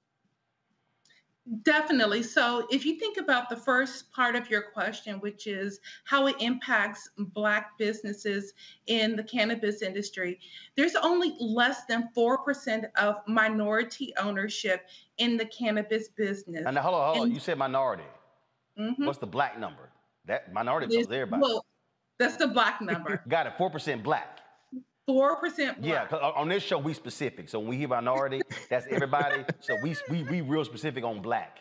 Definitely. 1.62 2.22
So, 2.22 2.66
if 2.70 2.84
you 2.84 2.99
think 2.99 3.16
about 3.16 3.49
the 3.49 3.57
first 3.57 4.12
part 4.12 4.36
of 4.36 4.51
your 4.51 4.62
question, 4.62 5.18
which 5.20 5.46
is 5.46 5.80
how 6.05 6.26
it 6.26 6.36
impacts 6.40 7.09
Black 7.18 7.78
businesses 7.78 8.53
in 8.86 9.16
the 9.16 9.22
cannabis 9.22 9.80
industry, 9.80 10.40
there's 10.76 10.94
only 10.96 11.34
less 11.40 11.84
than 11.86 12.11
4% 12.16 12.84
of 12.96 13.16
minority 13.26 14.12
ownership 14.18 14.88
in 15.16 15.36
the 15.36 15.46
cannabis 15.46 16.09
business. 16.09 16.64
And 16.66 16.74
now, 16.74 16.82
hold 16.82 16.94
on, 16.96 17.05
hold 17.07 17.16
on. 17.18 17.22
And- 17.28 17.34
You 17.34 17.40
said 17.40 17.57
minority. 17.57 18.05
Mhm. 18.78 19.07
What's 19.07 19.18
the 19.18 19.26
black 19.26 19.59
number? 19.59 19.88
That 20.26 20.53
minority 20.53 20.86
covers 20.88 21.07
everybody. 21.11 21.42
Well, 21.42 21.64
that's 22.18 22.36
the 22.36 22.49
Black 22.49 22.80
number. 22.82 23.22
Got 23.28 23.46
it. 23.46 23.53
Four 25.09 25.36
percent 25.36 25.78
Yeah, 25.82 26.06
on- 26.12 26.18
uh, 26.22 26.40
on 26.40 26.48
this 26.50 26.62
show 26.62 26.76
we 26.76 26.92
specific. 26.92 27.48
So 27.48 27.59
when 27.59 27.68
we 27.68 27.76
hear 27.78 27.88
minority, 27.88 28.42
that's 28.68 28.86
everybody. 28.90 29.42
so 29.59 29.74
we 29.82 29.96
we 30.11 30.22
we 30.24 30.40
real 30.42 30.66
specific 30.66 31.02
on 31.02 31.22
black. 31.22 31.61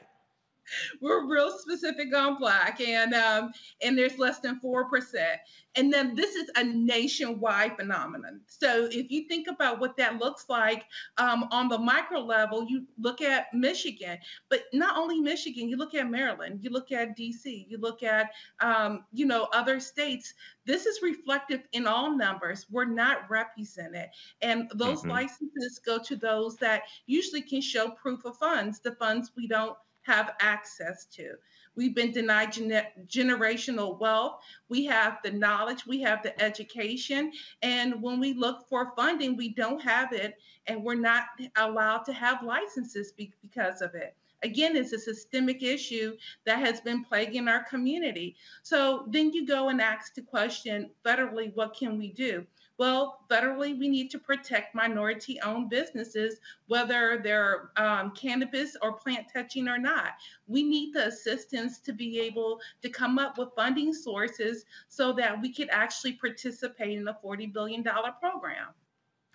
we're 1.01 1.28
real 1.28 1.51
specific 1.57 2.13
on 2.15 2.38
black 2.38 2.80
and 2.82 3.13
um, 3.13 3.51
and 3.82 3.97
there's 3.97 4.18
less 4.18 4.39
than 4.39 4.59
4% 4.59 5.39
and 5.76 5.93
then 5.93 6.15
this 6.15 6.36
is 6.36 6.49
a 6.55 6.63
nationwide 6.63 7.76
phenomenon. 7.78 8.41
So 8.47 8.88
if 8.91 9.11
you 9.11 9.28
think 9.28 9.47
about 9.47 9.80
what 9.80 9.97
that 9.97 10.18
looks 10.18 10.45
like 10.49 10.86
um, 11.18 11.47
on 11.51 11.68
the 11.68 11.78
micro 11.78 12.20
level 12.20 12.65
you 12.68 12.86
look 12.97 13.22
at 13.22 13.53
michigan 13.53 14.18
but 14.49 14.63
not 14.74 14.97
only 14.97 15.20
michigan 15.20 15.70
you 15.70 15.78
look 15.78 15.93
at 15.93 16.09
maryland 16.09 16.59
you 16.63 16.70
look 16.70 16.91
at 16.91 17.18
dc 17.18 17.43
you 17.70 17.78
look 17.78 18.03
at 18.03 18.32
um, 18.59 19.05
you 19.11 19.26
know 19.26 19.47
other 19.53 19.80
states 19.80 20.34
this 20.65 20.86
is 20.86 21.01
reflective 21.01 21.63
in 21.72 21.88
all 21.88 22.15
numbers. 22.15 22.65
We're 22.70 22.86
not 22.86 23.30
represented. 23.30 24.09
And 24.41 24.70
those 24.76 25.05
Mhm. 25.05 25.07
licenses 25.07 25.80
go 25.86 25.99
to 26.03 26.15
those 26.15 26.57
that 26.57 26.84
usually 27.05 27.41
can 27.41 27.61
show 27.61 27.91
proof 27.91 28.26
of 28.26 28.38
funds 28.38 28.80
the 28.82 28.95
funds 28.95 29.32
we 29.36 29.47
don't 29.47 29.78
have 30.08 30.34
access 30.39 31.05
to. 31.05 31.36
We've 31.76 31.93
been 31.93 32.12
denied 32.12 32.53
gene- 32.53 32.88
generational 33.08 33.99
wealth. 33.99 34.41
We 34.68 34.86
have 34.86 35.20
the 35.24 35.32
knowledge, 35.32 35.86
we 35.86 36.01
have 36.01 36.24
the 36.24 36.41
education. 36.41 37.32
And 37.62 38.01
when 38.01 38.20
we 38.20 38.34
look 38.34 38.68
for 38.68 38.93
funding, 38.95 39.38
we 39.38 39.49
don't 39.49 39.82
have 39.82 40.12
it, 40.14 40.39
and 40.66 40.84
we're 40.84 40.95
not 40.95 41.26
allowed 41.55 42.03
to 42.05 42.14
have 42.14 42.41
licenses 42.41 43.12
be- 43.12 43.34
because 43.41 43.82
of 43.82 43.93
it. 43.93 44.16
Again, 44.43 44.76
it's 44.76 44.93
a 44.93 44.99
systemic 44.99 45.64
issue 45.64 46.16
that 46.45 46.60
has 46.60 46.80
been 46.82 47.03
plaguing 47.03 47.47
our 47.47 47.64
community. 47.64 48.36
So 48.64 49.05
then 49.10 49.32
you 49.34 49.45
go 49.47 49.70
and 49.70 49.82
ask 49.82 50.14
the 50.16 50.22
question 50.22 50.91
federally, 51.05 51.53
what 51.55 51.76
can 51.76 51.97
we 51.97 52.12
do? 52.12 52.45
Well, 52.78 53.26
federally, 53.30 53.78
we 53.78 53.88
need 53.88 54.12
to 54.12 54.20
protect 54.20 54.76
minority 54.76 55.40
owned 55.42 55.70
businesses, 55.70 56.40
whether 56.68 57.20
they're 57.24 57.72
um, 57.76 58.12
cannabis 58.12 58.76
or 58.84 58.94
plant 58.94 59.28
touching 59.34 59.68
or 59.68 59.80
not. 59.80 60.12
We 60.48 60.62
need 60.62 60.94
the 60.94 61.08
assistance 61.08 61.80
to 61.80 61.94
be 61.94 62.20
able 62.20 62.60
to 62.84 62.90
come 62.90 63.18
up 63.18 63.38
with 63.40 63.50
funding 63.56 63.94
sources 63.94 64.66
so 64.90 65.12
that 65.14 65.42
we 65.42 65.52
could 65.52 65.70
actually 65.72 66.14
participate 66.14 67.00
in 67.00 67.08
a 67.08 67.18
$40 67.24 67.52
billion 67.52 67.84
program. 67.84 68.68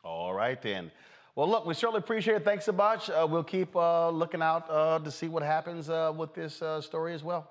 All 0.05 0.34
right 0.34 0.61
then. 0.62 0.93
Well, 1.34 1.49
look, 1.49 1.66
we 1.66 1.74
certainly 1.74 1.99
appreciate 1.99 2.36
it. 2.36 2.45
Thanks 2.45 2.66
so 2.66 2.72
much. 2.72 3.09
Uh, 3.11 3.26
we'll 3.28 3.43
keep 3.43 3.74
uh, 3.74 4.11
looking 4.11 4.43
out 4.43 4.70
uh, 4.70 4.99
to 4.99 5.11
see 5.11 5.28
what 5.28 5.43
happens 5.43 5.88
uh, 5.88 6.12
with 6.14 6.34
this 6.34 6.61
uh, 6.62 6.80
story 6.80 7.14
as 7.14 7.24
well. 7.24 7.51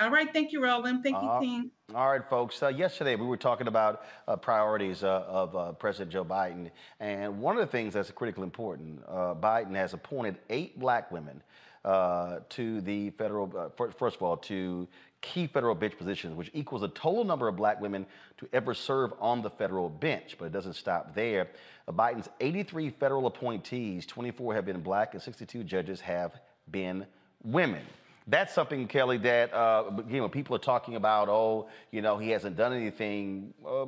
All 0.00 0.10
right. 0.10 0.32
Thank 0.32 0.52
you, 0.52 0.62
Roland. 0.62 1.02
Thank 1.02 1.16
you, 1.22 1.28
Uh, 1.28 1.40
team. 1.40 1.70
All 1.94 2.10
right, 2.10 2.26
folks. 2.28 2.62
Uh, 2.62 2.68
yesterday 2.68 3.14
we 3.14 3.26
were 3.26 3.36
talking 3.36 3.66
about 3.68 4.04
uh, 4.26 4.36
priorities 4.36 5.04
uh, 5.04 5.24
of 5.28 5.54
uh, 5.54 5.72
President 5.72 6.10
Joe 6.10 6.24
Biden, 6.24 6.70
and 7.00 7.40
one 7.40 7.56
of 7.56 7.60
the 7.60 7.70
things 7.70 7.94
that's 7.94 8.10
critically 8.10 8.44
important, 8.44 9.02
uh, 9.06 9.34
Biden 9.34 9.74
has 9.74 9.92
appointed 9.92 10.38
eight 10.48 10.78
black 10.80 11.12
women 11.12 11.42
uh, 11.84 12.38
to 12.50 12.80
the 12.80 13.10
federal, 13.10 13.52
uh, 13.56 13.68
fir- 13.76 13.90
first 13.90 14.16
of 14.16 14.22
all, 14.22 14.36
to 14.38 14.88
key 15.20 15.46
federal 15.46 15.74
bench 15.74 15.96
positions, 15.98 16.34
which 16.34 16.50
equals 16.54 16.80
the 16.80 16.88
total 16.88 17.24
number 17.24 17.46
of 17.46 17.56
black 17.56 17.80
women 17.80 18.06
to 18.38 18.48
ever 18.52 18.72
serve 18.74 19.12
on 19.20 19.42
the 19.42 19.50
federal 19.50 19.88
bench. 19.88 20.36
But 20.38 20.46
it 20.46 20.52
doesn't 20.52 20.74
stop 20.74 21.14
there. 21.14 21.48
Uh, 21.86 21.92
Biden's 21.92 22.28
83 22.40 22.90
federal 22.90 23.26
appointees, 23.26 24.06
24 24.06 24.54
have 24.54 24.64
been 24.64 24.80
black, 24.80 25.12
and 25.14 25.22
62 25.22 25.62
judges 25.64 26.00
have 26.00 26.32
been 26.70 27.06
women. 27.44 27.82
That's 28.26 28.54
something, 28.54 28.86
Kelly, 28.86 29.18
that 29.18 29.52
uh, 29.52 29.90
you 30.08 30.20
know 30.20 30.28
people 30.28 30.54
are 30.56 30.60
talking 30.60 30.96
about. 30.96 31.28
Oh, 31.28 31.68
you 31.90 32.02
know, 32.02 32.18
he 32.18 32.30
hasn't 32.30 32.56
done 32.56 32.72
anything. 32.72 33.52
Uh, 33.66 33.86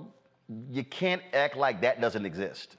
you 0.71 0.85
can't 0.85 1.23
act 1.33 1.57
like 1.57 1.81
that 1.83 2.01
doesn't 2.01 2.27
exist. 2.27 2.77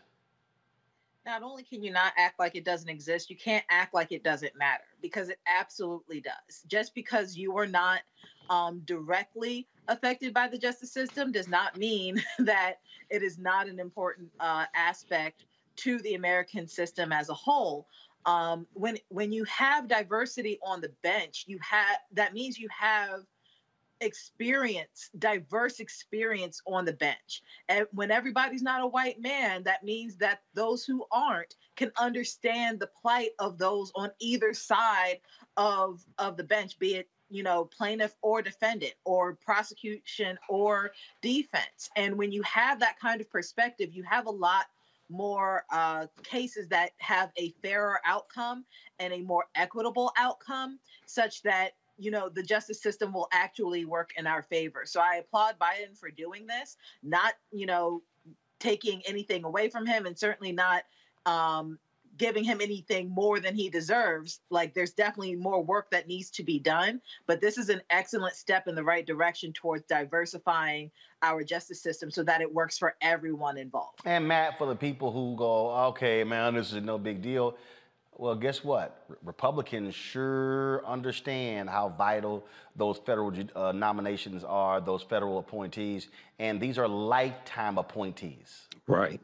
not 1.26 1.42
only 1.42 1.64
can 1.64 1.82
you 1.82 1.92
not 1.92 2.14
act 2.18 2.40
like 2.40 2.56
it 2.56 2.64
doesn't 2.64 2.90
exist, 2.90 3.30
you 3.30 3.36
can't 3.36 3.66
act 3.70 3.94
like 3.94 4.12
it 4.12 4.24
doesn't 4.24 4.56
matter 4.56 4.84
because 5.02 5.30
it 5.30 5.40
absolutely 5.48 6.22
does. 6.22 6.64
Just 6.68 6.94
because 6.94 7.36
you 7.36 7.58
are 7.58 7.66
not 7.66 8.02
um, 8.50 8.82
directly 8.86 9.68
affected 9.88 10.34
by 10.34 10.48
the 10.48 10.58
justice 10.58 10.92
system 10.92 11.32
does 11.32 11.48
not 11.48 11.78
mean 11.78 12.22
that 12.40 12.76
it 13.10 13.24
is 13.24 13.38
not 13.40 13.68
an 13.68 13.80
important 13.80 14.30
uh, 14.40 14.66
aspect 14.76 15.46
to 15.78 16.00
the 16.00 16.16
American 16.16 16.68
system 16.68 17.12
as 17.12 17.30
a 17.30 17.34
whole. 17.34 17.88
Um, 18.26 18.66
when 18.74 18.98
when 19.10 19.32
you 19.32 19.44
have 19.46 19.88
diversity 19.88 20.60
on 20.64 20.82
the 20.82 20.92
bench, 21.04 21.46
you 21.48 21.60
have 21.62 21.98
that 22.14 22.34
means 22.34 22.58
you 22.58 22.68
have 22.78 23.22
experience, 24.02 25.10
diverse 25.18 25.80
experience 25.80 26.62
on 26.68 26.86
the 26.86 26.94
bench. 26.94 27.42
And 27.70 27.88
when 27.92 28.12
everybody's 28.12 28.62
not 28.62 28.82
a 28.82 28.88
white 28.88 29.22
man, 29.22 29.64
that 29.64 29.84
means 29.84 30.18
that 30.18 30.42
those 30.54 30.84
who 30.86 31.06
aren't 31.12 31.56
can 31.76 31.92
understand 31.98 32.80
the 32.80 32.90
plight 33.02 33.32
of 33.40 33.58
those 33.58 33.92
on 33.96 34.12
either 34.20 34.54
side 34.54 35.20
of 35.58 36.04
of 36.18 36.38
the 36.38 36.44
bench, 36.44 36.78
be 36.80 36.96
it 36.96 37.10
you 37.30 37.44
know 37.44 37.66
plaintiff 37.66 38.16
or 38.22 38.42
defendant 38.42 38.94
or 39.04 39.34
prosecution 39.34 40.38
or 40.50 40.92
defense. 41.22 41.90
And 41.96 42.18
when 42.18 42.32
you 42.32 42.42
have 42.44 42.80
that 42.80 43.00
kind 43.00 43.22
of 43.22 43.30
perspective, 43.30 43.94
you 43.94 44.04
have 44.04 44.28
a 44.28 44.32
lot 44.32 44.66
more 45.10 45.66
uh, 45.72 46.08
cases 46.24 46.68
that 46.70 46.92
have 46.98 47.32
a 47.38 47.54
fairer 47.62 48.00
outcome 48.06 48.66
and 49.00 49.14
a 49.14 49.22
more 49.22 49.46
equitable 49.56 50.12
outcome, 50.18 50.80
such 51.06 51.42
that 51.44 51.72
you 51.98 52.12
know 52.12 52.30
the 52.30 52.44
justice 52.44 52.82
system 52.82 53.14
will 53.14 53.28
actually 53.32 53.86
work 53.86 54.12
in 54.18 54.28
our 54.28 54.42
favor. 54.42 54.84
So 54.86 55.00
I 55.00 55.18
applaud 55.18 55.56
Biden 55.60 55.98
for 55.98 56.10
doing 56.10 56.48
this, 56.48 56.78
not 57.04 57.34
you 57.52 57.66
know 57.66 58.02
taking 58.60 59.02
anything 59.08 59.44
away 59.44 59.70
from 59.70 59.86
him, 59.86 60.06
and 60.06 60.18
certainly 60.18 60.52
not 60.52 60.84
um, 61.26 61.80
giving 62.18 62.44
him 62.44 62.62
anything 62.62 63.10
more 63.10 63.40
than 63.40 63.56
he 63.56 63.70
deserves. 63.70 64.40
Like 64.50 64.74
there's 64.74 64.94
definitely 64.94 65.36
more 65.36 65.64
work 65.64 65.92
that 65.92 66.08
needs 66.08 66.30
to 66.32 66.44
be 66.44 66.60
done, 66.60 67.02
but 67.28 67.42
this 67.42 67.58
is 67.58 67.70
an 67.70 67.82
excellent 67.90 68.36
step 68.36 68.68
in 68.68 68.76
the 68.76 68.84
right 68.84 69.06
direction 69.06 69.54
towards 69.54 69.84
diversifying 69.86 70.92
our 71.22 71.44
justice 71.44 71.82
system 71.82 72.12
so 72.12 72.24
that 72.24 72.42
it 72.42 72.54
works 72.54 72.78
for 72.78 72.96
everyone 73.02 73.58
involved. 73.58 74.00
And 74.06 74.28
Matt, 74.28 74.58
for 74.58 74.68
the 74.68 74.76
people 74.76 75.12
who 75.12 75.36
go, 75.36 75.72
okay, 75.88 76.24
man, 76.24 76.56
this 76.56 76.72
is 76.72 76.84
no 76.84 76.98
big 76.98 77.22
deal. 77.22 77.58
Well, 78.18 78.36
guess 78.36 78.64
what? 78.64 79.04
Re- 79.10 79.18
Republicans 79.24 79.94
sure 79.94 80.86
understand 80.86 81.70
how 81.70 81.90
vital 81.90 82.46
those 82.76 82.98
federal 82.98 83.34
uh, 83.56 83.74
nominations 83.74 84.44
are, 84.46 84.80
those 84.80 85.04
federal 85.04 85.40
appointees, 85.40 86.08
and 86.40 86.62
these 86.62 86.78
are 86.78 86.88
lifetime 86.88 87.78
appointees. 87.78 88.68
Right. 88.88 89.20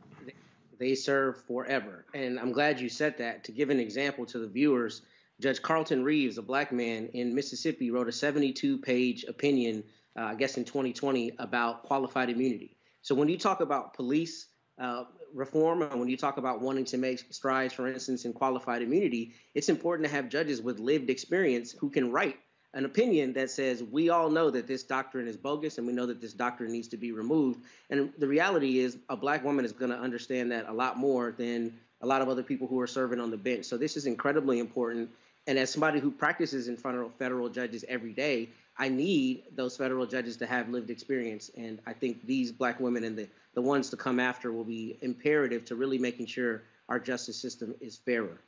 They 0.81 0.95
serve 0.95 1.39
forever. 1.43 2.05
And 2.15 2.39
I'm 2.39 2.51
glad 2.51 2.79
you 2.79 2.89
said 2.89 3.15
that. 3.19 3.43
To 3.43 3.51
give 3.51 3.69
an 3.69 3.79
example 3.79 4.25
to 4.25 4.39
the 4.39 4.47
viewers, 4.47 5.03
Judge 5.39 5.61
Carlton 5.61 6.03
Reeves, 6.03 6.39
a 6.39 6.41
black 6.41 6.71
man 6.71 7.07
in 7.13 7.35
Mississippi, 7.35 7.91
wrote 7.91 8.09
a 8.09 8.11
72 8.11 8.79
page 8.79 9.23
opinion, 9.25 9.83
uh, 10.17 10.23
I 10.23 10.35
guess 10.35 10.57
in 10.57 10.65
2020, 10.65 11.33
about 11.37 11.83
qualified 11.83 12.31
immunity. 12.31 12.75
So 13.03 13.13
when 13.13 13.29
you 13.29 13.37
talk 13.37 13.61
about 13.61 13.93
police 13.93 14.47
uh, 14.79 15.03
reform 15.35 15.83
and 15.83 15.99
when 15.99 16.09
you 16.09 16.17
talk 16.17 16.37
about 16.37 16.61
wanting 16.61 16.85
to 16.85 16.97
make 16.97 17.31
strides, 17.31 17.75
for 17.75 17.87
instance, 17.87 18.25
in 18.25 18.33
qualified 18.33 18.81
immunity, 18.81 19.35
it's 19.53 19.69
important 19.69 20.09
to 20.09 20.15
have 20.15 20.29
judges 20.29 20.63
with 20.63 20.79
lived 20.79 21.11
experience 21.11 21.73
who 21.73 21.91
can 21.91 22.11
write 22.11 22.39
an 22.73 22.85
opinion 22.85 23.33
that 23.33 23.51
says 23.51 23.83
we 23.83 24.09
all 24.09 24.29
know 24.29 24.49
that 24.49 24.67
this 24.67 24.83
doctrine 24.83 25.27
is 25.27 25.35
bogus 25.35 25.77
and 25.77 25.85
we 25.85 25.93
know 25.93 26.05
that 26.05 26.21
this 26.21 26.33
doctrine 26.33 26.71
needs 26.71 26.87
to 26.89 26.97
be 26.97 27.11
removed. 27.11 27.59
And 27.89 28.11
the 28.17 28.27
reality 28.27 28.79
is, 28.79 28.97
a 29.09 29.17
black 29.17 29.43
woman 29.43 29.65
is 29.65 29.71
going 29.71 29.91
to 29.91 29.99
understand 29.99 30.51
that 30.51 30.69
a 30.69 30.73
lot 30.73 30.97
more 30.97 31.33
than 31.37 31.73
a 32.01 32.07
lot 32.07 32.21
of 32.21 32.29
other 32.29 32.43
people 32.43 32.67
who 32.67 32.79
are 32.79 32.87
serving 32.87 33.19
on 33.19 33.29
the 33.29 33.37
bench. 33.37 33.65
So 33.65 33.77
this 33.77 33.97
is 33.97 34.05
incredibly 34.05 34.59
important. 34.59 35.09
And 35.47 35.57
as 35.57 35.69
somebody 35.69 35.99
who 35.99 36.11
practices 36.11 36.67
in 36.67 36.77
front 36.77 36.97
of 36.97 37.13
federal 37.15 37.49
judges 37.49 37.83
every 37.87 38.13
day, 38.13 38.49
I 38.77 38.89
need 38.89 39.43
those 39.55 39.75
federal 39.75 40.05
judges 40.05 40.37
to 40.37 40.45
have 40.45 40.69
lived 40.69 40.89
experience. 40.89 41.51
And 41.57 41.79
I 41.85 41.93
think 41.93 42.25
these 42.25 42.51
black 42.51 42.79
women 42.79 43.03
and 43.03 43.17
the, 43.17 43.27
the 43.53 43.61
ones 43.61 43.89
to 43.89 43.97
come 43.97 44.19
after 44.19 44.51
will 44.51 44.63
be 44.63 44.97
imperative 45.01 45.65
to 45.65 45.75
really 45.75 45.97
making 45.97 46.27
sure 46.27 46.63
our 46.89 46.99
justice 46.99 47.37
system 47.37 47.75
is 47.81 47.97
fairer. 47.97 48.39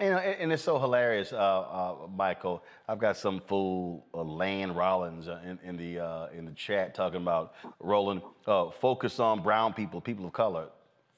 And, 0.00 0.14
uh, 0.14 0.18
and 0.18 0.52
it's 0.52 0.62
so 0.62 0.78
hilarious, 0.80 1.32
uh, 1.32 1.36
uh, 1.36 1.94
Michael. 2.14 2.64
I've 2.88 2.98
got 2.98 3.16
some 3.16 3.40
fool, 3.40 4.04
uh, 4.12 4.22
Lan 4.22 4.74
Rollins, 4.74 5.28
uh, 5.28 5.40
in, 5.44 5.58
in 5.62 5.76
the 5.76 6.00
uh, 6.04 6.26
in 6.36 6.44
the 6.46 6.50
chat 6.52 6.96
talking 6.96 7.22
about 7.22 7.54
Roland. 7.78 8.22
Uh, 8.44 8.70
focus 8.70 9.20
on 9.20 9.42
brown 9.42 9.72
people, 9.72 10.00
people 10.00 10.26
of 10.26 10.32
color. 10.32 10.66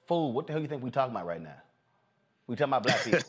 Fool, 0.07 0.33
what 0.33 0.47
the 0.47 0.53
hell 0.53 0.61
you 0.61 0.69
think 0.69 0.83
we 0.83 0.91
talking 0.91 1.15
about 1.15 1.27
right 1.27 1.43
now? 1.43 1.57
We 2.47 2.55
talking 2.55 2.75
about 2.75 2.83
black 2.83 3.03
people. 3.03 3.21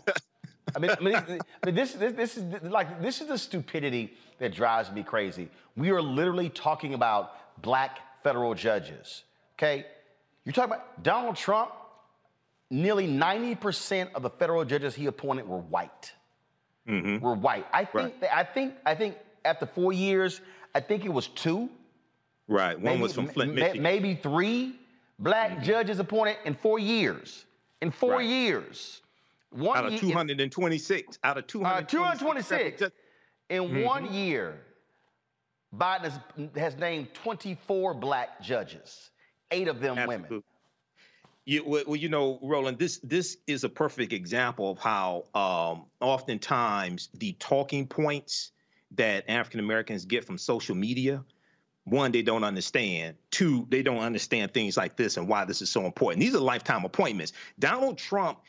I 0.76 0.80
mean, 0.80 0.92
I 0.92 1.00
mean, 1.02 1.16
I 1.16 1.66
mean 1.66 1.76
this, 1.76 1.94
this, 1.94 2.14
this 2.14 2.38
is 2.38 2.44
like 2.64 3.02
this 3.02 3.22
is 3.22 3.28
the 3.28 3.38
stupidity 3.38 4.16
that 4.40 4.54
drives 4.54 4.92
me 4.92 5.02
crazy. 5.02 5.50
We 5.78 5.92
are 5.92 6.02
literally 6.02 6.50
talking 6.50 6.94
about 6.94 7.62
black 7.62 8.00
federal 8.22 8.54
judges. 8.54 9.24
Okay, 9.58 9.86
you're 10.44 10.52
talking 10.52 10.74
about 10.74 11.04
Donald 11.04 11.38
Trump 11.38 11.72
nearly 12.70 13.08
90% 13.08 14.14
of 14.14 14.24
the 14.24 14.30
federal 14.30 14.66
judges 14.66 14.96
he 14.96 15.06
appointed 15.08 15.48
were 15.48 15.60
white. 15.60 16.12
Mm-hmm. 16.88 17.24
Were 17.24 17.34
white. 17.36 17.66
I 17.74 17.86
think 17.86 18.20
that, 18.22 18.36
I 18.36 18.44
think 18.44 18.74
I 18.86 18.96
think 18.96 19.18
after 19.44 19.66
four 19.66 19.92
years, 19.92 20.40
I 20.74 20.80
think 20.80 21.04
it 21.06 21.10
was 21.10 21.28
two. 21.28 21.70
Right. 22.48 22.76
One 22.76 22.84
maybe, 22.94 23.02
was 23.02 23.14
from 23.14 23.28
Flint, 23.28 23.56
Michigan. 23.56 23.84
Maybe 23.84 24.16
three 24.16 24.76
black 25.20 25.62
judges 25.64 26.00
appointed 26.00 26.38
in 26.46 26.54
four 26.56 26.80
years. 26.80 27.46
In 27.82 27.92
four 27.92 28.14
Right. 28.18 28.26
years. 28.26 29.02
One 29.52 29.78
out 29.78 29.86
of 29.88 29.94
ye- 29.94 30.00
226. 30.00 31.20
Out 31.24 31.38
of 31.38 31.44
uh, 31.44 31.48
226. 31.48 32.20
226. 32.80 32.92
In 33.50 33.64
Mhm. 33.64 33.84
one 33.86 34.14
year, 34.14 34.62
Biden 35.76 36.02
has, 36.10 36.20
has 36.56 36.76
named 36.78 37.14
24 37.14 37.94
black 37.94 38.42
judges, 38.42 39.12
eight 39.52 39.68
of 39.68 39.82
them 39.82 40.08
women. 40.08 40.42
You, 41.48 41.64
well, 41.66 41.96
you 41.96 42.10
know, 42.10 42.40
Roland, 42.42 42.78
this 42.78 42.98
this 42.98 43.38
is 43.48 43.64
a 43.64 43.70
perfect 43.70 44.12
example 44.12 44.70
of 44.70 44.80
how 44.80 45.24
um, 45.34 45.86
oftentimes 46.02 47.08
the 47.14 47.38
talking 47.40 47.88
points 47.88 48.52
that 48.98 49.24
African 49.30 49.62
Americans 49.62 50.04
get 50.04 50.26
from 50.26 50.38
social 50.38 50.76
media, 50.76 51.24
one, 51.86 52.12
they 52.12 52.22
don't 52.22 52.44
understand. 52.44 53.16
Two, 53.32 53.66
they 53.70 53.82
don't 53.82 54.00
understand 54.00 54.54
things 54.54 54.76
like 54.76 54.98
this 54.98 55.16
and 55.16 55.30
why 55.30 55.46
this 55.46 55.62
is 55.62 55.70
so 55.70 55.86
important. 55.86 56.20
These 56.20 56.36
are 56.36 56.40
lifetime 56.40 56.84
appointments. 56.84 57.32
Donald 57.58 57.98
Trump 57.98 58.40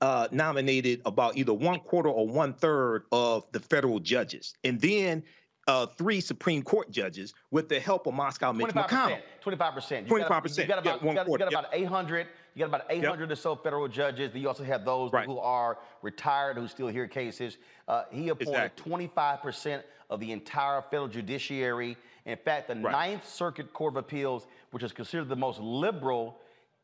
uh, 0.00 0.28
nominated 0.30 1.02
about 1.04 1.36
either 1.36 1.52
one 1.52 1.80
quarter 1.80 2.08
or 2.08 2.26
one 2.26 2.54
third 2.54 3.04
of 3.12 3.44
the 3.52 3.60
federal 3.60 4.00
judges, 4.00 4.54
and 4.64 4.80
then 4.80 5.22
uh, 5.66 5.84
three 5.84 6.22
Supreme 6.22 6.62
Court 6.62 6.90
judges 6.90 7.34
with 7.50 7.68
the 7.68 7.80
help 7.80 8.06
of 8.06 8.14
Moscow 8.14 8.52
Mitch 8.52 8.68
McConnell. 8.68 9.20
25%. 9.44 10.06
25%. 10.08 10.08
25%, 10.08 10.58
You 10.58 10.66
got 10.66 10.78
about, 10.78 11.02
one 11.02 11.16
you 11.16 11.22
got, 11.22 11.28
you 11.28 11.38
got 11.38 11.48
about 11.48 11.66
800. 11.74 12.28
You 12.56 12.60
got 12.60 12.68
about 12.68 12.86
800 12.88 13.30
or 13.30 13.36
so 13.36 13.54
federal 13.54 13.86
judges. 13.86 14.32
Then 14.32 14.40
you 14.40 14.48
also 14.48 14.64
have 14.64 14.82
those 14.82 15.12
who 15.26 15.38
are 15.38 15.76
retired 16.00 16.56
who 16.56 16.66
still 16.66 16.88
hear 16.88 17.06
cases. 17.06 17.58
Uh, 17.86 18.04
he 18.10 18.30
appointed 18.30 18.74
25% 18.78 19.82
of 20.08 20.20
the 20.20 20.32
entire 20.32 20.80
federal 20.80 21.06
judiciary. 21.06 21.98
In 22.24 22.38
fact, 22.38 22.68
the 22.68 22.74
Ninth 22.74 23.28
Circuit 23.28 23.74
Court 23.74 23.92
of 23.92 23.98
Appeals, 23.98 24.46
which 24.70 24.82
is 24.82 24.90
considered 24.90 25.28
the 25.28 25.36
most 25.36 25.60
liberal, 25.60 26.38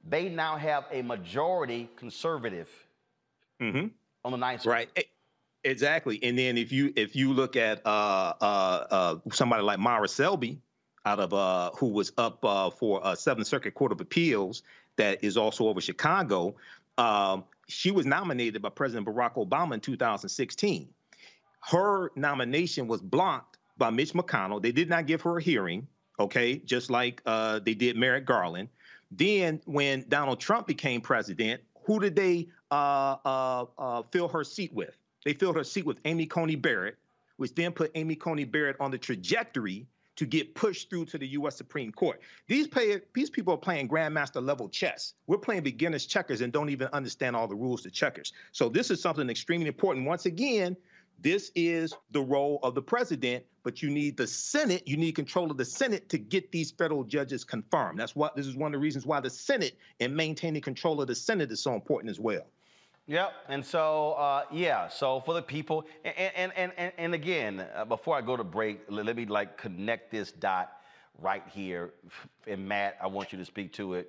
they 0.06 0.28
now 0.28 0.58
have 0.58 0.84
a 0.92 1.00
majority 1.02 1.88
conservative 1.96 2.68
Mm-hmm. 3.60 3.86
on 4.24 4.32
the 4.32 4.38
Ninth 4.38 4.62
Circuit. 4.62 4.90
Right. 4.94 5.06
Exactly. 5.64 6.18
And 6.22 6.36
then 6.36 6.58
if 6.58 6.72
you 6.72 6.92
if 6.96 7.14
you 7.14 7.32
look 7.32 7.54
at 7.54 7.80
uh, 7.86 8.32
uh, 8.40 8.44
uh, 8.44 9.16
somebody 9.30 9.62
like 9.62 9.78
Myra 9.78 10.08
Selby, 10.08 10.60
out 11.04 11.20
of 11.20 11.32
uh, 11.32 11.70
who 11.76 11.88
was 11.88 12.12
up 12.18 12.44
uh, 12.44 12.70
for 12.70 13.04
uh, 13.04 13.14
Seventh 13.14 13.46
Circuit 13.46 13.74
Court 13.74 13.92
of 13.92 14.00
Appeals, 14.00 14.62
that 14.96 15.22
is 15.24 15.36
also 15.36 15.68
over 15.68 15.80
Chicago. 15.80 16.56
Um, 16.98 17.44
she 17.68 17.90
was 17.90 18.06
nominated 18.06 18.62
by 18.62 18.68
President 18.68 19.06
Barack 19.06 19.34
Obama 19.34 19.74
in 19.74 19.80
2016. 19.80 20.88
Her 21.60 22.10
nomination 22.16 22.88
was 22.88 23.00
blocked 23.00 23.58
by 23.78 23.90
Mitch 23.90 24.12
McConnell. 24.12 24.60
They 24.60 24.72
did 24.72 24.88
not 24.88 25.06
give 25.06 25.22
her 25.22 25.38
a 25.38 25.42
hearing. 25.42 25.86
Okay, 26.20 26.58
just 26.58 26.90
like 26.90 27.22
uh, 27.24 27.60
they 27.60 27.74
did 27.74 27.96
Merrick 27.96 28.26
Garland. 28.26 28.68
Then 29.10 29.60
when 29.64 30.04
Donald 30.08 30.40
Trump 30.40 30.66
became 30.66 31.00
president, 31.00 31.62
who 31.84 32.00
did 32.00 32.14
they 32.14 32.48
uh, 32.70 33.16
uh, 33.24 33.64
uh, 33.78 34.02
fill 34.10 34.28
her 34.28 34.44
seat 34.44 34.72
with? 34.72 34.96
They 35.24 35.32
filled 35.32 35.56
her 35.56 35.64
seat 35.64 35.86
with 35.86 35.98
Amy 36.04 36.26
Coney 36.26 36.56
Barrett, 36.56 36.96
which 37.36 37.54
then 37.54 37.72
put 37.72 37.90
Amy 37.94 38.14
Coney 38.14 38.44
Barrett 38.44 38.76
on 38.80 38.90
the 38.90 38.98
trajectory 38.98 39.86
to 40.16 40.26
get 40.26 40.54
pushed 40.54 40.90
through 40.90 41.06
to 41.06 41.18
the 41.18 41.26
U.S. 41.28 41.56
Supreme 41.56 41.90
Court. 41.90 42.20
These 42.46 42.68
pay, 42.68 43.00
these 43.14 43.30
people 43.30 43.54
are 43.54 43.58
playing 43.58 43.88
grandmaster 43.88 44.44
level 44.44 44.68
chess. 44.68 45.14
We're 45.26 45.38
playing 45.38 45.62
beginner's 45.62 46.06
checkers 46.06 46.40
and 46.40 46.52
don't 46.52 46.68
even 46.70 46.88
understand 46.92 47.34
all 47.34 47.48
the 47.48 47.54
rules 47.54 47.82
to 47.82 47.90
checkers. 47.90 48.32
So 48.52 48.68
this 48.68 48.90
is 48.90 49.00
something 49.00 49.28
extremely 49.30 49.68
important. 49.68 50.06
Once 50.06 50.26
again, 50.26 50.76
this 51.20 51.52
is 51.54 51.94
the 52.10 52.20
role 52.20 52.58
of 52.62 52.74
the 52.74 52.82
president, 52.82 53.44
but 53.62 53.80
you 53.80 53.90
need 53.90 54.16
the 54.16 54.26
Senate, 54.26 54.82
you 54.86 54.96
need 54.96 55.12
control 55.12 55.50
of 55.50 55.56
the 55.56 55.64
Senate 55.64 56.08
to 56.08 56.18
get 56.18 56.50
these 56.50 56.72
federal 56.72 57.04
judges 57.04 57.44
confirmed. 57.44 58.00
That's 58.00 58.16
what 58.16 58.34
this 58.34 58.46
is 58.46 58.56
one 58.56 58.74
of 58.74 58.80
the 58.80 58.82
reasons 58.82 59.06
why 59.06 59.20
the 59.20 59.30
Senate 59.30 59.78
and 60.00 60.16
maintaining 60.16 60.62
control 60.62 61.00
of 61.00 61.06
the 61.06 61.14
Senate 61.14 61.52
is 61.52 61.62
so 61.62 61.74
important 61.74 62.10
as 62.10 62.18
well. 62.18 62.46
Yep. 63.12 63.32
And 63.50 63.62
so, 63.62 64.12
uh, 64.12 64.44
yeah. 64.50 64.88
So 64.88 65.20
for 65.20 65.34
the 65.34 65.42
people, 65.42 65.84
and 66.02 66.14
and 66.34 66.52
and 66.56 66.72
and, 66.78 66.92
and 66.96 67.14
again, 67.14 67.62
uh, 67.76 67.84
before 67.84 68.16
I 68.16 68.22
go 68.22 68.38
to 68.38 68.44
break, 68.44 68.80
let, 68.88 69.04
let 69.04 69.16
me 69.16 69.26
like 69.26 69.58
connect 69.58 70.10
this 70.10 70.32
dot 70.32 70.72
right 71.20 71.42
here. 71.52 71.92
And 72.46 72.66
Matt, 72.66 72.96
I 73.02 73.08
want 73.08 73.30
you 73.30 73.38
to 73.38 73.44
speak 73.44 73.74
to 73.74 73.94
it. 73.94 74.08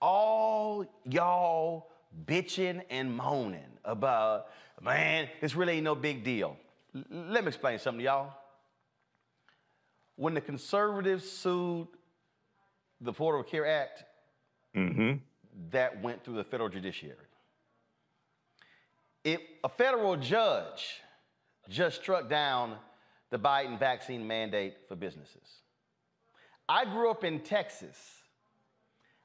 All 0.00 0.84
y'all 1.04 1.86
bitching 2.26 2.82
and 2.90 3.16
moaning 3.16 3.78
about, 3.84 4.48
man, 4.82 5.28
this 5.40 5.54
really 5.54 5.74
ain't 5.74 5.84
no 5.84 5.94
big 5.94 6.24
deal. 6.24 6.56
L- 6.96 7.04
let 7.10 7.44
me 7.44 7.48
explain 7.48 7.78
something 7.78 8.00
to 8.00 8.04
y'all. 8.06 8.32
When 10.16 10.34
the 10.34 10.40
conservatives 10.40 11.30
sued 11.30 11.86
the 13.00 13.12
Affordable 13.12 13.46
Care 13.46 13.68
Act, 13.68 14.02
Mm-hmm. 14.76 15.18
that 15.70 16.00
went 16.02 16.24
through 16.24 16.36
the 16.36 16.44
federal 16.44 16.68
judiciary. 16.68 17.16
If 19.24 19.40
a 19.62 19.68
federal 19.68 20.16
judge 20.16 21.00
just 21.68 22.00
struck 22.00 22.28
down 22.28 22.76
the 23.30 23.38
Biden 23.38 23.78
vaccine 23.78 24.26
mandate 24.26 24.74
for 24.88 24.96
businesses. 24.96 25.62
I 26.68 26.84
grew 26.84 27.10
up 27.10 27.24
in 27.24 27.40
Texas. 27.40 27.96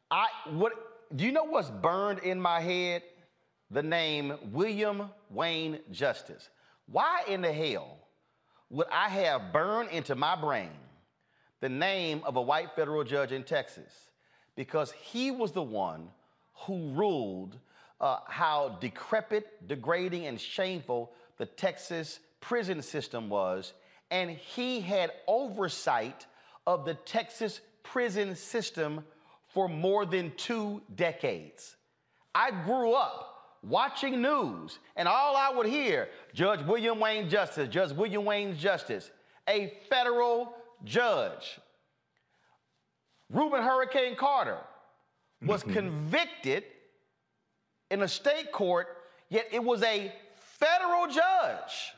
I 0.10 0.28
what 0.52 0.74
do 1.16 1.26
you 1.26 1.32
know 1.32 1.44
what's 1.44 1.70
burned 1.70 2.20
in 2.20 2.40
my 2.40 2.62
head? 2.62 3.04
The 3.72 3.84
name 3.84 4.38
William 4.52 5.10
Wayne 5.30 5.80
Justice. 5.92 6.50
Why 6.86 7.24
in 7.28 7.42
the 7.42 7.52
hell 7.52 7.98
would 8.70 8.88
I 8.92 9.10
have 9.10 9.52
burned 9.52 9.90
into 9.90 10.16
my 10.16 10.36
brain 10.36 10.70
the 11.62 11.70
name 11.70 12.22
of 12.26 12.36
a 12.36 12.42
white 12.42 12.76
federal 12.76 13.04
judge 13.04 13.32
in 13.32 13.44
Texas? 13.44 13.92
Because 14.56 14.92
he 14.92 15.32
was 15.32 15.52
the 15.52 15.64
one 15.64 16.10
who 16.66 16.92
ruled 16.94 17.58
uh, 18.02 18.18
how 18.28 18.78
decrepit, 18.82 19.68
degrading, 19.68 20.28
and 20.28 20.40
shameful 20.40 21.12
the 21.38 21.46
Texas 21.46 22.20
prison 22.42 22.82
system 22.82 23.30
was, 23.30 23.74
and 24.12 24.30
he 24.30 24.80
had 24.80 25.12
oversight 25.28 26.26
of 26.68 26.86
the 26.86 26.94
Texas 26.94 27.62
prison 27.84 28.36
system 28.36 29.04
for 29.48 29.68
more 29.68 30.06
than 30.06 30.32
two 30.38 30.82
decades. 30.96 31.76
I 32.34 32.52
grew 32.52 32.94
up 32.94 33.36
watching 33.64 34.22
news, 34.22 34.80
and 34.96 35.08
all 35.08 35.36
I 35.36 35.50
would 35.50 35.68
hear 35.68 36.10
Judge 36.34 36.62
William 36.66 37.00
Wayne 37.00 37.30
Justice, 37.30 37.70
Judge 37.70 37.92
William 37.94 38.26
Wayne 38.26 38.58
Justice, 38.58 39.12
a 39.48 39.74
federal 39.90 40.54
judge. 40.84 41.60
Reuben 43.32 43.64
Hurricane 43.64 44.16
Carter 44.16 44.60
was 45.42 45.64
convicted 45.78 46.64
in 47.92 48.02
a 48.02 48.08
state 48.08 48.52
court, 48.52 48.88
yet 49.30 49.48
it 49.52 49.64
was 49.64 49.84
a 49.84 50.12
federal 50.36 51.08
judge 51.08 51.94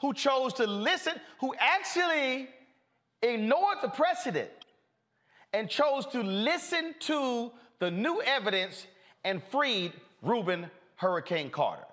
who 0.00 0.12
chose 0.14 0.52
to 0.54 0.66
listen, 0.66 1.14
who 1.40 1.54
actually 1.58 2.48
ignored 3.22 3.78
the 3.82 3.88
precedent 3.88 4.50
and 5.52 5.68
chose 5.68 6.06
to 6.06 6.22
listen 6.22 6.94
to 7.00 7.50
the 7.78 7.90
new 7.90 8.20
evidence 8.22 8.86
and 9.24 9.42
freed 9.50 9.92
Reuben 10.22 10.70
Hurricane 10.96 11.50
Carter. 11.50 11.84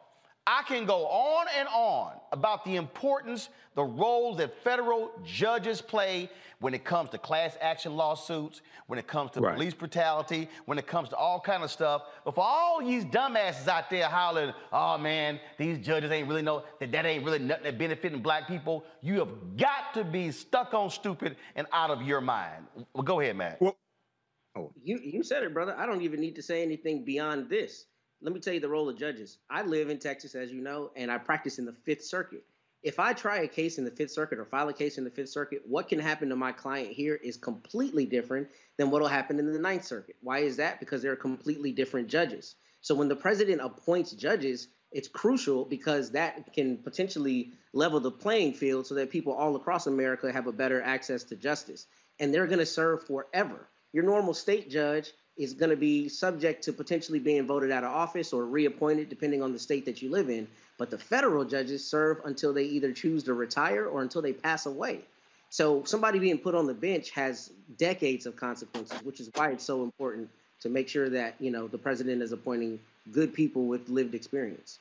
I 0.47 0.63
can 0.63 0.85
go 0.85 1.07
on 1.07 1.47
and 1.57 1.67
on 1.69 2.13
about 2.31 2.65
the 2.65 2.75
importance, 2.75 3.49
the 3.75 3.83
role 3.83 4.35
that 4.35 4.53
federal 4.63 5.11
judges 5.23 5.81
play 5.81 6.29
when 6.59 6.73
it 6.73 6.83
comes 6.85 7.09
to 7.09 7.17
class 7.17 7.57
action 7.61 7.95
lawsuits, 7.97 8.61
when 8.87 8.99
it 8.99 9.07
comes 9.07 9.31
to 9.31 9.41
Right. 9.41 9.55
police 9.55 9.73
brutality, 9.73 10.49
when 10.65 10.77
it 10.77 10.87
comes 10.87 11.09
to 11.09 11.15
all 11.17 11.39
kind 11.39 11.63
of 11.63 11.71
stuff. 11.71 12.03
But 12.23 12.35
for 12.35 12.43
all 12.43 12.79
these 12.83 13.05
dumbasses 13.05 13.67
out 13.67 13.89
there 13.89 14.07
hollering, 14.07 14.53
"Oh 14.71 14.97
man, 14.97 15.39
these 15.57 15.79
judges 15.85 16.11
ain't 16.11 16.27
really 16.27 16.43
know 16.43 16.63
that 16.79 16.91
that 16.91 17.05
ain't 17.05 17.25
really 17.25 17.39
nothing 17.39 17.63
that 17.63 17.77
benefiting 17.77 18.21
black 18.21 18.47
people," 18.47 18.85
you 19.01 19.19
have 19.19 19.57
got 19.57 19.93
to 19.95 20.03
be 20.03 20.31
stuck 20.31 20.73
on 20.73 20.89
stupid 20.91 21.37
and 21.55 21.67
out 21.73 21.89
of 21.91 22.03
your 22.03 22.21
mind. 22.21 22.67
Well, 22.93 23.03
go 23.03 23.19
ahead, 23.19 23.35
Matt. 23.35 23.59
Oh. 23.61 24.73
You 24.83 24.99
you 24.99 25.23
said 25.23 25.43
it, 25.43 25.53
brother. 25.53 25.75
I 25.77 25.85
don't 25.85 26.01
even 26.01 26.21
need 26.21 26.35
to 26.35 26.43
say 26.43 26.61
anything 26.63 27.03
beyond 27.03 27.49
this. 27.49 27.87
Let 28.25 28.33
me 28.33 28.39
tell 28.39 28.55
you 28.55 28.59
the 28.59 28.67
role 28.67 28.89
of 28.89 28.97
judges. 28.97 29.37
I 29.51 29.61
live 29.61 29.91
in 29.91 29.99
Texas, 29.99 30.33
as 30.33 30.51
you 30.51 30.59
know, 30.59 30.89
and 30.95 31.11
I 31.11 31.19
practice 31.19 31.59
in 31.59 31.65
the 31.65 31.75
Fifth 31.83 32.03
Circuit. 32.03 32.43
If 32.81 32.99
I 32.99 33.13
try 33.13 33.41
a 33.41 33.47
case 33.47 33.77
in 33.77 33.85
the 33.85 33.91
Fifth 33.91 34.09
Circuit 34.09 34.39
or 34.39 34.45
file 34.45 34.67
a 34.67 34.73
case 34.73 34.97
in 34.97 35.03
the 35.03 35.11
Fifth 35.11 35.29
Circuit, 35.29 35.61
what 35.67 35.89
can 35.89 35.99
happen 35.99 36.29
to 36.29 36.35
my 36.35 36.51
client 36.51 36.89
here 36.89 37.13
is 37.23 37.37
completely 37.37 38.07
different 38.07 38.47
than 38.77 38.89
what 38.89 39.03
will 39.03 39.09
happen 39.09 39.37
in 39.37 39.53
the 39.53 39.59
Ninth 39.59 39.85
Circuit. 39.85 40.15
Why 40.23 40.39
is 40.39 40.57
that? 40.57 40.79
Because 40.79 41.03
they're 41.03 41.15
completely 41.15 41.71
different 41.71 42.07
judges. 42.07 42.55
So 42.81 42.95
when 42.95 43.09
the 43.09 43.15
president 43.15 43.61
appoints 43.61 44.11
judges, 44.13 44.69
it's 44.91 45.07
crucial 45.07 45.63
because 45.63 46.09
that 46.13 46.51
can 46.51 46.77
potentially 46.77 47.51
level 47.73 47.99
the 47.99 48.09
playing 48.09 48.53
field 48.53 48.87
so 48.87 48.95
that 48.95 49.11
people 49.11 49.33
all 49.33 49.55
across 49.55 49.85
America 49.85 50.31
have 50.31 50.47
a 50.47 50.51
better 50.51 50.81
access 50.81 51.25
to 51.25 51.35
justice. 51.35 51.85
And 52.19 52.33
they're 52.33 52.47
going 52.47 52.57
to 52.57 52.65
serve 52.65 53.05
forever. 53.05 53.69
Your 53.93 54.03
normal 54.03 54.33
state 54.33 54.71
judge 54.71 55.11
is 55.37 55.53
going 55.53 55.69
to 55.69 55.75
be 55.75 56.07
subject 56.07 56.63
to 56.63 56.73
potentially 56.73 57.19
being 57.19 57.45
voted 57.45 57.71
out 57.71 57.83
of 57.83 57.91
office 57.91 58.31
or 58.31 58.45
reappointed 58.45 59.09
depending 59.09 59.41
on 59.41 59.51
the 59.51 59.59
state 59.59 59.85
that 59.85 60.01
you 60.01 60.09
live 60.09 60.29
in. 60.29 60.47
But 60.77 60.89
the 60.89 60.97
federal 60.97 61.45
judges 61.45 61.85
serve 61.85 62.21
until 62.25 62.53
they 62.53 62.63
either 62.63 62.91
choose 62.91 63.23
to 63.23 63.33
retire 63.33 63.85
or 63.85 64.01
until 64.01 64.21
they 64.21 64.33
pass 64.33 64.65
away. 64.65 65.01
So 65.49 65.83
somebody 65.85 66.19
being 66.19 66.37
put 66.37 66.55
on 66.55 66.67
the 66.67 66.73
bench 66.73 67.11
has 67.11 67.51
decades 67.77 68.25
of 68.25 68.35
consequences, 68.35 69.01
which 69.03 69.19
is 69.19 69.29
why 69.35 69.51
it's 69.51 69.63
so 69.63 69.83
important 69.83 70.29
to 70.61 70.69
make 70.69 70.89
sure 70.89 71.09
that, 71.09 71.35
you 71.39 71.51
know, 71.51 71.67
the 71.67 71.77
president 71.77 72.21
is 72.21 72.31
appointing 72.31 72.79
good 73.11 73.33
people 73.33 73.67
with 73.67 73.87
lived 73.87 74.15
experience. 74.15 74.79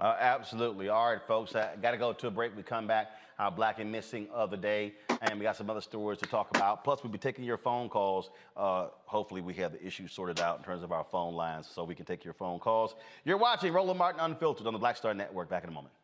Uh, 0.00 0.16
absolutely. 0.18 0.88
All 0.88 1.10
right, 1.10 1.20
folks. 1.26 1.54
I 1.54 1.76
got 1.80 1.92
to 1.92 1.98
go 1.98 2.12
to 2.12 2.26
a 2.26 2.30
break. 2.30 2.56
We 2.56 2.62
come 2.62 2.86
back. 2.86 3.12
Our 3.38 3.50
black 3.50 3.80
and 3.80 3.90
missing 3.90 4.28
of 4.32 4.50
the 4.50 4.56
day, 4.56 4.94
and 5.22 5.38
we 5.38 5.44
got 5.44 5.56
some 5.56 5.68
other 5.68 5.80
stories 5.80 6.18
to 6.20 6.26
talk 6.26 6.56
about. 6.56 6.84
Plus, 6.84 7.02
we'll 7.02 7.12
be 7.12 7.18
taking 7.18 7.44
your 7.44 7.58
phone 7.58 7.88
calls. 7.88 8.30
Uh, 8.56 8.88
hopefully, 9.06 9.40
we 9.40 9.54
have 9.54 9.72
the 9.72 9.84
issue 9.84 10.06
sorted 10.06 10.40
out 10.40 10.58
in 10.58 10.64
terms 10.64 10.82
of 10.82 10.92
our 10.92 11.04
phone 11.04 11.34
lines, 11.34 11.66
so 11.66 11.84
we 11.84 11.94
can 11.94 12.04
take 12.04 12.24
your 12.24 12.34
phone 12.34 12.58
calls. 12.58 12.94
You're 13.24 13.36
watching 13.36 13.72
Roland 13.72 13.98
Martin 13.98 14.20
Unfiltered 14.20 14.66
on 14.66 14.72
the 14.72 14.78
Black 14.78 14.96
Star 14.96 15.14
Network. 15.14 15.48
Back 15.48 15.64
in 15.64 15.70
a 15.70 15.72
moment. 15.72 15.94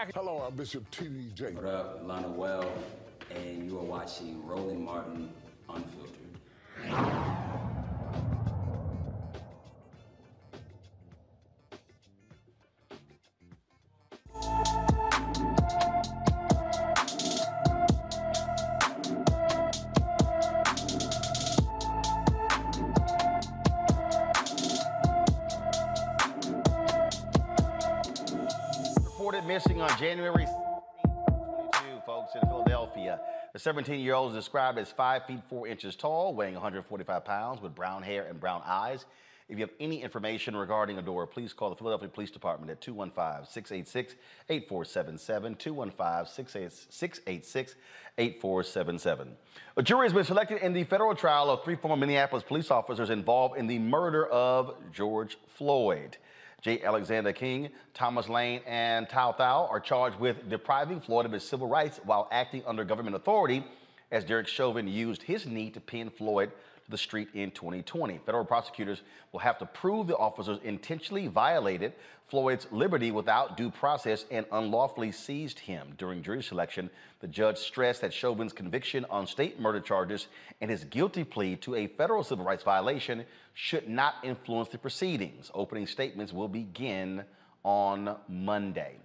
Y'all? 0.00 0.06
I'm 0.08 0.12
Will 0.12 0.12
Packer. 0.12 0.12
Hello, 0.14 0.46
I'm 0.46 0.56
Bishop 0.56 0.90
T.D. 0.90 1.30
Jakes. 1.34 1.54
What 1.54 1.66
up, 1.66 2.00
Lana 2.06 2.28
Well, 2.28 2.72
and 3.34 3.70
you 3.70 3.78
are 3.78 3.82
watching 3.82 4.46
Roland 4.46 4.84
Martin 4.84 5.30
Unfiltered. 5.68 7.39
17 33.60 34.00
year 34.00 34.14
old 34.14 34.32
is 34.32 34.36
described 34.36 34.78
as 34.78 34.90
5 34.90 35.26
feet 35.26 35.40
4 35.48 35.68
inches 35.68 35.94
tall, 35.94 36.34
weighing 36.34 36.54
145 36.54 37.24
pounds, 37.24 37.60
with 37.60 37.74
brown 37.74 38.02
hair 38.02 38.24
and 38.24 38.40
brown 38.40 38.62
eyes. 38.64 39.04
If 39.50 39.58
you 39.58 39.64
have 39.64 39.74
any 39.80 40.00
information 40.00 40.56
regarding 40.56 40.96
Adora, 40.96 41.28
please 41.28 41.52
call 41.52 41.70
the 41.70 41.76
Philadelphia 41.76 42.08
Police 42.08 42.30
Department 42.30 42.70
at 42.70 42.80
215 42.80 43.46
686 43.50 44.14
8477. 44.48 45.56
215 45.56 46.32
686 46.88 47.74
8477. 48.16 49.36
A 49.76 49.82
jury 49.82 50.06
has 50.06 50.12
been 50.12 50.24
selected 50.24 50.62
in 50.62 50.72
the 50.72 50.84
federal 50.84 51.14
trial 51.14 51.50
of 51.50 51.64
three 51.64 51.74
former 51.74 51.96
Minneapolis 51.96 52.44
police 52.44 52.70
officers 52.70 53.10
involved 53.10 53.58
in 53.58 53.66
the 53.66 53.78
murder 53.78 54.26
of 54.28 54.74
George 54.92 55.36
Floyd. 55.48 56.16
J. 56.60 56.82
Alexander 56.82 57.32
Kueng, 57.32 57.70
Thomas 57.94 58.28
Lane, 58.28 58.60
and 58.66 59.08
Tou 59.08 59.32
Thao 59.32 59.70
are 59.70 59.80
charged 59.80 60.18
with 60.18 60.48
depriving 60.48 61.00
Floyd 61.00 61.26
of 61.26 61.32
his 61.32 61.42
civil 61.42 61.68
rights 61.68 62.00
while 62.04 62.28
acting 62.30 62.62
under 62.66 62.84
government 62.84 63.16
authority 63.16 63.64
as 64.10 64.24
Derek 64.24 64.48
Chauvin 64.48 64.86
used 64.86 65.22
his 65.22 65.46
knee 65.46 65.70
to 65.70 65.80
pin 65.80 66.10
Floyd 66.10 66.52
the 66.90 66.98
street 66.98 67.28
in 67.34 67.50
2020. 67.50 68.18
Federal 68.26 68.44
prosecutors 68.44 69.02
will 69.32 69.40
have 69.40 69.58
to 69.58 69.66
prove 69.66 70.06
the 70.06 70.16
officers 70.16 70.58
intentionally 70.64 71.26
violated 71.26 71.92
Floyd's 72.28 72.66
liberty 72.70 73.10
without 73.10 73.56
due 73.56 73.70
process 73.70 74.24
and 74.30 74.46
unlawfully 74.52 75.10
seized 75.10 75.58
him. 75.58 75.88
During 75.98 76.22
jury 76.22 76.42
selection, 76.42 76.90
the 77.20 77.26
judge 77.26 77.58
stressed 77.58 78.02
that 78.02 78.12
Chauvin's 78.12 78.52
conviction 78.52 79.04
on 79.10 79.26
state 79.26 79.60
murder 79.60 79.80
charges 79.80 80.28
and 80.60 80.70
his 80.70 80.84
guilty 80.84 81.24
plea 81.24 81.56
to 81.56 81.74
a 81.74 81.86
federal 81.86 82.22
civil 82.22 82.44
rights 82.44 82.62
violation 82.62 83.24
should 83.54 83.88
not 83.88 84.14
influence 84.22 84.68
the 84.68 84.78
proceedings. 84.78 85.50
Opening 85.54 85.86
statements 85.86 86.32
will 86.32 86.48
begin 86.48 87.24
on 87.64 88.16
Monday. 88.28 88.96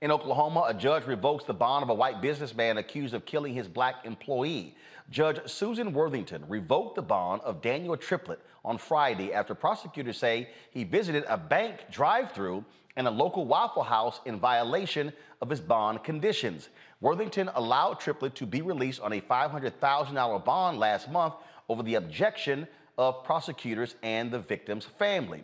In 0.00 0.10
Oklahoma, 0.10 0.64
a 0.68 0.74
judge 0.74 1.06
revokes 1.06 1.44
the 1.44 1.54
bond 1.54 1.82
of 1.82 1.88
a 1.88 1.94
white 1.94 2.20
businessman 2.20 2.78
accused 2.78 3.14
of 3.14 3.24
killing 3.24 3.54
his 3.54 3.68
black 3.68 4.04
employee. 4.04 4.74
Judge 5.10 5.40
Susan 5.46 5.92
Worthington 5.92 6.44
revoked 6.48 6.96
the 6.96 7.02
bond 7.02 7.42
of 7.42 7.62
Daniel 7.62 7.96
Triplett 7.96 8.40
on 8.64 8.78
Friday 8.78 9.32
after 9.32 9.54
prosecutors 9.54 10.18
say 10.18 10.48
he 10.70 10.84
visited 10.84 11.24
a 11.28 11.38
bank 11.38 11.84
drive 11.90 12.32
through 12.32 12.64
and 12.96 13.06
a 13.06 13.10
local 13.10 13.44
Waffle 13.44 13.82
House 13.82 14.20
in 14.24 14.38
violation 14.38 15.12
of 15.40 15.50
his 15.50 15.60
bond 15.60 16.02
conditions. 16.04 16.68
Worthington 17.00 17.50
allowed 17.54 18.00
Triplett 18.00 18.34
to 18.36 18.46
be 18.46 18.62
released 18.62 19.00
on 19.00 19.12
a 19.12 19.20
$500,000 19.20 20.44
bond 20.44 20.78
last 20.78 21.10
month 21.10 21.34
over 21.68 21.82
the 21.82 21.96
objection 21.96 22.66
of 22.96 23.24
prosecutors 23.24 23.96
and 24.02 24.30
the 24.30 24.38
victim's 24.38 24.84
family. 24.84 25.42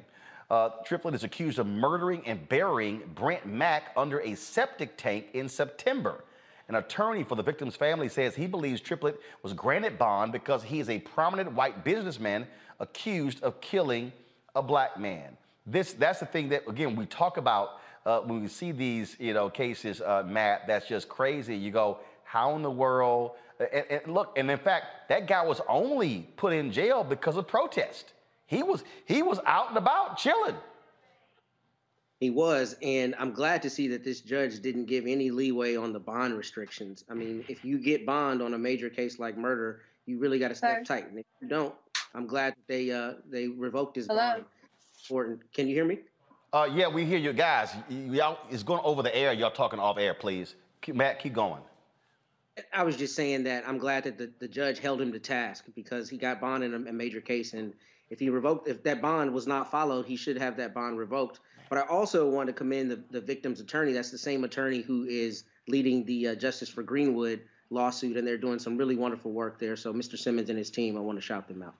Uh, 0.51 0.71
Triplett 0.85 1.15
is 1.15 1.23
accused 1.23 1.61
of 1.61 1.67
murdering 1.67 2.23
and 2.27 2.49
burying 2.49 3.03
Brent 3.15 3.47
Mack 3.47 3.93
under 3.97 4.21
a 4.21 4.35
septic 4.35 4.97
tank 4.97 5.27
in 5.33 5.49
September. 5.49 6.25
An 6.69 6.75
attorney 6.75 7.25
for 7.25 7.37
the 7.37 7.43
victim's 7.43 7.77
family 7.77 8.09
says 8.09 8.35
he 8.35 8.47
believes 8.47 8.81
Triplett 8.81 9.21
was 9.43 9.53
granted 9.53 9.99
bond 9.99 10.33
because 10.33 10.63
he 10.63 10.81
is 10.81 10.89
a 10.89 10.99
prominent 10.99 11.53
white 11.53 11.85
businessman 11.85 12.47
accused 12.81 13.43
of 13.43 13.61
killing 13.61 14.13
a 14.55 14.63
black 14.63 14.99
man. 14.99 15.37
This 15.67 15.93
that's 15.93 16.21
the 16.21 16.27
thing 16.27 16.49
that 16.49 16.69
again 16.69 16.97
we 16.97 17.07
talk 17.07 17.37
about 17.37 17.81
uh, 18.07 18.21
when 18.21 18.41
we 18.41 18.49
see 18.49 18.73
these 18.73 19.17
you 19.21 19.35
know 19.35 19.51
cases, 19.51 20.01
uh, 20.01 20.25
Matt. 20.27 20.67
That's 20.67 20.89
just 20.89 21.09
crazy. 21.09 21.57
You 21.57 21.71
go, 21.71 21.99
how 22.25 22.57
in 22.57 22.63
the 22.63 22.71
world? 22.71 23.33
And, 23.61 23.85
and 23.91 24.15
look, 24.15 24.37
and 24.39 24.51
in 24.51 24.59
fact, 24.59 25.09
that 25.09 25.27
guy 25.27 25.45
was 25.45 25.61
only 25.69 26.27
put 26.37 26.53
in 26.53 26.73
jail 26.73 27.05
because 27.05 27.37
of 27.37 27.47
protest. 27.47 28.13
He 28.51 28.65
was 28.65 28.83
he 29.07 29.23
was 29.23 29.39
out 29.47 29.69
and 29.69 29.79
about 29.79 30.19
chilling. 30.19 30.57
He 32.19 32.31
was, 32.31 32.75
and 32.83 33.15
I'm 33.17 33.33
glad 33.33 33.63
to 33.63 33.71
see 33.71 33.87
that 33.89 34.03
this 34.03 34.21
judge 34.21 34.61
didn't 34.61 34.87
give 34.87 35.07
any 35.07 35.31
leeway 35.31 35.77
on 35.77 35.93
the 35.93 36.01
bond 36.01 36.37
restrictions. 36.37 37.05
I 37.09 37.15
mean, 37.15 37.45
if 37.49 37.65
you 37.65 37.79
get 37.79 38.05
bond 38.05 38.43
on 38.43 38.53
a 38.53 38.59
major 38.59 38.91
case 38.91 39.21
like 39.21 39.39
murder, 39.39 39.83
you 40.05 40.19
really 40.19 40.41
got 40.41 40.49
to 40.49 40.57
step 40.57 40.85
tight. 40.85 41.09
And 41.09 41.21
if 41.21 41.25
you 41.41 41.47
don't, 41.47 41.73
I'm 42.13 42.27
glad 42.27 42.55
that 42.55 42.67
they 42.67 42.91
uh, 42.91 43.15
they 43.31 43.47
revoked 43.47 43.95
his 43.95 44.09
Hello? 44.09 44.19
bond. 44.19 44.45
Important. 45.05 45.53
Can 45.55 45.69
you 45.69 45.75
hear 45.77 45.85
me? 45.85 46.01
Uh, 46.53 46.69
yeah, 46.75 46.89
we 46.89 47.05
hear 47.05 47.19
you 47.19 47.33
guys. 47.33 47.73
Y'all, 47.89 48.39
it's 48.51 48.65
going 48.65 48.83
over 48.83 49.05
the 49.05 49.17
air. 49.17 49.33
Y'all 49.33 49.53
talking 49.53 49.79
off 49.79 49.97
air, 49.97 50.13
please. 50.13 50.57
Keep, 50.83 50.97
Matt, 50.97 51.21
keep 51.21 51.35
going. 51.35 51.63
I 52.73 52.83
was 52.83 52.97
just 52.97 53.15
saying 53.15 53.45
that 53.45 53.63
I'm 53.67 53.79
glad 53.79 54.03
that 54.05 54.19
the, 54.19 54.33
the 54.41 54.49
judge 54.49 54.81
held 54.81 55.01
him 55.01 55.13
to 55.13 55.21
task 55.21 55.67
because 55.77 56.11
he 56.11 56.19
got 56.19 56.41
bond 56.41 56.65
in 56.65 56.75
a, 56.75 56.91
a 56.91 56.93
major 56.93 57.21
case, 57.21 57.55
and 57.55 57.73
if 58.11 58.19
he 58.19 58.29
revoked, 58.29 58.69
if 58.69 58.83
that 58.83 59.01
bond 59.01 59.33
was 59.33 59.47
not 59.47 59.71
followed, 59.71 60.07
he 60.07 60.17
should 60.17 60.37
have 60.37 60.57
that 60.57 60.75
bond 60.75 60.99
revoked. 60.99 61.41
But 61.69 61.79
I 61.79 61.83
also 61.83 62.29
want 62.29 62.49
to 62.49 62.53
commend 62.53 62.91
the, 62.91 63.03
the 63.11 63.21
victim's 63.21 63.61
attorney. 63.61 63.93
That's 63.93 64.11
the 64.11 64.19
same 64.19 64.43
attorney 64.43 64.81
who 64.83 65.05
is 65.05 65.45
leading 65.69 66.05
the 66.05 66.29
uh, 66.29 66.35
Justice 66.35 66.69
for 66.69 66.83
Greenwood 66.83 67.43
lawsuit, 67.71 68.17
and 68.17 68.27
they're 68.27 68.37
doing 68.37 68.59
some 68.59 68.77
really 68.77 68.97
wonderful 68.97 69.31
work 69.31 69.61
there. 69.61 69.77
So 69.77 69.93
Mr. 69.93 70.19
Simmons 70.19 70.51
and 70.51 70.59
his 70.59 70.71
team, 70.71 70.97
I 70.97 71.01
want 71.01 71.19
to 71.19 71.23
shout 71.23 71.47
them 71.47 71.63
out. 71.63 71.77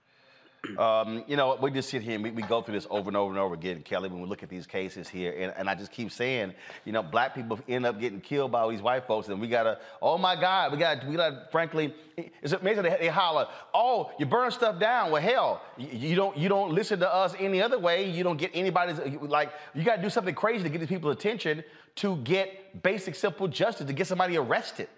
Um, 0.77 1.23
you 1.27 1.35
know, 1.35 1.57
we 1.61 1.71
just 1.71 1.89
sit 1.89 2.01
here 2.03 2.15
and 2.15 2.23
we, 2.23 2.31
we 2.31 2.43
go 2.43 2.61
through 2.61 2.75
this 2.75 2.87
over 2.89 3.09
and 3.09 3.17
over 3.17 3.31
and 3.31 3.39
over 3.39 3.55
again, 3.55 3.81
Kelly, 3.81 4.09
when 4.09 4.21
we 4.21 4.27
look 4.27 4.43
at 4.43 4.49
these 4.49 4.67
cases 4.67 5.09
here. 5.09 5.33
And, 5.37 5.53
and 5.57 5.69
I 5.69 5.75
just 5.75 5.91
keep 5.91 6.11
saying, 6.11 6.53
you 6.85 6.91
know, 6.91 7.03
black 7.03 7.33
people 7.33 7.59
end 7.67 7.85
up 7.85 7.99
getting 7.99 8.21
killed 8.21 8.51
by 8.51 8.61
all 8.61 8.69
these 8.69 8.81
white 8.81 9.05
folks. 9.07 9.27
And 9.27 9.41
we 9.41 9.47
got 9.47 9.63
to, 9.63 9.79
oh 10.01 10.17
my 10.17 10.39
God, 10.39 10.71
we 10.71 10.77
got, 10.77 11.05
we 11.07 11.15
got, 11.15 11.51
frankly, 11.51 11.95
it's 12.15 12.53
amazing 12.53 12.83
they, 12.83 12.97
they 12.99 13.07
holler, 13.07 13.47
oh, 13.73 14.11
you 14.19 14.25
burn 14.25 14.51
stuff 14.51 14.79
down. 14.79 15.11
Well, 15.11 15.21
hell, 15.21 15.61
you, 15.77 16.09
you 16.09 16.15
don't, 16.15 16.37
you 16.37 16.47
don't 16.47 16.71
listen 16.73 16.99
to 16.99 17.13
us 17.13 17.33
any 17.39 17.61
other 17.61 17.79
way. 17.79 18.09
You 18.09 18.23
don't 18.23 18.37
get 18.37 18.51
anybody's, 18.53 18.99
like, 19.21 19.51
you 19.73 19.83
got 19.83 19.97
to 19.97 20.01
do 20.01 20.09
something 20.09 20.35
crazy 20.35 20.63
to 20.63 20.69
get 20.69 20.79
these 20.79 20.89
people's 20.89 21.15
attention 21.15 21.63
to 21.95 22.17
get 22.17 22.81
basic, 22.83 23.15
simple 23.15 23.47
justice, 23.47 23.87
to 23.87 23.93
get 23.93 24.07
somebody 24.07 24.37
arrested. 24.37 24.89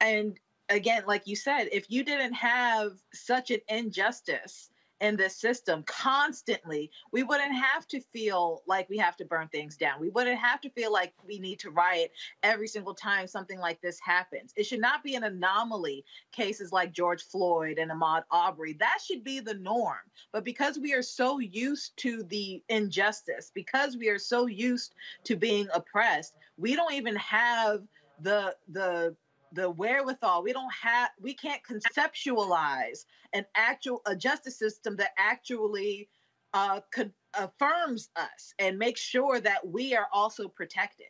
and 0.00 0.38
again 0.68 1.02
like 1.06 1.26
you 1.26 1.36
said 1.36 1.68
if 1.72 1.90
you 1.90 2.04
didn't 2.04 2.34
have 2.34 2.92
such 3.12 3.50
an 3.50 3.60
injustice 3.68 4.70
in 5.00 5.16
this 5.16 5.36
system 5.36 5.82
constantly 5.86 6.90
we 7.12 7.22
wouldn't 7.22 7.54
have 7.54 7.86
to 7.86 8.00
feel 8.12 8.62
like 8.66 8.88
we 8.88 8.96
have 8.96 9.16
to 9.16 9.24
burn 9.24 9.48
things 9.48 9.76
down. 9.76 10.00
We 10.00 10.08
wouldn't 10.08 10.38
have 10.38 10.60
to 10.62 10.70
feel 10.70 10.92
like 10.92 11.12
we 11.26 11.38
need 11.38 11.58
to 11.60 11.70
riot 11.70 12.12
every 12.42 12.68
single 12.68 12.94
time 12.94 13.26
something 13.26 13.58
like 13.58 13.80
this 13.80 13.98
happens. 14.00 14.52
It 14.56 14.64
should 14.64 14.80
not 14.80 15.04
be 15.04 15.14
an 15.14 15.24
anomaly 15.24 16.04
cases 16.32 16.72
like 16.72 16.92
george 16.92 17.22
floyd 17.22 17.78
and 17.78 17.90
ahmaud 17.90 18.22
Arbery. 18.30 18.74
that 18.74 18.98
should 19.04 19.22
be 19.22 19.40
the 19.40 19.54
norm. 19.54 19.98
But 20.32 20.44
because 20.44 20.78
we 20.78 20.94
are 20.94 21.02
so 21.02 21.38
used 21.40 21.96
to 21.98 22.22
the 22.24 22.62
injustice 22.68 23.50
because 23.54 23.96
we 23.96 24.08
are 24.08 24.18
so 24.18 24.46
used 24.46 24.94
to 25.24 25.36
being 25.36 25.68
oppressed 25.74 26.34
we 26.56 26.74
don't 26.74 26.94
even 26.94 27.16
have 27.16 27.82
the 28.20 28.56
the 28.68 29.14
the 29.52 29.70
wherewithal 29.70 30.42
we 30.42 30.52
don't 30.52 30.72
have 30.72 31.10
we 31.20 31.34
can't 31.34 31.62
conceptualize 31.62 33.04
an 33.32 33.44
actual 33.54 34.02
a 34.06 34.14
justice 34.14 34.58
system 34.58 34.96
that 34.96 35.10
actually 35.16 36.08
uh, 36.54 36.80
con- 36.92 37.12
affirms 37.34 38.08
us 38.16 38.54
and 38.58 38.78
makes 38.78 39.00
sure 39.00 39.40
that 39.40 39.66
we 39.66 39.94
are 39.94 40.06
also 40.12 40.48
protected 40.48 41.06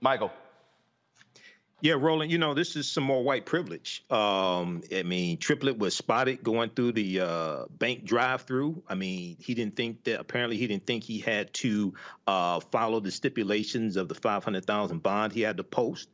Michael. 0.00 0.30
Yeah, 1.80 1.94
Roland, 1.98 2.30
you 2.30 2.38
know, 2.38 2.54
this 2.54 2.76
is 2.76 2.90
some 2.90 3.04
more 3.04 3.22
white 3.22 3.44
privilege. 3.44 4.04
Um, 4.08 4.82
I 4.94 5.02
mean, 5.02 5.36
Triplett 5.36 5.76
was 5.76 5.94
spotted 5.94 6.42
going 6.42 6.70
through 6.70 6.92
the 6.92 7.20
uh, 7.20 7.64
bank 7.68 8.04
drive 8.04 8.42
through. 8.42 8.82
I 8.88 8.94
mean, 8.94 9.36
he 9.38 9.52
didn't 9.52 9.76
think 9.76 10.04
that, 10.04 10.18
apparently, 10.20 10.56
he 10.56 10.66
didn't 10.66 10.86
think 10.86 11.04
he 11.04 11.18
had 11.18 11.52
to 11.54 11.92
uh, 12.26 12.60
follow 12.60 13.00
the 13.00 13.10
stipulations 13.10 13.96
of 13.96 14.08
the 14.08 14.14
500,000 14.14 15.02
bond 15.02 15.34
he 15.34 15.42
had 15.42 15.58
to 15.58 15.64
post. 15.64 16.08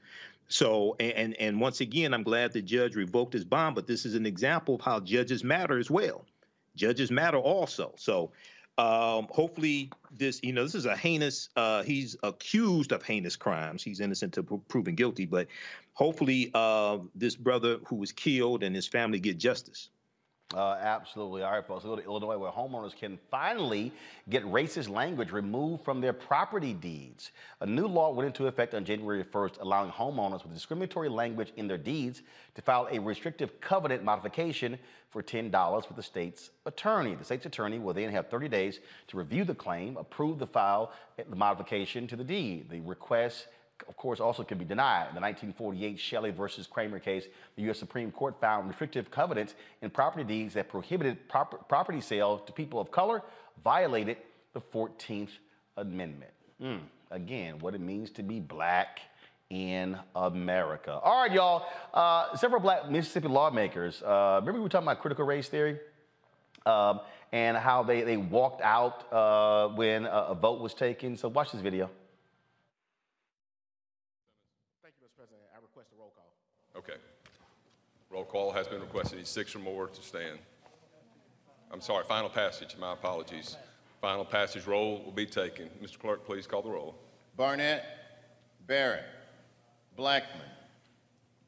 So, 0.50 0.96
and, 0.98 1.34
and 1.40 1.60
once 1.60 1.80
again, 1.80 2.12
I'm 2.12 2.24
glad 2.24 2.52
the 2.52 2.60
judge 2.60 2.96
revoked 2.96 3.32
his 3.32 3.44
bond, 3.44 3.76
but 3.76 3.86
this 3.86 4.04
is 4.04 4.16
an 4.16 4.26
example 4.26 4.74
of 4.74 4.80
how 4.80 4.98
judges 4.98 5.44
matter 5.44 5.78
as 5.78 5.88
well. 5.88 6.26
Judges 6.74 7.10
matter 7.10 7.38
also. 7.38 7.94
So, 7.96 8.32
um, 8.76 9.28
hopefully, 9.30 9.90
this 10.16 10.40
you 10.42 10.52
know 10.52 10.64
this 10.64 10.74
is 10.74 10.86
a 10.86 10.96
heinous. 10.96 11.50
Uh, 11.54 11.82
he's 11.82 12.16
accused 12.22 12.92
of 12.92 13.02
heinous 13.02 13.36
crimes. 13.36 13.82
He's 13.82 14.00
innocent 14.00 14.32
to 14.34 14.42
pro- 14.42 14.58
proven 14.58 14.94
guilty, 14.94 15.26
but 15.26 15.48
hopefully, 15.92 16.50
uh, 16.54 16.98
this 17.14 17.36
brother 17.36 17.78
who 17.86 17.96
was 17.96 18.10
killed 18.10 18.62
and 18.62 18.74
his 18.74 18.86
family 18.86 19.20
get 19.20 19.38
justice. 19.38 19.90
Uh, 20.52 20.76
absolutely. 20.80 21.44
All 21.44 21.52
right, 21.52 21.64
folks. 21.64 21.84
We'll 21.84 21.94
go 21.94 22.02
to 22.02 22.08
Illinois 22.08 22.36
where 22.36 22.50
homeowners 22.50 22.96
can 22.96 23.20
finally 23.30 23.92
get 24.28 24.44
racist 24.44 24.88
language 24.88 25.30
removed 25.30 25.84
from 25.84 26.00
their 26.00 26.12
property 26.12 26.72
deeds. 26.72 27.30
A 27.60 27.66
new 27.66 27.86
law 27.86 28.10
went 28.12 28.26
into 28.26 28.48
effect 28.48 28.74
on 28.74 28.84
January 28.84 29.22
1st, 29.22 29.60
allowing 29.60 29.92
homeowners 29.92 30.42
with 30.42 30.52
discriminatory 30.52 31.08
language 31.08 31.52
in 31.56 31.68
their 31.68 31.78
deeds 31.78 32.22
to 32.56 32.62
file 32.62 32.88
a 32.90 32.98
restrictive 32.98 33.60
covenant 33.60 34.02
modification 34.02 34.76
for 35.10 35.22
$10 35.22 35.86
with 35.86 35.96
the 35.96 36.02
state's 36.02 36.50
attorney. 36.66 37.14
The 37.14 37.24
state's 37.24 37.46
attorney 37.46 37.78
will 37.78 37.94
then 37.94 38.10
have 38.10 38.28
30 38.28 38.48
days 38.48 38.80
to 39.08 39.18
review 39.18 39.44
the 39.44 39.54
claim, 39.54 39.96
approve 39.96 40.40
the 40.40 40.48
file, 40.48 40.92
the 41.16 41.36
modification 41.36 42.08
to 42.08 42.16
the 42.16 42.24
deed. 42.24 42.68
The 42.70 42.80
request 42.80 43.46
of 43.88 43.96
course, 43.96 44.20
also 44.20 44.42
can 44.42 44.58
be 44.58 44.64
denied. 44.64 45.08
The 45.14 45.20
1948 45.20 45.98
Shelley 45.98 46.30
versus 46.30 46.66
Kraemer 46.66 47.02
case, 47.02 47.24
the 47.56 47.62
U.S. 47.64 47.78
Supreme 47.78 48.10
Court 48.12 48.40
found 48.40 48.68
restrictive 48.68 49.10
covenants 49.10 49.54
in 49.82 49.90
property 49.90 50.24
deeds 50.24 50.54
that 50.54 50.68
prohibited 50.68 51.28
prop- 51.28 51.68
property 51.68 52.00
sale 52.00 52.38
to 52.38 52.52
people 52.52 52.80
of 52.80 52.90
color 52.90 53.22
violated 53.64 54.16
the 54.52 54.60
14th 54.60 55.30
Amendment. 55.76 56.32
Mm, 56.62 56.80
Again, 57.10 57.58
what 57.58 57.74
it 57.74 57.80
means 57.80 58.10
to 58.10 58.22
be 58.22 58.38
black 58.38 59.00
in 59.50 59.98
America. 60.14 60.92
All 61.02 61.22
right, 61.22 61.32
y'all. 61.32 61.66
Uh, 61.92 62.36
several 62.36 62.60
black 62.60 62.88
Mississippi 62.90 63.26
lawmakers. 63.28 64.00
Uh, 64.02 64.36
remember 64.40 64.58
we 64.58 64.62
were 64.62 64.68
talking 64.68 64.86
about 64.86 65.00
critical 65.00 65.24
race 65.24 65.48
theory? 65.48 65.78
Um, 66.66 67.00
and 67.32 67.56
how 67.56 67.82
they, 67.82 68.02
they 68.02 68.16
walked 68.16 68.60
out 68.62 69.10
uh, 69.12 69.68
when 69.74 70.04
a, 70.04 70.26
a 70.30 70.34
vote 70.34 70.60
was 70.60 70.74
taken. 70.74 71.16
So 71.16 71.28
watch 71.28 71.52
this 71.52 71.60
video. 71.62 71.88
Thank 74.82 74.94
you, 75.00 75.06
Mr. 75.06 75.16
President. 75.16 75.42
I 75.54 75.60
request 75.62 75.88
a 75.94 75.98
roll 75.98 76.12
call. 76.14 76.30
Okay. 76.76 76.94
Roll 78.10 78.24
call 78.24 78.50
has 78.50 78.66
been 78.66 78.80
requested. 78.80 79.24
Six 79.26 79.54
or 79.54 79.60
more 79.60 79.86
to 79.86 80.02
stand. 80.02 80.38
I'm 81.70 81.80
sorry, 81.80 82.04
final 82.04 82.28
passage. 82.28 82.76
My 82.78 82.92
apologies. 82.92 83.56
Final 84.00 84.24
passage 84.24 84.66
roll 84.66 85.02
will 85.04 85.12
be 85.12 85.26
taken. 85.26 85.70
Mr. 85.82 85.98
Clerk, 85.98 86.26
please 86.26 86.46
call 86.46 86.62
the 86.62 86.70
roll. 86.70 86.96
Barnett, 87.36 87.84
Barrett, 88.66 89.04
Blackmon, 89.96 90.48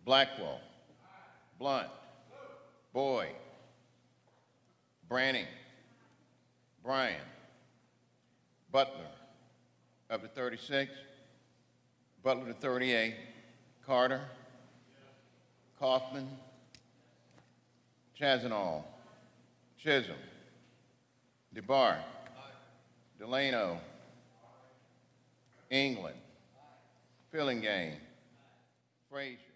Blackwell, 0.04 0.60
Blount, 1.58 1.88
Boyd, 2.92 3.34
Branning, 5.08 5.46
Bryan, 6.84 7.20
Butler, 8.70 9.06
up 10.10 10.22
to 10.22 10.28
36, 10.28 10.92
Butler 12.22 12.46
to 12.46 12.54
38, 12.54 13.14
Carter, 13.84 14.20
Caughman, 15.80 16.28
Chassaniol, 18.18 18.84
Chisholm, 19.78 20.18
DeBar, 21.54 21.98
Delano, 23.18 23.80
England, 25.70 26.16
Fillingane, 27.32 27.96
Frazier. 29.10 29.51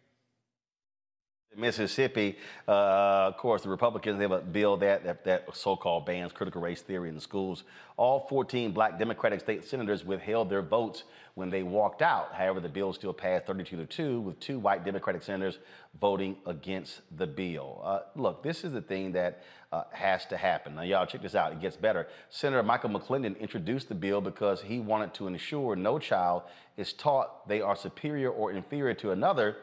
Mississippi, 1.57 2.37
uh, 2.69 2.71
of 2.71 3.37
course, 3.37 3.63
the 3.63 3.69
Republicans 3.69 4.21
have 4.21 4.33
a 4.33 4.41
bill 4.41 4.77
that, 4.79 5.05
that, 5.05 5.25
that 5.25 5.57
so-called 5.57 6.07
bans 6.07 6.33
critical 6.33 6.61
race 6.61 6.83
theory 6.83 7.09
in 7.09 7.15
the 7.15 7.21
schools. 7.21 7.65
All 7.97 8.27
14 8.29 8.73
black 8.73 8.99
Democratic 8.99 9.41
state 9.41 9.65
senators 9.65 10.05
withheld 10.05 10.51
their 10.51 10.63
votes 10.63 11.05
when 11.35 11.51
they 11.51 11.63
walked 11.63 12.03
out. 12.03 12.35
However, 12.35 12.61
the 12.61 12.69
bill 12.69 12.93
still 12.93 13.13
passed 13.13 13.47
32 13.47 13.77
to 13.77 13.87
2, 13.87 14.21
with 14.21 14.41
two 14.41 14.59
white 14.59 14.85
Democratic 14.85 15.23
senators 15.23 15.59
voting 16.01 16.37
against 16.47 17.01
the 17.17 17.27
bill. 17.27 17.81
Uh, 17.85 18.01
look, 18.15 18.43
this 18.43 18.65
is 18.65 18.73
the 18.73 18.81
thing 18.81 19.13
that 19.13 19.43
uh, 19.73 19.85
has 19.93 20.25
to 20.27 20.37
happen. 20.37 20.75
Now, 20.75 20.83
y'all, 20.83 21.07
check 21.07 21.23
this 21.23 21.35
out. 21.35 21.53
It 21.53 21.61
gets 21.61 21.77
better. 21.77 22.07
Senator 22.31 22.63
Michael 22.63 22.91
McLendon 22.91 23.39
introduced 23.39 23.89
the 23.89 23.95
bill 23.95 24.21
because 24.21 24.63
he 24.63 24.81
wanted 24.81 25.13
to 25.15 25.27
ensure 25.27 25.77
no 25.77 25.99
child 25.99 26.43
is 26.77 26.93
taught 26.93 27.49
they 27.49 27.61
are 27.61 27.77
superior 27.77 28.31
or 28.31 28.53
inferior 28.53 28.95
to 28.95 29.11
another 29.11 29.57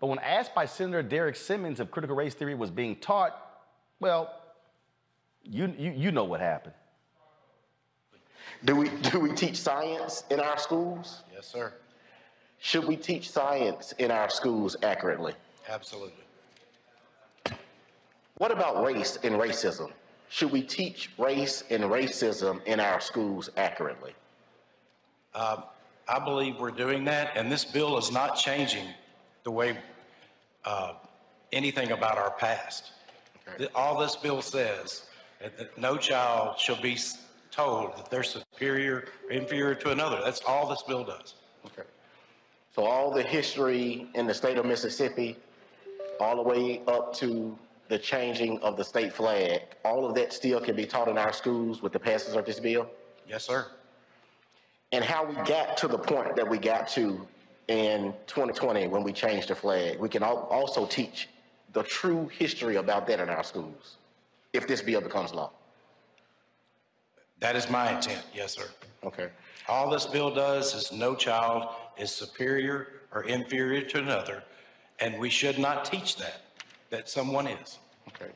but 0.00 0.06
when 0.06 0.18
asked 0.20 0.54
by 0.54 0.66
Senator 0.66 1.02
Derrick 1.02 1.36
Simmons 1.36 1.80
if 1.80 1.90
critical 1.90 2.16
race 2.16 2.34
theory 2.34 2.54
was 2.54 2.70
being 2.70 2.96
taught, 2.96 3.36
well, 4.00 4.32
you, 5.42 5.74
you, 5.78 5.92
you 5.96 6.12
know 6.12 6.24
what 6.24 6.40
happened. 6.40 6.74
Do 8.64 8.74
we 8.74 8.88
do 8.88 9.20
we 9.20 9.32
teach 9.32 9.56
science 9.56 10.24
in 10.30 10.40
our 10.40 10.58
schools? 10.58 11.22
Yes, 11.32 11.46
sir. 11.46 11.72
Should 12.58 12.84
we 12.86 12.96
teach 12.96 13.30
science 13.30 13.92
in 13.98 14.10
our 14.10 14.28
schools 14.28 14.76
accurately? 14.82 15.34
Absolutely. 15.68 16.24
What 18.38 18.50
about 18.50 18.84
race 18.84 19.18
and 19.22 19.36
racism? 19.36 19.90
Should 20.28 20.50
we 20.50 20.62
teach 20.62 21.10
race 21.18 21.64
and 21.70 21.84
racism 21.84 22.64
in 22.64 22.80
our 22.80 23.00
schools 23.00 23.50
accurately? 23.56 24.12
Uh, 25.34 25.62
I 26.08 26.18
believe 26.18 26.58
we're 26.58 26.70
doing 26.70 27.04
that, 27.04 27.36
and 27.36 27.50
this 27.50 27.64
bill 27.64 27.96
is 27.96 28.10
not 28.10 28.36
changing 28.36 28.86
the 29.44 29.50
way 29.50 29.78
uh, 30.64 30.94
anything 31.52 31.92
about 31.92 32.18
our 32.18 32.30
past. 32.32 32.92
Th- 33.56 33.70
All 33.74 33.98
this 33.98 34.16
bill 34.16 34.42
says 34.42 35.06
that, 35.40 35.56
that 35.58 35.78
no 35.78 35.96
child 35.96 36.58
shall 36.58 36.80
be 36.80 36.98
told 37.50 37.96
that 37.96 38.10
they're 38.10 38.22
superior 38.22 39.08
or 39.24 39.30
inferior 39.30 39.74
to 39.74 39.90
another. 39.90 40.20
That's 40.22 40.42
all 40.46 40.68
this 40.68 40.82
bill 40.82 41.04
does. 41.04 41.34
Okay. 41.66 41.88
So 42.74 42.84
all 42.84 43.10
the 43.10 43.22
history 43.22 44.08
in 44.14 44.26
the 44.26 44.34
state 44.34 44.58
of 44.58 44.66
Mississippi, 44.66 45.36
all 46.20 46.36
the 46.36 46.42
way 46.42 46.82
up 46.86 47.14
to 47.14 47.58
the 47.88 47.98
changing 47.98 48.58
of 48.60 48.76
the 48.76 48.84
state 48.84 49.12
flag, 49.12 49.62
all 49.84 50.04
of 50.04 50.14
that 50.14 50.32
still 50.32 50.60
can 50.60 50.76
be 50.76 50.84
taught 50.84 51.08
in 51.08 51.16
our 51.16 51.32
schools 51.32 51.80
with 51.82 51.92
the 51.92 51.98
passage 51.98 52.36
of 52.36 52.44
this 52.44 52.60
bill? 52.60 52.88
Yes, 53.26 53.44
sir. 53.44 53.66
And 54.92 55.02
how 55.02 55.24
we 55.24 55.34
got 55.46 55.76
to 55.78 55.88
the 55.88 55.98
point 55.98 56.36
that 56.36 56.48
we 56.48 56.58
got 56.58 56.88
to 56.88 57.26
in 57.68 58.14
2020 58.26 58.88
when 58.88 59.02
we 59.02 59.12
changed 59.12 59.48
the 59.48 59.54
flag, 59.54 59.98
we 59.98 60.08
can 60.08 60.22
al- 60.22 60.48
also 60.50 60.86
teach 60.86 61.28
the 61.72 61.82
true 61.82 62.28
history 62.28 62.76
about 62.76 63.06
that 63.06 63.20
in 63.20 63.28
our 63.28 63.44
schools, 63.44 63.96
if 64.52 64.66
this 64.66 64.80
bill 64.82 65.00
becomes 65.00 65.32
law. 65.34 65.50
That 67.40 67.54
is 67.54 67.70
my 67.70 67.94
intent. 67.94 68.24
Yes, 68.34 68.54
sir. 68.56 68.68
Okay. 69.04 69.28
All 69.68 69.90
this 69.90 70.06
bill 70.06 70.34
does 70.34 70.74
is 70.74 70.90
no 70.90 71.14
child 71.14 71.68
is 71.96 72.10
superior 72.10 72.88
or 73.12 73.24
inferior 73.24 73.82
to 73.82 73.98
another, 73.98 74.42
and 74.98 75.18
we 75.18 75.30
should 75.30 75.58
not 75.58 75.84
teach 75.84 76.16
that, 76.16 76.40
that 76.90 77.08
someone 77.08 77.46
is. 77.46 77.78
Okay. 78.08 78.32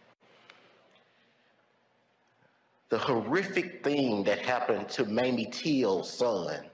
The 2.90 2.98
horrific 2.98 3.82
thing 3.82 4.22
that 4.24 4.38
happened 4.40 4.88
to 4.90 5.06
Mamie 5.06 5.46
Till's 5.50 6.12
son, 6.12 6.66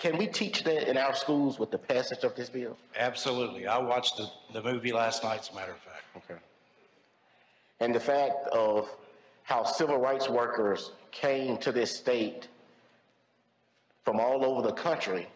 can 0.00 0.16
we 0.16 0.26
teach 0.26 0.64
that 0.64 0.88
in 0.88 0.96
our 0.96 1.14
schools 1.14 1.58
with 1.58 1.70
the 1.70 1.76
passage 1.76 2.24
of 2.24 2.34
this 2.34 2.48
bill? 2.48 2.74
Absolutely. 2.98 3.66
I 3.66 3.76
watched 3.76 4.16
the, 4.16 4.30
the 4.54 4.62
movie 4.62 4.92
last 4.92 5.22
night, 5.22 5.40
as 5.40 5.50
a 5.50 5.54
matter 5.54 5.72
of 5.72 5.78
fact. 5.78 6.04
Okay. 6.16 6.40
And 7.80 7.94
the 7.94 8.00
fact 8.00 8.48
of 8.50 8.88
how 9.42 9.62
civil 9.62 9.98
rights 9.98 10.26
workers 10.26 10.92
came 11.10 11.58
to 11.58 11.70
this 11.70 11.94
state 11.94 12.48
from 14.02 14.18
all 14.18 14.42
over 14.42 14.66
the 14.66 14.72
country 14.72 15.26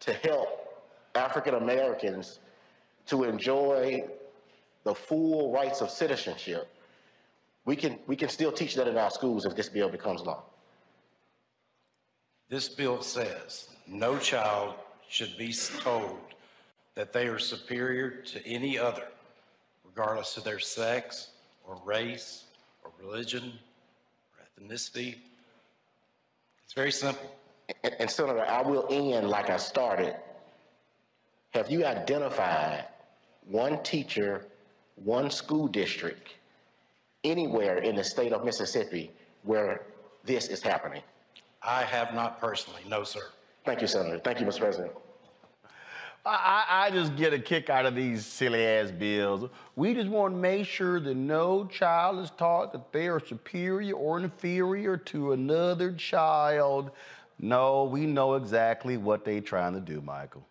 to 0.00 0.12
help 0.12 0.84
African 1.16 1.56
Americans 1.56 2.38
to 3.06 3.24
enjoy 3.24 4.04
the 4.84 4.94
full 4.94 5.50
rights 5.50 5.80
of 5.80 5.90
citizenship. 5.90 6.68
We 7.64 7.74
can, 7.74 7.98
we 8.06 8.14
can 8.14 8.28
still 8.28 8.52
teach 8.52 8.76
that 8.76 8.86
in 8.86 8.96
our 8.96 9.10
schools 9.10 9.44
if 9.44 9.56
this 9.56 9.68
bill 9.68 9.88
becomes 9.88 10.22
law. 10.22 10.44
This 12.48 12.68
bill 12.68 13.02
says 13.02 13.70
no 13.88 14.18
child 14.18 14.74
should 15.08 15.36
be 15.38 15.52
told 15.52 16.18
that 16.94 17.12
they 17.12 17.26
are 17.28 17.38
superior 17.38 18.10
to 18.10 18.46
any 18.46 18.78
other, 18.78 19.08
regardless 19.84 20.36
of 20.36 20.44
their 20.44 20.58
sex 20.58 21.30
or 21.66 21.80
race 21.84 22.44
or 22.84 22.90
religion 23.00 23.52
or 24.36 24.66
ethnicity. 24.66 25.16
It's 26.64 26.74
very 26.74 26.92
simple. 26.92 27.34
And, 27.84 27.94
and 27.98 28.10
Senator, 28.10 28.44
I 28.46 28.62
will 28.62 28.86
end 28.90 29.28
like 29.28 29.50
I 29.50 29.56
started. 29.56 30.16
Have 31.50 31.70
you 31.70 31.84
identified 31.86 32.84
one 33.46 33.82
teacher, 33.82 34.46
one 34.96 35.30
school 35.30 35.68
district, 35.68 36.34
anywhere 37.24 37.78
in 37.78 37.96
the 37.96 38.04
state 38.04 38.32
of 38.32 38.44
Mississippi 38.44 39.10
where 39.42 39.82
this 40.24 40.48
is 40.48 40.62
happening? 40.62 41.02
I 41.62 41.82
have 41.82 42.14
not 42.14 42.40
personally, 42.40 42.82
no, 42.88 43.04
sir. 43.04 43.22
Thank 43.64 43.80
you, 43.80 43.86
Senator. 43.86 44.18
Thank 44.18 44.40
you, 44.40 44.46
Mr. 44.46 44.60
President. 44.60 44.92
I, 46.24 46.64
I 46.68 46.90
just 46.90 47.16
get 47.16 47.32
a 47.32 47.38
kick 47.38 47.70
out 47.70 47.86
of 47.86 47.94
these 47.94 48.26
silly 48.26 48.64
ass 48.64 48.90
bills. 48.90 49.48
We 49.76 49.94
just 49.94 50.08
want 50.08 50.34
to 50.34 50.38
make 50.38 50.66
sure 50.66 51.00
that 51.00 51.14
no 51.14 51.64
child 51.66 52.18
is 52.22 52.30
taught 52.32 52.72
that 52.72 52.92
they 52.92 53.08
are 53.08 53.20
superior 53.20 53.94
or 53.94 54.18
inferior 54.18 54.96
to 54.96 55.32
another 55.32 55.92
child. 55.92 56.90
No, 57.38 57.84
we 57.84 58.04
know 58.04 58.34
exactly 58.34 58.96
what 58.96 59.24
they're 59.24 59.40
trying 59.40 59.74
to 59.74 59.80
do, 59.80 60.00
Michael. 60.02 60.44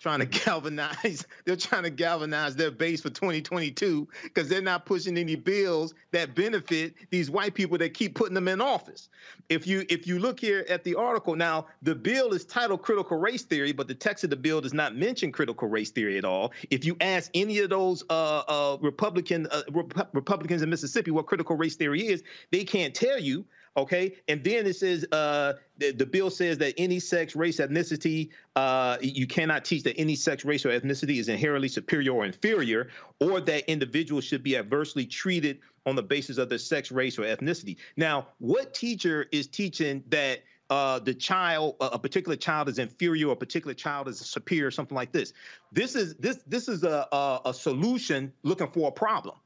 Trying 0.00 0.20
to 0.20 0.26
galvanize 0.44 1.26
they're 1.44 1.56
trying 1.56 1.84
to 1.84 1.90
galvanize 1.90 2.56
their 2.56 2.70
base 2.70 3.00
for 3.00 3.10
2022 3.10 4.06
because 4.24 4.48
they're 4.48 4.60
not 4.60 4.86
pushing 4.86 5.16
any 5.16 5.34
bills 5.34 5.94
that 6.12 6.34
benefit 6.34 6.94
these 7.10 7.30
white 7.30 7.54
people 7.54 7.78
that 7.78 7.94
keep 7.94 8.14
putting 8.14 8.34
them 8.34 8.48
in 8.48 8.60
office. 8.60 9.08
If 9.48 9.66
you 9.66 9.84
if 9.88 10.06
you 10.06 10.18
look 10.18 10.40
here 10.40 10.64
at 10.68 10.84
the 10.84 10.94
article 10.94 11.36
now 11.36 11.66
the 11.82 11.94
bill 11.94 12.32
is 12.32 12.44
titled 12.44 12.82
critical 12.82 13.16
race 13.16 13.42
theory 13.42 13.72
but 13.72 13.88
the 13.88 13.94
text 13.94 14.24
of 14.24 14.30
the 14.30 14.36
bill 14.36 14.60
does 14.60 14.74
not 14.74 14.94
mention 14.94 15.32
critical 15.32 15.68
race 15.68 15.90
theory 15.90 16.18
at 16.18 16.24
all. 16.24 16.52
If 16.70 16.84
you 16.84 16.96
ask 17.00 17.30
any 17.34 17.58
of 17.58 17.70
those 17.70 18.04
uh, 18.10 18.42
uh, 18.48 18.78
republican 18.80 19.46
uh, 19.50 19.62
Rep- 19.70 20.08
republicans 20.12 20.62
in 20.62 20.70
mississippi 20.70 21.10
what 21.10 21.26
critical 21.26 21.56
race 21.56 21.76
theory 21.76 22.06
is 22.06 22.22
they 22.50 22.64
can't 22.64 22.94
tell 22.94 23.18
you 23.18 23.44
okay 23.76 24.16
and 24.28 24.42
then 24.42 24.66
it 24.66 24.74
says 24.74 25.04
uh, 25.12 25.54
the, 25.78 25.92
the 25.92 26.06
bill 26.06 26.30
says 26.30 26.58
that 26.58 26.74
any 26.78 26.98
sex 26.98 27.36
race 27.36 27.58
ethnicity 27.58 28.30
uh, 28.56 28.96
you 29.00 29.26
cannot 29.26 29.64
teach 29.64 29.82
that 29.82 29.96
any 29.98 30.14
sex 30.14 30.44
race 30.44 30.64
or 30.64 30.70
ethnicity 30.70 31.18
is 31.18 31.28
inherently 31.28 31.68
superior 31.68 32.12
or 32.12 32.24
inferior 32.24 32.88
or 33.20 33.40
that 33.40 33.68
individuals 33.70 34.24
should 34.24 34.42
be 34.42 34.56
adversely 34.56 35.04
treated 35.04 35.58
on 35.84 35.94
the 35.94 36.02
basis 36.02 36.38
of 36.38 36.48
their 36.48 36.58
sex 36.58 36.90
race 36.90 37.18
or 37.18 37.22
ethnicity 37.22 37.76
now 37.96 38.26
what 38.38 38.72
teacher 38.74 39.26
is 39.32 39.46
teaching 39.46 40.02
that 40.08 40.40
uh, 40.68 40.98
the 40.98 41.14
child, 41.14 41.76
a 41.80 41.96
particular 41.98 42.34
child 42.34 42.68
is 42.68 42.80
inferior, 42.80 43.28
or 43.28 43.34
a 43.34 43.36
particular 43.36 43.72
child 43.72 44.08
is 44.08 44.18
superior, 44.18 44.70
something 44.72 44.96
like 44.96 45.12
this. 45.12 45.32
This 45.70 45.94
is 45.94 46.16
this 46.16 46.38
this 46.46 46.68
is 46.68 46.82
a, 46.82 47.06
a, 47.12 47.40
a 47.46 47.54
solution 47.54 48.32
looking 48.42 48.66
for 48.68 48.88
a 48.88 48.90
problem. 48.92 49.36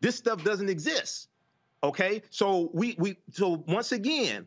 This 0.00 0.16
stuff 0.16 0.44
doesn't 0.44 0.68
exist. 0.68 1.28
Okay, 1.84 2.22
so 2.30 2.70
we 2.72 2.94
we 2.98 3.18
so 3.32 3.64
once 3.66 3.92
again, 3.92 4.46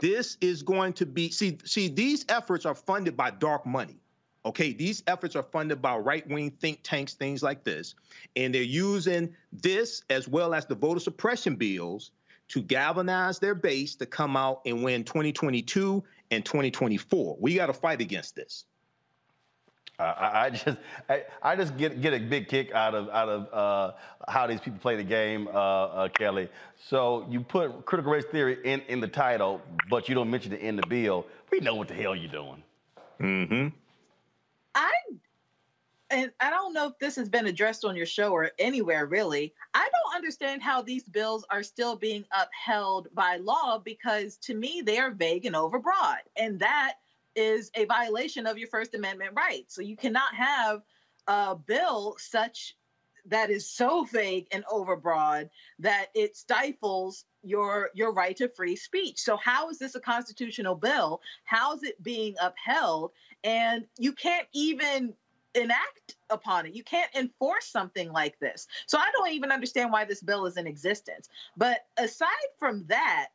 this 0.00 0.36
is 0.40 0.62
going 0.62 0.92
to 0.94 1.06
be 1.06 1.30
see 1.30 1.58
see 1.64 1.88
these 1.88 2.24
efforts 2.28 2.66
are 2.66 2.74
funded 2.74 3.16
by 3.16 3.30
dark 3.30 3.64
money. 3.64 3.98
Okay, 4.44 4.72
these 4.72 5.02
efforts 5.06 5.34
are 5.34 5.42
funded 5.42 5.80
by 5.82 5.96
right 5.96 6.26
wing 6.28 6.50
think 6.50 6.80
tanks, 6.82 7.14
things 7.14 7.42
like 7.42 7.64
this, 7.64 7.94
and 8.36 8.54
they're 8.54 8.62
using 8.62 9.34
this 9.52 10.02
as 10.10 10.28
well 10.28 10.54
as 10.54 10.66
the 10.66 10.74
voter 10.74 11.00
suppression 11.00 11.56
bills 11.56 12.12
to 12.48 12.62
galvanize 12.62 13.38
their 13.38 13.54
base 13.54 13.96
to 13.96 14.06
come 14.06 14.36
out 14.36 14.60
and 14.66 14.84
win 14.84 15.02
2022 15.02 16.04
and 16.30 16.44
2024. 16.44 17.36
We 17.40 17.56
got 17.56 17.66
to 17.66 17.72
fight 17.72 18.00
against 18.00 18.36
this. 18.36 18.66
I, 19.98 20.46
I 20.46 20.50
just, 20.50 20.78
I, 21.08 21.24
I 21.42 21.56
just 21.56 21.76
get 21.76 22.00
get 22.00 22.12
a 22.12 22.18
big 22.18 22.48
kick 22.48 22.72
out 22.72 22.94
of 22.94 23.08
out 23.10 23.28
of 23.28 23.48
uh, 23.52 23.92
how 24.28 24.46
these 24.46 24.60
people 24.60 24.78
play 24.78 24.96
the 24.96 25.04
game, 25.04 25.48
uh, 25.48 25.50
uh, 25.50 26.08
Kelly. 26.08 26.48
So 26.88 27.26
you 27.30 27.40
put 27.40 27.84
critical 27.86 28.12
race 28.12 28.24
theory 28.30 28.58
in, 28.64 28.82
in 28.88 29.00
the 29.00 29.08
title, 29.08 29.60
but 29.88 30.08
you 30.08 30.14
don't 30.14 30.30
mention 30.30 30.52
it 30.52 30.60
in 30.60 30.76
the 30.76 30.86
bill. 30.86 31.26
We 31.50 31.60
know 31.60 31.74
what 31.74 31.88
the 31.88 31.94
hell 31.94 32.14
you're 32.14 32.30
doing. 32.30 32.62
Mm-hmm. 33.20 33.68
I 34.74 34.92
and 36.10 36.30
I 36.38 36.50
don't 36.50 36.72
know 36.72 36.86
if 36.88 36.98
this 36.98 37.16
has 37.16 37.28
been 37.28 37.46
addressed 37.46 37.84
on 37.84 37.96
your 37.96 38.06
show 38.06 38.30
or 38.30 38.50
anywhere 38.58 39.06
really. 39.06 39.54
I 39.74 39.88
don't 39.92 40.14
understand 40.14 40.62
how 40.62 40.82
these 40.82 41.02
bills 41.04 41.44
are 41.50 41.62
still 41.62 41.96
being 41.96 42.24
upheld 42.30 43.08
by 43.14 43.36
law 43.36 43.78
because 43.78 44.36
to 44.38 44.54
me 44.54 44.82
they 44.84 44.98
are 44.98 45.10
vague 45.10 45.46
and 45.46 45.56
overbroad. 45.56 46.18
And 46.36 46.60
that 46.60 46.94
is 47.36 47.70
a 47.74 47.84
violation 47.84 48.46
of 48.46 48.58
your 48.58 48.68
First 48.68 48.94
Amendment 48.94 49.32
rights. 49.36 49.74
So 49.74 49.82
you 49.82 49.96
cannot 49.96 50.34
have 50.34 50.82
a 51.26 51.54
bill 51.54 52.16
such 52.18 52.76
that 53.28 53.50
is 53.50 53.68
so 53.68 54.04
vague 54.04 54.46
and 54.52 54.64
overbroad 54.66 55.50
that 55.80 56.06
it 56.14 56.36
stifles 56.36 57.24
your 57.42 57.90
your 57.94 58.12
right 58.12 58.36
to 58.36 58.48
free 58.48 58.76
speech. 58.76 59.18
So 59.18 59.36
how 59.36 59.68
is 59.68 59.78
this 59.78 59.94
a 59.94 60.00
constitutional 60.00 60.74
bill? 60.74 61.20
How 61.44 61.74
is 61.74 61.82
it 61.82 62.02
being 62.02 62.34
upheld? 62.40 63.12
And 63.44 63.84
you 63.98 64.12
can't 64.12 64.46
even 64.52 65.14
enact 65.54 66.16
upon 66.30 66.66
it. 66.66 66.74
You 66.74 66.84
can't 66.84 67.12
enforce 67.14 67.66
something 67.66 68.12
like 68.12 68.38
this. 68.38 68.66
So 68.86 68.98
I 68.98 69.10
don't 69.12 69.32
even 69.32 69.50
understand 69.50 69.90
why 69.90 70.04
this 70.04 70.22
bill 70.22 70.46
is 70.46 70.56
in 70.56 70.66
existence. 70.66 71.28
But 71.56 71.86
aside 71.96 72.28
from 72.58 72.84
that, 72.88 73.28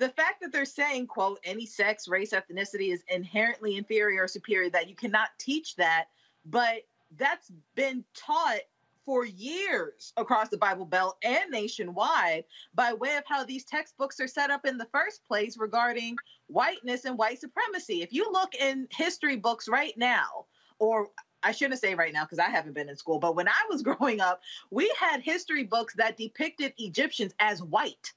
the 0.00 0.08
fact 0.08 0.40
that 0.40 0.50
they're 0.50 0.64
saying, 0.64 1.06
quote, 1.06 1.38
any 1.44 1.66
sex, 1.66 2.08
race, 2.08 2.32
ethnicity 2.32 2.90
is 2.90 3.04
inherently 3.08 3.76
inferior 3.76 4.24
or 4.24 4.28
superior, 4.28 4.70
that 4.70 4.88
you 4.88 4.96
cannot 4.96 5.28
teach 5.38 5.76
that, 5.76 6.06
but 6.46 6.86
that's 7.18 7.52
been 7.74 8.02
taught 8.14 8.60
for 9.04 9.26
years 9.26 10.14
across 10.16 10.48
the 10.48 10.56
Bible 10.56 10.86
Belt 10.86 11.18
and 11.22 11.50
nationwide 11.50 12.44
by 12.74 12.94
way 12.94 13.16
of 13.16 13.24
how 13.26 13.44
these 13.44 13.64
textbooks 13.64 14.18
are 14.20 14.26
set 14.26 14.50
up 14.50 14.64
in 14.64 14.78
the 14.78 14.86
first 14.86 15.22
place 15.26 15.58
regarding 15.58 16.16
whiteness 16.46 17.04
and 17.04 17.18
white 17.18 17.38
supremacy. 17.38 18.00
If 18.00 18.10
you 18.10 18.30
look 18.32 18.54
in 18.54 18.88
history 18.90 19.36
books 19.36 19.68
right 19.68 19.96
now, 19.98 20.46
or 20.78 21.10
I 21.42 21.52
shouldn't 21.52 21.80
say 21.80 21.94
right 21.94 22.12
now 22.12 22.24
because 22.24 22.38
I 22.38 22.48
haven't 22.48 22.72
been 22.72 22.88
in 22.88 22.96
school, 22.96 23.18
but 23.18 23.36
when 23.36 23.48
I 23.48 23.66
was 23.68 23.82
growing 23.98 24.22
up, 24.22 24.40
we 24.70 24.90
had 24.98 25.20
history 25.20 25.64
books 25.64 25.92
that 25.96 26.16
depicted 26.16 26.72
Egyptians 26.78 27.34
as 27.38 27.62
white, 27.62 28.14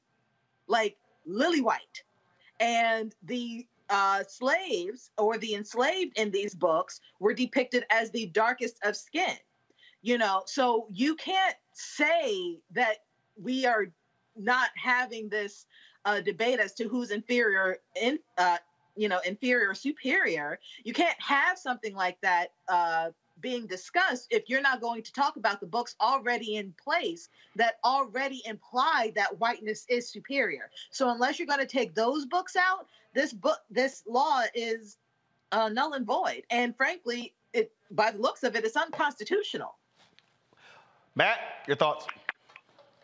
like 0.68 0.96
lily 1.26 1.62
white. 1.62 2.04
And 2.60 3.14
the 3.24 3.66
uh, 3.90 4.24
slaves 4.28 5.12
or 5.18 5.38
the 5.38 5.56
enslaved 5.56 6.18
in 6.18 6.32
these 6.32 6.56
books 6.56 7.02
were 7.20 7.34
depicted 7.34 7.86
as 7.90 8.12
the 8.12 8.28
darkest 8.28 8.80
of 8.84 8.96
skin. 8.96 9.36
You 10.02 10.18
know, 10.18 10.44
so 10.46 10.88
you 10.92 11.16
can't 11.16 11.56
say 11.74 12.60
that 12.72 12.98
we 13.42 13.66
are 13.66 13.86
not 14.36 14.70
having 14.76 15.30
this 15.30 15.66
uh, 16.06 16.20
debate 16.22 16.60
as 16.60 16.74
to 16.74 16.90
who's 16.90 17.12
inferior 17.12 17.78
in 18.00 18.20
uh, 18.38 18.58
you 18.96 19.08
know 19.08 19.20
inferior 19.26 19.70
or 19.70 19.76
superior. 19.76 20.60
You 20.84 20.94
can't 20.94 21.20
have 21.22 21.58
something 21.58 21.96
like 21.96 22.20
that 22.22 22.54
uh, 22.68 23.10
being 23.44 23.68
discussed 23.68 24.28
if 24.32 24.50
you're 24.50 24.62
not 24.62 24.82
going 24.82 25.04
to 25.04 25.14
talk 25.14 25.36
about 25.36 25.60
the 25.60 25.68
books 25.68 25.96
already 26.02 26.56
in 26.56 26.74
place 26.84 27.30
that 27.56 27.76
already 27.84 28.42
imply 28.46 29.12
that 29.16 29.40
whiteness 29.40 29.86
is 29.90 30.10
superior. 30.10 30.72
So 30.90 31.12
unless 31.12 31.38
you're 31.38 31.48
going 31.48 31.60
to 31.60 31.68
take 31.68 31.94
those 31.94 32.26
books 32.26 32.56
out, 32.56 32.88
this 33.14 33.34
book, 33.34 33.60
this 33.70 34.02
law 34.08 34.42
is 34.56 34.98
uh, 35.52 35.70
null 35.70 35.94
and 35.94 36.08
void. 36.08 36.44
And 36.50 36.76
frankly, 36.76 37.36
it 37.54 37.72
by 37.92 38.10
the 38.10 38.18
looks 38.18 38.42
of 38.42 38.56
it, 38.56 38.66
it's 38.66 38.78
unconstitutional. 38.78 39.76
Matt, 41.16 41.38
your 41.68 41.78
thoughts? 41.78 42.08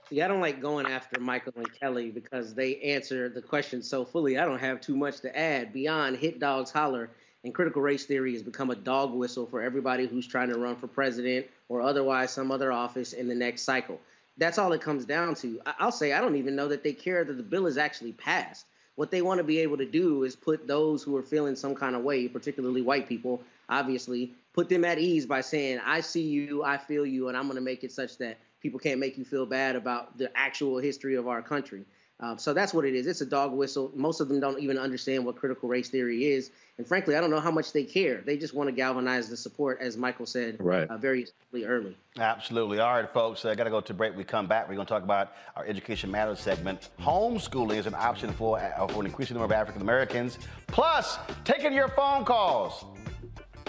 See, 0.09 0.23
I 0.23 0.27
don't 0.27 0.41
like 0.41 0.59
going 0.59 0.87
after 0.87 1.19
Michael 1.19 1.53
and 1.57 1.79
Kelly 1.79 2.09
because 2.09 2.55
they 2.55 2.77
answer 2.77 3.29
the 3.29 3.43
question 3.43 3.83
so 3.83 4.03
fully. 4.03 4.39
I 4.39 4.45
don't 4.45 4.57
have 4.57 4.81
too 4.81 4.95
much 4.95 5.19
to 5.19 5.37
add 5.37 5.71
beyond 5.71 6.17
hit 6.17 6.39
dogs 6.39 6.71
holler. 6.71 7.11
And 7.43 7.55
critical 7.55 7.81
race 7.81 8.05
theory 8.05 8.33
has 8.33 8.43
become 8.43 8.69
a 8.69 8.75
dog 8.75 9.13
whistle 9.13 9.45
for 9.45 9.61
everybody 9.61 10.07
who's 10.07 10.27
trying 10.27 10.49
to 10.49 10.59
run 10.59 10.75
for 10.75 10.87
president 10.87 11.47
or 11.69 11.81
otherwise 11.81 12.31
some 12.31 12.51
other 12.51 12.71
office 12.71 13.13
in 13.13 13.27
the 13.27 13.35
next 13.35 13.61
cycle. 13.61 13.99
That's 14.37 14.57
all 14.57 14.73
it 14.73 14.81
comes 14.81 15.05
down 15.05 15.35
to. 15.35 15.61
I'll 15.79 15.91
say 15.91 16.13
I 16.13 16.21
don't 16.21 16.35
even 16.35 16.55
know 16.55 16.67
that 16.67 16.83
they 16.83 16.93
care 16.93 17.23
that 17.23 17.37
the 17.37 17.43
bill 17.43 17.67
is 17.67 17.77
actually 17.77 18.13
passed. 18.13 18.65
What 18.95 19.11
they 19.11 19.21
want 19.21 19.37
to 19.37 19.45
be 19.45 19.59
able 19.59 19.77
to 19.77 19.85
do 19.85 20.23
is 20.23 20.35
put 20.35 20.67
those 20.67 21.03
who 21.03 21.15
are 21.15 21.23
feeling 21.23 21.55
some 21.55 21.75
kind 21.75 21.95
of 21.95 22.03
way, 22.03 22.27
particularly 22.27 22.81
white 22.81 23.07
people, 23.07 23.41
obviously, 23.69 24.33
put 24.53 24.67
them 24.67 24.83
at 24.83 24.99
ease 24.99 25.25
by 25.25 25.39
saying, 25.39 25.79
I 25.85 26.01
see 26.01 26.23
you, 26.23 26.63
I 26.65 26.77
feel 26.77 27.05
you, 27.05 27.29
and 27.29 27.37
I'm 27.37 27.45
going 27.45 27.55
to 27.55 27.61
make 27.61 27.85
it 27.85 27.93
such 27.93 28.17
that 28.17 28.37
people 28.61 28.79
can't 28.79 28.99
make 28.99 29.17
you 29.17 29.23
feel 29.23 29.45
bad 29.45 29.77
about 29.77 30.17
the 30.17 30.29
actual 30.35 30.79
history 30.79 31.15
of 31.15 31.29
our 31.29 31.41
country. 31.41 31.85
Um, 32.21 32.37
so 32.37 32.53
that's 32.53 32.73
what 32.73 32.83
it 32.83 32.95
is. 32.95 33.07
It's 33.07 33.21
a 33.21 33.25
dog 33.25 33.53
whistle. 33.53 33.91
Most 33.95 34.19
of 34.19 34.27
them 34.27 34.39
don't 34.39 34.59
even 34.59 34.77
understand 34.77 35.25
what 35.25 35.37
critical 35.37 35.69
race 35.69 35.89
theory 35.89 36.25
is. 36.25 36.51
And 36.77 36.85
frankly, 36.85 37.15
I 37.15 37.21
don't 37.21 37.29
know 37.29 37.39
how 37.39 37.51
much 37.51 37.71
they 37.71 37.83
care. 37.83 38.21
They 38.25 38.37
just 38.37 38.53
want 38.53 38.67
to 38.67 38.75
galvanize 38.75 39.29
the 39.29 39.37
support, 39.37 39.79
as 39.81 39.95
Michael 39.95 40.25
said 40.25 40.57
right. 40.59 40.87
uh, 40.89 40.97
very 40.97 41.27
early. 41.53 41.97
Absolutely. 42.17 42.79
All 42.79 42.93
right, 42.93 43.09
folks, 43.09 43.45
I 43.45 43.55
got 43.55 43.65
to 43.65 43.69
go 43.69 43.81
to 43.81 43.93
break. 43.93 44.15
We 44.15 44.23
come 44.23 44.47
back. 44.47 44.67
We're 44.67 44.75
going 44.75 44.87
to 44.87 44.93
talk 44.93 45.03
about 45.03 45.33
our 45.55 45.65
Education 45.65 46.11
Matters 46.11 46.39
segment. 46.39 46.89
Homeschooling 46.99 47.77
is 47.77 47.85
an 47.85 47.95
option 47.95 48.31
for, 48.33 48.59
uh, 48.59 48.87
for 48.87 48.99
an 49.01 49.05
increasing 49.05 49.35
number 49.35 49.45
of 49.45 49.57
African 49.57 49.81
Americans, 49.81 50.39
plus 50.67 51.19
taking 51.45 51.73
your 51.73 51.89
phone 51.89 52.25
calls. 52.25 52.85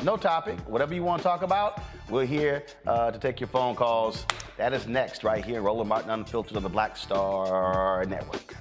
No 0.03 0.17
topic, 0.17 0.59
whatever 0.61 0.95
you 0.95 1.03
want 1.03 1.21
to 1.21 1.29
talk 1.29 1.43
about, 1.43 1.83
we're 2.09 2.25
here 2.25 2.65
uh, 2.87 3.11
to 3.11 3.19
take 3.19 3.39
your 3.39 3.49
phone 3.49 3.77
calls. 3.77 4.25
That 4.57 4.73
is 4.73 4.87
next, 4.87 5.25
right 5.25 5.45
here, 5.45 5.61
Roland 5.61 5.91
Martin 5.91 6.11
Unfiltered 6.11 6.57
on 6.57 6.63
the 6.63 6.71
Black 6.71 6.97
Star 6.97 8.05
Network. 8.07 8.55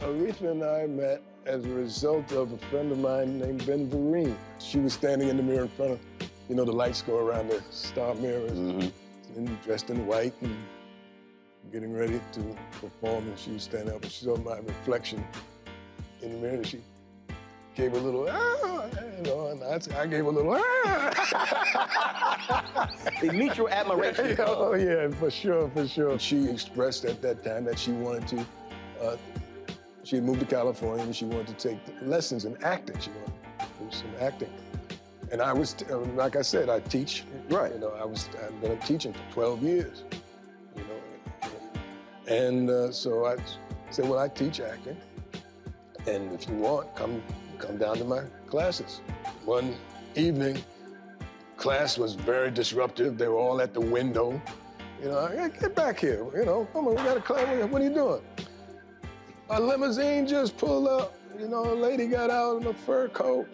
Aretha 0.00 0.50
and 0.50 0.62
I 0.62 0.86
met 0.86 1.22
as 1.46 1.64
a 1.64 1.70
result 1.70 2.32
of 2.32 2.52
a 2.52 2.58
friend 2.58 2.92
of 2.92 2.98
mine 2.98 3.38
named 3.38 3.66
Ben 3.66 3.88
Vereen. 3.90 4.36
She 4.58 4.78
was 4.78 4.92
standing 4.92 5.28
in 5.30 5.38
the 5.38 5.42
mirror 5.42 5.62
in 5.62 5.68
front 5.68 5.92
of, 5.92 6.00
you 6.50 6.54
know, 6.54 6.66
the 6.66 6.72
lights 6.72 7.00
go 7.00 7.16
around 7.16 7.48
the 7.48 7.62
star 7.70 8.14
mirrors, 8.14 8.52
mm-hmm. 8.52 9.38
and 9.38 9.62
dressed 9.62 9.88
in 9.88 10.06
white 10.06 10.34
and 10.42 10.54
getting 11.72 11.94
ready 11.94 12.20
to 12.32 12.56
perform. 12.72 13.26
And 13.26 13.38
she 13.38 13.52
was 13.52 13.62
standing 13.62 13.94
up 13.94 14.02
and 14.02 14.12
she 14.12 14.26
saw 14.26 14.36
my 14.36 14.58
reflection 14.58 15.24
in 16.20 16.32
the 16.32 16.38
mirror. 16.38 16.54
And 16.56 16.66
she 16.66 16.82
gave 17.78 17.92
a 17.92 17.98
little, 17.98 18.26
ah, 18.28 18.86
you 19.16 19.22
know, 19.22 19.46
and 19.46 19.62
I, 19.62 20.00
I 20.00 20.06
gave 20.08 20.26
a 20.26 20.30
little, 20.30 20.58
ah. 20.58 21.14
the 23.20 23.32
mutual 23.32 23.68
admiration. 23.68 24.36
oh, 24.40 24.74
yeah, 24.74 25.08
for 25.08 25.30
sure, 25.30 25.70
for 25.70 25.86
sure. 25.86 26.18
She 26.18 26.48
expressed 26.48 27.04
at 27.04 27.22
that 27.22 27.44
time 27.44 27.64
that 27.66 27.78
she 27.78 27.92
wanted 27.92 28.26
to, 28.28 28.44
uh, 29.00 29.16
she 30.02 30.16
had 30.16 30.24
moved 30.24 30.40
to 30.40 30.46
California 30.46 31.04
and 31.04 31.14
she 31.14 31.24
wanted 31.24 31.46
to 31.56 31.68
take 31.68 31.78
lessons 32.02 32.46
in 32.46 32.56
acting. 32.64 32.98
She 32.98 33.10
wanted 33.10 33.32
to 33.60 33.66
do 33.84 33.90
some 33.92 34.10
acting. 34.20 34.50
And 35.30 35.40
I 35.40 35.52
was, 35.52 35.76
uh, 35.88 35.98
like 36.16 36.34
I 36.34 36.42
said, 36.42 36.68
I 36.68 36.80
teach. 36.80 37.22
Right. 37.48 37.72
You 37.72 37.78
know, 37.78 37.90
I 37.90 38.04
was, 38.04 38.28
I've 38.44 38.60
been 38.60 38.76
teaching 38.80 39.12
for 39.12 39.22
12 39.32 39.62
years, 39.62 40.02
you 40.76 40.82
know. 40.82 41.48
And 42.26 42.70
uh, 42.70 42.90
so 42.90 43.24
I 43.26 43.36
said, 43.90 44.08
well, 44.08 44.18
I 44.18 44.26
teach 44.26 44.58
acting. 44.58 44.96
And 46.08 46.32
if 46.32 46.48
you 46.48 46.54
want, 46.54 46.96
come 46.96 47.22
come 47.58 47.76
down 47.76 47.96
to 47.96 48.04
my 48.04 48.22
classes. 48.46 49.00
One 49.44 49.76
evening, 50.14 50.62
class 51.56 51.98
was 51.98 52.14
very 52.14 52.50
disruptive. 52.50 53.18
They 53.18 53.28
were 53.28 53.36
all 53.36 53.60
at 53.60 53.74
the 53.74 53.80
window. 53.80 54.40
You 55.02 55.08
know, 55.08 55.26
hey, 55.28 55.48
get 55.60 55.74
back 55.74 55.98
here. 56.00 56.26
You 56.34 56.44
know, 56.44 56.68
come 56.72 56.88
on, 56.88 56.96
we 56.96 57.02
got 57.02 57.16
a 57.16 57.20
class. 57.20 57.64
What 57.70 57.82
are 57.82 57.84
you 57.84 57.94
doing? 57.94 58.22
A 59.50 59.60
limousine 59.60 60.26
just 60.26 60.56
pulled 60.56 60.88
up. 60.88 61.14
You 61.38 61.48
know, 61.48 61.72
a 61.72 61.74
lady 61.74 62.06
got 62.06 62.30
out 62.30 62.60
in 62.60 62.66
a 62.66 62.74
fur 62.74 63.08
coat. 63.08 63.48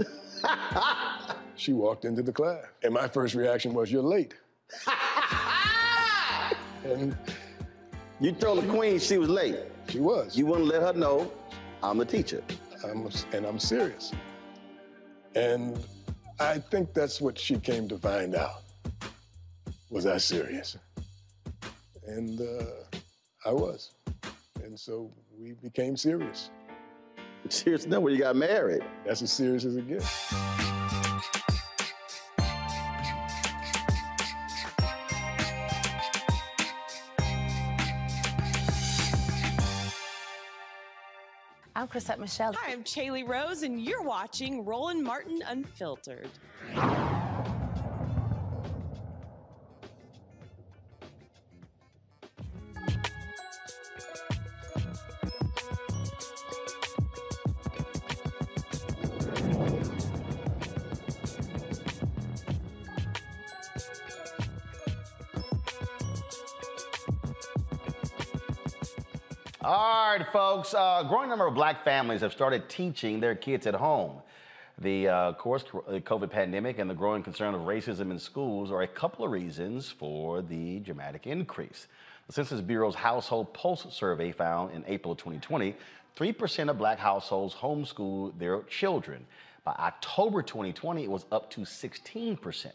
she 1.57 1.73
walked 1.73 2.05
into 2.05 2.23
the 2.23 2.33
class. 2.33 2.65
And 2.83 2.95
my 2.95 3.09
first 3.09 3.35
reaction 3.35 3.75
was, 3.75 3.93
you're 3.93 4.03
late. 4.03 4.35
and 6.85 7.17
you 8.21 8.33
told 8.33 8.63
the 8.63 8.69
queen 8.69 8.99
she 8.99 9.19
was 9.19 9.29
late. 9.29 9.59
She 9.89 10.01
was. 10.01 10.37
You 10.37 10.47
wouldn't 10.47 10.69
let 10.69 10.83
her 10.83 10.99
know 10.99 11.31
I'm 11.83 12.01
a 12.01 12.05
teacher. 12.05 12.43
I'm, 12.85 13.09
and 13.33 13.47
I'm 13.47 13.59
serious. 13.59 14.13
And 15.35 15.79
I 16.39 16.59
think 16.59 16.95
that's 16.95 17.21
what 17.21 17.39
she 17.39 17.59
came 17.59 17.89
to 17.89 17.99
find 17.99 18.35
out. 18.35 18.63
Was 19.91 20.07
I 20.07 20.19
serious? 20.19 20.77
And 22.07 22.41
uh, 22.41 22.99
I 23.47 23.53
was. 23.53 23.93
And 24.63 24.79
so 24.79 25.11
we 25.39 25.53
became 25.53 25.97
serious. 25.97 26.51
Serious 27.49 27.87
when 27.87 28.13
you 28.13 28.19
got 28.19 28.37
married. 28.37 28.83
That's 29.07 29.23
as 29.23 29.33
serious 29.33 29.65
as 29.65 29.77
it 29.77 29.87
gets. 29.87 30.74
I'm 41.85 41.89
Chrisette 41.89 42.19
Michelle. 42.19 42.55
Hi, 42.55 42.73
I'm 42.73 42.83
Chaley 42.83 43.29
Rose, 43.29 43.63
and 43.63 43.79
you're 43.79 44.03
watching 44.03 44.65
Roland 44.65 45.05
Martin 45.05 45.43
Unfiltered. 45.47 46.31
Folks. 70.35 70.75
Uh, 70.75 71.01
a 71.05 71.09
growing 71.09 71.29
number 71.29 71.47
of 71.47 71.55
black 71.55 71.85
families 71.85 72.21
have 72.21 72.33
started 72.33 72.69
teaching 72.69 73.21
their 73.21 73.37
kids 73.37 73.69
at 73.69 73.75
home. 73.77 74.21
The, 74.79 75.07
uh, 75.07 75.17
of 75.29 75.39
course, 75.39 75.63
COVID 75.63 76.29
pandemic 76.29 76.81
and 76.81 76.91
the 76.91 76.95
growing 76.95 77.23
concern 77.23 77.55
of 77.55 77.61
racism 77.61 78.11
in 78.11 78.19
schools 78.19 78.73
are 78.73 78.83
a 78.83 78.89
couple 78.89 79.25
of 79.25 79.31
reasons 79.31 79.91
for 79.91 80.43
the 80.43 80.81
dramatic 80.81 81.29
increase. 81.29 81.87
The 82.27 82.33
Census 82.33 82.61
Bureau's 82.61 82.97
Household 82.97 83.55
Pulse 83.55 83.87
survey 83.91 84.33
found 84.33 84.75
in 84.75 84.83
April 84.89 85.13
of 85.13 85.19
2020, 85.19 85.77
3% 86.17 86.69
of 86.69 86.79
black 86.79 86.99
households 86.99 87.55
homeschool 87.55 88.37
their 88.37 88.63
children. 88.63 89.25
By 89.63 89.77
October 89.79 90.43
2020, 90.43 91.05
it 91.05 91.11
was 91.11 91.27
up 91.31 91.49
to 91.53 91.61
16%. 91.61 92.73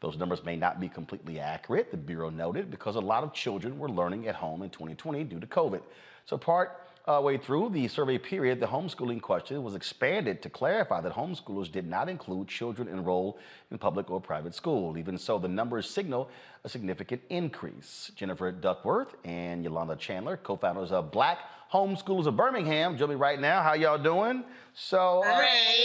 Those 0.00 0.18
numbers 0.18 0.44
may 0.44 0.56
not 0.56 0.78
be 0.78 0.90
completely 0.90 1.40
accurate, 1.40 1.90
the 1.90 1.96
Bureau 1.96 2.28
noted, 2.28 2.70
because 2.70 2.96
a 2.96 3.00
lot 3.00 3.24
of 3.24 3.32
children 3.32 3.78
were 3.78 3.88
learning 3.88 4.28
at 4.28 4.34
home 4.34 4.60
in 4.62 4.68
2020 4.68 5.24
due 5.24 5.40
to 5.40 5.46
COVID. 5.46 5.80
So 6.26 6.36
part 6.36 6.89
uh, 7.06 7.20
way 7.22 7.38
through 7.38 7.70
the 7.70 7.88
survey 7.88 8.18
period, 8.18 8.60
the 8.60 8.66
homeschooling 8.66 9.22
question 9.22 9.62
was 9.62 9.74
expanded 9.74 10.42
to 10.42 10.50
clarify 10.50 11.00
that 11.00 11.12
homeschoolers 11.12 11.70
did 11.70 11.86
not 11.86 12.08
include 12.08 12.48
children 12.48 12.88
enrolled 12.88 13.38
in 13.70 13.78
public 13.78 14.10
or 14.10 14.20
private 14.20 14.54
school. 14.54 14.98
Even 14.98 15.16
so, 15.16 15.38
the 15.38 15.48
numbers 15.48 15.88
signal 15.88 16.28
a 16.64 16.68
significant 16.68 17.22
increase. 17.30 18.12
Jennifer 18.16 18.52
Duckworth 18.52 19.14
and 19.24 19.64
Yolanda 19.64 19.96
Chandler, 19.96 20.36
co-founders 20.36 20.92
of 20.92 21.10
Black 21.10 21.38
Homeschoolers 21.72 22.26
of 22.26 22.36
Birmingham, 22.36 22.98
join 22.98 23.08
me 23.08 23.14
right 23.14 23.40
now. 23.40 23.62
How 23.62 23.74
y'all 23.74 23.96
doing? 23.96 24.44
So, 24.74 25.22
uh, 25.24 25.38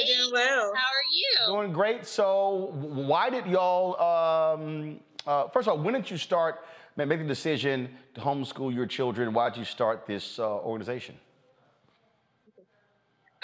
doing 0.05 0.31
well. 0.33 0.71
How 0.75 0.87
are 0.87 1.09
you? 1.11 1.55
Doing 1.55 1.73
great. 1.73 2.05
So, 2.05 2.71
why 2.73 3.29
did 3.29 3.45
y'all? 3.45 4.55
Um, 4.59 4.99
uh, 5.25 5.47
first 5.49 5.67
of 5.67 5.77
all, 5.77 5.83
when 5.83 5.93
did 5.93 6.09
you 6.09 6.17
start? 6.17 6.61
Make 6.97 7.19
the 7.19 7.25
decision 7.25 7.89
to 8.13 8.21
homeschool 8.21 8.73
your 8.73 8.85
children? 8.85 9.33
Why 9.33 9.49
did 9.49 9.59
you 9.59 9.65
start 9.65 10.05
this 10.05 10.39
uh, 10.39 10.57
organization? 10.59 11.15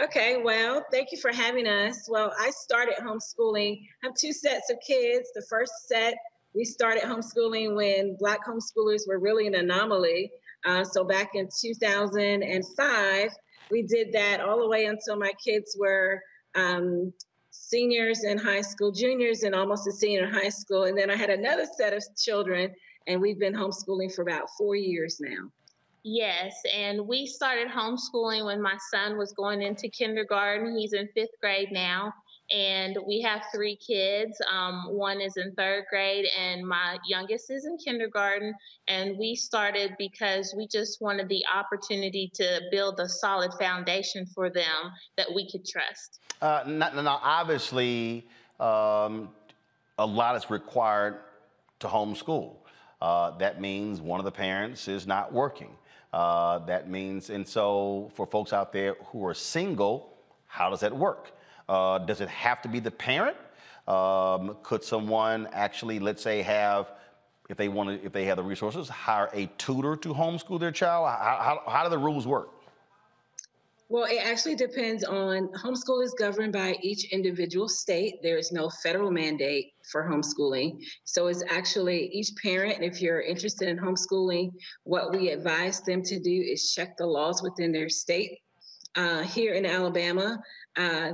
Okay, 0.01 0.41
well, 0.41 0.83
thank 0.91 1.11
you 1.11 1.19
for 1.19 1.31
having 1.31 1.67
us. 1.67 2.07
Well, 2.09 2.33
I 2.39 2.49
started 2.51 2.95
homeschooling. 2.95 3.81
I 4.03 4.07
have 4.07 4.15
two 4.15 4.33
sets 4.33 4.71
of 4.71 4.77
kids. 4.85 5.29
The 5.35 5.43
first 5.47 5.87
set, 5.87 6.15
we 6.55 6.63
started 6.63 7.03
homeschooling 7.03 7.75
when 7.75 8.15
Black 8.17 8.39
homeschoolers 8.47 9.01
were 9.07 9.19
really 9.19 9.47
an 9.47 9.55
anomaly. 9.55 10.31
Uh, 10.65 10.83
so 10.83 11.03
back 11.03 11.31
in 11.35 11.49
2005, 11.61 13.29
we 13.69 13.81
did 13.83 14.13
that 14.13 14.39
all 14.39 14.59
the 14.59 14.67
way 14.67 14.85
until 14.85 15.17
my 15.17 15.33
kids 15.43 15.75
were 15.79 16.21
um, 16.55 17.13
seniors 17.51 18.23
in 18.23 18.37
high 18.37 18.61
school, 18.61 18.91
juniors, 18.91 19.43
and 19.43 19.53
almost 19.53 19.87
a 19.87 19.91
senior 19.91 20.23
in 20.25 20.33
high 20.33 20.49
school. 20.49 20.85
And 20.85 20.97
then 20.97 21.11
I 21.11 21.15
had 21.15 21.29
another 21.29 21.65
set 21.77 21.93
of 21.93 22.03
children 22.17 22.71
and 23.07 23.21
we've 23.21 23.39
been 23.39 23.53
homeschooling 23.53 24.13
for 24.13 24.21
about 24.21 24.49
four 24.57 24.75
years 24.75 25.19
now. 25.19 25.49
Yes, 26.03 26.55
and 26.73 27.07
we 27.07 27.27
started 27.27 27.67
homeschooling 27.67 28.45
when 28.45 28.61
my 28.61 28.77
son 28.89 29.17
was 29.17 29.33
going 29.33 29.61
into 29.61 29.87
kindergarten. 29.87 30.75
He's 30.75 30.93
in 30.93 31.07
fifth 31.13 31.39
grade 31.39 31.71
now, 31.71 32.11
and 32.49 32.97
we 33.05 33.21
have 33.21 33.43
three 33.53 33.75
kids. 33.75 34.41
Um, 34.51 34.87
one 34.89 35.21
is 35.21 35.37
in 35.37 35.53
third 35.53 35.85
grade, 35.91 36.25
and 36.35 36.67
my 36.67 36.97
youngest 37.07 37.51
is 37.51 37.65
in 37.65 37.77
kindergarten. 37.77 38.55
And 38.87 39.15
we 39.19 39.35
started 39.35 39.95
because 39.99 40.55
we 40.57 40.67
just 40.67 41.01
wanted 41.01 41.29
the 41.29 41.43
opportunity 41.53 42.31
to 42.33 42.61
build 42.71 42.99
a 42.99 43.07
solid 43.07 43.51
foundation 43.59 44.25
for 44.25 44.49
them 44.49 44.91
that 45.17 45.27
we 45.31 45.49
could 45.51 45.67
trust. 45.67 46.19
Uh, 46.41 46.63
now, 46.65 47.19
obviously, 47.21 48.27
um, 48.59 49.29
a 49.99 50.05
lot 50.05 50.35
is 50.35 50.49
required 50.49 51.19
to 51.79 51.87
homeschool. 51.87 52.55
Uh, 53.01 53.31
that 53.37 53.59
means 53.59 53.99
one 53.99 54.19
of 54.19 54.25
the 54.25 54.31
parents 54.31 54.87
is 54.87 55.07
not 55.07 55.33
working. 55.33 55.71
Uh, 56.13 56.59
that 56.59 56.89
means, 56.89 57.29
and 57.29 57.47
so 57.47 58.11
for 58.13 58.27
folks 58.27 58.53
out 58.53 58.71
there 58.71 58.95
who 59.05 59.25
are 59.25 59.33
single, 59.33 60.13
how 60.47 60.69
does 60.69 60.81
that 60.81 60.95
work? 60.95 61.31
Uh, 61.67 61.97
does 61.99 62.21
it 62.21 62.29
have 62.29 62.61
to 62.61 62.67
be 62.67 62.79
the 62.79 62.91
parent? 62.91 63.37
Um, 63.87 64.57
could 64.61 64.83
someone 64.83 65.47
actually, 65.53 65.99
let's 65.99 66.21
say, 66.21 66.41
have, 66.41 66.91
if 67.49 67.57
they 67.57 67.69
want 67.69 67.89
to, 67.89 68.05
if 68.05 68.11
they 68.11 68.25
have 68.25 68.37
the 68.37 68.43
resources, 68.43 68.87
hire 68.89 69.29
a 69.33 69.47
tutor 69.57 69.95
to 69.95 70.13
homeschool 70.13 70.59
their 70.59 70.71
child? 70.71 71.07
How, 71.07 71.61
how, 71.65 71.71
how 71.71 71.83
do 71.83 71.89
the 71.89 71.97
rules 71.97 72.27
work? 72.27 72.49
Well, 73.91 74.05
it 74.05 74.25
actually 74.25 74.55
depends 74.55 75.03
on 75.03 75.49
homeschool 75.49 76.01
is 76.01 76.13
governed 76.17 76.53
by 76.53 76.77
each 76.81 77.11
individual 77.11 77.67
state. 77.67 78.23
There 78.23 78.37
is 78.37 78.53
no 78.53 78.69
federal 78.69 79.11
mandate 79.11 79.73
for 79.91 80.09
homeschooling. 80.09 80.81
So 81.03 81.27
it's 81.27 81.43
actually 81.49 82.05
each 82.13 82.29
parent, 82.41 82.81
if 82.85 83.01
you're 83.01 83.19
interested 83.19 83.67
in 83.67 83.77
homeschooling, 83.77 84.53
what 84.85 85.11
we 85.11 85.31
advise 85.31 85.81
them 85.81 86.03
to 86.03 86.17
do 86.21 86.31
is 86.31 86.71
check 86.71 86.95
the 86.95 87.05
laws 87.05 87.43
within 87.43 87.73
their 87.73 87.89
state. 87.89 88.39
Uh, 88.95 89.23
here 89.23 89.55
in 89.55 89.65
Alabama, 89.65 90.41
uh, 90.77 91.11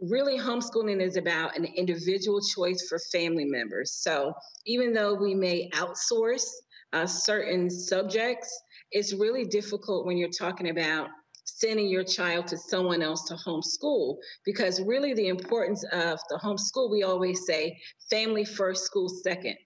really 0.00 0.38
homeschooling 0.38 1.02
is 1.02 1.18
about 1.18 1.58
an 1.58 1.66
individual 1.66 2.40
choice 2.40 2.88
for 2.88 2.98
family 3.12 3.44
members. 3.44 3.92
So 3.92 4.32
even 4.64 4.94
though 4.94 5.12
we 5.12 5.34
may 5.34 5.68
outsource 5.74 6.48
uh, 6.94 7.04
certain 7.04 7.68
subjects, 7.68 8.62
it's 8.92 9.12
really 9.12 9.44
difficult 9.44 10.06
when 10.06 10.16
you're 10.16 10.30
talking 10.30 10.70
about 10.70 11.10
sending 11.56 11.88
your 11.88 12.04
child 12.04 12.46
to 12.48 12.56
someone 12.56 13.02
else 13.02 13.24
to 13.24 13.34
homeschool 13.34 14.18
because 14.44 14.80
really 14.82 15.14
the 15.14 15.28
importance 15.28 15.84
of 15.92 16.18
the 16.28 16.38
homeschool 16.42 16.90
we 16.90 17.02
always 17.02 17.46
say 17.46 17.78
family 18.10 18.44
first 18.44 18.84
school 18.84 19.08
second. 19.08 19.56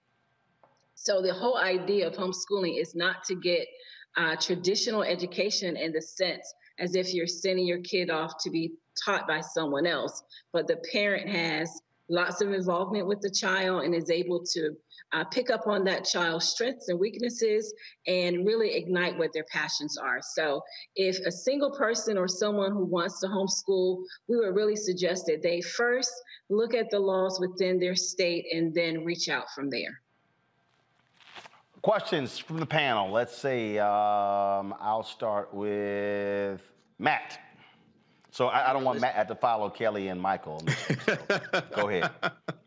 So 0.95 1.21
the 1.21 1.33
whole 1.33 1.57
idea 1.57 2.07
of 2.07 2.13
homeschooling 2.13 2.79
is 2.79 2.95
not 2.95 3.23
to 3.25 3.35
get 3.35 3.67
uh, 4.15 4.35
traditional 4.37 5.03
education 5.03 5.75
in 5.75 5.91
the 5.91 6.01
sense 6.01 6.53
as 6.79 6.95
if 6.95 7.13
you're 7.13 7.27
sending 7.27 7.67
your 7.67 7.81
kid 7.81 8.09
off 8.09 8.33
to 8.43 8.49
be 8.49 8.73
taught 9.03 9.27
by 9.27 9.41
someone 9.41 9.87
else 9.87 10.23
but 10.51 10.67
the 10.67 10.77
parent 10.91 11.27
has 11.27 11.81
lots 12.09 12.41
of 12.41 12.51
involvement 12.51 13.07
with 13.07 13.21
the 13.21 13.29
child 13.29 13.83
and 13.83 13.95
is 13.95 14.09
able 14.09 14.43
to 14.43 14.75
uh, 15.13 15.23
pick 15.25 15.49
up 15.49 15.67
on 15.67 15.83
that 15.85 16.05
child's 16.05 16.47
strengths 16.47 16.89
and 16.89 16.99
weaknesses 16.99 17.73
and 18.07 18.45
really 18.45 18.75
ignite 18.75 19.17
what 19.17 19.31
their 19.33 19.45
passions 19.45 19.97
are. 19.97 20.19
So, 20.21 20.61
if 20.95 21.19
a 21.25 21.31
single 21.31 21.71
person 21.71 22.17
or 22.17 22.27
someone 22.27 22.71
who 22.71 22.83
wants 22.83 23.19
to 23.21 23.27
homeschool, 23.27 24.03
we 24.27 24.37
would 24.37 24.55
really 24.55 24.75
suggest 24.75 25.25
that 25.27 25.41
they 25.41 25.61
first 25.61 26.11
look 26.49 26.73
at 26.73 26.89
the 26.89 26.99
laws 26.99 27.39
within 27.39 27.79
their 27.79 27.95
state 27.95 28.45
and 28.51 28.73
then 28.73 29.05
reach 29.05 29.29
out 29.29 29.45
from 29.55 29.69
there. 29.69 30.01
Questions 31.81 32.37
from 32.37 32.59
the 32.59 32.65
panel. 32.65 33.11
Let's 33.11 33.37
see. 33.37 33.77
Um, 33.77 34.73
I'll 34.79 35.03
start 35.03 35.53
with 35.53 36.61
Matt. 36.97 37.39
So 38.33 38.47
I, 38.47 38.71
I, 38.71 38.73
don't 38.73 38.83
want 38.83 38.99
Matt 38.99 39.27
to 39.27 39.35
follow 39.35 39.69
Kelly 39.69 40.07
and 40.07 40.19
Michael. 40.19 40.65
So 41.05 41.17
go 41.75 41.87
ahead. 41.89 42.09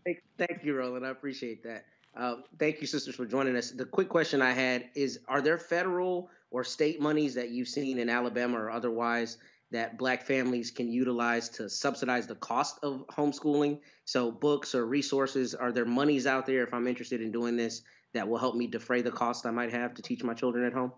Thank, 0.04 0.22
thank, 0.38 0.62
you, 0.62 0.76
Roland. 0.76 1.04
I 1.04 1.08
appreciate 1.08 1.64
that. 1.64 1.86
Uh, 2.16 2.36
thank 2.56 2.80
you, 2.80 2.86
sisters, 2.86 3.16
for 3.16 3.26
joining 3.26 3.56
us. 3.56 3.72
The 3.72 3.84
quick 3.84 4.08
question 4.08 4.40
I 4.40 4.52
had 4.52 4.88
is: 4.94 5.18
Are 5.26 5.42
there 5.42 5.58
federal 5.58 6.30
or 6.52 6.62
state 6.62 7.00
monies 7.00 7.34
that 7.34 7.50
you've 7.50 7.66
seen 7.66 7.98
in 7.98 8.08
Alabama 8.08 8.60
or 8.60 8.70
otherwise 8.70 9.38
that 9.72 9.98
Black 9.98 10.22
families 10.22 10.70
can 10.70 10.88
utilize 10.88 11.48
to 11.48 11.68
subsidize 11.68 12.28
the 12.28 12.36
cost 12.36 12.78
of 12.84 13.04
homeschooling? 13.08 13.80
So, 14.04 14.30
books 14.30 14.72
or 14.72 14.86
resources. 14.86 15.52
Are 15.52 15.72
there 15.72 15.84
monies 15.84 16.28
out 16.28 16.46
there 16.46 16.62
if 16.62 16.72
I'm 16.72 16.86
interested 16.86 17.20
in 17.20 17.32
doing 17.32 17.56
this 17.56 17.82
that 18.14 18.28
will 18.28 18.38
help 18.38 18.54
me 18.54 18.68
defray 18.68 19.02
the 19.02 19.10
cost 19.10 19.44
I 19.44 19.50
might 19.50 19.72
have 19.72 19.94
to 19.94 20.02
teach 20.02 20.22
my 20.22 20.32
children 20.32 20.64
at 20.64 20.72
home? 20.72 20.92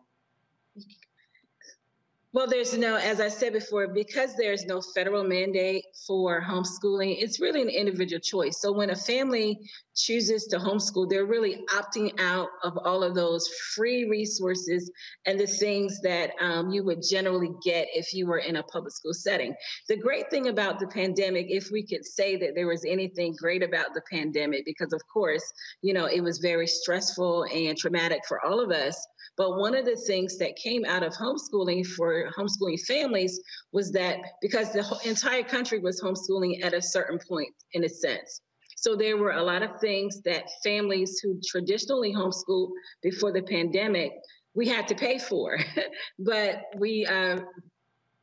Well, 2.35 2.47
there's 2.47 2.77
no, 2.77 2.97
as 2.97 3.23
I 3.23 3.29
said 3.29 3.55
before, 3.55 3.89
because 3.89 4.37
there's 4.37 4.67
no 4.67 4.83
federal 4.95 5.25
mandate 5.25 5.85
for 6.07 6.43
homeschooling, 6.43 7.17
it's 7.19 7.41
really 7.41 7.63
an 7.63 7.71
individual 7.71 8.21
choice. 8.21 8.61
So 8.61 8.71
when 8.71 8.91
a 8.91 8.97
family 8.97 9.59
chooses 9.97 10.45
to 10.49 10.59
homeschool, 10.59 11.09
they're 11.09 11.25
really 11.25 11.65
opting 11.71 12.13
out 12.21 12.49
of 12.63 12.77
all 12.85 13.03
of 13.03 13.15
those 13.15 13.49
free 13.75 14.05
resources 14.11 14.91
and 15.25 15.41
the 15.41 15.47
things 15.47 16.03
that 16.03 16.33
um, 16.43 16.71
you 16.71 16.85
would 16.85 17.03
generally 17.03 17.51
get 17.65 17.89
if 17.95 18.13
you 18.13 18.27
were 18.27 18.39
in 18.39 18.57
a 18.57 18.63
public 18.65 18.93
school 18.93 19.15
setting. 19.15 19.55
The 19.89 19.97
great 19.97 20.29
thing 20.29 20.49
about 20.49 20.81
the 20.81 20.89
pandemic, 20.89 21.47
if 21.49 21.71
we 21.73 21.87
could 21.87 22.05
say 22.05 22.37
that 22.37 22.55
there 22.55 22.67
was 22.67 22.85
anything 22.85 23.37
great 23.41 23.63
about 23.63 23.95
the 23.95 24.03
pandemic, 24.13 24.67
because 24.67 24.93
of 24.93 25.01
course, 25.11 25.51
you 25.81 25.95
know, 25.95 26.05
it 26.05 26.21
was 26.21 26.41
very 26.41 26.67
stressful 26.67 27.45
and 27.45 27.79
traumatic 27.79 28.21
for 28.29 28.45
all 28.45 28.61
of 28.61 28.71
us 28.71 29.07
but 29.39 29.57
one 29.57 29.77
of 29.77 29.87
the 29.87 29.97
things 29.97 30.37
that 30.39 30.57
came 30.57 30.85
out 30.85 31.05
of 31.05 31.15
homeschooling 31.15 31.87
for 31.87 32.29
homeschooling 32.37 32.81
families 32.87 33.41
was 33.73 33.93
that 33.93 34.19
because 34.43 34.73
the 34.73 34.85
entire 35.05 35.45
country 35.45 35.79
was 35.79 36.03
homeschooling 36.03 36.65
at 36.65 36.75
a 36.75 36.83
certain 36.83 37.21
point, 37.27 37.55
in 37.73 37.85
a 37.85 37.89
sense. 37.89 38.41
So 38.77 38.97
there 38.97 39.17
were 39.17 39.33
a 39.33 39.43
lot 39.43 39.63
of 39.63 39.81
things 39.81 40.21
that 40.23 40.51
families 40.65 41.21
who 41.23 41.41
traditionally 41.47 42.13
homeschooled 42.13 42.71
before 43.01 43.33
the 43.33 43.43
pandemic, 43.43 44.13
we 44.55 44.69
had 44.69 44.89
to 44.89 44.97
pay 44.97 45.19
for. 45.19 45.59
but 46.19 46.63
we 46.77 47.07
uh, 47.07 47.39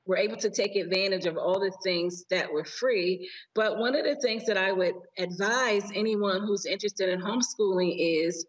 were 0.05 0.17
able 0.17 0.37
to 0.37 0.49
take 0.49 0.75
advantage 0.75 1.25
of 1.25 1.37
all 1.37 1.59
the 1.59 1.71
things 1.83 2.25
that 2.29 2.51
were 2.51 2.65
free. 2.65 3.29
But 3.53 3.77
one 3.77 3.95
of 3.95 4.03
the 4.03 4.15
things 4.17 4.45
that 4.45 4.57
I 4.57 4.73
would 4.73 4.95
advise 5.17 5.89
anyone 5.95 6.41
who's 6.41 6.65
interested 6.65 7.09
in 7.09 7.21
homeschooling 7.21 7.95
is 7.97 8.45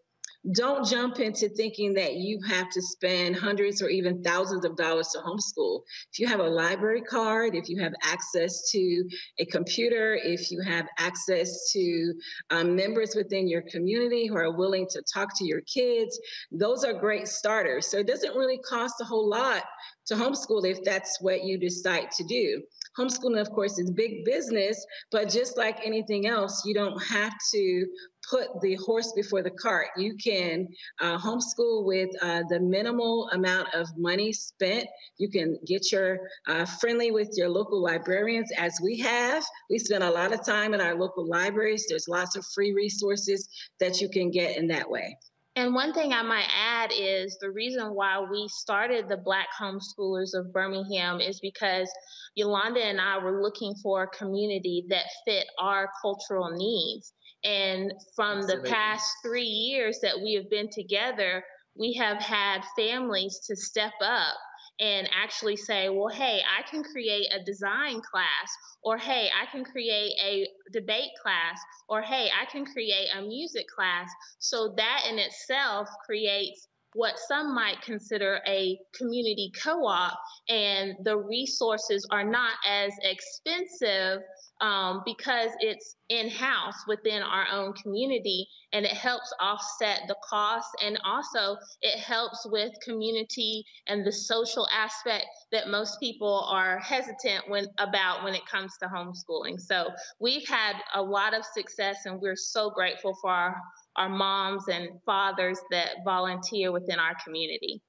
don't 0.53 0.87
jump 0.87 1.19
into 1.19 1.49
thinking 1.49 1.95
that 1.95 2.15
you 2.15 2.41
have 2.47 2.71
to 2.71 2.83
spend 2.83 3.37
hundreds 3.37 3.83
or 3.83 3.89
even 3.89 4.23
thousands 4.23 4.65
of 4.65 4.77
dollars 4.77 5.09
to 5.09 5.19
homeschool. 5.19 5.81
If 6.13 6.19
you 6.19 6.27
have 6.27 6.41
a 6.41 6.49
library 6.49 7.03
card, 7.03 7.55
if 7.55 7.69
you 7.69 7.81
have 7.83 7.95
access 8.03 8.71
to 8.71 9.05
a 9.39 9.47
computer, 9.47 10.19
if 10.23 10.51
you 10.51 10.61
have 10.63 10.87
access 10.99 11.71
to 11.73 12.15
um, 12.51 12.77
members 12.77 13.15
within 13.17 13.49
your 13.49 13.63
community 13.63 14.27
who 14.27 14.37
are 14.37 14.57
willing 14.57 14.87
to 14.91 15.03
talk 15.13 15.37
to 15.39 15.45
your 15.45 15.63
kids, 15.63 16.19
those 16.53 16.85
are 16.85 16.93
great 16.93 17.27
starters. 17.27 17.89
So 17.89 17.99
it 17.99 18.07
doesn't 18.07 18.37
really 18.37 18.59
cost 18.59 18.95
a 19.01 19.05
whole 19.05 19.29
lot 19.29 19.65
to 20.07 20.15
homeschool 20.15 20.65
if 20.65 20.83
that's 20.85 21.21
what 21.21 21.45
you 21.45 21.59
decide 21.59 22.11
to 22.13 22.25
do. 22.25 22.63
Homeschooling, 22.99 23.41
of 23.41 23.51
course, 23.51 23.79
is 23.79 23.91
big 23.91 24.25
business, 24.25 24.85
but 25.11 25.29
just 25.29 25.57
like 25.59 25.85
anything 25.85 26.27
else, 26.27 26.63
you 26.65 26.73
don't 26.73 26.99
have 27.03 27.33
to 27.53 27.87
put 28.29 28.61
the 28.61 28.75
horse 28.77 29.13
before 29.13 29.43
the 29.43 29.51
cart. 29.51 29.89
You 29.97 30.17
can 30.17 30.69
uh, 31.01 31.19
homeschool 31.19 31.85
with 31.85 32.11
uh, 32.23 32.43
the 32.49 32.61
minimal 32.61 33.29
amount 33.33 33.75
of 33.75 33.89
money 33.97 34.33
spent. 34.33 34.87
You 35.19 35.29
can 35.29 35.59
get 35.67 35.93
your 35.93 36.19
uh, 36.49 36.65
friendly 36.65 37.11
with 37.11 37.31
your 37.37 37.49
local 37.49 37.83
librarians, 37.83 38.51
as 38.57 38.79
we 38.83 38.99
have. 39.01 39.45
We 39.71 39.79
spend 39.79 40.03
a 40.05 40.11
lot 40.11 40.33
of 40.33 40.45
time 40.45 40.75
in 40.75 40.81
our 40.81 40.95
local 40.95 41.27
libraries. 41.27 41.87
There's 41.89 42.09
lots 42.09 42.37
of 42.37 42.45
free 42.55 42.73
resources 42.73 43.49
that 43.81 44.01
you 44.01 44.09
can 44.09 44.31
get 44.31 44.57
in 44.57 44.67
that 44.69 44.91
way. 44.91 45.17
And 45.57 45.75
one 45.75 45.95
thing 45.95 46.13
I 46.13 46.21
might 46.21 46.49
add 46.55 46.93
is 46.95 47.39
the 47.41 47.51
reason 47.51 47.95
why 47.95 48.21
we 48.21 48.47
started 48.49 49.09
the 49.09 49.17
Black 49.17 49.49
Homeschoolers 49.59 50.35
of 50.35 50.53
Birmingham 50.53 51.23
is 51.23 51.41
because 51.41 51.91
Yolanda 52.35 52.85
and 52.85 53.01
I 53.01 53.17
were 53.17 53.41
looking 53.41 53.75
for 53.83 54.03
a 54.03 54.09
community 54.09 54.85
that 54.91 55.07
fit 55.25 55.47
our 55.59 55.89
cultural 56.03 56.51
needs. 56.51 57.15
And 57.45 57.93
from 58.15 58.39
Absolutely. 58.39 58.69
the 58.69 58.75
past 58.75 59.13
three 59.25 59.43
years 59.43 59.99
that 60.03 60.21
we 60.21 60.35
have 60.35 60.51
been 60.51 60.69
together, 60.71 61.45
we 61.79 61.93
have 61.95 62.19
had 62.19 62.63
families 62.77 63.41
to 63.47 63.57
step 63.57 63.93
up 64.03 64.35
and 64.79 65.09
actually 65.15 65.57
say, 65.57 65.89
well, 65.89 66.09
hey, 66.09 66.43
I 66.43 66.69
can 66.71 66.83
create 66.83 67.29
a 67.33 67.43
design 67.45 68.01
class, 68.11 68.51
or 68.83 68.99
hey, 68.99 69.31
I 69.41 69.51
can 69.51 69.65
create 69.65 70.13
a 70.23 70.47
debate 70.73 71.13
class, 71.23 71.59
or 71.89 72.03
hey, 72.03 72.29
I 72.39 72.51
can 72.51 72.67
create 72.67 73.09
a 73.17 73.23
music 73.23 73.67
class. 73.75 74.09
So 74.39 74.75
that 74.77 75.05
in 75.09 75.19
itself 75.19 75.89
creates 76.05 76.69
what 76.93 77.19
some 77.29 77.55
might 77.55 77.81
consider 77.83 78.41
a 78.47 78.79
community 78.99 79.51
co 79.63 79.87
op, 79.87 80.19
and 80.49 80.95
the 81.05 81.17
resources 81.17 82.07
are 82.11 82.25
not 82.25 82.55
as 82.67 82.93
expensive 83.03 84.21
um, 84.61 85.03
because 85.05 85.51
it's 85.61 85.97
in 86.09 86.31
house 86.31 86.77
within 86.87 87.23
our 87.23 87.47
own 87.53 87.73
community 87.75 88.47
and 88.73 88.85
it 88.85 88.93
helps 88.93 89.33
offset 89.41 90.03
the 90.09 90.17
cost 90.29 90.69
and 90.83 90.99
also 91.05 91.57
it 91.83 91.99
helps 91.99 92.47
with 92.51 92.73
community 92.83 93.65
and 93.87 94.07
the 94.07 94.13
social 94.13 94.67
aspect 94.73 95.27
that 95.53 95.69
most 95.69 95.99
people 96.01 96.47
are 96.51 96.79
hesitant 96.79 97.49
when 97.49 97.67
about 97.79 98.25
when 98.25 98.35
it 98.35 98.47
comes 98.47 98.73
to 98.79 98.87
homeschooling. 98.87 99.61
So 99.61 99.89
we've 100.21 100.47
had 100.49 100.77
a 100.95 101.03
lot 101.03 101.35
of 101.35 101.45
success 101.45 102.07
and 102.07 102.21
we're 102.21 102.37
so 102.37 102.71
grateful 102.71 103.17
for 103.21 103.31
our, 103.31 103.57
our 103.97 104.09
moms 104.09 104.69
and 104.69 104.89
fathers 105.05 105.59
that 105.71 105.89
volunteer 106.05 106.73
within 106.73 106.99
our 106.99 107.17
community. 107.23 107.81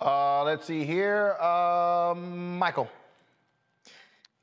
Uh, 0.00 0.42
let's 0.44 0.66
see 0.66 0.84
here. 0.84 1.34
Um, 1.34 2.58
michael 2.58 2.88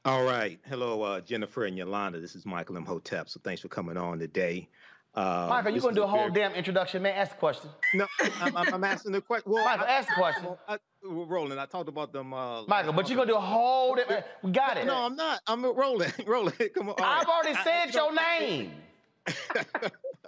all 0.07 0.23
right. 0.23 0.57
Hello, 0.69 1.01
uh, 1.01 1.19
Jennifer 1.19 1.65
and 1.65 1.77
Yolanda. 1.77 2.19
This 2.21 2.33
is 2.33 2.45
Michael 2.45 2.77
Imhotep. 2.77 3.27
So 3.27 3.41
thanks 3.43 3.61
for 3.61 3.67
coming 3.67 3.97
on 3.97 4.19
today. 4.19 4.69
Uh, 5.13 5.47
Michael, 5.49 5.73
you 5.73 5.81
going 5.81 5.95
to 5.95 5.99
do 5.99 6.03
a 6.03 6.07
whole 6.07 6.29
very... 6.29 6.31
damn 6.31 6.53
introduction, 6.53 7.01
man? 7.01 7.13
Ask 7.17 7.31
the 7.31 7.37
question. 7.37 7.69
No, 7.93 8.07
I'm, 8.39 8.55
I'm 8.55 8.83
asking 8.85 9.11
the 9.11 9.21
question. 9.21 9.51
Well, 9.51 9.65
Michael, 9.65 9.85
I, 9.85 9.89
ask 9.89 10.07
the 10.07 10.13
question. 10.13 10.47
I, 10.67 10.77
Roland, 11.03 11.59
I 11.59 11.65
talked 11.65 11.89
about 11.89 12.13
them. 12.13 12.33
Uh, 12.33 12.63
Michael, 12.67 12.93
but 12.93 13.09
you're 13.09 13.17
going 13.17 13.27
to 13.27 13.33
do 13.33 13.37
a 13.37 13.41
whole 13.41 13.95
damn... 13.95 14.23
We 14.43 14.51
got 14.51 14.77
it. 14.77 14.85
No, 14.85 14.95
I'm 14.95 15.15
not. 15.17 15.41
I'm 15.45 15.65
Roland. 15.65 16.13
Roland, 16.25 16.55
come 16.73 16.89
on. 16.89 16.95
I've 17.03 17.27
already 17.27 17.57
said 17.63 17.93
your 17.93 18.13
name. 18.13 18.71
okay. 19.27 19.65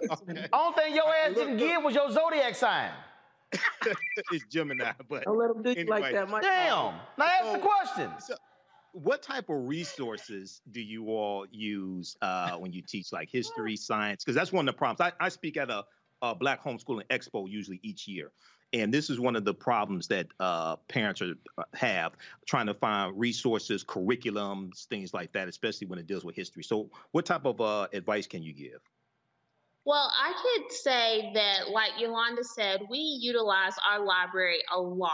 Only 0.52 0.74
thing 0.76 0.94
your 0.94 1.14
ass 1.24 1.34
didn't 1.34 1.56
give 1.56 1.82
was 1.82 1.94
your 1.94 2.10
zodiac 2.12 2.54
sign. 2.54 2.90
it's 4.32 4.44
Gemini, 4.50 4.92
but... 5.08 5.24
Don't 5.24 5.38
let 5.38 5.54
them 5.54 5.62
do 5.62 5.70
anyway. 5.70 6.00
like 6.00 6.12
that, 6.12 6.28
Michael. 6.28 6.50
Damn. 6.50 6.94
Now 7.16 7.24
ask 7.24 7.44
so, 7.44 7.52
the 7.52 7.58
question. 7.58 8.10
So, 8.18 8.34
what 8.92 9.22
type 9.22 9.48
of 9.48 9.68
resources 9.68 10.60
do 10.70 10.80
you 10.80 11.08
all 11.08 11.46
use 11.50 12.16
uh, 12.22 12.52
when 12.52 12.72
you 12.72 12.82
teach 12.82 13.12
like 13.12 13.30
history, 13.30 13.76
science? 13.76 14.24
Because 14.24 14.34
that's 14.34 14.52
one 14.52 14.68
of 14.68 14.74
the 14.74 14.78
problems. 14.78 15.00
I, 15.00 15.24
I 15.24 15.28
speak 15.28 15.56
at 15.56 15.70
a, 15.70 15.84
a, 16.22 16.34
Black 16.34 16.64
Homeschooling 16.64 17.06
Expo 17.08 17.48
usually 17.48 17.80
each 17.82 18.08
year. 18.08 18.32
And 18.72 18.94
this 18.94 19.10
is 19.10 19.18
one 19.18 19.34
of 19.34 19.44
the 19.44 19.54
problems 19.54 20.06
that 20.08 20.28
uh, 20.38 20.76
parents 20.88 21.20
are, 21.22 21.34
uh, 21.58 21.64
have 21.74 22.12
trying 22.46 22.66
to 22.66 22.74
find 22.74 23.18
resources, 23.18 23.84
curriculums, 23.84 24.86
things 24.86 25.12
like 25.12 25.32
that, 25.32 25.48
especially 25.48 25.88
when 25.88 25.98
it 25.98 26.06
deals 26.06 26.24
with 26.24 26.36
history. 26.36 26.62
So, 26.62 26.90
what 27.10 27.26
type 27.26 27.46
of 27.46 27.60
uh, 27.60 27.88
advice 27.92 28.28
can 28.28 28.44
you 28.44 28.52
give? 28.52 28.80
Well, 29.84 30.12
I 30.16 30.32
could 30.40 30.72
say 30.72 31.32
that, 31.34 31.70
like 31.70 31.92
Yolanda 31.98 32.44
said, 32.44 32.82
we 32.88 32.98
utilize 32.98 33.72
our 33.90 34.04
library 34.04 34.58
a 34.72 34.80
lot. 34.80 35.10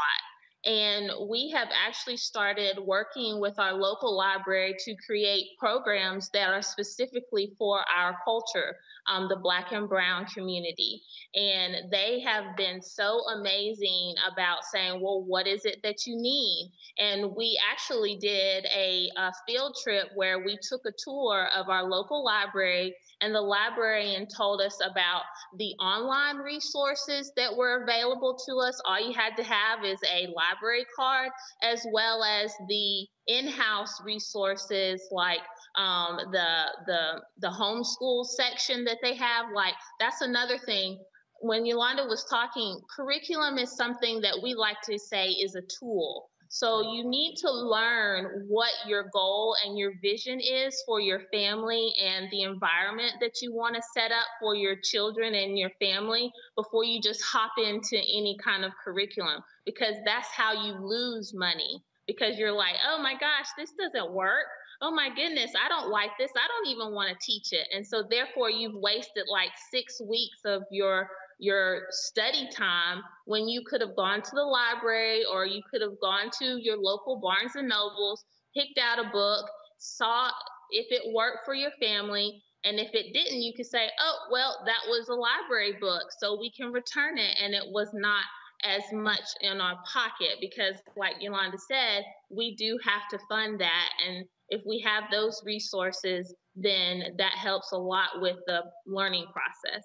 And 0.66 1.12
we 1.30 1.50
have 1.50 1.68
actually 1.72 2.16
started 2.16 2.76
working 2.84 3.40
with 3.40 3.56
our 3.56 3.72
local 3.72 4.16
library 4.16 4.74
to 4.80 4.96
create 5.06 5.56
programs 5.60 6.28
that 6.30 6.48
are 6.50 6.60
specifically 6.60 7.54
for 7.56 7.80
our 7.96 8.18
culture, 8.24 8.76
um, 9.08 9.28
the 9.28 9.36
Black 9.36 9.70
and 9.70 9.88
Brown 9.88 10.26
community. 10.26 11.02
And 11.36 11.88
they 11.92 12.20
have 12.26 12.56
been 12.56 12.82
so 12.82 13.20
amazing 13.36 14.16
about 14.32 14.64
saying, 14.64 15.00
well, 15.00 15.22
what 15.22 15.46
is 15.46 15.64
it 15.64 15.78
that 15.84 16.04
you 16.04 16.16
need? 16.16 16.72
And 16.98 17.36
we 17.36 17.56
actually 17.70 18.16
did 18.16 18.66
a, 18.74 19.08
a 19.16 19.32
field 19.46 19.76
trip 19.84 20.08
where 20.16 20.44
we 20.44 20.58
took 20.68 20.80
a 20.84 20.92
tour 20.98 21.46
of 21.56 21.68
our 21.68 21.84
local 21.84 22.24
library 22.24 22.92
and 23.20 23.34
the 23.34 23.40
librarian 23.40 24.26
told 24.26 24.60
us 24.60 24.78
about 24.84 25.22
the 25.58 25.72
online 25.80 26.36
resources 26.36 27.32
that 27.36 27.56
were 27.56 27.82
available 27.82 28.38
to 28.46 28.56
us. 28.56 28.80
All 28.84 29.00
you 29.00 29.14
had 29.14 29.36
to 29.36 29.44
have 29.44 29.84
is 29.84 29.98
a 30.04 30.28
library 30.34 30.86
card, 30.94 31.30
as 31.62 31.84
well 31.92 32.22
as 32.22 32.52
the 32.68 33.06
in-house 33.26 34.00
resources 34.04 35.02
like 35.10 35.40
um, 35.78 36.18
the 36.32 36.64
the 36.86 37.22
the 37.38 37.48
homeschool 37.48 38.24
section 38.24 38.84
that 38.84 38.98
they 39.02 39.14
have. 39.14 39.46
Like 39.54 39.74
that's 39.98 40.20
another 40.20 40.58
thing. 40.58 40.98
When 41.40 41.66
Yolanda 41.66 42.04
was 42.04 42.24
talking, 42.30 42.80
curriculum 42.94 43.58
is 43.58 43.76
something 43.76 44.20
that 44.22 44.40
we 44.42 44.54
like 44.54 44.80
to 44.84 44.98
say 44.98 45.28
is 45.28 45.54
a 45.54 45.62
tool. 45.80 46.30
So 46.58 46.90
you 46.90 47.04
need 47.06 47.36
to 47.42 47.50
learn 47.50 48.46
what 48.48 48.70
your 48.86 49.10
goal 49.12 49.54
and 49.62 49.76
your 49.76 49.92
vision 50.00 50.40
is 50.40 50.82
for 50.86 50.98
your 50.98 51.20
family 51.30 51.92
and 52.02 52.30
the 52.30 52.44
environment 52.44 53.12
that 53.20 53.42
you 53.42 53.54
want 53.54 53.74
to 53.76 53.82
set 53.92 54.10
up 54.10 54.24
for 54.40 54.54
your 54.54 54.74
children 54.82 55.34
and 55.34 55.58
your 55.58 55.68
family 55.78 56.32
before 56.56 56.82
you 56.82 56.98
just 57.02 57.22
hop 57.22 57.52
into 57.58 57.98
any 57.98 58.38
kind 58.42 58.64
of 58.64 58.72
curriculum 58.82 59.42
because 59.66 59.96
that's 60.06 60.30
how 60.30 60.54
you 60.54 60.72
lose 60.80 61.34
money 61.34 61.82
because 62.06 62.38
you're 62.38 62.52
like, 62.52 62.76
"Oh 62.88 63.02
my 63.02 63.12
gosh, 63.12 63.48
this 63.58 63.72
doesn't 63.72 64.14
work." 64.14 64.46
oh 64.82 64.90
my 64.90 65.08
goodness, 65.08 65.52
I 65.58 65.68
don't 65.68 65.90
like 65.90 66.10
this. 66.18 66.30
I 66.36 66.46
don't 66.46 66.70
even 66.70 66.94
want 66.94 67.08
to 67.08 67.16
teach 67.24 67.52
it. 67.52 67.66
And 67.74 67.86
so 67.86 68.02
therefore 68.08 68.50
you've 68.50 68.74
wasted 68.74 69.24
like 69.26 69.50
six 69.70 70.00
weeks 70.00 70.40
of 70.44 70.64
your 70.70 71.08
your 71.38 71.82
study 71.90 72.48
time 72.54 73.02
when 73.26 73.48
you 73.48 73.62
could 73.66 73.80
have 73.80 73.96
gone 73.96 74.22
to 74.22 74.30
the 74.34 74.42
library 74.42 75.24
or 75.30 75.46
you 75.46 75.62
could 75.70 75.82
have 75.82 75.98
gone 76.00 76.30
to 76.38 76.58
your 76.62 76.76
local 76.78 77.20
Barnes 77.20 77.56
and 77.56 77.68
Nobles, 77.68 78.24
picked 78.56 78.78
out 78.78 79.04
a 79.04 79.10
book, 79.10 79.46
saw 79.78 80.30
if 80.70 80.86
it 80.90 81.14
worked 81.14 81.44
for 81.44 81.54
your 81.54 81.72
family. 81.80 82.42
And 82.64 82.80
if 82.80 82.94
it 82.94 83.12
didn't, 83.12 83.42
you 83.42 83.52
could 83.54 83.66
say, 83.66 83.88
oh, 84.00 84.16
well, 84.32 84.56
that 84.66 84.80
was 84.88 85.08
a 85.08 85.14
library 85.14 85.76
book, 85.80 86.02
so 86.18 86.36
we 86.38 86.50
can 86.50 86.72
return 86.72 87.16
it. 87.16 87.36
And 87.40 87.54
it 87.54 87.62
was 87.66 87.88
not 87.94 88.24
as 88.64 88.82
much 88.92 89.22
in 89.42 89.60
our 89.60 89.76
pocket 89.92 90.38
because, 90.40 90.74
like 90.96 91.14
Yolanda 91.20 91.58
said, 91.68 92.02
we 92.30 92.56
do 92.56 92.76
have 92.82 93.02
to 93.10 93.24
fund 93.28 93.60
that. 93.60 93.88
And 94.04 94.24
if 94.48 94.62
we 94.66 94.80
have 94.80 95.04
those 95.12 95.40
resources, 95.44 96.34
then 96.56 97.04
that 97.18 97.34
helps 97.34 97.70
a 97.72 97.78
lot 97.78 98.20
with 98.20 98.36
the 98.46 98.62
learning 98.86 99.26
process. 99.32 99.84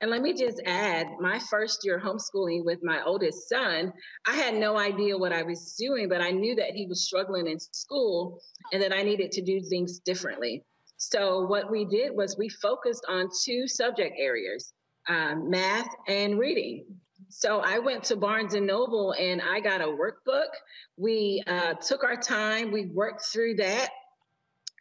And 0.00 0.10
let 0.10 0.20
me 0.20 0.34
just 0.34 0.60
add 0.66 1.06
my 1.20 1.38
first 1.38 1.80
year 1.84 1.98
homeschooling 1.98 2.64
with 2.64 2.80
my 2.82 3.02
oldest 3.04 3.48
son, 3.48 3.92
I 4.26 4.34
had 4.34 4.54
no 4.54 4.76
idea 4.76 5.16
what 5.16 5.32
I 5.32 5.42
was 5.42 5.74
doing, 5.78 6.08
but 6.08 6.20
I 6.20 6.30
knew 6.30 6.54
that 6.56 6.72
he 6.72 6.86
was 6.86 7.04
struggling 7.04 7.46
in 7.46 7.58
school 7.58 8.40
and 8.72 8.82
that 8.82 8.92
I 8.92 9.02
needed 9.02 9.32
to 9.32 9.42
do 9.42 9.60
things 9.62 10.00
differently. 10.00 10.64
So, 10.98 11.46
what 11.46 11.70
we 11.70 11.84
did 11.84 12.14
was 12.14 12.36
we 12.38 12.48
focused 12.48 13.04
on 13.08 13.28
two 13.44 13.66
subject 13.66 14.16
areas 14.18 14.72
um, 15.08 15.50
math 15.50 15.88
and 16.08 16.38
reading. 16.38 16.84
So 17.28 17.60
I 17.60 17.78
went 17.78 18.04
to 18.04 18.16
Barnes 18.16 18.54
and 18.54 18.66
Noble 18.66 19.12
and 19.12 19.42
I 19.42 19.60
got 19.60 19.80
a 19.80 19.86
workbook. 19.86 20.48
We 20.96 21.42
uh, 21.46 21.74
took 21.74 22.04
our 22.04 22.16
time, 22.16 22.72
we 22.72 22.86
worked 22.86 23.24
through 23.32 23.56
that. 23.56 23.90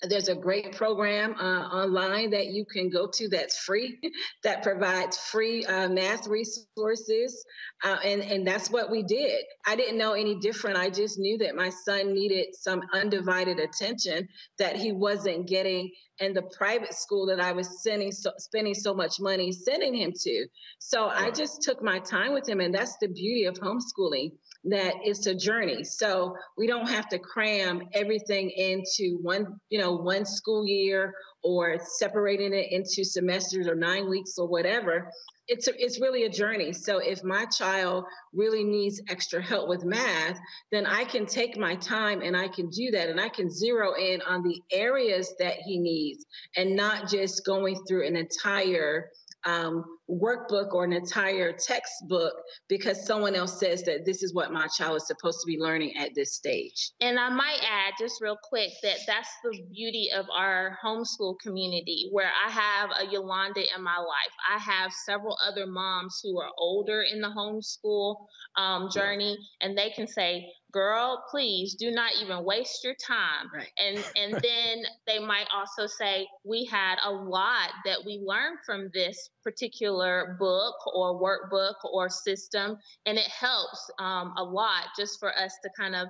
There's 0.01 0.27
a 0.27 0.35
great 0.35 0.73
program 0.73 1.35
uh, 1.39 1.67
online 1.67 2.29
that 2.31 2.47
you 2.47 2.65
can 2.65 2.89
go 2.89 3.07
to 3.07 3.29
that's 3.29 3.57
free, 3.57 3.97
that 4.43 4.61
provides 4.61 5.17
free 5.17 5.65
uh, 5.65 5.87
math 5.87 6.27
resources. 6.27 7.45
Uh, 7.83 7.97
and, 8.03 8.21
and 8.21 8.45
that's 8.45 8.69
what 8.69 8.91
we 8.91 9.03
did. 9.03 9.43
I 9.65 9.75
didn't 9.75 9.97
know 9.97 10.13
any 10.13 10.35
different. 10.39 10.77
I 10.77 10.89
just 10.89 11.17
knew 11.17 11.37
that 11.39 11.55
my 11.55 11.69
son 11.69 12.13
needed 12.13 12.47
some 12.53 12.81
undivided 12.93 13.59
attention 13.59 14.27
that 14.59 14.75
he 14.75 14.91
wasn't 14.91 15.47
getting 15.47 15.91
in 16.19 16.33
the 16.33 16.43
private 16.57 16.93
school 16.93 17.25
that 17.27 17.39
I 17.39 17.51
was 17.51 17.81
sending 17.83 18.11
so, 18.11 18.31
spending 18.37 18.73
so 18.73 18.93
much 18.93 19.19
money 19.19 19.51
sending 19.51 19.93
him 19.93 20.11
to. 20.13 20.47
So 20.79 21.07
I 21.07 21.31
just 21.31 21.61
took 21.61 21.81
my 21.81 21.99
time 21.99 22.33
with 22.33 22.47
him. 22.47 22.59
And 22.59 22.73
that's 22.73 22.97
the 22.97 23.07
beauty 23.07 23.45
of 23.45 23.55
homeschooling 23.55 24.31
that 24.69 24.95
it's 25.03 25.27
a 25.27 25.35
journey. 25.35 25.83
So 25.83 26.35
we 26.57 26.67
don't 26.67 26.89
have 26.89 27.07
to 27.09 27.19
cram 27.19 27.83
everything 27.93 28.49
into 28.49 29.19
one, 29.21 29.59
you 29.69 29.79
know, 29.79 29.93
one 29.93 30.25
school 30.25 30.65
year 30.65 31.13
or 31.43 31.77
separating 31.79 32.53
it 32.53 32.71
into 32.71 33.03
semesters 33.03 33.67
or 33.67 33.75
nine 33.75 34.09
weeks 34.09 34.37
or 34.37 34.47
whatever 34.47 35.11
it's 35.47 35.67
a, 35.67 35.83
it's 35.83 36.01
really 36.01 36.23
a 36.23 36.29
journey. 36.29 36.73
So 36.73 36.97
if 36.97 37.23
my 37.23 37.45
child 37.45 38.05
really 38.33 38.63
needs 38.63 39.01
extra 39.09 39.41
help 39.41 39.69
with 39.69 39.83
math, 39.83 40.37
then 40.71 40.85
I 40.85 41.03
can 41.03 41.25
take 41.25 41.57
my 41.57 41.75
time 41.75 42.21
and 42.21 42.35
I 42.35 42.47
can 42.47 42.69
do 42.69 42.91
that 42.91 43.09
and 43.09 43.19
I 43.19 43.29
can 43.29 43.49
zero 43.49 43.93
in 43.93 44.21
on 44.23 44.43
the 44.43 44.61
areas 44.71 45.33
that 45.39 45.55
he 45.65 45.77
needs 45.77 46.25
and 46.55 46.75
not 46.75 47.09
just 47.09 47.45
going 47.45 47.79
through 47.87 48.07
an 48.07 48.15
entire 48.15 49.09
um, 49.45 49.85
workbook 50.09 50.73
or 50.73 50.83
an 50.83 50.93
entire 50.93 51.51
textbook 51.51 52.33
because 52.67 53.05
someone 53.05 53.35
else 53.35 53.59
says 53.59 53.83
that 53.83 54.05
this 54.05 54.23
is 54.23 54.33
what 54.33 54.51
my 54.51 54.67
child 54.67 54.97
is 54.97 55.07
supposed 55.07 55.39
to 55.41 55.47
be 55.47 55.57
learning 55.59 55.93
at 55.97 56.11
this 56.15 56.35
stage. 56.35 56.91
And 57.01 57.19
I 57.19 57.29
might 57.29 57.59
add, 57.61 57.93
just 57.99 58.21
real 58.21 58.37
quick, 58.43 58.71
that 58.83 58.97
that's 59.07 59.29
the 59.43 59.57
beauty 59.73 60.09
of 60.15 60.25
our 60.31 60.77
homeschool 60.83 61.35
community, 61.41 62.09
where 62.11 62.31
I 62.45 62.51
have 62.51 62.89
a 62.99 63.11
Yolanda 63.11 63.61
in 63.75 63.83
my 63.83 63.97
life. 63.97 64.33
I 64.53 64.59
have 64.59 64.91
several 65.05 65.37
other 65.45 65.65
moms 65.65 66.19
who 66.23 66.39
are 66.39 66.51
older 66.57 67.01
in 67.01 67.21
the 67.21 67.29
homeschool 67.29 68.15
um, 68.57 68.89
journey, 68.91 69.37
and 69.61 69.77
they 69.77 69.89
can 69.89 70.07
say, 70.07 70.51
girl 70.75 71.23
please 71.31 71.73
do 71.73 71.89
not 71.89 72.11
even 72.21 72.43
waste 72.43 72.83
your 72.83 72.95
time. 72.95 73.49
Right. 73.53 73.71
and 73.79 73.97
and 74.17 74.33
then 74.33 74.83
they 75.07 75.19
might 75.19 75.47
also 75.55 75.87
say 75.87 76.27
we 76.43 76.65
had 76.65 76.97
a 77.05 77.09
lot 77.09 77.69
that 77.85 77.99
we 78.05 78.21
learned 78.23 78.59
from 78.65 78.91
this 78.93 79.29
particular 79.41 80.35
book 80.37 80.75
or 80.93 81.19
workbook 81.19 81.75
or 81.85 82.09
system 82.09 82.77
and 83.05 83.17
it 83.17 83.27
helps 83.27 83.89
um, 83.99 84.33
a 84.37 84.43
lot 84.43 84.87
just 84.99 85.17
for 85.19 85.33
us 85.37 85.53
to 85.63 85.69
kind 85.77 85.95
of 85.95 86.09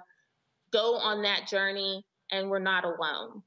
go 0.73 0.95
on 0.95 1.21
that 1.21 1.47
journey 1.47 2.03
and 2.31 2.49
we're 2.49 2.59
not 2.59 2.83
alone. 2.83 3.43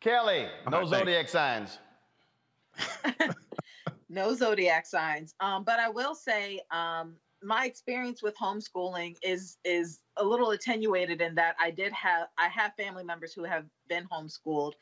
Kelly 0.00 0.46
no 0.70 0.84
zodiac 0.86 1.28
signs. 1.28 1.78
No 4.12 4.34
zodiac 4.34 4.86
signs. 4.86 5.34
Um, 5.38 5.62
but 5.62 5.78
i 5.78 5.88
will 5.88 6.16
say 6.16 6.60
um, 6.72 7.14
my 7.42 7.64
experience 7.64 8.22
with 8.22 8.36
homeschooling 8.36 9.16
is 9.22 9.58
is 9.64 10.00
a 10.16 10.24
little 10.24 10.50
attenuated 10.50 11.20
in 11.20 11.34
that 11.36 11.56
I 11.58 11.70
did 11.70 11.92
have 11.92 12.28
I 12.38 12.48
have 12.48 12.74
family 12.76 13.04
members 13.04 13.32
who 13.32 13.44
have 13.44 13.64
been 13.88 14.06
homeschooled, 14.12 14.72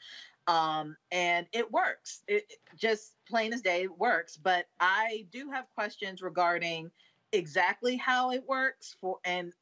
um, 0.46 0.96
and 1.12 1.46
it 1.52 1.70
works. 1.70 2.22
It 2.26 2.52
just 2.76 3.14
plain 3.28 3.52
as 3.52 3.62
day 3.62 3.86
works. 3.86 4.36
But 4.36 4.66
I 4.80 5.26
do 5.32 5.50
have 5.50 5.66
questions 5.74 6.22
regarding 6.22 6.90
exactly 7.32 7.96
how 7.96 8.30
it 8.32 8.42
works 8.48 8.96
for 9.00 9.18
and 9.24 9.52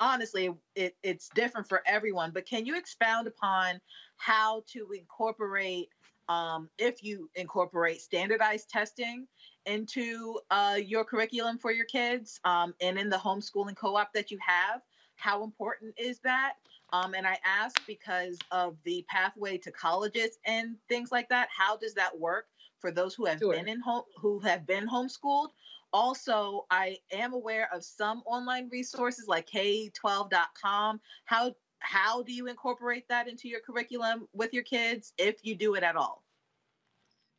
honestly 0.00 0.54
it, 0.74 0.96
it's 1.02 1.28
different 1.30 1.68
for 1.68 1.82
everyone 1.86 2.30
but 2.30 2.46
can 2.46 2.64
you 2.64 2.76
expound 2.76 3.26
upon 3.26 3.80
how 4.16 4.62
to 4.68 4.88
incorporate 4.92 5.88
um, 6.28 6.68
if 6.78 7.02
you 7.02 7.28
incorporate 7.34 8.00
standardized 8.00 8.68
testing 8.70 9.26
into 9.68 10.40
uh, 10.50 10.78
your 10.82 11.04
curriculum 11.04 11.58
for 11.58 11.70
your 11.70 11.84
kids 11.84 12.40
um, 12.44 12.74
and 12.80 12.98
in 12.98 13.08
the 13.08 13.16
homeschooling 13.16 13.76
co-op 13.76 14.12
that 14.14 14.30
you 14.30 14.38
have 14.40 14.80
how 15.18 15.42
important 15.42 15.94
is 15.98 16.20
that? 16.20 16.54
Um, 16.90 17.12
and 17.12 17.26
i 17.26 17.36
ask 17.44 17.86
because 17.86 18.38
of 18.50 18.78
the 18.84 19.04
pathway 19.10 19.58
to 19.58 19.70
colleges 19.70 20.38
and 20.46 20.76
things 20.88 21.12
like 21.12 21.28
that 21.28 21.48
how 21.54 21.76
does 21.76 21.92
that 21.94 22.18
work 22.18 22.46
for 22.78 22.90
those 22.90 23.14
who 23.14 23.26
have 23.26 23.40
sure. 23.40 23.52
been 23.52 23.68
in 23.68 23.78
home 23.80 24.04
who 24.16 24.38
have 24.38 24.66
been 24.66 24.88
homeschooled? 24.88 25.48
Also 25.92 26.64
i 26.70 26.96
am 27.12 27.34
aware 27.34 27.68
of 27.74 27.84
some 27.84 28.22
online 28.24 28.70
resources 28.70 29.28
like 29.28 29.46
k12.com 29.50 30.98
how 31.26 31.54
how 31.80 32.22
do 32.22 32.32
you 32.32 32.46
incorporate 32.46 33.06
that 33.08 33.28
into 33.28 33.48
your 33.48 33.60
curriculum 33.60 34.26
with 34.32 34.54
your 34.54 34.64
kids 34.64 35.12
if 35.18 35.36
you 35.42 35.54
do 35.54 35.74
it 35.74 35.82
at 35.82 35.94
all 35.94 36.24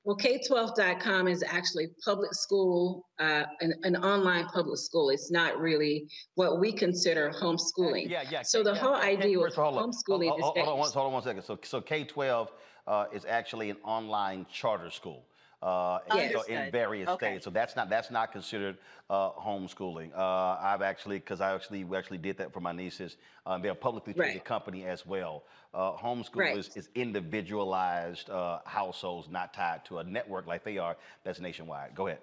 well, 0.09 0.17
K12.com 0.17 1.27
is 1.27 1.43
actually 1.43 1.89
public 2.03 2.33
school, 2.33 3.05
uh, 3.19 3.43
an, 3.61 3.75
an, 3.83 3.95
online 3.97 4.45
public 4.45 4.79
school. 4.79 5.11
It's 5.11 5.29
not 5.29 5.59
really 5.59 6.07
what 6.33 6.59
we 6.59 6.71
consider 6.71 7.31
homeschooling. 7.31 8.09
Yeah, 8.09 8.23
yeah. 8.27 8.41
So 8.41 8.63
the 8.63 8.73
yeah, 8.73 8.79
whole 8.79 8.97
yeah, 8.97 9.03
idea 9.03 9.39
of 9.39 9.53
homeschooling 9.53 10.29
hold, 10.29 10.41
hold, 10.41 10.57
is 10.57 10.63
hold, 10.65 10.79
on, 10.79 10.91
hold 10.91 11.05
on 11.05 11.13
one 11.13 11.21
second. 11.21 11.43
So, 11.43 11.59
so 11.61 11.79
K12 11.79 12.47
uh, 12.87 13.05
is 13.13 13.23
actually 13.25 13.69
an 13.69 13.77
online 13.83 14.47
charter 14.51 14.89
school 14.89 15.25
uh, 15.61 15.99
so 16.31 16.41
in 16.43 16.71
various 16.71 17.09
okay. 17.09 17.31
states. 17.31 17.45
So 17.45 17.49
that's 17.49 17.75
not 17.75 17.89
that's 17.89 18.11
not 18.11 18.31
considered 18.31 18.77
uh, 19.09 19.31
homeschooling. 19.31 20.11
Uh, 20.15 20.57
I've 20.61 20.81
actually 20.81 21.19
because 21.19 21.41
I 21.41 21.53
actually 21.53 21.83
we 21.83 21.97
actually 21.97 22.19
did 22.19 22.37
that 22.37 22.53
for 22.53 22.61
my 22.61 22.71
nieces. 22.71 23.17
Um, 23.45 23.61
they're 23.61 23.71
a 23.71 23.75
publicly 23.75 24.13
traded 24.13 24.35
right. 24.35 24.45
company 24.45 24.85
as 24.85 25.05
well. 25.05 25.43
Uh, 25.73 25.91
homeschool 25.93 26.37
right. 26.37 26.57
is, 26.57 26.75
is 26.75 26.89
individualized 26.95 28.29
uh, 28.29 28.59
households, 28.65 29.29
not 29.29 29.53
tied 29.53 29.85
to 29.85 29.99
a 29.99 30.03
network 30.03 30.47
like 30.47 30.63
they 30.63 30.77
are. 30.77 30.95
That's 31.23 31.39
nationwide. 31.39 31.93
Go 31.93 32.07
ahead. 32.07 32.19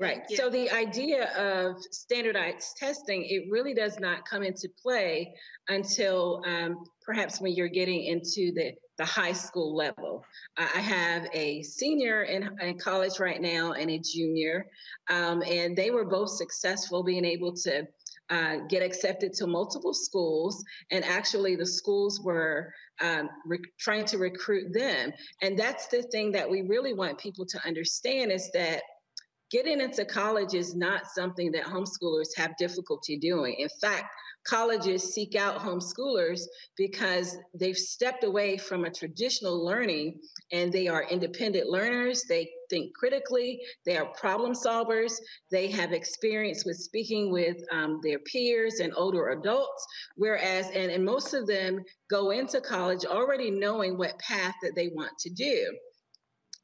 Right. 0.00 0.22
So 0.30 0.50
the 0.50 0.68
idea 0.70 1.28
of 1.36 1.76
standardized 1.92 2.76
testing, 2.76 3.24
it 3.24 3.44
really 3.50 3.72
does 3.72 4.00
not 4.00 4.26
come 4.28 4.42
into 4.42 4.68
play 4.82 5.32
until 5.68 6.42
um, 6.44 6.84
perhaps 7.04 7.40
when 7.40 7.52
you're 7.52 7.68
getting 7.68 8.04
into 8.04 8.52
the, 8.52 8.72
the 8.98 9.04
high 9.04 9.32
school 9.32 9.76
level. 9.76 10.24
I 10.56 10.80
have 10.80 11.28
a 11.32 11.62
senior 11.62 12.22
in, 12.24 12.50
in 12.60 12.78
college 12.78 13.20
right 13.20 13.40
now 13.40 13.72
and 13.72 13.90
a 13.90 14.00
junior, 14.00 14.66
um, 15.08 15.42
and 15.42 15.76
they 15.76 15.90
were 15.90 16.04
both 16.04 16.30
successful 16.30 17.04
being 17.04 17.24
able 17.24 17.52
to 17.58 17.86
uh, 18.30 18.56
get 18.68 18.82
accepted 18.82 19.34
to 19.34 19.46
multiple 19.46 19.92
schools, 19.92 20.64
and 20.90 21.04
actually 21.04 21.54
the 21.54 21.66
schools 21.66 22.20
were 22.22 22.72
um, 23.00 23.28
re- 23.46 23.58
trying 23.78 24.06
to 24.06 24.18
recruit 24.18 24.72
them. 24.72 25.12
And 25.42 25.58
that's 25.58 25.88
the 25.88 26.02
thing 26.02 26.32
that 26.32 26.48
we 26.48 26.62
really 26.62 26.94
want 26.94 27.18
people 27.18 27.44
to 27.46 27.60
understand 27.66 28.32
is 28.32 28.50
that 28.54 28.82
getting 29.52 29.80
into 29.82 30.04
college 30.04 30.54
is 30.54 30.74
not 30.74 31.02
something 31.14 31.52
that 31.52 31.64
homeschoolers 31.64 32.34
have 32.36 32.56
difficulty 32.56 33.18
doing. 33.18 33.54
In 33.58 33.68
fact, 33.80 34.06
colleges 34.44 35.14
seek 35.14 35.36
out 35.36 35.60
homeschoolers 35.60 36.40
because 36.76 37.36
they've 37.54 37.76
stepped 37.76 38.24
away 38.24 38.56
from 38.56 38.84
a 38.84 38.90
traditional 38.90 39.64
learning 39.64 40.18
and 40.50 40.72
they 40.72 40.88
are 40.88 41.04
independent 41.04 41.68
learners. 41.68 42.24
They 42.28 42.48
think 42.70 42.94
critically, 42.94 43.60
they 43.84 43.98
are 43.98 44.06
problem 44.18 44.54
solvers, 44.54 45.12
they 45.50 45.68
have 45.68 45.92
experience 45.92 46.64
with 46.64 46.76
speaking 46.76 47.30
with 47.30 47.58
um, 47.70 48.00
their 48.02 48.18
peers 48.20 48.80
and 48.80 48.92
older 48.96 49.28
adults. 49.28 49.86
Whereas, 50.16 50.70
and, 50.70 50.90
and 50.90 51.04
most 51.04 51.34
of 51.34 51.46
them 51.46 51.84
go 52.10 52.30
into 52.30 52.60
college 52.60 53.04
already 53.04 53.50
knowing 53.50 53.98
what 53.98 54.18
path 54.18 54.54
that 54.62 54.74
they 54.74 54.88
want 54.88 55.12
to 55.20 55.30
do. 55.30 55.76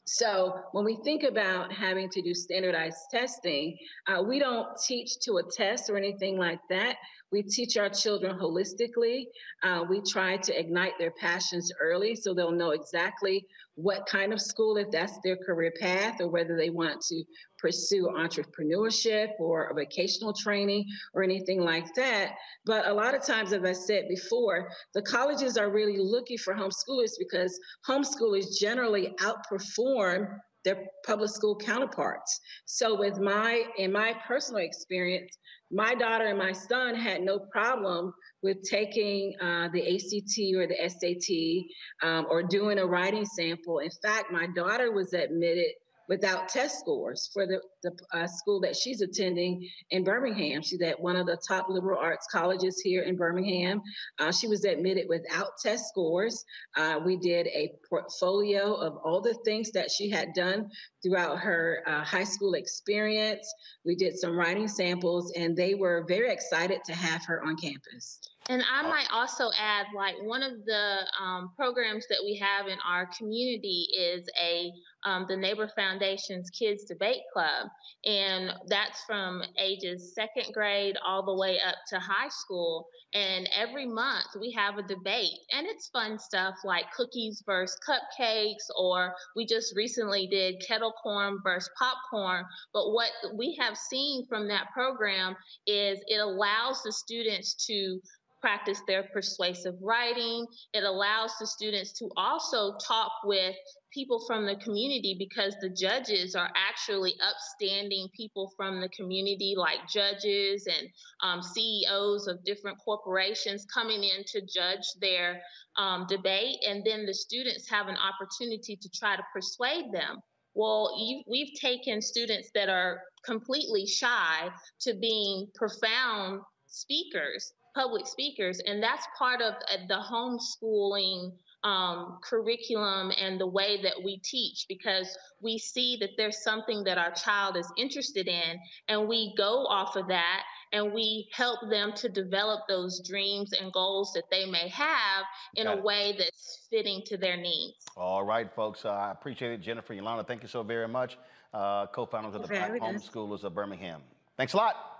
So 0.08 0.60
when 0.72 0.86
we 0.86 0.96
think 1.04 1.22
about 1.22 1.70
having 1.70 2.08
to 2.10 2.22
do 2.22 2.32
standardized 2.32 2.98
testing, 3.10 3.76
uh, 4.06 4.22
we 4.22 4.38
don't 4.38 4.68
teach 4.86 5.18
to 5.20 5.36
a 5.36 5.42
test 5.42 5.90
or 5.90 5.98
anything 5.98 6.38
like 6.38 6.60
that. 6.70 6.96
We 7.30 7.42
teach 7.42 7.76
our 7.76 7.90
children 7.90 8.38
holistically. 8.38 9.26
Uh, 9.62 9.84
we 9.88 10.00
try 10.00 10.38
to 10.38 10.58
ignite 10.58 10.98
their 10.98 11.10
passions 11.10 11.70
early 11.80 12.16
so 12.16 12.32
they'll 12.32 12.50
know 12.50 12.70
exactly 12.70 13.46
what 13.74 14.06
kind 14.06 14.32
of 14.32 14.40
school, 14.40 14.76
if 14.76 14.90
that's 14.90 15.18
their 15.22 15.36
career 15.36 15.72
path, 15.78 16.16
or 16.20 16.28
whether 16.28 16.56
they 16.56 16.70
want 16.70 17.00
to 17.02 17.22
pursue 17.58 18.08
entrepreneurship 18.16 19.28
or 19.38 19.72
vocational 19.74 20.32
training 20.32 20.84
or 21.14 21.22
anything 21.22 21.60
like 21.60 21.86
that. 21.94 22.32
But 22.64 22.88
a 22.88 22.92
lot 22.92 23.14
of 23.14 23.22
times, 23.22 23.52
as 23.52 23.62
I 23.62 23.72
said 23.72 24.08
before, 24.08 24.68
the 24.94 25.02
colleges 25.02 25.56
are 25.56 25.70
really 25.70 25.98
looking 25.98 26.38
for 26.38 26.54
homeschoolers 26.54 27.12
because 27.18 27.58
homeschoolers 27.86 28.58
generally 28.58 29.14
outperform 29.20 30.38
their 30.64 30.84
public 31.06 31.30
school 31.30 31.56
counterparts. 31.56 32.40
So 32.66 32.98
with 32.98 33.18
my 33.18 33.64
in 33.76 33.92
my 33.92 34.14
personal 34.26 34.62
experience, 34.62 35.36
my 35.70 35.94
daughter 35.94 36.26
and 36.26 36.38
my 36.38 36.52
son 36.52 36.94
had 36.94 37.22
no 37.22 37.38
problem 37.38 38.12
with 38.42 38.62
taking 38.62 39.34
uh, 39.40 39.68
the 39.72 39.82
ACT 39.82 40.56
or 40.56 40.66
the 40.66 40.88
SAT 40.88 42.08
um, 42.08 42.26
or 42.30 42.42
doing 42.42 42.78
a 42.78 42.86
writing 42.86 43.24
sample. 43.24 43.80
In 43.80 43.90
fact, 44.02 44.32
my 44.32 44.46
daughter 44.54 44.92
was 44.92 45.12
admitted 45.12 45.72
without 46.08 46.48
test 46.48 46.80
scores 46.80 47.30
for 47.32 47.46
the, 47.46 47.60
the 47.82 47.92
uh, 48.12 48.26
school 48.26 48.60
that 48.60 48.74
she's 48.74 49.00
attending 49.02 49.68
in 49.90 50.04
Birmingham. 50.04 50.62
She's 50.62 50.80
at 50.80 50.98
one 50.98 51.16
of 51.16 51.26
the 51.26 51.38
top 51.46 51.68
liberal 51.68 52.00
arts 52.00 52.26
colleges 52.32 52.80
here 52.80 53.02
in 53.02 53.16
Birmingham. 53.16 53.82
Uh, 54.18 54.32
she 54.32 54.48
was 54.48 54.64
admitted 54.64 55.06
without 55.08 55.48
test 55.62 55.88
scores. 55.88 56.44
Uh, 56.76 57.00
we 57.04 57.16
did 57.16 57.46
a 57.48 57.72
portfolio 57.88 58.74
of 58.74 58.96
all 59.04 59.20
the 59.20 59.38
things 59.44 59.70
that 59.72 59.90
she 59.90 60.08
had 60.08 60.32
done 60.34 60.68
throughout 61.02 61.38
her 61.38 61.82
uh, 61.86 62.02
high 62.04 62.24
school 62.24 62.54
experience. 62.54 63.52
We 63.84 63.94
did 63.94 64.18
some 64.18 64.36
writing 64.36 64.68
samples, 64.68 65.32
and 65.36 65.56
they 65.56 65.74
were 65.74 66.04
very 66.08 66.32
excited 66.32 66.80
to 66.86 66.94
have 66.94 67.24
her 67.26 67.44
on 67.44 67.56
campus. 67.56 68.20
And 68.50 68.62
I 68.62 68.82
might 68.82 69.08
also 69.12 69.50
add, 69.58 69.86
like 69.94 70.14
one 70.22 70.42
of 70.42 70.64
the 70.64 71.00
um, 71.20 71.52
programs 71.54 72.06
that 72.08 72.20
we 72.24 72.36
have 72.38 72.66
in 72.66 72.78
our 72.86 73.08
community 73.18 73.86
is 73.98 74.26
a 74.42 74.72
um, 75.04 75.26
the 75.28 75.36
Neighbor 75.36 75.70
Foundation's 75.76 76.50
Kids 76.50 76.84
Debate 76.84 77.22
Club, 77.32 77.68
and 78.04 78.52
that's 78.68 79.00
from 79.06 79.42
ages 79.58 80.14
second 80.14 80.52
grade 80.52 80.96
all 81.06 81.24
the 81.24 81.34
way 81.34 81.58
up 81.64 81.76
to 81.90 81.98
high 81.98 82.28
school. 82.30 82.86
And 83.14 83.48
every 83.56 83.86
month 83.86 84.26
we 84.38 84.52
have 84.52 84.76
a 84.76 84.82
debate, 84.82 85.38
and 85.52 85.66
it's 85.66 85.88
fun 85.88 86.18
stuff 86.18 86.54
like 86.64 86.92
cookies 86.96 87.42
versus 87.46 87.78
cupcakes, 87.88 88.68
or 88.76 89.14
we 89.36 89.46
just 89.46 89.74
recently 89.76 90.26
did 90.26 90.62
kettle 90.66 90.92
corn 91.02 91.38
versus 91.42 91.70
popcorn. 91.78 92.44
But 92.74 92.92
what 92.92 93.10
we 93.34 93.56
have 93.60 93.76
seen 93.76 94.26
from 94.28 94.48
that 94.48 94.66
program 94.74 95.36
is 95.66 96.00
it 96.06 96.18
allows 96.18 96.82
the 96.82 96.92
students 96.92 97.54
to 97.66 98.00
practice 98.40 98.80
their 98.86 99.04
persuasive 99.04 99.74
writing. 99.80 100.46
It 100.72 100.84
allows 100.84 101.32
the 101.38 101.46
students 101.46 101.92
to 101.98 102.08
also 102.16 102.76
talk 102.86 103.12
with 103.24 103.54
people 103.92 104.24
from 104.26 104.46
the 104.46 104.56
community 104.56 105.16
because 105.18 105.56
the 105.60 105.70
judges 105.70 106.34
are 106.34 106.50
actually 106.54 107.14
upstanding 107.22 108.08
people 108.14 108.52
from 108.56 108.80
the 108.80 108.88
community, 108.90 109.54
like 109.56 109.88
judges 109.88 110.66
and 110.66 110.88
um, 111.22 111.42
CEOs 111.42 112.26
of 112.26 112.44
different 112.44 112.78
corporations 112.78 113.66
coming 113.72 114.04
in 114.04 114.24
to 114.26 114.40
judge 114.46 114.86
their 115.00 115.40
um, 115.76 116.06
debate. 116.08 116.56
And 116.66 116.84
then 116.84 117.06
the 117.06 117.14
students 117.14 117.68
have 117.70 117.88
an 117.88 117.96
opportunity 117.96 118.76
to 118.76 118.88
try 118.94 119.16
to 119.16 119.22
persuade 119.32 119.92
them. 119.92 120.18
Well, 120.54 120.96
you, 120.98 121.22
we've 121.28 121.54
taken 121.60 122.02
students 122.02 122.50
that 122.54 122.68
are 122.68 123.00
completely 123.24 123.86
shy 123.86 124.50
to 124.80 124.94
being 124.94 125.46
profound 125.54 126.40
speakers 126.66 127.52
public 127.78 128.06
speakers, 128.06 128.60
and 128.66 128.82
that's 128.82 129.06
part 129.16 129.40
of 129.40 129.54
uh, 129.54 129.76
the 129.86 129.94
homeschooling 129.94 131.32
um, 131.64 132.18
curriculum 132.22 133.12
and 133.20 133.40
the 133.40 133.46
way 133.46 133.80
that 133.82 133.94
we 134.04 134.18
teach 134.18 134.66
because 134.68 135.16
we 135.42 135.58
see 135.58 135.96
that 136.00 136.10
there's 136.16 136.42
something 136.42 136.84
that 136.84 136.98
our 136.98 137.12
child 137.12 137.56
is 137.56 137.70
interested 137.76 138.26
in, 138.26 138.58
and 138.88 139.08
we 139.08 139.32
go 139.36 139.66
off 139.66 139.96
of 139.96 140.08
that 140.08 140.42
and 140.72 140.92
we 140.92 141.28
help 141.32 141.60
them 141.70 141.92
to 141.94 142.08
develop 142.08 142.60
those 142.68 143.00
dreams 143.08 143.52
and 143.52 143.72
goals 143.72 144.12
that 144.12 144.24
they 144.30 144.44
may 144.44 144.68
have 144.68 145.24
in 145.54 145.66
a 145.66 145.76
way 145.76 146.14
that's 146.18 146.66
fitting 146.68 147.00
to 147.06 147.16
their 147.16 147.36
needs. 147.36 147.86
All 147.96 148.22
right, 148.24 148.52
folks. 148.54 148.84
Uh, 148.84 148.90
I 148.90 149.12
appreciate 149.12 149.52
it, 149.52 149.62
Jennifer 149.62 149.94
Yolanda. 149.94 150.24
Thank 150.24 150.42
you 150.42 150.48
so 150.48 150.62
very 150.62 150.88
much. 150.88 151.16
Uh, 151.54 151.86
co-founders 151.86 152.34
of 152.34 152.42
the 152.42 152.48
Black 152.48 152.72
Homeschoolers 152.72 153.44
of 153.44 153.54
Birmingham. 153.54 154.02
Thanks 154.36 154.52
a 154.52 154.58
lot. 154.58 154.97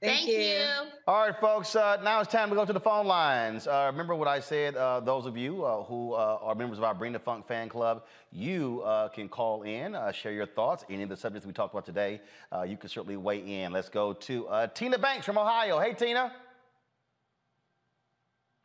Thank, 0.00 0.20
Thank 0.20 0.28
you. 0.28 0.38
you. 0.38 0.64
All 1.06 1.26
right, 1.26 1.38
folks. 1.38 1.76
Uh, 1.76 1.98
now 2.02 2.20
it's 2.20 2.32
time 2.32 2.48
to 2.48 2.54
go 2.54 2.64
to 2.64 2.72
the 2.72 2.80
phone 2.80 3.06
lines. 3.06 3.66
Uh, 3.66 3.90
remember 3.90 4.14
what 4.14 4.28
I 4.28 4.40
said. 4.40 4.74
Uh, 4.74 5.00
those 5.00 5.26
of 5.26 5.36
you 5.36 5.62
uh, 5.62 5.82
who 5.82 6.14
uh, 6.14 6.38
are 6.40 6.54
members 6.54 6.78
of 6.78 6.84
our 6.84 6.94
Bring 6.94 7.12
the 7.12 7.18
Funk 7.18 7.46
fan 7.46 7.68
club, 7.68 8.04
you 8.32 8.80
uh, 8.80 9.08
can 9.08 9.28
call 9.28 9.62
in, 9.62 9.94
share 10.14 10.32
your 10.32 10.46
thoughts, 10.46 10.86
any 10.88 11.02
of 11.02 11.10
the 11.10 11.18
subjects 11.18 11.46
we 11.46 11.52
talked 11.52 11.74
about 11.74 11.84
today. 11.84 12.18
you 12.66 12.78
can 12.78 12.88
certainly 12.88 13.18
weigh 13.18 13.62
in. 13.62 13.72
Let's 13.72 13.90
go 13.90 14.14
to 14.14 14.48
Tina 14.74 14.98
Banks 14.98 15.26
from 15.26 15.36
Ohio. 15.36 15.78
Hey, 15.78 15.92
Tina. 15.92 16.32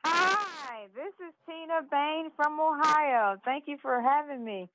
Hi, 0.06 0.86
this 0.96 1.14
is 1.28 1.34
Tina 1.46 1.82
Bain 1.92 2.32
from 2.38 2.62
Ohio. 2.62 3.36
Thank 3.44 3.66
you 3.68 3.78
for 3.82 4.02
having 4.02 4.46
me. 4.46 4.70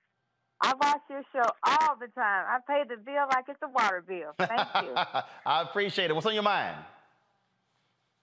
I 0.61 0.75
watch 0.75 1.01
your 1.09 1.23
show 1.33 1.49
all 1.65 1.97
the 1.97 2.09
time. 2.09 2.45
I 2.47 2.59
pay 2.67 2.83
the 2.89 3.01
bill 3.01 3.25
like 3.33 3.45
it's 3.49 3.61
a 3.63 3.69
water 3.69 4.05
bill. 4.07 4.37
Thank 4.39 4.69
you. 4.85 4.95
I 5.47 5.63
appreciate 5.63 6.11
it. 6.11 6.15
What's 6.15 6.27
on 6.27 6.35
your 6.35 6.43
mind? 6.43 6.77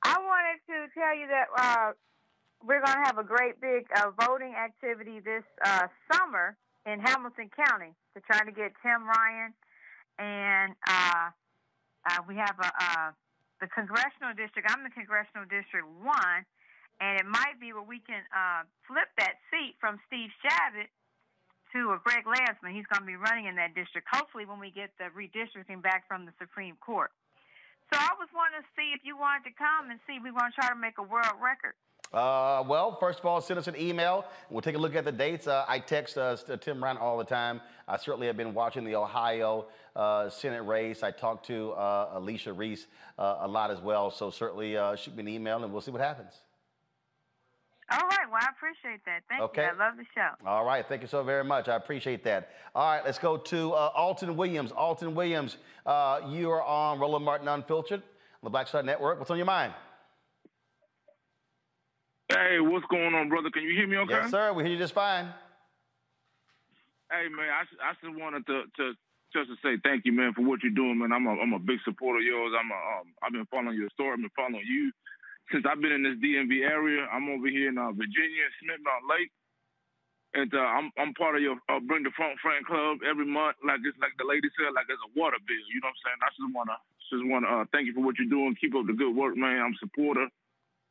I 0.04 0.16
wanted 0.22 0.62
to 0.70 0.94
tell 0.94 1.18
you 1.18 1.28
that 1.28 1.48
uh, 1.58 1.92
we're 2.62 2.82
going 2.86 2.94
to 2.94 3.06
have 3.06 3.18
a 3.18 3.24
great 3.24 3.60
big 3.60 3.88
uh, 3.98 4.12
voting 4.22 4.54
activity 4.54 5.20
this 5.20 5.44
uh, 5.66 5.88
summer 6.14 6.56
in 6.86 7.00
Hamilton 7.00 7.50
County 7.50 7.98
to 8.14 8.22
try 8.22 8.46
to 8.46 8.52
get 8.52 8.72
Tim 8.86 9.02
Ryan, 9.04 9.54
and 10.20 10.74
uh, 10.88 11.34
uh, 12.06 12.20
we 12.30 12.36
have 12.38 12.56
a, 12.62 12.70
uh, 12.70 13.10
the 13.62 13.68
congressional 13.74 14.38
district. 14.38 14.70
I'm 14.70 14.86
the 14.86 14.94
congressional 14.94 15.50
district 15.50 15.90
one, 16.06 16.46
and 17.02 17.20
it 17.20 17.26
might 17.26 17.58
be 17.60 17.74
where 17.74 17.82
we 17.82 17.98
can 18.06 18.22
flip 18.86 19.10
that 19.18 19.42
seat 19.50 19.76
from 19.82 19.98
Steve 20.06 20.30
Chabot 20.46 20.88
to 21.74 21.92
a 21.94 22.00
Greg 22.04 22.26
Landsman. 22.28 22.74
He's 22.74 22.86
going 22.88 23.02
to 23.02 23.08
be 23.08 23.16
running 23.16 23.46
in 23.46 23.56
that 23.56 23.76
district, 23.76 24.08
hopefully, 24.12 24.46
when 24.46 24.60
we 24.60 24.72
get 24.72 24.92
the 24.98 25.10
redistricting 25.16 25.82
back 25.82 26.08
from 26.08 26.26
the 26.26 26.32
Supreme 26.40 26.76
Court. 26.80 27.12
So 27.94 28.00
I 28.00 28.10
was 28.20 28.28
wanting 28.36 28.60
to 28.62 28.68
see 28.76 28.92
if 28.94 29.02
you 29.04 29.18
wanted 29.18 29.48
to 29.50 29.56
come 29.56 29.90
and 29.90 30.00
see. 30.08 30.20
We 30.20 30.32
want 30.32 30.54
to 30.54 30.62
try 30.62 30.70
to 30.70 30.76
make 30.76 30.98
a 30.98 31.04
world 31.04 31.40
record. 31.42 31.74
Uh, 32.14 32.64
well, 32.68 32.98
first 33.00 33.20
of 33.20 33.26
all, 33.26 33.42
send 33.42 33.60
us 33.60 33.68
an 33.68 33.76
email. 33.78 34.26
We'll 34.50 34.62
take 34.62 34.76
a 34.76 34.78
look 34.78 34.96
at 34.96 35.04
the 35.04 35.12
dates. 35.12 35.48
Uh, 35.48 35.66
I 35.68 35.80
text 35.80 36.18
uh, 36.18 36.38
Tim 36.62 36.82
Ryan 36.82 36.98
all 36.98 37.18
the 37.18 37.26
time. 37.26 37.62
I 37.88 37.98
certainly 37.98 38.28
have 38.28 38.38
been 38.38 38.54
watching 38.54 38.86
the 38.86 38.96
Ohio 38.96 39.66
uh, 39.96 40.30
Senate 40.30 40.62
race. 40.62 41.04
I 41.04 41.12
talked 41.12 41.46
to 41.48 41.72
uh, 41.74 42.12
Alicia 42.14 42.54
Reece 42.54 42.88
uh, 43.18 43.40
a 43.42 43.48
lot 43.48 43.72
as 43.72 43.82
well. 43.82 44.10
So 44.10 44.30
certainly 44.30 44.78
shoot 44.98 45.16
me 45.16 45.22
an 45.22 45.28
email 45.28 45.64
and 45.64 45.72
we'll 45.72 45.82
see 45.82 45.92
what 45.92 46.02
happens. 46.02 46.34
All 47.90 48.00
right. 48.00 48.28
Well, 48.30 48.42
I 48.42 48.50
appreciate 48.52 49.00
that. 49.06 49.22
Thank 49.30 49.42
okay. 49.44 49.64
you. 49.64 49.68
I 49.68 49.88
love 49.88 49.98
the 49.98 50.04
show. 50.14 50.30
All 50.46 50.66
right. 50.66 50.86
Thank 50.88 51.02
you 51.02 51.08
so 51.08 51.24
very 51.24 51.44
much. 51.44 51.70
I 51.70 51.76
appreciate 51.76 52.24
that. 52.26 52.50
All 52.76 52.86
right. 52.86 53.06
Let's 53.06 53.18
go 53.18 53.38
to 53.38 53.74
uh, 53.74 53.92
Alton 53.96 54.36
Williams. 54.36 54.72
Alton 54.74 55.16
Williams, 55.16 55.58
uh, 55.86 56.20
you 56.28 56.52
are 56.52 56.64
on 56.64 57.00
Roland 57.00 57.24
Martin 57.24 57.48
Unfiltered 57.48 58.02
on 58.02 58.44
the 58.44 58.50
Black 58.50 58.68
Star 58.68 58.84
Network. 58.84 59.20
What's 59.20 59.32
on 59.32 59.38
your 59.38 59.46
mind? 59.46 59.74
Hey, 62.28 62.60
what's 62.60 62.86
going 62.88 63.16
on, 63.16 63.30
brother? 63.30 63.50
Can 63.50 63.64
you 63.64 63.74
hear 63.74 63.88
me 63.88 63.96
okay? 63.98 64.16
Yes, 64.16 64.32
sir. 64.32 64.52
We 64.52 64.64
hear 64.64 64.74
you 64.74 64.78
just 64.78 64.94
fine. 64.94 65.34
Hey, 67.10 67.30
man, 67.32 67.48
I, 67.48 67.64
I 67.80 67.94
just 68.04 68.20
wanted 68.20 68.46
to, 68.48 68.64
to 68.76 68.92
just 69.32 69.48
to 69.48 69.56
say 69.64 69.80
thank 69.82 70.04
you, 70.04 70.12
man, 70.12 70.34
for 70.34 70.44
what 70.44 70.60
you're 70.62 70.76
doing, 70.76 71.00
man. 71.00 71.14
I'm 71.14 71.26
a, 71.26 71.40
I'm 71.40 71.54
a 71.54 71.60
big 71.60 71.80
supporter 71.86 72.20
of 72.20 72.26
yours. 72.26 72.52
I'm 72.52 72.70
a, 72.70 72.76
um, 73.00 73.08
I've 73.24 73.32
been 73.32 73.48
following 73.48 73.78
your 73.78 73.90
story. 73.96 74.12
I've 74.12 74.20
been 74.20 74.36
following 74.36 74.60
you 74.68 74.92
since 75.52 75.66
I've 75.68 75.82
been 75.82 75.94
in 75.96 76.04
this 76.04 76.20
DMV 76.20 76.64
area. 76.66 77.08
I'm 77.12 77.30
over 77.30 77.48
here 77.48 77.70
in 77.70 77.78
uh, 77.78 77.92
Virginia, 77.92 78.46
Smith 78.62 78.82
Mountain 78.84 79.10
Lake, 79.10 79.32
and 80.36 80.52
uh, 80.54 80.70
I'm 80.76 80.92
I'm 81.00 81.14
part 81.16 81.36
of 81.38 81.42
your 81.42 81.58
uh, 81.70 81.80
Bring 81.82 82.04
the 82.04 82.14
Funk 82.18 82.40
Fan 82.44 82.64
Club 82.68 83.00
every 83.08 83.26
month. 83.28 83.58
Like 83.64 83.82
it's 83.84 83.98
like 84.00 84.16
the 84.20 84.28
lady 84.28 84.50
said, 84.56 84.76
like 84.76 84.90
it's 84.92 85.02
a 85.02 85.14
water 85.16 85.40
bill. 85.48 85.66
You 85.72 85.80
know 85.82 85.92
what 85.92 85.98
I'm 85.98 86.04
saying? 86.04 86.22
I 86.24 86.30
just 86.36 86.52
wanna 86.56 86.78
just 87.12 87.26
wanna 87.28 87.50
uh, 87.50 87.66
thank 87.72 87.88
you 87.88 87.96
for 87.96 88.04
what 88.04 88.20
you're 88.20 88.32
doing. 88.32 88.56
Keep 88.60 88.76
up 88.76 88.88
the 88.88 88.98
good 88.98 89.16
work, 89.16 89.38
man. 89.40 89.64
I'm 89.64 89.78
a 89.78 89.84
supporter, 89.84 90.28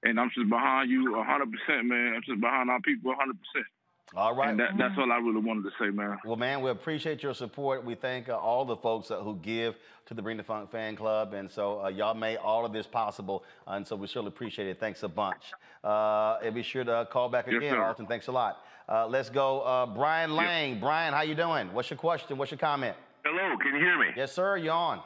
and 0.05 0.19
I'm 0.21 0.33
just 0.35 0.49
behind 0.49 0.91
you 0.91 1.13
100, 1.13 1.25
percent 1.53 1.87
man. 1.87 2.17
I'm 2.17 2.25
just 2.27 2.41
behind 2.41 2.71
our 2.73 2.81
people 2.81 3.13
100. 3.13 3.37
percent 3.37 3.69
all 4.17 4.35
right. 4.35 4.57
That, 4.57 4.71
that's 4.79 4.95
all 4.99 5.13
I 5.13 5.19
really 5.19 5.41
wanted 5.41 5.65
to 5.65 5.71
say, 5.79 5.91
man. 5.91 6.19
Well, 6.25 6.37
man, 6.37 6.63
we 6.63 6.71
appreciate 6.71 7.23
your 7.23 7.35
support. 7.35 7.85
We 7.85 7.95
thank 7.95 8.29
uh, 8.29 8.37
all 8.37 8.65
the 8.65 8.77
folks 8.77 9.11
uh, 9.11 9.21
who 9.21 9.37
give 9.37 9.75
to 10.07 10.15
the 10.15 10.23
Bring 10.23 10.37
the 10.37 10.43
Funk 10.43 10.71
fan 10.71 10.97
club. 10.97 11.35
And 11.35 11.51
so 11.51 11.85
uh, 11.85 11.89
y'all 11.89 12.15
made 12.15 12.39
all 12.39 12.65
of 12.65 12.73
this 12.73 12.87
possible. 12.87 13.45
and 13.67 13.87
so 13.87 13.95
we 13.95 14.07
surely 14.07 14.29
appreciate 14.29 14.69
it. 14.69 14.81
Thanks 14.81 15.03
a 15.03 15.09
bunch. 15.09 15.53
Uh, 15.85 16.39
and 16.43 16.55
be 16.55 16.63
sure 16.63 16.85
to 16.85 17.07
call 17.11 17.29
back 17.29 17.47
again, 17.47 17.63
yes, 17.63 17.75
Arthur. 17.75 18.07
Thanks 18.07 18.29
a 18.29 18.33
lot. 18.33 18.63
Uh, 18.89 19.07
let's 19.07 19.29
go. 19.31 19.61
Uh, 19.61 19.87
Brian 19.87 20.35
Lang. 20.35 20.73
Yes. 20.73 20.81
Brian, 20.81 21.13
how 21.13 21.23
you 21.23 21.35
doing? 21.35 21.73
What's 21.73 21.91
your 21.91 21.99
question? 21.99 22.39
What's 22.39 22.51
your 22.51 22.59
comment? 22.59 22.97
Hello. 23.25 23.57
Can 23.59 23.75
you 23.75 23.81
hear 23.81 23.99
me? 23.99 24.07
Yes, 24.17 24.33
sir. 24.33 24.57
You're 24.57 24.73
on. 24.73 25.01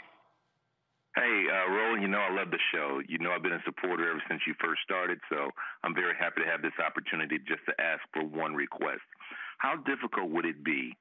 Hey, 1.16 1.42
uh, 1.50 1.72
Roland, 1.74 2.02
you 2.02 2.08
know 2.08 2.22
I 2.22 2.30
love 2.30 2.52
the 2.52 2.62
show. 2.72 3.02
You 3.08 3.18
know 3.18 3.32
I've 3.32 3.42
been 3.42 3.58
a 3.58 3.62
supporter 3.64 4.08
ever 4.08 4.22
since 4.28 4.42
you 4.46 4.54
first 4.62 4.80
started, 4.84 5.18
so 5.28 5.50
I'm 5.82 5.92
very 5.92 6.14
happy 6.14 6.42
to 6.42 6.46
have 6.46 6.62
this 6.62 6.78
opportunity 6.78 7.38
just 7.38 7.66
to 7.66 7.74
ask 7.82 7.98
for 8.14 8.22
one 8.22 8.54
request. 8.54 9.02
How 9.58 9.74
difficult 9.74 10.30
would 10.30 10.46
it 10.46 10.62
be 10.62 10.94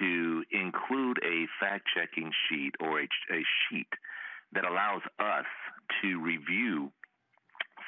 to 0.00 0.44
include 0.52 1.18
a 1.24 1.48
fact 1.58 1.88
checking 1.96 2.30
sheet 2.48 2.72
or 2.78 3.00
a, 3.00 3.04
a 3.04 3.40
sheet 3.64 3.88
that 4.52 4.66
allows 4.66 5.00
us 5.18 5.48
to 6.02 6.20
review 6.20 6.92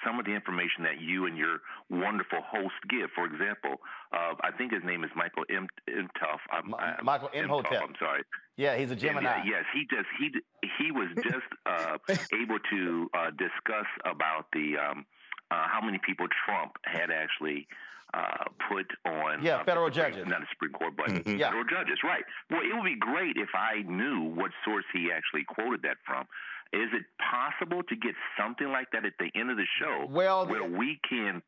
some 0.05 0.19
of 0.19 0.25
the 0.25 0.33
information 0.33 0.85
that 0.85 1.01
you 1.01 1.27
and 1.27 1.37
your 1.37 1.59
wonderful 1.89 2.41
host 2.43 2.75
give. 2.89 3.11
For 3.15 3.25
example, 3.27 3.81
uh, 4.13 4.35
I 4.43 4.51
think 4.57 4.73
his 4.73 4.83
name 4.85 5.05
is 5.05 5.11
Michael 5.15 5.45
M. 5.51 5.67
Imhoff. 5.89 6.41
I'm, 6.51 6.75
I'm, 6.75 7.05
Michael 7.05 7.31
Imhotep. 7.35 7.83
I'm 7.83 7.95
sorry. 7.99 8.23
Yeah, 8.57 8.77
he's 8.77 8.91
a 8.91 8.97
Gemini. 8.97 9.43
yes, 9.47 9.65
he 9.73 9.87
just 9.91 10.09
he 10.19 10.31
he 10.79 10.93
was 10.93 11.09
just 11.17 11.51
uh, 11.67 11.97
able 12.43 12.59
to 12.71 13.11
uh, 13.15 13.31
discuss 13.31 13.87
about 14.05 14.47
the 14.53 14.77
um, 14.77 15.07
uh, 15.51 15.67
how 15.67 15.81
many 15.83 15.99
people 16.07 16.27
Trump 16.45 16.73
had 16.85 17.11
actually 17.11 17.67
uh, 18.15 18.45
put 18.69 18.87
on. 19.07 19.43
Yeah, 19.43 19.57
uh, 19.57 19.65
federal 19.65 19.91
judges. 19.91 20.27
Not 20.27 20.41
the 20.41 20.47
Supreme 20.53 20.73
Court, 20.73 20.95
but 20.97 21.07
mm-hmm. 21.07 21.39
federal 21.39 21.65
judges. 21.65 21.99
Right. 22.03 22.25
Well, 22.51 22.61
it 22.61 22.75
would 22.75 22.85
be 22.85 22.99
great 22.99 23.37
if 23.37 23.51
I 23.55 23.83
knew 23.83 24.33
what 24.35 24.51
source 24.65 24.85
he 24.93 25.11
actually 25.15 25.45
quoted 25.45 25.83
that 25.83 25.99
from. 26.05 26.27
Is 26.73 26.89
it 26.95 27.03
possible 27.19 27.83
to 27.83 27.97
get 27.97 28.15
something 28.39 28.69
like 28.69 28.91
that 28.93 29.05
at 29.05 29.15
the 29.19 29.31
end 29.39 29.51
of 29.51 29.57
the 29.57 29.67
show? 29.81 30.07
Well, 30.09 30.47
where 30.47 30.65
we 30.65 31.01
can 31.09 31.43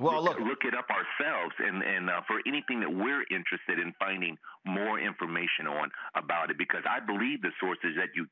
well, 0.00 0.24
look, 0.24 0.38
look 0.40 0.64
it 0.64 0.74
up 0.74 0.88
ourselves, 0.88 1.54
and 1.58 1.82
and 1.82 2.08
uh, 2.08 2.22
for 2.26 2.40
anything 2.46 2.80
that 2.80 2.90
we're 2.90 3.24
interested 3.28 3.78
in 3.78 3.92
finding 3.98 4.38
more 4.64 4.98
information 4.98 5.66
on 5.68 5.90
about 6.14 6.50
it, 6.50 6.56
because 6.56 6.82
I 6.88 7.04
believe 7.04 7.42
the 7.42 7.52
sources 7.60 7.92
that 7.96 8.16
you 8.16 8.26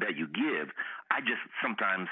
that 0.00 0.16
you 0.16 0.26
give, 0.26 0.68
I 1.10 1.20
just 1.20 1.40
sometimes 1.62 2.08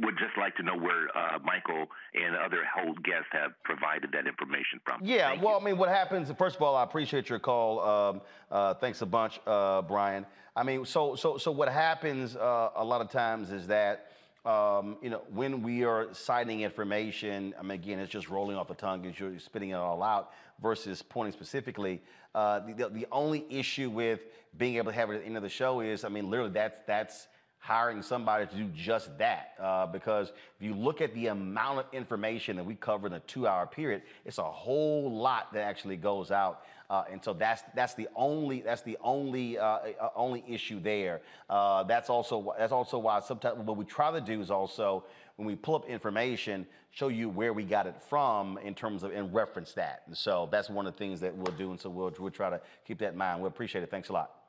would 0.00 0.16
just 0.18 0.36
like 0.36 0.56
to 0.56 0.62
know 0.62 0.76
where 0.76 1.06
uh, 1.16 1.38
Michael 1.44 1.86
and 2.14 2.36
other 2.36 2.62
whole 2.74 2.94
guests 2.94 3.28
have 3.32 3.52
provided 3.62 4.10
that 4.12 4.26
information 4.26 4.80
from. 4.84 5.00
Yeah, 5.04 5.30
Thank 5.30 5.42
well, 5.42 5.58
I 5.60 5.64
mean, 5.64 5.78
what 5.78 5.88
happens? 5.88 6.30
First 6.36 6.56
of 6.56 6.62
all, 6.62 6.74
I 6.74 6.82
appreciate 6.82 7.28
your 7.28 7.38
call. 7.38 7.80
Um, 7.80 8.20
uh, 8.50 8.74
thanks 8.74 9.02
a 9.02 9.06
bunch, 9.06 9.40
uh, 9.46 9.82
Brian. 9.82 10.26
I 10.56 10.62
mean, 10.62 10.84
so 10.84 11.16
so 11.16 11.38
so 11.38 11.50
what 11.50 11.68
happens 11.68 12.36
uh, 12.36 12.70
a 12.76 12.84
lot 12.84 13.00
of 13.00 13.10
times 13.10 13.50
is 13.50 13.66
that. 13.68 14.10
Um, 14.46 14.98
you 15.00 15.08
know, 15.08 15.22
when 15.32 15.62
we 15.62 15.84
are 15.84 16.12
citing 16.12 16.60
information, 16.60 17.54
I 17.58 17.62
mean, 17.62 17.70
again, 17.70 17.98
it's 17.98 18.12
just 18.12 18.28
rolling 18.28 18.58
off 18.58 18.68
the 18.68 18.74
tongue 18.74 19.06
as 19.06 19.18
you're 19.18 19.38
spitting 19.38 19.70
it 19.70 19.76
all 19.76 20.02
out 20.02 20.32
versus 20.60 21.00
pointing 21.00 21.32
specifically. 21.32 22.02
Uh, 22.34 22.60
the, 22.60 22.90
the 22.90 23.06
only 23.10 23.46
issue 23.48 23.88
with 23.88 24.20
being 24.58 24.76
able 24.76 24.92
to 24.92 24.98
have 24.98 25.10
it 25.10 25.14
at 25.14 25.20
the 25.22 25.26
end 25.26 25.38
of 25.38 25.42
the 25.42 25.48
show 25.48 25.80
is, 25.80 26.04
I 26.04 26.10
mean, 26.10 26.28
literally, 26.28 26.52
that's 26.52 26.78
that's 26.86 27.28
hiring 27.64 28.02
somebody 28.02 28.46
to 28.46 28.54
do 28.54 28.68
just 28.74 29.16
that. 29.16 29.54
Uh, 29.58 29.86
because 29.86 30.28
if 30.28 30.66
you 30.66 30.74
look 30.74 31.00
at 31.00 31.14
the 31.14 31.28
amount 31.28 31.78
of 31.78 31.86
information 31.94 32.56
that 32.56 32.64
we 32.64 32.74
cover 32.74 33.06
in 33.06 33.14
a 33.14 33.20
two-hour 33.20 33.66
period, 33.66 34.02
it's 34.26 34.36
a 34.36 34.42
whole 34.42 35.10
lot 35.10 35.50
that 35.54 35.62
actually 35.62 35.96
goes 35.96 36.30
out. 36.30 36.60
Uh, 36.90 37.04
and 37.10 37.24
so 37.24 37.32
that's 37.32 37.62
that's 37.74 37.94
the 37.94 38.06
only 38.14 38.60
that's 38.60 38.82
the 38.82 38.98
only 39.02 39.56
uh, 39.56 39.64
uh 39.64 40.10
only 40.14 40.44
issue 40.46 40.78
there. 40.78 41.22
Uh, 41.48 41.82
that's 41.84 42.10
also 42.10 42.54
that's 42.58 42.72
also 42.72 42.98
why 42.98 43.18
sometimes 43.20 43.56
what 43.60 43.78
we 43.78 43.86
try 43.86 44.12
to 44.12 44.20
do 44.20 44.42
is 44.42 44.50
also 44.50 45.02
when 45.36 45.46
we 45.48 45.56
pull 45.56 45.74
up 45.74 45.88
information, 45.88 46.66
show 46.90 47.08
you 47.08 47.30
where 47.30 47.54
we 47.54 47.64
got 47.64 47.86
it 47.86 47.96
from 48.10 48.58
in 48.58 48.74
terms 48.74 49.02
of 49.02 49.10
and 49.12 49.32
reference 49.32 49.72
that. 49.72 50.02
And 50.06 50.14
so 50.14 50.50
that's 50.52 50.68
one 50.68 50.86
of 50.86 50.92
the 50.92 50.98
things 50.98 51.18
that 51.20 51.34
we'll 51.34 51.56
do. 51.56 51.70
And 51.70 51.80
so 51.80 51.88
we'll 51.88 52.12
we'll 52.18 52.30
try 52.30 52.50
to 52.50 52.60
keep 52.86 52.98
that 52.98 53.12
in 53.12 53.18
mind. 53.18 53.40
We 53.40 53.48
appreciate 53.48 53.82
it. 53.82 53.90
Thanks 53.90 54.10
a 54.10 54.12
lot. 54.12 54.43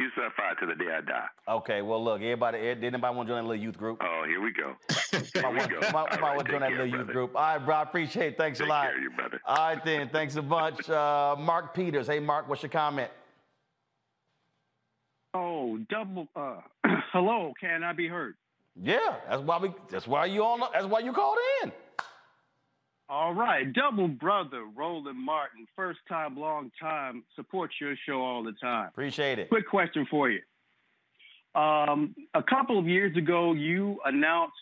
Q-Sub 0.00 0.58
to 0.58 0.66
the 0.66 0.74
day 0.74 0.90
I 0.96 1.02
die. 1.02 1.26
Okay, 1.46 1.82
well, 1.82 2.02
look, 2.02 2.22
everybody, 2.22 2.58
eh, 2.58 2.74
did 2.74 2.84
anybody 2.84 3.14
want 3.14 3.28
to 3.28 3.34
join 3.34 3.42
that 3.42 3.48
little 3.48 3.62
youth 3.62 3.76
group? 3.76 3.98
Oh, 4.02 4.24
here 4.26 4.40
we 4.40 4.50
go. 4.50 4.74
Here 5.10 5.50
we 5.50 5.58
go. 5.58 5.80
Might, 5.92 5.92
might 5.92 6.20
right, 6.20 6.36
want 6.36 6.46
to 6.46 6.52
join 6.52 6.60
that 6.60 6.70
care, 6.70 6.86
little 6.86 7.00
youth 7.00 7.08
group. 7.08 7.36
All 7.36 7.42
right, 7.42 7.58
bro, 7.58 7.74
I 7.74 7.82
appreciate 7.82 8.28
it. 8.28 8.38
Thanks 8.38 8.58
Take 8.58 8.68
a 8.68 8.70
lot. 8.70 8.84
care, 8.86 9.00
you 9.00 9.10
brother. 9.10 9.40
All 9.44 9.56
right, 9.56 9.84
then. 9.84 10.08
Thanks 10.08 10.36
a 10.36 10.42
bunch. 10.42 10.88
Uh, 11.00 11.36
Mark 11.38 11.74
Peters. 11.74 12.06
Hey, 12.06 12.18
Mark, 12.18 12.48
what's 12.48 12.62
your 12.62 12.70
comment? 12.70 13.10
Oh, 15.34 15.78
double. 15.88 16.28
Uh, 16.34 16.60
hello, 17.12 17.52
can 17.60 17.82
I 17.84 17.92
be 17.92 18.06
heard? 18.06 18.34
Yeah, 18.80 19.16
that's 19.28 19.42
why 19.42 19.58
we. 19.58 19.72
That's 19.90 20.06
why 20.06 20.26
you 20.26 20.42
on. 20.42 20.60
That's 20.72 20.86
why 20.86 21.00
you 21.00 21.12
called 21.12 21.38
in. 21.62 21.72
All 23.10 23.34
right, 23.34 23.70
double 23.72 24.06
brother 24.06 24.66
Roland 24.76 25.18
Martin, 25.18 25.66
first 25.74 25.98
time, 26.08 26.38
long 26.38 26.70
time, 26.80 27.24
supports 27.34 27.74
your 27.80 27.96
show 28.06 28.22
all 28.22 28.44
the 28.44 28.52
time. 28.52 28.86
Appreciate 28.86 29.40
it. 29.40 29.48
Quick 29.48 29.68
question 29.68 30.06
for 30.08 30.30
you. 30.30 30.40
Um, 31.56 32.14
a 32.34 32.42
couple 32.44 32.78
of 32.78 32.86
years 32.86 33.16
ago, 33.16 33.52
you 33.52 33.98
announced 34.04 34.54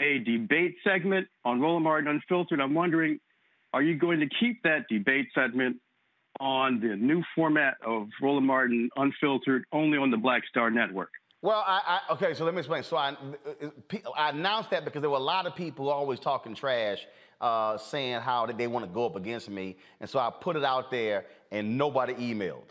a 0.00 0.18
debate 0.20 0.76
segment 0.82 1.28
on 1.44 1.60
Roland 1.60 1.84
Martin 1.84 2.08
Unfiltered. 2.08 2.58
I'm 2.58 2.72
wondering, 2.72 3.20
are 3.74 3.82
you 3.82 3.98
going 3.98 4.20
to 4.20 4.28
keep 4.40 4.62
that 4.62 4.88
debate 4.88 5.26
segment 5.34 5.76
on 6.40 6.80
the 6.80 6.96
new 6.96 7.22
format 7.34 7.76
of 7.86 8.08
Roland 8.22 8.46
Martin 8.46 8.88
Unfiltered 8.96 9.66
only 9.72 9.98
on 9.98 10.10
the 10.10 10.16
Black 10.16 10.44
Star 10.48 10.70
Network? 10.70 11.10
Well, 11.44 11.62
I, 11.66 12.00
I 12.08 12.12
okay. 12.14 12.32
So 12.32 12.46
let 12.46 12.54
me 12.54 12.60
explain. 12.60 12.82
So 12.84 12.96
I, 12.96 13.14
I 14.16 14.30
announced 14.30 14.70
that 14.70 14.82
because 14.86 15.02
there 15.02 15.10
were 15.10 15.18
a 15.18 15.30
lot 15.34 15.44
of 15.44 15.54
people 15.54 15.90
always 15.90 16.18
talking 16.18 16.54
trash, 16.54 17.06
uh, 17.38 17.76
saying 17.76 18.22
how 18.22 18.46
they 18.46 18.66
want 18.66 18.86
to 18.86 18.90
go 18.90 19.04
up 19.04 19.14
against 19.14 19.50
me, 19.50 19.76
and 20.00 20.08
so 20.08 20.18
I 20.18 20.30
put 20.30 20.56
it 20.56 20.64
out 20.64 20.90
there, 20.90 21.26
and 21.50 21.76
nobody 21.76 22.14
emailed. 22.14 22.70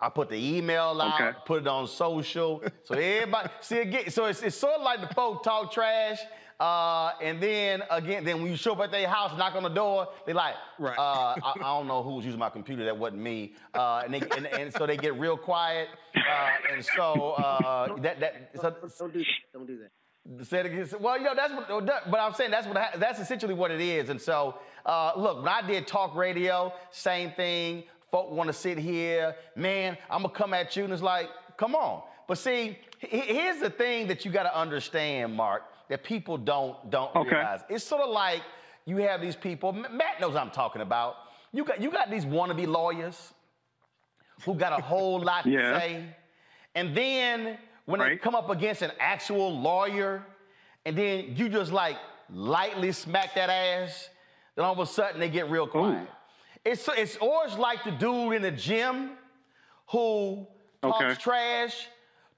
I 0.00 0.08
put 0.08 0.30
the 0.30 0.36
email 0.56 0.98
out, 1.02 1.20
Okay. 1.20 1.38
put 1.44 1.60
it 1.62 1.68
on 1.68 1.86
social, 1.88 2.62
so 2.84 2.94
everybody 2.94 3.50
see 3.60 3.80
again. 3.80 4.08
So 4.08 4.24
it's, 4.24 4.40
it's 4.40 4.56
sort 4.56 4.76
of 4.76 4.82
like 4.82 5.06
the 5.06 5.12
folk 5.14 5.42
talk 5.42 5.70
trash, 5.70 6.20
uh, 6.60 7.12
and 7.20 7.40
then 7.42 7.82
again, 7.90 8.24
then 8.24 8.40
when 8.40 8.50
you 8.50 8.56
show 8.56 8.72
up 8.72 8.80
at 8.80 8.90
their 8.92 9.08
house, 9.08 9.36
knock 9.36 9.54
on 9.56 9.62
the 9.62 9.68
door, 9.68 10.08
they 10.24 10.32
like, 10.32 10.54
Right. 10.78 10.96
uh, 10.98 11.34
I, 11.42 11.52
I 11.56 11.78
don't 11.78 11.86
know 11.86 12.02
who 12.02 12.14
was 12.14 12.24
using 12.24 12.38
my 12.40 12.50
computer. 12.50 12.84
That 12.84 12.96
wasn't 12.96 13.22
me. 13.22 13.54
Uh, 13.74 14.02
and, 14.04 14.14
they, 14.14 14.20
and, 14.36 14.46
and 14.46 14.72
so 14.72 14.86
they 14.86 14.96
get 14.96 15.18
real 15.18 15.36
quiet, 15.36 15.88
uh, 16.30 16.72
and 16.74 16.84
so 16.84 17.32
uh, 17.32 17.96
that 18.00 18.20
that 18.20 18.50
so, 18.54 18.70
Don't 18.98 19.12
do 19.12 19.18
that. 19.20 19.26
Don't 19.52 19.66
do 19.66 19.78
that. 19.78 20.44
Say 20.44 20.60
it 20.60 20.66
again. 20.66 20.86
Well, 21.00 21.16
you 21.18 21.24
know 21.24 21.34
that's 21.34 21.52
what. 21.54 21.86
But 22.10 22.20
I'm 22.20 22.34
saying 22.34 22.50
that's 22.50 22.66
what. 22.66 22.76
That's 22.98 23.18
essentially 23.20 23.54
what 23.54 23.70
it 23.70 23.80
is. 23.80 24.10
And 24.10 24.20
so, 24.20 24.58
uh, 24.84 25.12
look, 25.16 25.38
when 25.38 25.48
I 25.48 25.62
did 25.66 25.86
talk 25.86 26.14
radio, 26.14 26.72
same 26.90 27.32
thing. 27.32 27.84
Folk 28.10 28.30
want 28.30 28.48
to 28.48 28.52
sit 28.54 28.78
here, 28.78 29.34
man. 29.56 29.96
I'm 30.10 30.22
gonna 30.22 30.34
come 30.34 30.54
at 30.54 30.74
you, 30.76 30.84
and 30.84 30.92
it's 30.92 31.02
like, 31.02 31.28
come 31.58 31.74
on. 31.74 32.02
But 32.26 32.38
see, 32.38 32.78
here's 33.00 33.60
the 33.60 33.70
thing 33.70 34.06
that 34.08 34.24
you 34.24 34.30
got 34.30 34.44
to 34.44 34.58
understand, 34.58 35.34
Mark, 35.34 35.62
that 35.88 36.04
people 36.04 36.36
don't 36.38 36.90
don't 36.90 37.14
Okay. 37.16 37.30
realize. 37.36 37.60
It's 37.68 37.84
sort 37.84 38.02
of 38.02 38.10
like 38.10 38.42
you 38.86 38.96
have 38.98 39.20
these 39.20 39.36
people. 39.36 39.72
Matt 39.72 40.20
knows 40.20 40.34
what 40.34 40.42
I'm 40.42 40.50
talking 40.50 40.82
about. 40.82 41.16
You 41.52 41.64
got 41.64 41.80
you 41.82 41.90
got 41.90 42.10
these 42.10 42.24
wannabe 42.26 42.66
lawyers 42.66 43.32
who 44.44 44.54
got 44.54 44.78
a 44.78 44.82
whole 44.82 45.20
lot 45.20 45.46
Yeah. 45.46 45.72
to 45.72 45.80
say. 45.80 46.04
And 46.74 46.94
then 46.96 47.58
when 47.86 48.00
they 48.00 48.16
come 48.16 48.34
up 48.34 48.50
against 48.50 48.82
an 48.82 48.92
actual 49.00 49.58
lawyer, 49.60 50.24
and 50.84 50.96
then 50.96 51.34
you 51.36 51.48
just 51.48 51.72
like 51.72 51.96
lightly 52.30 52.92
smack 52.92 53.34
that 53.34 53.50
ass, 53.50 54.08
then 54.54 54.64
all 54.64 54.72
of 54.72 54.78
a 54.78 54.86
sudden 54.86 55.18
they 55.20 55.28
get 55.30 55.50
real 55.50 55.66
quiet. 55.66 56.08
It's 56.64 56.88
it's 56.96 57.16
always 57.16 57.54
like 57.54 57.84
the 57.84 57.90
dude 57.92 58.34
in 58.34 58.42
the 58.42 58.50
gym 58.50 59.12
who 59.88 60.46
talks 60.82 61.02
Okay. 61.04 61.14
trash 61.14 61.88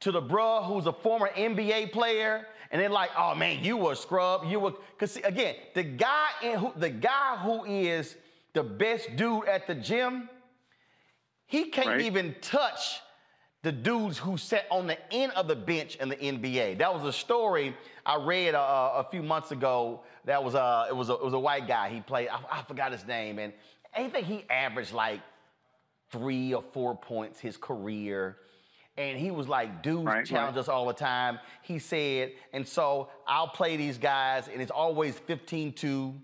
to 0.01 0.13
the 0.13 0.23
bruh 0.23 0.65
who's 0.65 0.87
a 0.87 0.93
former 0.93 1.29
NBA 1.37 1.87
player, 1.93 2.47
and 2.71 2.81
they're 2.81 2.89
like, 2.89 3.11
"Oh 3.17 3.35
man, 3.35 3.63
you 3.65 3.77
were 3.77 3.93
a 3.93 3.97
scrub. 3.97 4.45
You 4.47 4.61
were." 4.61 4.71
Because 4.93 5.13
see, 5.13 5.23
again, 5.23 5.57
the 5.75 5.83
guy 5.83 6.29
in 6.43 6.59
who 6.59 6.73
the 6.77 6.91
guy 6.91 7.37
who 7.37 7.65
is 7.65 8.17
the 8.53 8.63
best 8.63 9.17
dude 9.17 9.47
at 9.47 9.67
the 9.67 9.75
gym, 9.75 10.29
he 11.51 11.65
can't 11.67 11.89
Right. 11.89 12.01
even 12.03 12.35
touch 12.41 13.01
the 13.63 13.73
dudes 13.73 14.17
who 14.17 14.39
sat 14.39 14.65
on 14.71 14.87
the 14.87 14.97
end 15.13 15.33
of 15.33 15.47
the 15.49 15.57
bench 15.57 15.97
in 15.97 16.09
the 16.09 16.17
NBA. 16.17 16.79
That 16.79 16.95
was 16.95 17.05
a 17.05 17.13
story 17.13 17.77
I 18.07 18.17
read 18.17 18.55
uh, 18.55 18.93
a 18.97 19.07
few 19.11 19.23
months 19.23 19.51
ago. 19.51 20.01
That 20.25 20.43
was 20.43 20.55
uh, 20.55 20.87
it 20.89 20.97
was 20.97 21.11
a, 21.11 21.15
it 21.15 21.25
was 21.25 21.35
a 21.35 21.39
white 21.39 21.67
guy. 21.69 21.91
He 21.91 22.01
played. 22.01 22.29
I, 22.29 22.61
I 22.61 22.63
forgot 22.63 22.93
his 22.93 23.07
name, 23.07 23.39
and 23.39 23.53
I 23.95 24.09
think 24.09 24.27
he 24.27 24.45
averaged 24.49 24.93
like 24.95 25.21
three 26.11 26.55
or 26.55 26.63
four 26.73 26.95
points 26.97 27.39
his 27.41 27.57
career. 27.57 28.37
And 28.97 29.19
he 29.19 29.31
was 29.31 29.49
like, 29.49 29.83
dudes 29.83 30.05
Right, 30.07 30.27
challenge 30.27 30.57
right. 30.57 30.61
us 30.61 30.69
all 30.69 30.87
the 30.87 30.93
time. 30.93 31.39
He 31.63 31.79
said, 31.79 32.33
and 32.53 32.67
so 32.67 33.09
I'll 33.27 33.49
play 33.49 33.77
these 33.77 33.99
guys, 33.99 34.49
and 34.53 34.61
it's 34.63 34.71
always 34.71 35.19
15 35.19 35.73
2, 35.73 36.15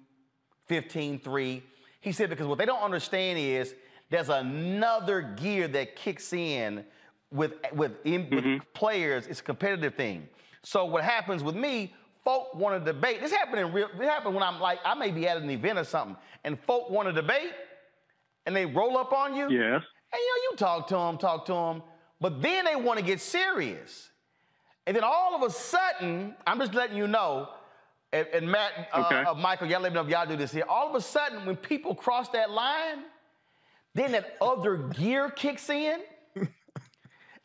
15 0.66 1.18
3. 1.20 1.62
He 2.00 2.12
said, 2.12 2.28
because 2.30 2.46
what 2.46 2.58
they 2.58 2.66
don't 2.66 2.82
understand 2.82 3.38
is 3.38 3.74
there's 4.10 4.28
another 4.28 5.22
gear 5.22 5.68
that 5.68 5.96
kicks 5.96 6.32
in 6.32 6.84
with, 7.30 7.54
with, 7.72 7.92
in, 8.04 8.28
with 8.30 8.62
players. 8.72 9.26
It's 9.26 9.40
a 9.40 9.42
competitive 9.42 9.94
thing. 9.94 10.28
So 10.62 10.84
what 10.84 11.04
happens 11.04 11.42
with 11.42 11.54
me, 11.54 11.94
folk 12.24 12.54
want 12.54 12.84
to 12.84 12.92
debate. 12.92 13.20
This 13.20 13.32
happened 13.32 13.60
in 13.60 13.72
real, 13.72 13.88
this 13.98 14.08
happened 14.08 14.34
when 14.34 14.42
I'm 14.42 14.60
like, 14.60 14.78
I 14.84 14.94
may 14.94 15.10
be 15.10 15.28
at 15.28 15.36
an 15.36 15.48
event 15.50 15.78
or 15.78 15.84
something, 15.84 16.16
and 16.44 16.58
folk 16.60 16.90
want 16.90 17.08
to 17.08 17.12
debate, 17.12 17.52
and 18.46 18.54
they 18.54 18.66
roll 18.66 18.96
up 18.98 19.12
on 19.12 19.34
you. 19.34 19.48
Yes. 19.50 19.82
And 20.12 20.20
you 20.20 20.28
know, 20.28 20.50
you 20.50 20.56
talk 20.56 20.88
to 20.88 20.94
them, 20.94 21.18
talk 21.18 21.46
to 21.46 21.52
them, 21.52 21.82
but 22.20 22.42
then 22.42 22.64
they 22.64 22.76
want 22.76 22.98
to 22.98 23.04
get 23.04 23.20
serious. 23.20 24.10
And 24.86 24.96
then 24.96 25.02
all 25.04 25.34
of 25.34 25.42
a 25.42 25.50
sudden, 25.50 26.34
I'm 26.46 26.58
just 26.58 26.74
letting 26.74 26.96
you 26.96 27.08
know, 27.08 27.48
and, 28.12 28.26
and 28.32 28.50
Matt, 28.50 28.88
uh, 28.92 29.24
uh, 29.28 29.34
Michael, 29.34 29.66
y'all 29.66 29.80
let 29.80 29.92
me 29.92 29.96
know 29.96 30.04
if 30.04 30.08
y'all 30.08 30.26
do 30.26 30.36
this 30.36 30.52
here. 30.52 30.64
All 30.68 30.88
of 30.88 30.94
a 30.94 31.00
sudden, 31.00 31.44
when 31.44 31.56
people 31.56 31.94
cross 31.94 32.28
that 32.30 32.52
line, 32.52 33.02
then 33.96 34.12
that 34.12 34.36
other 34.40 34.76
gear 34.76 35.30
kicks 35.30 35.68
in. 35.70 36.00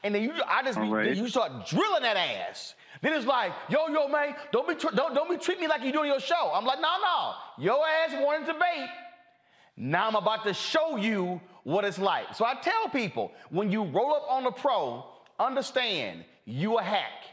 And 0.03 0.15
then 0.15 0.23
you, 0.23 0.33
I 0.47 0.63
just, 0.63 0.79
right. 0.79 1.15
you 1.15 1.27
start 1.27 1.67
drilling 1.67 2.01
that 2.01 2.17
ass. 2.17 2.73
Then 3.01 3.13
it's 3.13 3.25
like, 3.25 3.51
yo, 3.69 3.87
yo, 3.87 4.07
man, 4.07 4.35
don't 4.51 4.67
be, 4.67 4.73
don't, 4.73 5.13
don't 5.13 5.29
be 5.29 5.37
treat 5.37 5.59
me 5.59 5.67
like 5.67 5.83
you 5.83 5.91
doing 5.91 6.09
your 6.09 6.19
show. 6.19 6.51
I'm 6.53 6.65
like, 6.65 6.79
no, 6.81 6.89
no, 7.01 7.33
your 7.59 7.85
ass 7.87 8.11
wanted 8.13 8.47
to 8.47 8.53
debate. 8.53 8.89
Now 9.77 10.07
I'm 10.07 10.15
about 10.15 10.43
to 10.45 10.53
show 10.53 10.97
you 10.97 11.39
what 11.63 11.85
it's 11.85 11.99
like. 11.99 12.33
So 12.33 12.45
I 12.45 12.55
tell 12.55 12.89
people, 12.89 13.31
when 13.49 13.71
you 13.71 13.83
roll 13.83 14.15
up 14.15 14.25
on 14.29 14.43
the 14.43 14.51
pro, 14.51 15.05
understand 15.39 16.25
you 16.45 16.79
a 16.79 16.83
hack. 16.83 17.23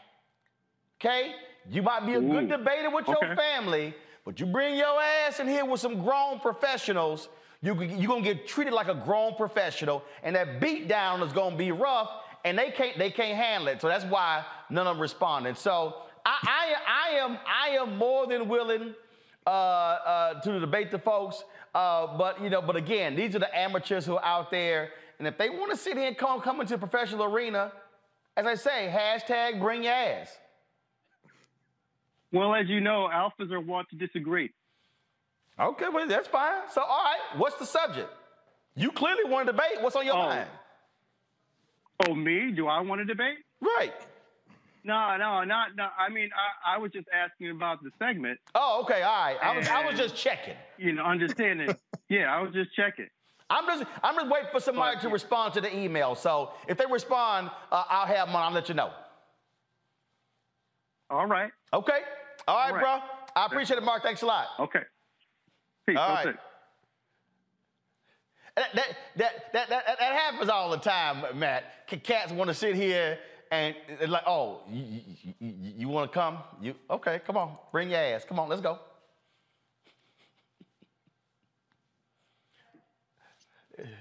Okay? 1.01 1.33
You 1.71 1.83
might 1.83 2.07
be 2.07 2.15
a 2.15 2.21
good 2.21 2.49
debater 2.49 2.91
with 2.91 3.09
your 3.09 3.35
family, 3.35 3.95
but 4.25 4.41
you 4.41 4.47
bring 4.47 4.77
your 4.77 5.01
ass 5.01 5.41
in 5.41 5.49
here 5.49 5.65
with 5.65 5.81
some 5.81 6.03
grown 6.03 6.39
professionals, 6.41 7.29
you, 7.61 7.75
you're 7.83 8.09
gonna 8.09 8.23
get 8.23 8.47
treated 8.47 8.73
like 8.73 8.89
a 8.89 8.95
grown 8.95 9.35
professional, 9.35 10.05
and 10.23 10.37
that 10.37 10.61
beat 10.61 10.87
down 10.87 11.23
is 11.23 11.33
gonna 11.33 11.57
be 11.57 11.73
rough, 11.73 12.11
and 12.45 12.57
they 12.57 12.71
can't 12.71 12.97
they 12.99 13.11
can't 13.11 13.37
handle 13.37 13.69
it. 13.69 13.81
So 13.81 13.89
that's 13.89 14.05
why 14.05 14.45
none 14.71 14.87
of 14.87 14.97
them 14.97 15.03
responded. 15.03 15.59
So 15.59 15.97
I 16.25 16.37
I, 16.43 16.75
I 16.87 17.19
am 17.19 17.39
I 17.47 17.69
am 17.71 17.97
more 17.97 18.27
than 18.27 18.49
willing 18.49 18.95
uh, 19.47 19.51
uh, 19.51 20.41
to 20.43 20.61
debate 20.61 20.91
the 20.91 20.99
folks. 20.99 21.43
Uh, 21.75 22.17
but 22.17 22.41
you 22.41 22.49
know, 22.49 22.63
but 22.63 22.77
again, 22.77 23.17
these 23.17 23.35
are 23.35 23.41
the 23.41 23.57
amateurs 23.57 24.07
who 24.07 24.17
are 24.17 24.25
out 24.25 24.51
there, 24.51 24.91
and 25.19 25.27
if 25.27 25.37
they 25.37 25.51
want 25.51 25.71
to 25.73 25.77
sit 25.77 25.97
here 25.97 26.07
and 26.07 26.17
come 26.17 26.41
come 26.41 26.61
into 26.61 26.75
the 26.75 26.79
professional 26.79 27.25
arena, 27.25 27.73
as 28.37 28.47
I 28.47 28.55
say, 28.55 28.95
hashtag 28.95 29.59
bring 29.59 29.83
your 29.83 29.93
ass. 29.93 30.37
Well, 32.31 32.55
as 32.55 32.69
you 32.69 32.81
know, 32.81 33.09
alphas 33.13 33.51
are 33.51 33.61
wont 33.61 33.89
to 33.91 33.97
disagree. 33.97 34.51
Okay, 35.61 35.87
well, 35.93 36.07
that's 36.07 36.29
fine. 36.29 36.63
So, 36.73 36.83
all 36.83 37.03
right, 37.05 37.37
what's 37.39 37.57
the 37.57 37.67
subject? 37.67 38.09
You 38.77 38.93
clearly 38.93 39.25
want 39.25 39.47
to 39.47 39.53
debate. 39.53 39.81
What's 39.81 39.97
on 39.97 40.07
your 40.07 40.15
Oh. 40.15 40.29
mind? 40.29 40.49
Oh, 42.09 42.15
me? 42.15 42.53
Do 42.53 42.69
I 42.69 42.81
want 42.81 43.01
to 43.01 43.05
debate? 43.05 43.39
Right. 43.61 43.93
No, 44.85 45.17
no, 45.17 45.43
not. 45.43 45.75
No, 45.75 45.89
I 45.99 46.09
mean, 46.09 46.31
I, 46.65 46.77
I 46.77 46.79
was 46.79 46.93
just 46.93 47.09
asking 47.13 47.51
about 47.51 47.83
the 47.83 47.91
segment. 47.99 48.39
Oh, 48.55 48.83
okay, 48.85 49.03
all 49.03 49.13
right. 49.25 49.37
I 49.43 49.57
was, 49.57 49.69
I 49.69 49.85
was 49.85 49.99
just 49.99 50.15
checking. 50.15 50.55
You 50.79 50.93
know, 50.93 51.03
understanding. 51.03 51.75
yeah, 52.09 52.33
I 52.35 52.41
was 52.41 52.53
just 52.55 52.73
checking. 52.77 53.09
I'm 53.51 53.67
just, 53.67 53.85
I'm 54.05 54.15
just 54.15 54.29
waiting 54.29 54.49
for 54.53 54.61
somebody 54.61 55.01
to 55.01 55.09
respond 55.09 55.55
to 55.55 55.61
the 55.61 55.77
email. 55.77 56.15
So 56.15 56.53
if 56.69 56.79
they 56.79 56.85
respond, 56.89 57.51
uh, 57.73 57.85
I'll 57.89 58.07
have 58.07 58.29
them 58.29 58.37
on. 58.37 58.43
I'll 58.45 58.53
let 58.53 58.69
you 58.69 58.75
know. 58.77 58.93
All 61.11 61.27
right. 61.27 61.51
Okay. 61.73 62.01
All 62.47 62.57
right, 62.57 62.67
All 62.69 62.75
right. 62.75 62.81
bro. 62.81 62.99
I 63.43 63.47
appreciate 63.47 63.79
it, 63.79 63.83
Mark. 63.83 64.03
Thanks 64.03 64.23
a 64.23 64.27
lot. 64.27 64.47
Okay. 64.61 64.83
Peace. 65.89 65.97
All 65.97 66.09
That's 66.09 66.27
right. 66.27 66.35
it. 66.35 66.41
That, 68.57 68.75
that, 68.75 68.97
that, 69.17 69.53
that, 69.55 69.69
that, 69.71 69.85
that 69.87 70.13
happens 70.13 70.51
all 70.51 70.71
the 70.71 70.77
time, 70.77 71.39
Matt. 71.39 71.87
Cats 72.03 72.31
want 72.31 72.49
to 72.49 72.55
sit 72.55 72.75
here 72.75 73.19
and 73.51 73.75
and 73.99 74.13
like, 74.13 74.25
oh, 74.27 74.61
you, 74.71 75.01
you, 75.41 75.55
you 75.79 75.89
want 75.89 76.13
to 76.13 76.19
come? 76.19 76.39
You 76.61 76.75
okay? 76.91 77.23
Come 77.27 77.39
on, 77.39 77.57
bring 77.73 77.89
your 77.89 78.01
ass. 78.01 78.27
Come 78.29 78.39
on, 78.39 78.51
let's 78.51 78.61
go. 78.61 78.79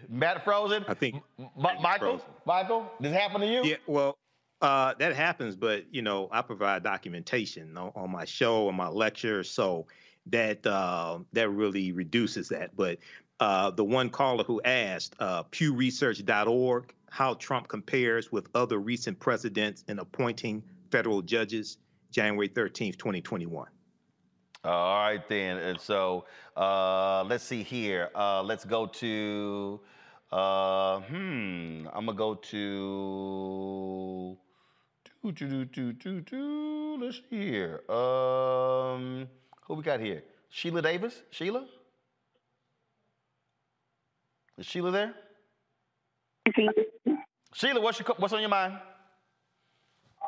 Matt 0.09 0.43
frozen. 0.43 0.83
I 0.89 0.93
think 0.93 1.23
Michael. 1.55 2.21
Michael, 2.45 2.91
this 2.99 3.13
happened 3.13 3.43
to 3.43 3.47
you? 3.47 3.61
Yeah, 3.63 3.75
well, 3.85 4.17
uh, 4.61 4.95
that 4.99 5.15
happens, 5.15 5.55
but 5.55 5.85
you 5.93 6.01
know, 6.01 6.27
I 6.31 6.41
provide 6.41 6.83
documentation 6.83 7.77
on, 7.77 7.93
on 7.95 8.11
my 8.11 8.25
show 8.25 8.67
and 8.67 8.75
my 8.75 8.89
lecture, 8.89 9.43
so 9.45 9.85
that 10.31 10.65
uh, 10.65 11.19
that 11.33 11.49
really 11.49 11.91
reduces 11.91 12.49
that. 12.49 12.75
But 12.75 12.99
uh, 13.39 13.71
the 13.71 13.83
one 13.83 14.09
caller 14.09 14.43
who 14.43 14.61
asked, 14.63 15.15
uh, 15.19 15.43
PewResearch.org, 15.43 16.93
how 17.09 17.33
Trump 17.35 17.67
compares 17.67 18.31
with 18.31 18.47
other 18.55 18.79
recent 18.79 19.19
presidents 19.19 19.83
in 19.87 19.99
appointing 19.99 20.63
federal 20.91 21.21
judges, 21.21 21.77
January 22.11 22.49
13th, 22.49 22.97
2021. 22.97 23.67
All 24.63 24.99
right, 24.99 25.27
then. 25.29 25.57
And 25.57 25.79
so 25.79 26.25
uh, 26.55 27.23
let's 27.23 27.43
see 27.43 27.63
here. 27.63 28.09
Uh, 28.15 28.43
let's 28.43 28.65
go 28.65 28.87
to, 28.87 29.79
uh, 30.31 30.99
hmm, 31.01 31.87
I'm 31.93 32.05
going 32.05 32.07
to 32.07 32.13
go 32.13 32.35
to, 32.35 34.37
let's 36.99 37.21
see 37.29 37.37
here. 37.37 37.89
Um, 37.89 39.27
who 39.67 39.75
we 39.75 39.83
got 39.83 39.99
here? 39.99 40.23
Sheila 40.49 40.81
Davis? 40.81 41.21
Sheila? 41.29 41.65
Is 44.57 44.65
Sheila 44.65 44.91
there? 44.91 45.13
Sheila, 47.53 47.81
what's, 47.81 47.99
your, 47.99 48.07
what's 48.17 48.33
on 48.33 48.39
your 48.39 48.49
mind? 48.49 48.79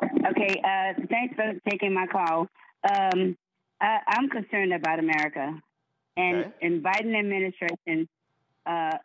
Okay, 0.02 0.62
uh, 0.62 1.00
thanks 1.08 1.34
for 1.34 1.52
taking 1.68 1.94
my 1.94 2.06
call. 2.06 2.46
Um, 2.90 3.36
I, 3.80 3.98
I'm 4.06 4.28
concerned 4.28 4.72
about 4.72 4.98
America, 4.98 5.60
and 6.16 6.52
and 6.62 6.82
Biden 6.82 7.18
administration 7.18 8.08
uh, 8.66 8.96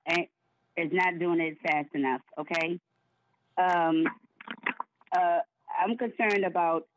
is 0.78 0.92
not 0.92 1.20
doing 1.20 1.42
it 1.42 1.58
fast 1.66 1.90
enough. 1.94 2.22
Okay, 2.38 2.80
um, 3.58 4.06
uh, 5.12 5.40
I'm 5.82 5.98
concerned 5.98 6.46
about 6.46 6.88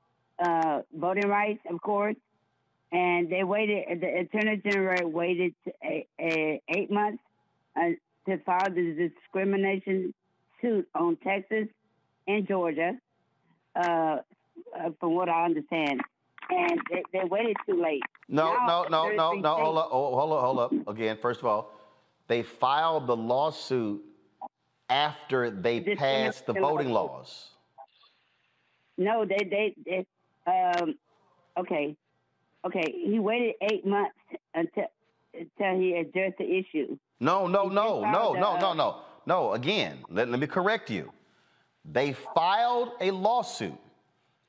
uh, 0.44 0.82
voting 0.94 1.28
rights, 1.28 1.60
of 1.70 1.81
course, 1.81 2.16
and 2.93 3.31
they 3.31 3.44
waited. 3.44 4.01
The 4.01 4.20
Attorney 4.20 4.62
General 4.65 5.10
waited 5.10 5.55
a, 5.85 6.06
a, 6.20 6.62
eight 6.69 6.90
months 6.90 7.23
uh, 7.77 7.90
to 8.28 8.39
file 8.39 8.70
the 8.70 9.10
discrimination 9.10 10.15
suit 10.60 10.89
on 10.94 11.16
Texas 11.16 11.69
and 12.27 12.47
Georgia 12.47 12.93
uh, 13.77 13.81
uh, 13.82 14.19
from 15.01 15.15
what 15.15 15.28
I 15.28 15.44
understand. 15.44 16.01
And 16.51 16.81
they, 16.90 17.02
they 17.12 17.24
waited 17.24 17.56
too 17.69 17.81
late. 17.81 18.02
No, 18.28 18.55
Now, 18.55 18.86
no, 18.89 19.09
no, 19.09 19.15
no, 19.15 19.32
no. 19.35 19.55
Hold 19.56 19.78
up, 19.78 19.89
oh, 19.93 20.16
hold 20.16 20.32
up, 20.32 20.40
hold 20.40 20.59
up. 20.59 20.89
Again, 20.89 21.19
first 21.20 21.40
of 21.40 21.47
all, 21.47 21.73
they 22.27 22.43
filed 22.43 23.06
the 23.06 23.16
lawsuit 23.16 24.02
after 24.89 25.51
they 25.51 25.81
passed 25.81 26.47
the 26.47 26.55
voting 26.55 26.90
laws. 26.90 27.51
No, 28.97 29.24
they, 29.24 29.44
they, 29.44 29.74
they 29.85 30.06
um, 30.51 30.94
okay, 31.59 31.97
okay. 32.66 32.85
He 33.05 33.18
waited 33.18 33.55
eight 33.70 33.86
months 33.86 34.16
until 34.55 34.85
until 35.35 35.80
he 35.80 35.94
addressed 35.94 36.39
the 36.39 36.44
issue. 36.44 36.97
No, 37.20 37.47
no, 37.47 37.64
no, 37.68 38.01
no, 38.01 38.32
no, 38.32 38.59
no, 38.59 38.74
no, 38.74 39.01
no. 39.26 39.52
Again, 39.52 39.98
let, 40.09 40.28
let 40.28 40.40
me 40.40 40.47
correct 40.47 40.90
you. 40.90 41.12
They 41.85 42.12
filed 42.35 42.93
a 43.01 43.10
lawsuit 43.10 43.78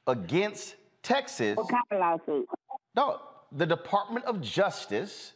against 0.08 0.76
Texas. 1.04 1.58
What 1.58 1.70
kind 1.70 1.84
of 1.92 2.00
lawsuit? 2.00 2.48
No, 2.96 3.22
the 3.52 3.66
Department 3.66 4.26
of 4.26 4.42
Justice 4.42 5.34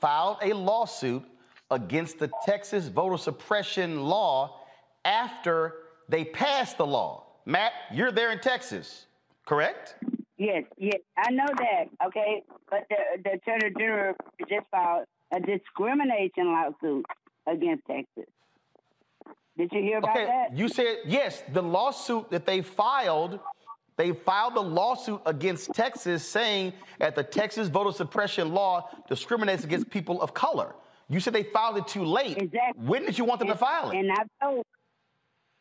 filed 0.00 0.38
a 0.42 0.52
lawsuit 0.52 1.24
against 1.70 2.18
the 2.18 2.30
Texas 2.44 2.88
voter 2.88 3.16
suppression 3.16 4.02
law 4.02 4.60
after 5.04 5.74
they 6.08 6.24
passed 6.24 6.78
the 6.78 6.86
law. 6.86 7.26
Matt, 7.46 7.72
you're 7.92 8.12
there 8.12 8.32
in 8.32 8.40
Texas, 8.40 9.06
correct? 9.46 9.96
Yes, 10.40 10.64
yes, 10.78 10.96
I 11.18 11.30
know 11.32 11.44
that. 11.46 12.06
Okay, 12.06 12.42
but 12.70 12.86
the 12.88 12.96
the 13.22 13.32
Attorney 13.32 13.74
General 13.78 14.14
just 14.48 14.66
filed 14.70 15.04
a 15.34 15.38
discrimination 15.38 16.46
lawsuit 16.46 17.04
against 17.46 17.84
Texas. 17.86 18.24
Did 19.58 19.70
you 19.70 19.82
hear 19.82 19.98
about 19.98 20.14
that? 20.14 20.22
okay, 20.22 20.32
that? 20.48 20.56
you 20.56 20.68
said 20.70 21.00
yes. 21.04 21.42
The 21.52 21.60
lawsuit 21.60 22.30
that 22.30 22.46
they 22.46 22.62
filed, 22.62 23.38
they 23.98 24.12
filed 24.12 24.54
the 24.54 24.62
lawsuit 24.62 25.20
against 25.26 25.74
Texas 25.74 26.26
saying 26.26 26.72
that 26.98 27.14
the 27.14 27.22
Texas 27.22 27.68
voter 27.68 27.92
suppression 27.92 28.54
law 28.54 28.88
discriminates 29.10 29.64
against 29.64 29.90
people 29.90 30.22
of 30.22 30.32
color. 30.32 30.74
You 31.10 31.20
said 31.20 31.34
they 31.34 31.42
filed 31.42 31.76
it 31.76 31.86
too 31.86 32.06
late. 32.06 32.38
Exactly. 32.38 32.82
When 32.82 33.04
did 33.04 33.18
you 33.18 33.26
want 33.26 33.40
them 33.40 33.48
to 33.48 33.56
file 33.56 33.90
it? 33.90 33.98
And 33.98 34.10
I 34.10 34.24
told, 34.42 34.64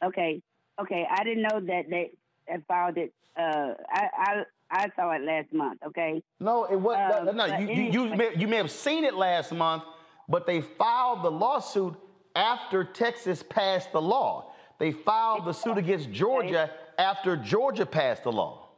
okay, 0.06 0.42
okay, 0.82 1.06
I 1.12 1.26
didn't 1.26 1.44
know 1.44 1.60
that 1.68 1.90
they 1.90 2.12
had 2.48 2.64
filed 2.66 2.98
it. 2.98 3.12
Uh, 3.38 3.74
I, 3.92 4.08
I 4.18 4.44
I 4.72 4.90
saw 4.96 5.12
it 5.12 5.22
last 5.24 5.52
month. 5.52 5.80
Okay. 5.88 6.22
No, 6.40 6.66
it 6.66 6.76
was 6.76 6.98
Um, 7.20 7.26
no. 7.26 7.46
no 7.46 7.58
you, 7.58 7.68
you, 7.68 7.92
you, 7.92 8.16
may, 8.16 8.36
you 8.36 8.48
may 8.48 8.58
have 8.58 8.72
seen 8.72 9.04
it 9.04 9.16
last 9.16 9.52
month, 9.52 9.84
but 10.28 10.46
they 10.46 10.62
filed 10.62 11.24
the 11.24 11.32
lawsuit 11.32 11.96
after 12.36 12.84
Texas 12.84 13.44
passed 13.44 13.92
the 13.92 14.02
law. 14.02 14.54
They 14.78 14.92
filed 14.92 15.46
the 15.46 15.54
suit 15.54 15.78
against 15.78 16.12
Georgia 16.24 16.72
after 16.98 17.36
Georgia 17.36 17.86
passed 17.86 18.24
the 18.24 18.32
law. 18.32 18.70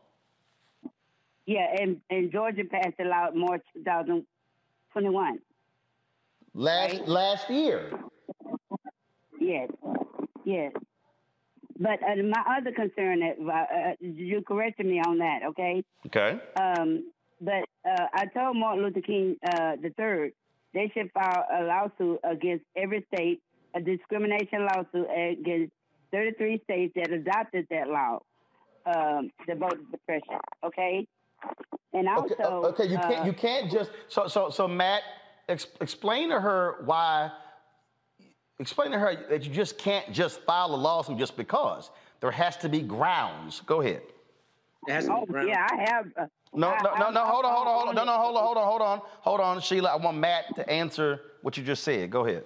Yeah, 1.45 1.67
and 1.79 1.99
and 2.09 2.31
Georgia 2.31 2.63
passed 2.63 2.97
the 2.97 3.05
law 3.05 3.27
in 3.33 3.39
March 3.39 3.63
2021. 3.73 5.39
Last 6.53 7.07
last 7.07 7.49
year. 7.49 7.91
Yes, 9.39 9.69
yes. 10.45 10.71
But 11.81 11.99
uh, 12.03 12.21
my 12.21 12.57
other 12.57 12.71
concern, 12.71 13.23
uh, 13.23 13.51
uh, 13.51 13.93
you 13.99 14.43
corrected 14.47 14.85
me 14.85 14.99
on 14.99 15.17
that, 15.17 15.39
okay? 15.47 15.83
Okay. 16.05 16.39
Um, 16.55 17.11
but 17.41 17.63
uh, 17.83 18.05
I 18.13 18.27
told 18.27 18.55
Martin 18.55 18.83
Luther 18.83 19.01
King 19.01 19.35
uh, 19.43 19.77
the 19.81 19.89
third 19.97 20.33
they 20.73 20.91
should 20.93 21.11
file 21.11 21.45
a 21.51 21.63
lawsuit 21.63 22.19
against 22.23 22.63
every 22.77 23.05
state, 23.13 23.41
a 23.75 23.81
discrimination 23.81 24.67
lawsuit 24.73 25.07
against 25.09 25.73
33 26.11 26.61
states 26.63 26.93
that 26.95 27.11
adopted 27.11 27.67
that 27.69 27.87
law, 27.87 28.19
um, 28.85 29.31
the 29.47 29.55
voter 29.55 29.79
suppression. 29.89 30.37
Okay, 30.63 31.07
and 31.93 32.07
also 32.07 32.35
Okay, 32.35 32.83
okay, 32.83 32.91
you 32.91 32.97
can't 32.97 33.19
uh, 33.19 33.25
you 33.25 33.33
can't 33.33 33.71
just 33.71 33.91
so 34.07 34.27
so 34.27 34.49
so 34.49 34.67
Matt, 34.67 35.01
ex, 35.49 35.65
explain 35.81 36.29
to 36.29 36.39
her 36.39 36.83
why. 36.85 37.31
Explain 38.61 38.91
to 38.91 38.99
her 38.99 39.25
that 39.27 39.43
you 39.43 39.51
just 39.51 39.79
can't 39.79 40.13
just 40.13 40.41
file 40.41 40.73
a 40.73 40.77
lawsuit 40.77 41.17
just 41.17 41.35
because. 41.35 41.89
There 42.19 42.29
has 42.29 42.55
to 42.57 42.69
be 42.69 42.81
grounds. 42.81 43.61
Go 43.65 43.81
ahead. 43.81 44.03
oh, 44.87 45.25
yeah, 45.47 45.67
I 45.71 45.75
have. 45.89 46.05
Uh, 46.15 46.25
No, 46.53 46.69
I- 46.69 46.81
no, 46.83 46.93
no, 46.93 47.09
no. 47.09 47.25
Hold 47.25 47.45
on, 47.45 47.55
hold 47.55 47.67
on, 47.67 47.73
hold 47.73 47.89
on. 47.89 47.95
No, 47.95 48.03
no, 48.05 48.17
hold 48.19 48.37
on, 48.37 48.43
hold 48.43 48.57
on, 48.57 48.65
hold 48.67 48.81
on, 48.81 49.01
hold 49.21 49.39
on, 49.39 49.61
Sheila. 49.61 49.89
I 49.89 49.95
want 49.95 50.17
Matt 50.17 50.55
to 50.55 50.69
answer 50.69 51.21
what 51.41 51.57
you 51.57 51.63
just 51.63 51.83
said. 51.83 52.11
Go 52.11 52.25
ahead. 52.27 52.43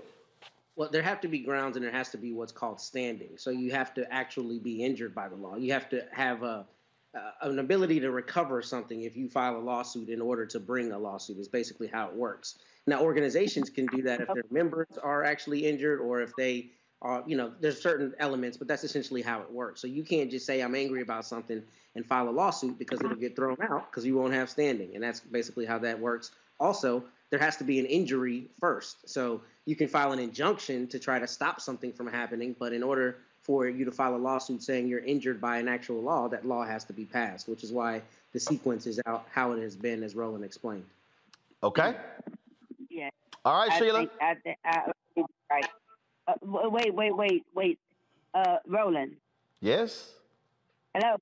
Well, 0.78 0.90
there 0.90 1.02
have 1.02 1.20
to 1.22 1.28
be 1.28 1.40
grounds, 1.40 1.76
and 1.76 1.84
there 1.84 1.92
has 1.92 2.10
to 2.12 2.18
be 2.18 2.32
what's 2.32 2.52
called 2.54 2.80
standing. 2.80 3.32
So 3.38 3.50
you 3.50 3.72
have 3.72 3.94
to 3.96 4.10
actually 4.14 4.60
be 4.60 4.84
injured 4.86 5.14
by 5.14 5.28
the 5.28 5.36
law. 5.36 5.58
You 5.58 5.74
have 5.74 5.90
to 5.90 6.06
have 6.14 6.44
a, 6.44 6.66
uh, 7.14 7.32
an 7.42 7.60
ability 7.60 8.00
to 8.02 8.12
recover 8.12 8.62
something 8.62 9.02
if 9.04 9.18
you 9.18 9.28
file 9.28 9.58
a 9.58 9.60
lawsuit 9.60 10.08
in 10.10 10.22
order 10.22 10.46
to 10.46 10.60
bring 10.62 10.94
a 10.94 10.98
lawsuit. 10.98 11.38
Is 11.40 11.50
basically 11.50 11.88
how 11.88 12.08
it 12.08 12.14
works. 12.14 12.60
Now, 12.88 13.02
organizations 13.02 13.70
can 13.70 13.88
do 13.88 14.02
that 14.03 14.22
if 14.22 14.28
their 14.28 14.44
members 14.52 14.88
are 15.02 15.24
actually 15.24 15.66
injured, 15.66 15.99
or 15.99 16.22
if 16.22 16.36
they 16.36 16.68
are, 17.02 17.24
you 17.26 17.36
know, 17.36 17.52
there's 17.60 17.82
certain 17.82 18.14
elements, 18.20 18.57
but 18.57 18.68
that's 18.68 18.84
essentially 18.84 19.22
how 19.22 19.41
it 19.41 19.52
works. 19.52 19.82
So 19.82 19.88
you 19.88 20.03
can't 20.03 20.30
just 20.30 20.45
say 20.45 20.62
I'm 20.62 20.76
angry 20.76 21.02
about 21.02 21.26
something 21.26 21.64
and 21.95 22.06
file 22.06 22.30
a 22.30 22.32
lawsuit 22.32 22.78
because 22.78 23.02
it'll 23.02 23.16
get 23.16 23.36
thrown 23.36 23.57
out 23.62 23.90
because 23.90 24.06
you 24.06 24.16
won't 24.16 24.34
have 24.34 24.49
standing, 24.49 24.95
and 24.95 25.03
that's 25.03 25.20
basically 25.20 25.66
how 25.66 25.80
that 25.80 25.99
works. 25.99 26.32
Also, 26.60 27.03
there 27.32 27.40
has 27.40 27.57
to 27.57 27.64
be 27.64 27.80
an 27.80 27.86
injury 27.86 28.48
first. 28.60 29.10
So 29.10 29.41
you 29.66 29.76
can 29.76 29.88
file 29.88 30.12
an 30.12 30.20
injunction 30.20 30.88
to 30.88 30.99
try 30.99 31.20
to 31.20 31.28
stop 31.28 31.60
something 31.60 31.91
from 31.91 32.07
happening, 32.07 32.56
but 32.57 32.72
in 32.72 32.84
order 32.84 33.18
for 33.41 33.68
you 33.68 33.86
to 33.86 33.91
file 33.91 34.16
a 34.16 34.18
lawsuit 34.18 34.64
saying 34.64 34.88
you're 34.88 34.99
injured 34.99 35.40
by 35.40 35.57
an 35.57 35.68
actual 35.68 36.02
law, 36.02 36.28
that 36.28 36.48
law 36.48 36.66
has 36.66 36.84
to 36.86 36.94
be 36.94 37.06
passed, 37.06 37.48
which 37.48 37.64
is 37.64 37.72
why 37.72 38.02
the 38.34 38.40
sequence 38.40 38.88
is 38.88 38.99
out 39.06 39.28
how 39.32 39.52
it 39.53 39.62
has 39.62 39.76
been, 39.76 40.03
as 40.03 40.16
Roland 40.16 40.44
explained. 40.44 40.86
Okay. 41.64 41.95
All 43.46 43.54
right, 43.60 43.72
I 43.72 43.80
Sheila. 43.80 44.00
Think, 44.00 44.12
I, 44.20 44.36
I, 44.66 45.24
right. 45.52 45.66
Uh, 46.28 46.34
wait, 46.42 46.94
wait, 46.94 47.16
wait, 47.16 47.44
wait. 47.54 47.80
Uh, 48.34 48.58
Roland. 48.68 49.14
Yes. 49.62 50.10
Hello. 50.96 51.18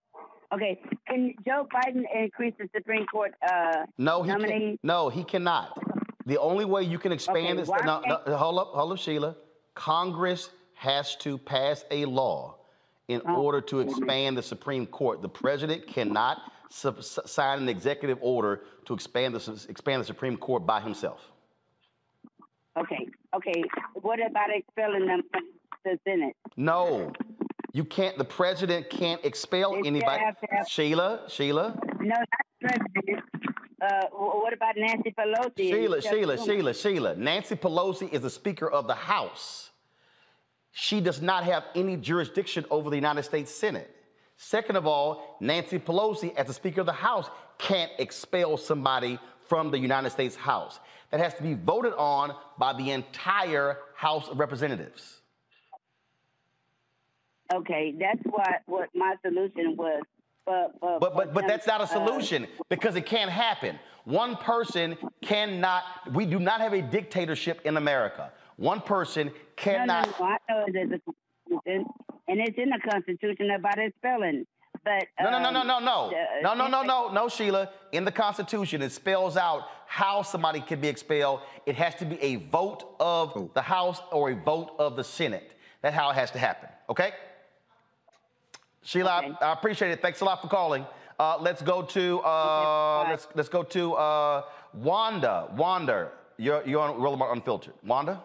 Okay. 0.53 0.79
Can 1.07 1.33
Joe 1.45 1.67
Biden 1.73 2.03
increase 2.15 2.53
the 2.57 2.69
Supreme 2.75 3.05
Court 3.07 3.33
uh, 3.51 3.85
No, 3.97 4.23
he 4.23 4.29
nominee? 4.31 4.49
can, 4.49 4.79
no, 4.83 5.09
he 5.09 5.23
cannot. 5.23 5.77
The 6.25 6.39
only 6.39 6.63
way 6.63 6.83
you 6.83 6.97
can 6.97 7.11
expand 7.11 7.59
Okay, 7.59 7.69
this. 7.69 7.69
No, 7.85 8.01
no, 8.07 8.37
hold 8.37 8.57
up, 8.59 8.67
hold 8.69 8.93
up, 8.93 8.97
Sheila. 8.97 9.35
Congress 9.75 10.49
has 10.75 11.15
to 11.17 11.37
pass 11.37 11.83
a 11.91 12.05
law 12.05 12.55
in 13.09 13.21
Oh, 13.27 13.35
order 13.35 13.59
to 13.59 13.81
expand 13.81 14.37
the 14.37 14.41
Supreme 14.43 14.85
Court. 14.87 15.21
The 15.21 15.27
president 15.29 15.85
cannot 15.87 16.41
sub- 16.69 17.03
sign 17.03 17.59
an 17.59 17.67
executive 17.67 18.17
order 18.21 18.61
to 18.85 18.93
expand 18.93 19.35
the 19.35 19.65
expand 19.69 20.01
the 20.01 20.05
Supreme 20.05 20.37
Court 20.37 20.65
by 20.65 20.79
himself. 20.79 21.19
Okay. 22.77 23.07
Okay. 23.35 23.63
What 23.93 24.19
about 24.25 24.49
expelling 24.53 25.05
them 25.07 25.21
from 25.31 25.43
the 25.85 25.99
Senate? 26.05 26.35
No, 26.57 27.11
you 27.71 27.83
can't. 27.85 28.17
The 28.17 28.25
president 28.25 28.89
can't 28.89 29.23
expel 29.23 29.73
They 29.73 29.87
anybody. 29.87 30.23
have 30.23 30.35
have- 30.49 30.67
Sheila, 30.67 31.21
Sheila, 31.27 31.75
No, 31.99 32.15
not 32.15 32.27
president. 32.61 33.23
Uh, 33.81 34.05
what 34.11 34.53
about 34.53 34.75
Nancy 34.77 35.11
Pelosi? 35.11 35.57
Sheila, 35.69 36.01
Sheila? 36.01 36.37
Sheila, 36.37 36.73
Sheila. 36.73 37.15
Nancy 37.15 37.55
Pelosi 37.55 38.11
is 38.13 38.21
the 38.21 38.29
Speaker 38.29 38.69
of 38.69 38.87
the 38.87 38.95
House. 38.95 39.71
She 40.71 41.01
does 41.01 41.21
not 41.21 41.43
have 41.43 41.65
any 41.75 41.97
jurisdiction 41.97 42.65
over 42.71 42.89
the 42.89 42.95
United 42.95 43.23
States 43.23 43.51
Senate. 43.53 43.93
Second 44.37 44.77
of 44.77 44.87
all, 44.87 45.37
Nancy 45.39 45.77
Pelosi, 45.79 46.33
as 46.35 46.47
the 46.47 46.53
Speaker 46.53 46.79
of 46.81 46.87
the 46.87 46.93
House, 46.93 47.29
can't 47.59 47.91
expel 47.99 48.57
somebody 48.57 49.19
from 49.47 49.69
the 49.69 49.77
United 49.77 50.09
States 50.09 50.35
House. 50.35 50.79
That 51.13 51.19
has 51.19 51.35
to 51.35 51.43
be 51.43 51.53
voted 51.53 51.93
on 51.93 52.33
by 52.57 52.73
the 52.73 52.89
entire 52.89 53.77
House 53.93 54.27
of 54.29 54.39
Representatives. 54.39 55.21
Okay, 57.53 57.93
that's 57.99 58.19
what 58.25 58.63
what 58.65 58.89
my 58.95 59.13
solution 59.23 59.77
was. 59.77 60.01
But 60.43 60.79
but 60.81 60.99
But 60.99 61.13
but 61.13 61.33
but 61.35 61.47
that's 61.47 61.67
not 61.67 61.81
a 61.81 61.83
uh, 61.83 61.85
solution 61.85 62.47
because 62.67 62.95
it 62.95 63.05
can't 63.05 63.29
happen. 63.29 63.77
One 64.05 64.37
person 64.37 64.97
cannot. 65.21 65.83
We 66.15 66.25
do 66.25 66.39
not 66.39 66.61
have 66.61 66.73
a 66.73 66.81
dictatorship 66.81 67.61
in 67.63 67.77
America. 67.77 68.31
One 68.55 68.81
person 68.81 69.29
cannot. 69.55 70.07
no, 70.07 70.13
no, 70.19 70.25
I 70.25 70.37
know 70.49 70.65
there's 70.73 70.93
a 70.93 70.99
constitution, 71.45 71.85
and 72.27 72.39
it's 72.39 72.57
in 72.57 72.71
the 72.71 72.79
Constitution 72.89 73.51
about 73.51 73.77
expelling. 73.77 74.47
But 74.83 75.07
No, 75.21 75.29
no, 75.29 75.39
no, 75.39 75.63
no, 75.63 75.77
um, 75.77 75.85
no, 75.85 76.11
no, 76.41 76.53
no, 76.53 76.55
no, 76.55 76.67
no, 76.67 76.83
no, 76.83 77.13
no, 77.13 77.29
Sheila. 77.29 77.69
In 77.91 78.03
the 78.03 78.11
Constitution, 78.11 78.81
it 78.81 78.91
spells 78.91 79.37
out 79.37 79.63
how 79.87 80.23
somebody 80.23 80.59
can 80.59 80.81
be 80.81 80.87
expelled. 80.87 81.41
It 81.65 81.75
has 81.75 81.95
to 81.95 82.05
be 82.05 82.21
a 82.21 82.35
vote 82.35 82.95
of 82.99 83.51
the 83.53 83.61
House 83.61 84.01
or 84.11 84.31
a 84.31 84.35
vote 84.35 84.75
of 84.79 84.95
the 84.95 85.03
Senate. 85.03 85.53
That's 85.81 85.95
how 85.95 86.09
it 86.09 86.15
has 86.15 86.31
to 86.31 86.39
happen. 86.39 86.69
Okay. 86.89 87.11
Sheila, 88.83 89.35
I, 89.41 89.45
I 89.45 89.53
appreciate 89.53 89.91
it. 89.91 90.01
Thanks 90.01 90.19
a 90.21 90.25
lot 90.25 90.41
for 90.41 90.49
calling. 90.49 90.85
Uh, 91.19 91.37
let's 91.39 91.61
go 91.61 91.83
to 91.83 92.19
uh, 92.19 93.07
let's 93.09 93.27
let's 93.35 93.49
go 93.49 93.63
to 93.63 93.93
uh, 93.93 94.41
Wanda. 94.73 95.49
Wanda, 95.55 96.11
you're 96.37 96.67
you're 96.67 96.81
on 96.81 96.99
Roland 96.99 97.23
Unfiltered. 97.31 97.75
Wanda. 97.83 98.21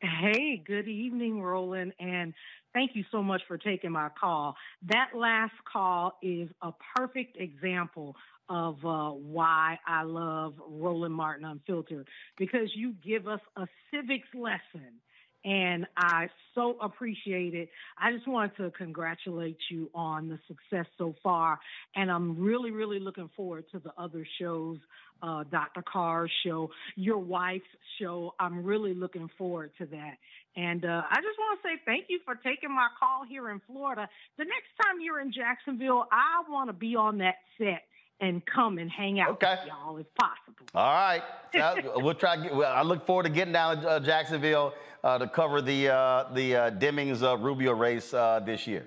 Hey, 0.00 0.62
good 0.64 0.88
evening, 0.88 1.40
Roland, 1.40 1.94
and 1.98 2.34
thank 2.76 2.94
you 2.94 3.04
so 3.10 3.22
much 3.22 3.40
for 3.48 3.56
taking 3.56 3.90
my 3.90 4.10
call. 4.20 4.54
That 4.88 5.08
last 5.14 5.54
call 5.70 6.18
is 6.22 6.50
a 6.60 6.72
perfect 6.94 7.38
example 7.40 8.14
of 8.50 8.76
uh, 8.84 9.10
why 9.10 9.78
I 9.86 10.02
love 10.02 10.54
Roland 10.68 11.14
Martin 11.14 11.46
Unfiltered 11.46 12.06
because 12.36 12.70
you 12.74 12.94
give 13.04 13.26
us 13.26 13.40
a 13.56 13.66
civics 13.90 14.28
lesson. 14.34 15.00
And 15.44 15.86
I 15.96 16.28
so 16.56 16.76
appreciate 16.80 17.54
it. 17.54 17.68
I 17.96 18.12
just 18.12 18.26
wanted 18.26 18.56
to 18.56 18.70
congratulate 18.72 19.58
you 19.70 19.88
on 19.94 20.28
the 20.28 20.40
success 20.48 20.86
so 20.98 21.14
far. 21.22 21.60
And 21.94 22.10
I'm 22.10 22.36
really, 22.40 22.72
really 22.72 22.98
looking 22.98 23.30
forward 23.36 23.64
to 23.70 23.78
the 23.78 23.92
other 23.96 24.26
shows, 24.40 24.78
uh, 25.22 25.44
Dr. 25.44 25.82
Carr's 25.82 26.32
show, 26.44 26.70
your 26.96 27.18
wife's 27.18 27.64
show. 28.00 28.34
I'm 28.40 28.64
really 28.64 28.92
looking 28.92 29.30
forward 29.38 29.70
to 29.78 29.86
that. 29.86 30.16
And 30.56 30.84
uh, 30.84 31.02
I 31.10 31.16
just 31.16 31.38
want 31.38 31.60
to 31.60 31.68
say 31.68 31.74
thank 31.84 32.06
you 32.08 32.18
for 32.24 32.34
taking 32.34 32.74
my 32.74 32.88
call 32.98 33.24
here 33.28 33.50
in 33.50 33.60
Florida. 33.66 34.08
The 34.38 34.44
next 34.44 34.68
time 34.82 35.00
you're 35.02 35.20
in 35.20 35.30
Jacksonville, 35.30 36.06
I 36.10 36.50
want 36.50 36.70
to 36.70 36.72
be 36.72 36.96
on 36.96 37.18
that 37.18 37.36
set 37.58 37.82
and 38.20 38.42
come 38.46 38.78
and 38.78 38.90
hang 38.90 39.20
out 39.20 39.38
with 39.38 39.58
y'all 39.66 39.98
if 39.98 40.06
possible. 40.14 40.66
All 40.74 40.92
right. 40.92 41.22
We'll 42.02 42.14
try. 42.14 42.36
to 42.36 42.42
Get, 42.42 42.54
well, 42.54 42.72
I 42.72 42.82
look 42.82 43.06
forward 43.06 43.24
to 43.24 43.28
getting 43.30 43.52
down 43.52 43.80
to 43.82 43.88
uh, 43.88 44.00
Jacksonville 44.00 44.74
uh, 45.02 45.18
to 45.18 45.26
cover 45.26 45.62
the 45.62 45.88
uh, 45.88 46.24
the 46.34 46.56
uh, 46.56 46.70
Demings 46.70 47.22
uh, 47.22 47.36
Rubio 47.38 47.72
race 47.72 48.12
uh, 48.12 48.40
this 48.44 48.66
year. 48.66 48.86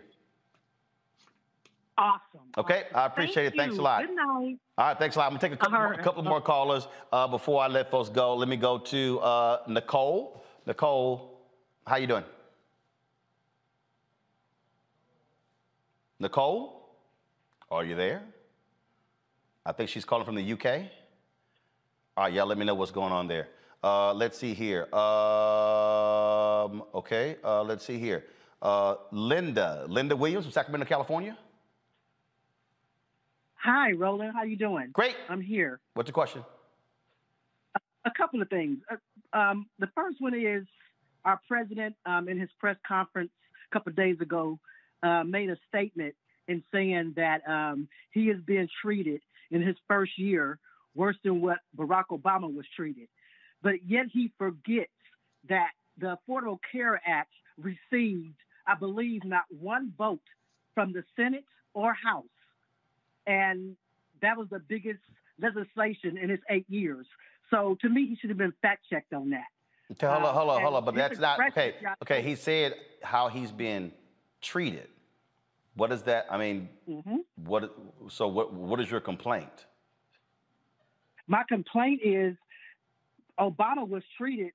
Awesome. 1.97 2.41
Okay, 2.57 2.83
I 2.93 3.05
appreciate 3.07 3.43
Thank 3.43 3.53
it. 3.53 3.57
Thanks 3.57 3.77
a 3.77 3.81
lot. 3.81 4.05
Good 4.05 4.15
night. 4.15 4.57
All 4.77 4.87
right, 4.87 4.97
thanks 4.99 5.15
a 5.15 5.19
lot. 5.19 5.25
I'm 5.25 5.31
gonna 5.31 5.41
take 5.41 5.53
a 5.53 5.57
couple, 5.57 5.77
more, 5.77 5.93
a 5.93 6.03
couple 6.03 6.23
more 6.23 6.41
callers 6.41 6.87
uh, 7.11 7.27
before 7.27 7.61
I 7.61 7.67
let 7.67 7.91
folks 7.91 8.09
go. 8.09 8.35
Let 8.35 8.47
me 8.47 8.55
go 8.55 8.77
to 8.77 9.19
uh, 9.19 9.57
Nicole. 9.67 10.43
Nicole, 10.65 11.28
how 11.89 11.95
you 11.97 12.05
doing? 12.05 12.23
Nicole, 16.19 16.87
are 17.71 17.83
you 17.83 17.95
there? 17.95 18.21
I 19.65 19.71
think 19.71 19.89
she's 19.89 20.05
calling 20.05 20.23
from 20.25 20.35
the 20.35 20.53
UK. 20.53 20.83
All 22.15 22.25
right, 22.25 22.33
y'all 22.33 22.45
let 22.45 22.57
me 22.59 22.65
know 22.65 22.75
what's 22.75 22.91
going 22.91 23.11
on 23.11 23.27
there. 23.27 23.47
Uh, 23.83 24.13
let's 24.13 24.37
see 24.37 24.53
here. 24.53 24.83
Um, 24.93 26.83
okay, 26.93 27.37
uh, 27.43 27.63
let's 27.63 27.83
see 27.85 27.97
here. 27.97 28.25
Uh, 28.61 28.95
Linda, 29.11 29.85
Linda 29.87 30.15
Williams 30.15 30.45
from 30.45 30.51
Sacramento, 30.51 30.85
California. 30.85 31.35
Hi, 33.55 33.93
Roland. 33.93 34.33
How 34.35 34.43
you 34.43 34.57
doing? 34.57 34.89
Great. 34.93 35.15
I'm 35.27 35.41
here. 35.41 35.79
What's 35.95 36.07
your 36.07 36.13
question? 36.13 36.43
A 38.05 38.11
couple 38.11 38.41
of 38.41 38.49
things. 38.49 38.77
Uh, 38.91 38.97
Um, 39.31 39.67
the 39.77 39.87
first 39.95 40.19
one 40.19 40.33
is 40.33 40.65
our 41.25 41.39
president, 41.47 41.95
um, 42.05 42.27
in 42.29 42.39
his 42.39 42.49
press 42.59 42.77
conference 42.87 43.31
a 43.69 43.73
couple 43.73 43.91
days 43.93 44.17
ago, 44.21 44.59
uh, 45.03 45.23
made 45.23 45.49
a 45.49 45.57
statement 45.67 46.15
in 46.47 46.63
saying 46.71 47.13
that 47.15 47.41
um, 47.47 47.87
he 48.11 48.25
is 48.25 48.41
being 48.45 48.67
treated 48.81 49.21
in 49.51 49.61
his 49.61 49.75
first 49.87 50.17
year 50.17 50.59
worse 50.95 51.15
than 51.23 51.41
what 51.41 51.59
Barack 51.77 52.05
Obama 52.11 52.53
was 52.53 52.65
treated. 52.75 53.07
But 53.61 53.85
yet 53.85 54.05
he 54.11 54.31
forgets 54.37 54.91
that 55.47 55.71
the 55.97 56.17
Affordable 56.17 56.59
Care 56.71 56.99
Act 57.05 57.31
received, 57.57 58.35
I 58.65 58.75
believe, 58.75 59.23
not 59.23 59.43
one 59.49 59.93
vote 59.97 60.21
from 60.73 60.93
the 60.93 61.03
Senate 61.15 61.45
or 61.73 61.93
House. 61.93 62.25
And 63.27 63.75
that 64.21 64.37
was 64.37 64.47
the 64.49 64.59
biggest 64.59 64.99
legislation 65.41 66.17
in 66.17 66.29
his 66.29 66.39
eight 66.49 66.65
years. 66.69 67.05
So 67.51 67.77
to 67.81 67.89
me, 67.89 68.07
he 68.07 68.15
should 68.15 68.29
have 68.29 68.37
been 68.37 68.53
fact 68.61 68.85
checked 68.89 69.13
on 69.13 69.31
that. 69.31 69.47
Okay, 69.91 70.05
hold 70.07 70.23
on, 70.23 70.33
hold 70.33 70.49
on, 70.49 70.61
hold 70.61 70.75
on. 70.75 70.85
But 70.85 70.95
that's 70.95 71.19
not 71.19 71.39
okay. 71.49 71.75
Okay, 72.03 72.21
he 72.21 72.35
said 72.35 72.75
how 73.01 73.27
he's 73.27 73.51
been 73.51 73.91
treated. 74.41 74.87
What 75.75 75.91
is 75.91 76.03
that? 76.03 76.27
I 76.29 76.37
mean, 76.37 76.69
Mhm. 76.87 77.25
what? 77.35 77.73
So 78.09 78.27
what? 78.27 78.53
What 78.53 78.79
is 78.79 78.91
your 78.91 78.99
complaint? 78.99 79.65
My 81.27 81.43
complaint 81.43 82.01
is 82.03 82.35
Obama 83.39 83.87
was 83.87 84.03
treated 84.17 84.51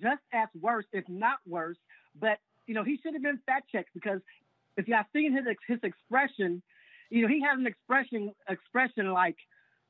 just 0.00 0.22
as 0.32 0.48
worse, 0.60 0.86
if 0.92 1.08
not 1.08 1.38
worse. 1.46 1.78
But 2.18 2.40
you 2.66 2.74
know, 2.74 2.82
he 2.82 2.96
should 2.98 3.14
have 3.14 3.22
been 3.22 3.38
fact 3.46 3.70
checked 3.70 3.90
because 3.94 4.20
if 4.76 4.88
y'all 4.88 5.04
seen 5.12 5.32
his 5.32 5.44
his 5.68 5.78
expression, 5.84 6.62
you 7.10 7.22
know, 7.22 7.28
he 7.28 7.40
has 7.42 7.58
an 7.58 7.66
expression 7.66 8.34
expression 8.48 9.12
like, 9.12 9.36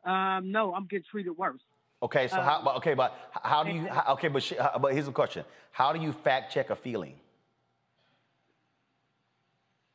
um, 0.05 0.51
"No, 0.51 0.75
I'm 0.75 0.87
getting 0.87 1.05
treated 1.11 1.33
worse." 1.33 1.63
Okay, 2.03 2.27
so 2.27 2.41
how? 2.41 2.59
Um, 2.59 2.65
But 2.65 2.77
okay, 2.77 2.95
but 2.95 3.17
how 3.31 3.63
do 3.63 3.71
you? 3.71 3.87
How, 3.87 4.15
okay, 4.15 4.29
but 4.29 4.43
sh- 4.43 4.55
how- 4.59 4.79
but 4.79 4.93
here's 4.93 5.07
the 5.07 5.13
question: 5.13 5.45
How 5.71 5.93
do 5.93 6.01
you 6.01 6.13
fact 6.13 6.53
check 6.53 6.71
a 6.71 6.77
feeling? 6.77 7.15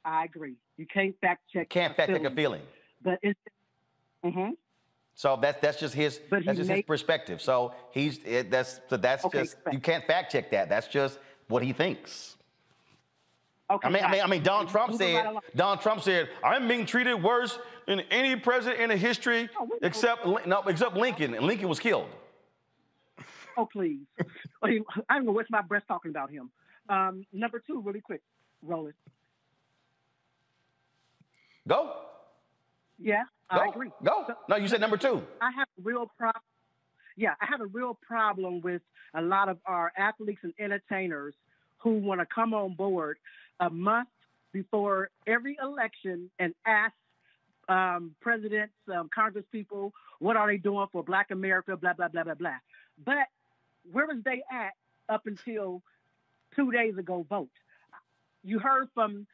I 0.05 0.23
agree. 0.23 0.55
You 0.77 0.85
can't 0.87 1.15
fact 1.19 1.41
check. 1.51 1.69
Can't 1.69 1.95
fact 1.95 2.11
check 2.13 2.23
a 2.23 2.31
feeling. 2.31 2.61
But 3.01 3.19
it's. 3.21 3.39
hmm 4.23 4.51
So 5.15 5.37
that's 5.41 5.59
that's 5.59 5.79
just 5.79 5.93
his 5.93 6.19
But 6.29 6.45
that's 6.45 6.57
just 6.57 6.69
his 6.69 6.81
perspective. 6.83 7.41
So 7.41 7.73
he's 7.91 8.19
it, 8.23 8.49
that's 8.49 8.79
so 8.89 8.95
that's 8.95 9.25
Okay, 9.25 9.39
just 9.39 9.57
you 9.73 9.79
can't 9.81 10.05
fact 10.05 10.31
check 10.31 10.49
that. 10.51 10.69
That's 10.69 10.87
just 10.87 11.19
what 11.49 11.61
he 11.61 11.73
thinks. 11.73 12.35
Okay, 13.69 13.85
I 13.85 13.91
mean, 13.91 14.03
I 14.05 14.11
mean, 14.11 14.21
I 14.21 14.27
mean, 14.27 14.43
Donald 14.43 14.69
Trump 14.69 14.93
said. 14.95 15.25
Donald 15.53 15.81
Trump 15.81 16.01
said, 16.01 16.29
I'm 16.41 16.69
being 16.69 16.85
treated 16.85 17.15
worse 17.21 17.59
than 17.87 18.01
any 18.11 18.35
president 18.35 18.81
in 18.81 18.89
the 18.89 18.97
history 18.97 19.49
except 19.81 20.25
no, 20.25 20.61
except 20.67 20.95
Lincoln, 20.95 21.33
and 21.33 21.45
Lincoln 21.45 21.69
was 21.69 21.79
killed. 21.79 22.09
Oh, 23.57 23.65
please. 23.65 24.01
I 24.63 24.79
don't 25.09 25.25
know 25.25 25.31
what's 25.31 25.49
my 25.49 25.61
breath 25.61 25.83
talking 25.87 26.11
about 26.11 26.29
him. 26.29 26.51
Um, 26.89 27.25
number 27.33 27.61
two, 27.65 27.81
really 27.81 28.01
quick, 28.01 28.21
roll 28.61 28.87
it. 28.87 28.95
Go, 31.67 31.93
Yeah, 32.99 33.23
go, 33.51 33.57
I 33.57 33.67
agree. 33.67 33.89
go. 34.03 34.25
No, 34.47 34.55
you 34.55 34.67
said 34.69 34.79
number 34.79 34.95
two. 34.95 35.21
I 35.41 35.51
have 35.51 35.67
a 35.77 35.81
real 35.81 36.09
problem. 36.17 36.43
Yeah, 37.17 37.33
I 37.41 37.45
have 37.49 37.61
a 37.61 37.65
real 37.65 37.97
problem 38.07 38.61
with 38.61 38.81
a 39.13 39.21
lot 39.21 39.49
of 39.49 39.57
our 39.65 39.91
athletes 39.97 40.39
and 40.43 40.53
entertainers 40.59 41.33
who 41.79 41.97
want 41.97 42.21
to 42.21 42.27
come 42.33 42.53
on 42.53 42.75
board 42.75 43.17
a 43.59 43.69
month 43.69 44.07
before 44.53 45.09
every 45.25 45.57
election 45.61 46.29
and 46.39 46.53
ask 46.65 46.93
um, 47.69 48.15
presidents, 48.21 48.73
um, 48.93 49.09
Congress 49.13 49.45
people, 49.51 49.93
what 50.19 50.35
are 50.35 50.47
they 50.47 50.57
doing 50.57 50.87
for 50.91 51.03
Black 51.03 51.31
America, 51.31 51.75
blah, 51.75 51.93
blah, 51.93 52.07
blah, 52.07 52.23
blah, 52.23 52.35
blah. 52.35 52.57
But 53.03 53.27
where 53.91 54.07
was 54.07 54.17
they 54.23 54.43
at 54.51 54.73
up 55.09 55.27
until 55.27 55.81
two 56.55 56.71
days 56.71 56.97
ago 56.97 57.25
vote? 57.29 57.49
You 58.43 58.59
heard 58.59 58.87
from 58.93 59.27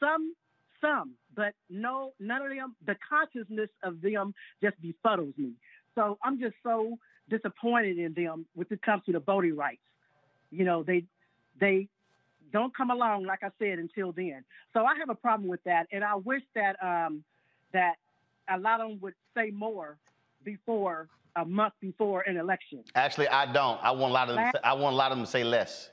some, 0.00 0.34
some, 0.80 1.12
but 1.34 1.54
no, 1.68 2.12
none 2.18 2.42
of 2.42 2.48
them, 2.48 2.74
the 2.86 2.96
consciousness 3.08 3.70
of 3.82 4.00
them 4.00 4.34
just 4.62 4.76
befuddles 4.80 5.36
me. 5.36 5.52
So 5.94 6.18
I'm 6.22 6.40
just 6.40 6.54
so 6.62 6.98
disappointed 7.28 7.98
in 7.98 8.14
them 8.14 8.46
when 8.54 8.66
it 8.70 8.82
comes 8.82 9.04
to 9.06 9.12
the 9.12 9.20
voting 9.20 9.56
rights. 9.56 9.80
You 10.50 10.64
know, 10.64 10.82
they 10.82 11.04
they 11.58 11.88
don't 12.52 12.74
come 12.76 12.90
along, 12.90 13.24
like 13.24 13.42
I 13.42 13.50
said, 13.58 13.78
until 13.78 14.12
then. 14.12 14.44
So 14.72 14.84
I 14.84 14.96
have 14.98 15.10
a 15.10 15.14
problem 15.14 15.48
with 15.48 15.62
that, 15.64 15.86
and 15.92 16.04
I 16.04 16.14
wish 16.16 16.42
that 16.54 16.76
um, 16.82 17.24
that 17.74 17.96
a 18.48 18.58
lot 18.58 18.80
of 18.80 18.88
them 18.88 18.98
would 19.02 19.14
say 19.36 19.50
more 19.50 19.98
before 20.44 21.08
a 21.36 21.44
month 21.44 21.74
before 21.80 22.22
an 22.22 22.36
election. 22.36 22.82
Actually, 22.94 23.28
I 23.28 23.52
don't. 23.52 23.78
I 23.82 23.90
want 23.90 24.10
a 24.10 24.14
lot 24.14 24.30
of 24.30 24.36
them. 24.36 24.52
To, 24.52 24.66
I 24.66 24.72
want 24.72 24.94
a 24.94 24.96
lot 24.96 25.12
of 25.12 25.18
them 25.18 25.26
to 25.26 25.30
say 25.30 25.44
less. 25.44 25.90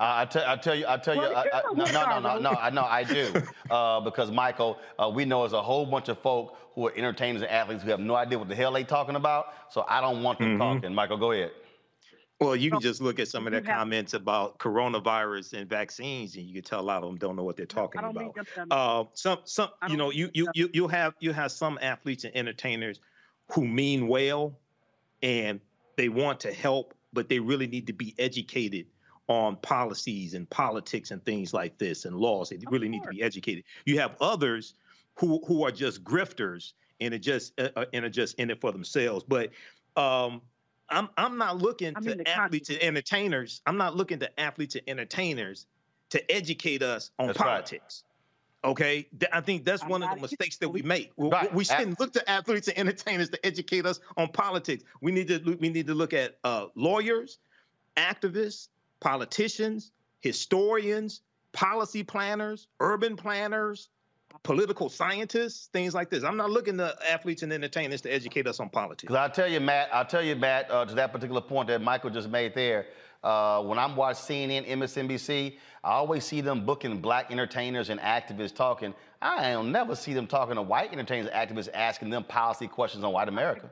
Uh, 0.00 0.18
I, 0.18 0.24
tell, 0.26 0.44
I 0.46 0.56
tell 0.56 0.76
you, 0.76 0.86
I 0.86 0.96
tell 0.96 1.16
you, 1.16 1.22
Well, 1.22 1.36
I, 1.36 1.58
I, 1.58 1.62
you 1.70 1.76
no, 1.76 1.84
know 1.86 1.92
no, 1.92 2.20
no, 2.20 2.34
no, 2.34 2.38
no, 2.38 2.50
I 2.50 2.70
know, 2.70 2.84
I 2.84 3.02
do, 3.02 3.32
uh, 3.70 3.98
because 4.00 4.30
Michael, 4.30 4.78
uh, 4.96 5.10
we 5.12 5.24
know 5.24 5.40
there's 5.40 5.54
a 5.54 5.62
whole 5.62 5.84
bunch 5.86 6.08
of 6.08 6.20
folk 6.20 6.56
who 6.76 6.86
are 6.86 6.92
entertainers 6.96 7.42
and 7.42 7.50
athletes 7.50 7.82
who 7.82 7.90
have 7.90 7.98
no 7.98 8.14
idea 8.14 8.38
what 8.38 8.46
the 8.46 8.54
hell 8.54 8.72
they 8.72 8.84
talking 8.84 9.16
about. 9.16 9.46
So 9.70 9.84
I 9.88 10.00
don't 10.00 10.22
want 10.22 10.38
them 10.38 10.56
talking. 10.56 10.94
Michael, 10.94 11.16
go 11.16 11.32
ahead. 11.32 11.50
Well, 12.40 12.54
you 12.54 12.70
can 12.70 12.80
just 12.80 13.00
look 13.00 13.18
at 13.18 13.26
some 13.26 13.46
of 13.46 13.52
their 13.52 13.60
comments 13.60 14.14
about 14.14 14.58
coronavirus 14.58 15.54
and 15.54 15.68
vaccines, 15.68 16.36
and 16.36 16.46
you 16.46 16.54
can 16.54 16.62
tell 16.62 16.80
a 16.80 16.82
lot 16.82 17.02
of 17.02 17.08
them 17.08 17.18
don't 17.18 17.34
know 17.34 17.42
what 17.42 17.56
they're 17.56 17.66
talking 17.66 18.00
about. 18.00 18.36
Uh, 18.70 19.04
some, 19.14 19.38
some, 19.44 19.70
you 19.88 19.96
know, 19.96 20.10
you 20.10 20.30
you 20.34 20.48
you 20.54 20.70
you 20.72 20.86
have 20.88 21.14
you 21.18 21.32
have 21.32 21.50
some 21.50 21.78
athletes 21.82 22.22
and 22.24 22.36
entertainers 22.36 23.00
who 23.50 23.66
mean 23.66 24.06
well, 24.06 24.56
and 25.20 25.60
they 25.96 26.08
want 26.08 26.38
to 26.40 26.52
help, 26.52 26.94
but 27.12 27.28
they 27.28 27.40
really 27.40 27.66
need 27.66 27.88
to 27.88 27.92
be 27.92 28.14
educated 28.20 28.86
on 29.26 29.56
policies 29.56 30.34
and 30.34 30.48
politics 30.48 31.10
and 31.10 31.24
things 31.24 31.52
like 31.52 31.76
this 31.78 32.04
and 32.04 32.16
laws. 32.16 32.50
They 32.50 32.58
really 32.70 32.88
need 32.88 33.02
to 33.02 33.10
be 33.10 33.22
educated. 33.22 33.64
You 33.84 33.98
have 33.98 34.16
others 34.20 34.74
who 35.16 35.42
who 35.46 35.64
are 35.64 35.72
just 35.72 36.04
grifters 36.04 36.72
and 37.00 37.12
are 37.14 37.18
just 37.18 37.58
uh, 37.60 37.70
uh, 37.74 37.86
and 37.92 38.04
are 38.04 38.10
just 38.10 38.38
in 38.38 38.50
it 38.50 38.60
for 38.60 38.70
themselves. 38.70 39.24
But 39.26 39.50
um, 39.96 40.40
I'm 40.90 41.08
I'm 41.16 41.36
not 41.38 41.58
looking 41.58 41.94
I 41.96 42.00
mean 42.00 42.18
to 42.18 42.28
athletes 42.28 42.70
and 42.70 42.78
entertainers. 42.82 43.60
I'm 43.66 43.76
not 43.76 43.96
looking 43.96 44.18
to 44.20 44.40
athletes 44.40 44.74
and 44.74 44.84
entertainers 44.88 45.66
to 46.10 46.32
educate 46.32 46.82
us 46.82 47.10
on 47.18 47.26
That's 47.28 47.38
right. 47.38 47.46
politics. 47.46 48.04
Okay, 48.64 49.06
Th- 49.20 49.30
I 49.32 49.40
think 49.40 49.64
that's 49.64 49.82
I'm 49.84 49.88
one 49.88 50.02
of 50.02 50.10
the 50.14 50.20
mistakes 50.20 50.56
that 50.56 50.68
we 50.68 50.82
make. 50.82 51.12
We, 51.16 51.28
Right. 51.28 51.54
we 51.54 51.64
shouldn't 51.64 52.00
look 52.00 52.12
to 52.14 52.28
athletes 52.28 52.66
and 52.68 52.76
entertainers 52.78 53.28
to 53.30 53.46
educate 53.46 53.86
us 53.86 54.00
on 54.16 54.28
politics. 54.28 54.82
We 55.00 55.12
need 55.12 55.28
to 55.28 55.38
look- 55.38 55.60
we 55.60 55.68
need 55.68 55.86
to 55.86 55.94
look 55.94 56.12
at 56.12 56.38
uh, 56.42 56.66
lawyers, 56.74 57.38
activists, 57.96 58.68
politicians, 59.00 59.92
historians, 60.20 61.20
policy 61.52 62.02
planners, 62.02 62.66
urban 62.80 63.16
planners, 63.16 63.90
political 64.42 64.88
scientists, 64.88 65.68
things 65.72 65.94
like 65.94 66.10
this. 66.10 66.24
I'm 66.24 66.36
not 66.36 66.50
looking 66.50 66.76
to 66.78 66.94
athletes 67.08 67.42
and 67.42 67.52
entertainers 67.52 68.00
to 68.02 68.12
educate 68.12 68.46
us 68.46 68.60
on 68.60 68.68
politics. 68.68 69.02
Because 69.02 69.16
I'll 69.16 69.30
tell 69.30 69.48
you, 69.48 69.60
Matt, 69.60 69.88
I'll 69.92 70.04
tell 70.04 70.22
you, 70.22 70.36
Matt, 70.36 70.70
uh, 70.70 70.84
to 70.84 70.94
that 70.94 71.12
particular 71.12 71.40
point 71.40 71.68
that 71.68 71.80
Michael 71.82 72.10
just 72.10 72.28
made 72.28 72.54
there. 72.54 72.86
Uh, 73.22 73.62
when 73.62 73.78
I'm 73.78 73.96
watching 73.96 74.48
CNN, 74.48 74.68
MSNBC, 74.68 75.56
I 75.82 75.92
always 75.92 76.24
see 76.24 76.40
them 76.40 76.64
booking 76.64 77.00
black 77.00 77.30
entertainers 77.30 77.90
and 77.90 78.00
activists 78.00 78.54
talking. 78.54 78.94
I 79.20 79.52
don't 79.52 79.72
never 79.72 79.96
see 79.96 80.14
them 80.14 80.26
talking 80.26 80.54
to 80.54 80.62
white 80.62 80.92
entertainers 80.92 81.28
and 81.32 81.56
activists 81.56 81.68
asking 81.74 82.10
them 82.10 82.22
policy 82.24 82.68
questions 82.68 83.02
on 83.02 83.12
white 83.12 83.28
America. 83.28 83.70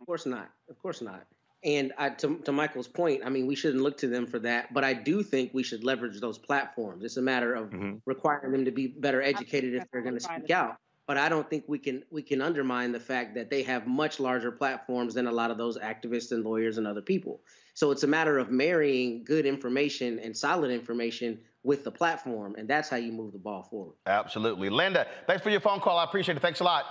Of 0.00 0.06
course 0.06 0.26
not. 0.26 0.50
Of 0.68 0.80
course 0.80 1.00
not. 1.00 1.24
And 1.64 1.92
I, 1.96 2.10
to, 2.10 2.38
to 2.38 2.52
Michael's 2.52 2.88
point, 2.88 3.22
I 3.24 3.28
mean, 3.28 3.46
we 3.46 3.54
shouldn't 3.54 3.82
look 3.82 3.96
to 3.98 4.08
them 4.08 4.26
for 4.26 4.40
that, 4.40 4.74
but 4.74 4.82
I 4.82 4.94
do 4.94 5.22
think 5.22 5.54
we 5.54 5.62
should 5.62 5.84
leverage 5.84 6.20
those 6.20 6.36
platforms. 6.36 7.04
It's 7.04 7.18
a 7.18 7.22
matter 7.22 7.54
of 7.54 7.70
mm-hmm. 7.70 7.96
requiring 8.04 8.50
them 8.50 8.64
to 8.64 8.72
be 8.72 8.88
better 8.88 9.22
educated 9.22 9.74
if 9.74 9.84
they're 9.92 10.02
going 10.02 10.14
to 10.14 10.20
speak 10.20 10.50
out. 10.50 10.76
But 11.06 11.18
I 11.18 11.28
don't 11.28 11.48
think 11.48 11.64
we 11.66 11.78
can 11.78 12.04
we 12.10 12.22
can 12.22 12.40
undermine 12.40 12.92
the 12.92 13.00
fact 13.00 13.34
that 13.34 13.50
they 13.50 13.62
have 13.64 13.86
much 13.86 14.20
larger 14.20 14.52
platforms 14.52 15.14
than 15.14 15.26
a 15.26 15.32
lot 15.32 15.50
of 15.50 15.58
those 15.58 15.76
activists 15.76 16.30
and 16.30 16.44
lawyers 16.44 16.78
and 16.78 16.86
other 16.86 17.02
people. 17.02 17.40
So 17.74 17.90
it's 17.90 18.04
a 18.04 18.06
matter 18.06 18.38
of 18.38 18.50
marrying 18.50 19.24
good 19.24 19.44
information 19.44 20.20
and 20.20 20.36
solid 20.36 20.70
information 20.70 21.40
with 21.64 21.84
the 21.84 21.90
platform, 21.90 22.54
and 22.56 22.68
that's 22.68 22.88
how 22.88 22.96
you 22.96 23.12
move 23.12 23.32
the 23.32 23.38
ball 23.38 23.62
forward. 23.62 23.94
Absolutely. 24.06 24.68
Linda, 24.68 25.06
thanks 25.26 25.42
for 25.42 25.50
your 25.50 25.60
phone 25.60 25.80
call. 25.80 25.98
I 25.98 26.04
appreciate 26.04 26.36
it. 26.36 26.40
Thanks 26.40 26.60
a 26.60 26.64
lot. 26.64 26.84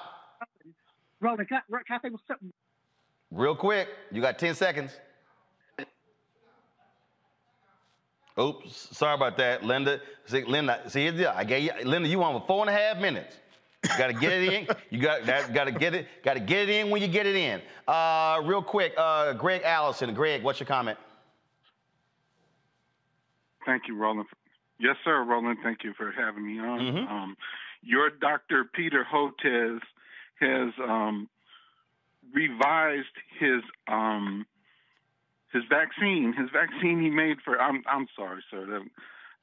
Roland, 1.20 1.48
can 1.48 1.58
I, 1.58 1.78
can 1.88 2.00
I 2.04 2.10
say 2.10 2.16
something? 2.28 2.52
Real 3.32 3.56
quick, 3.56 3.88
you 4.12 4.22
got 4.22 4.38
10 4.38 4.56
seconds. 4.56 4.92
Oops, 8.40 8.98
sorry 8.98 9.16
about 9.16 9.38
that, 9.38 9.64
Linda. 9.64 10.00
See, 10.26 10.44
Linda, 10.44 10.82
see, 10.90 11.08
yeah, 11.10 11.34
I 11.36 11.44
gave 11.44 11.64
you, 11.64 11.72
Linda, 11.84 12.08
you 12.08 12.22
on 12.24 12.40
for 12.40 12.48
four 12.48 12.62
and 12.62 12.70
a 12.70 12.74
half 12.74 12.98
minutes. 12.98 13.38
You 13.84 13.98
got 13.98 14.08
to 14.08 14.14
get 14.14 14.32
it 14.32 14.54
in. 14.54 14.68
You 14.90 15.00
got 15.00 15.26
that. 15.26 15.54
Got 15.54 15.66
to 15.66 15.72
get 15.72 15.96
it. 15.96 16.08
Got 16.24 16.36
to 16.36 16.40
get 16.40 16.70
it 16.70 16.70
in 16.70 16.90
when 16.92 17.02
you 17.02 17.08
get 17.08 17.26
it 17.26 17.36
in. 17.36 17.62
Uh, 17.88 18.40
real 18.44 18.62
quick, 18.62 18.94
uh, 18.96 19.34
Greg 19.34 19.64
Allison. 19.64 20.14
Greg, 20.14 20.44
what's 20.44 20.60
your 20.60 20.68
comment? 20.68 21.00
Thank 23.66 23.84
you, 23.88 23.96
Roland. 23.98 24.28
Yes, 24.80 24.96
sir, 25.04 25.24
Roland. 25.24 25.58
Thank 25.64 25.84
you 25.84 25.94
for 25.98 26.12
having 26.12 26.46
me 26.46 26.60
on. 26.60 26.80
Mhm. 26.80 27.10
Um, 27.10 27.38
your 27.82 28.10
Dr. 28.12 28.66
Peter 28.66 29.04
Hotez 29.12 29.80
has 30.40 30.74
um, 30.88 31.28
revised 32.34 33.16
his 33.40 33.62
um, 33.88 34.46
his 35.54 35.64
vaccine. 35.70 36.34
His 36.38 36.50
vaccine 36.52 37.02
he 37.02 37.10
made 37.10 37.38
for. 37.46 37.60
I'm 37.62 37.84
I'm 37.90 38.08
sorry, 38.16 38.44
sir. 38.52 38.66
that- 38.68 38.90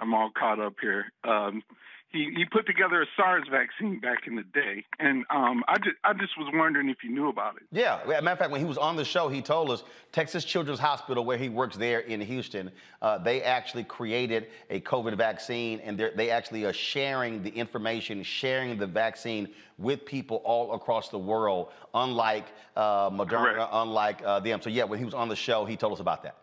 I'm 0.00 0.14
all 0.14 0.30
caught 0.38 0.60
up 0.60 0.74
here. 0.80 1.06
Um, 1.24 1.62
he 2.10 2.30
he 2.34 2.44
put 2.46 2.66
together 2.66 3.02
a 3.02 3.06
SARS 3.16 3.44
vaccine 3.50 4.00
back 4.00 4.26
in 4.26 4.34
the 4.34 4.42
day, 4.42 4.84
and 4.98 5.24
um, 5.30 5.62
I 5.68 5.76
just 5.76 5.96
I 6.04 6.14
just 6.14 6.38
was 6.38 6.50
wondering 6.54 6.88
if 6.88 6.98
you 7.04 7.10
knew 7.10 7.28
about 7.28 7.56
it. 7.56 7.62
Yeah, 7.70 8.00
as 8.02 8.04
a 8.04 8.22
matter 8.22 8.30
of 8.30 8.38
fact, 8.38 8.50
when 8.50 8.60
he 8.60 8.66
was 8.66 8.78
on 8.78 8.96
the 8.96 9.04
show, 9.04 9.28
he 9.28 9.42
told 9.42 9.70
us 9.70 9.84
Texas 10.10 10.44
Children's 10.44 10.80
Hospital, 10.80 11.24
where 11.24 11.36
he 11.36 11.50
works 11.50 11.76
there 11.76 12.00
in 12.00 12.20
Houston, 12.20 12.70
uh, 13.02 13.18
they 13.18 13.42
actually 13.42 13.84
created 13.84 14.46
a 14.70 14.80
COVID 14.80 15.16
vaccine, 15.16 15.80
and 15.80 15.98
they 16.16 16.30
actually 16.30 16.64
are 16.64 16.72
sharing 16.72 17.42
the 17.42 17.50
information, 17.50 18.22
sharing 18.22 18.78
the 18.78 18.86
vaccine 18.86 19.48
with 19.76 20.06
people 20.06 20.38
all 20.44 20.72
across 20.74 21.10
the 21.10 21.18
world, 21.18 21.68
unlike 21.92 22.46
uh, 22.74 23.10
Moderna, 23.10 23.68
unlike 23.70 24.22
uh, 24.24 24.40
them. 24.40 24.62
So 24.62 24.70
yeah, 24.70 24.84
when 24.84 24.98
he 24.98 25.04
was 25.04 25.14
on 25.14 25.28
the 25.28 25.36
show, 25.36 25.66
he 25.66 25.76
told 25.76 25.92
us 25.92 26.00
about 26.00 26.22
that. 26.22 26.36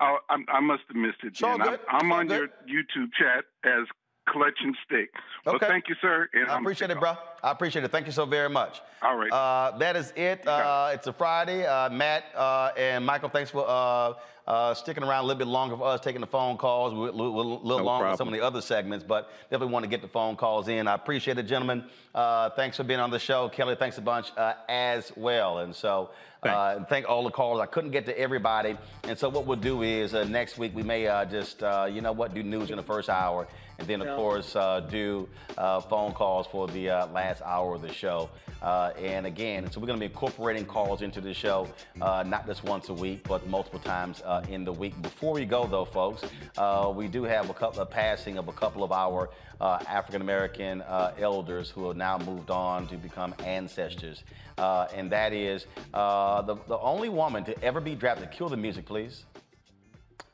I, 0.00 0.16
I 0.48 0.60
must 0.60 0.82
have 0.88 0.96
missed 0.96 1.18
it. 1.22 1.28
It's 1.28 1.42
all 1.42 1.58
then. 1.58 1.68
good. 1.68 1.80
I'm, 1.88 2.06
I'm 2.06 2.12
on 2.12 2.28
your 2.28 2.48
YouTube 2.68 3.10
chat 3.18 3.44
as 3.64 3.86
Collection 4.30 4.74
Stick. 4.84 5.10
Well, 5.44 5.56
Okay. 5.56 5.66
thank 5.66 5.88
you, 5.88 5.94
sir. 6.00 6.28
And 6.34 6.48
I 6.48 6.54
I'm 6.54 6.62
appreciate 6.62 6.90
it, 6.90 7.00
bro. 7.00 7.14
I 7.42 7.50
appreciate 7.50 7.84
it. 7.84 7.90
Thank 7.90 8.06
you 8.06 8.12
so 8.12 8.26
very 8.26 8.48
much. 8.48 8.80
All 9.02 9.16
right. 9.16 9.32
Uh, 9.32 9.76
that 9.78 9.96
is 9.96 10.12
it. 10.14 10.46
Uh, 10.46 10.90
it's 10.92 11.06
a 11.06 11.12
Friday. 11.12 11.66
Uh, 11.66 11.88
Matt 11.90 12.24
uh, 12.36 12.70
and 12.76 13.04
Michael, 13.04 13.28
thanks 13.28 13.50
for 13.50 13.64
uh, 13.66 14.14
uh, 14.46 14.74
sticking 14.74 15.02
around 15.02 15.24
a 15.24 15.26
little 15.26 15.38
bit 15.38 15.46
longer 15.48 15.76
for 15.76 15.86
us, 15.86 16.00
taking 16.00 16.20
the 16.20 16.26
phone 16.26 16.56
calls. 16.58 16.92
We're, 16.92 17.12
we're, 17.12 17.30
we're 17.30 17.42
a 17.42 17.46
little 17.46 17.78
No 17.78 17.84
longer 17.84 18.08
than 18.08 18.16
some 18.16 18.28
of 18.28 18.34
the 18.34 18.40
other 18.40 18.60
segments, 18.60 19.04
but 19.06 19.30
definitely 19.50 19.72
want 19.72 19.84
to 19.84 19.88
get 19.88 20.02
the 20.02 20.08
phone 20.08 20.36
calls 20.36 20.68
in. 20.68 20.86
I 20.86 20.94
appreciate 20.94 21.38
it, 21.38 21.44
gentlemen. 21.44 21.84
Uh, 22.14 22.50
thanks 22.50 22.76
for 22.76 22.84
being 22.84 23.00
on 23.00 23.10
the 23.10 23.18
show. 23.18 23.48
Kelly, 23.48 23.74
thanks 23.74 23.98
a 23.98 24.02
bunch 24.02 24.32
uh, 24.36 24.54
as 24.68 25.12
well. 25.16 25.58
And 25.58 25.74
so, 25.74 26.10
uh, 26.42 26.84
thank 26.84 27.08
all 27.08 27.22
the 27.24 27.30
callers. 27.30 27.60
I 27.60 27.66
couldn't 27.66 27.90
get 27.90 28.06
to 28.06 28.18
everybody. 28.18 28.76
And 29.04 29.18
so, 29.18 29.28
what 29.28 29.46
we'll 29.46 29.58
do 29.58 29.82
is 29.82 30.14
uh, 30.14 30.24
next 30.24 30.58
week 30.58 30.74
we 30.74 30.82
may 30.82 31.06
uh, 31.06 31.24
just, 31.26 31.62
uh, 31.62 31.86
you 31.90 32.00
know 32.00 32.12
what, 32.12 32.34
do 32.34 32.42
news 32.42 32.70
in 32.70 32.76
the 32.76 32.82
first 32.82 33.08
hour. 33.08 33.46
And 33.80 33.88
then, 33.88 34.02
of 34.02 34.08
Yeah. 34.08 34.16
course, 34.16 34.54
uh, 34.54 34.80
do 34.80 35.26
uh, 35.56 35.80
phone 35.80 36.12
calls 36.12 36.46
for 36.46 36.68
the 36.68 36.90
uh, 36.90 37.06
last 37.08 37.40
hour 37.42 37.74
of 37.74 37.80
the 37.82 37.92
show. 37.92 38.28
Uh, 38.60 38.92
and 38.98 39.24
again, 39.24 39.70
so 39.70 39.80
we're 39.80 39.86
going 39.86 39.98
to 39.98 40.06
be 40.06 40.12
incorporating 40.12 40.66
calls 40.66 41.00
into 41.00 41.18
the 41.22 41.32
show, 41.32 41.66
uh, 42.02 42.22
not 42.26 42.46
just 42.46 42.62
once 42.62 42.90
a 42.90 42.94
week, 42.94 43.26
but 43.26 43.46
multiple 43.46 43.80
times 43.80 44.20
uh, 44.26 44.42
in 44.50 44.64
the 44.64 44.72
week. 44.72 45.00
Before 45.00 45.32
we 45.32 45.46
go, 45.46 45.66
though, 45.66 45.86
folks, 45.86 46.24
uh, 46.58 46.92
we 46.94 47.08
do 47.08 47.22
have 47.24 47.48
a 47.48 47.54
couple 47.54 47.80
of 47.80 47.88
passing 47.88 48.36
of 48.36 48.48
a 48.48 48.52
couple 48.52 48.84
of 48.84 48.92
our 48.92 49.30
uh, 49.62 49.78
African 49.88 50.20
American 50.20 50.82
uh, 50.82 51.14
elders 51.18 51.70
who 51.70 51.88
have 51.88 51.96
now 51.96 52.18
moved 52.18 52.50
on 52.50 52.86
to 52.88 52.98
become 52.98 53.34
ancestors. 53.46 54.24
and 54.58 55.10
that 55.10 55.32
is 55.32 55.66
the, 55.94 56.58
the 56.68 56.78
only 56.80 57.08
woman 57.08 57.44
to 57.44 57.64
ever 57.64 57.80
be 57.80 57.94
drafted. 57.94 58.30
Kill 58.30 58.50
the 58.50 58.58
music, 58.58 58.84
please. 58.84 59.24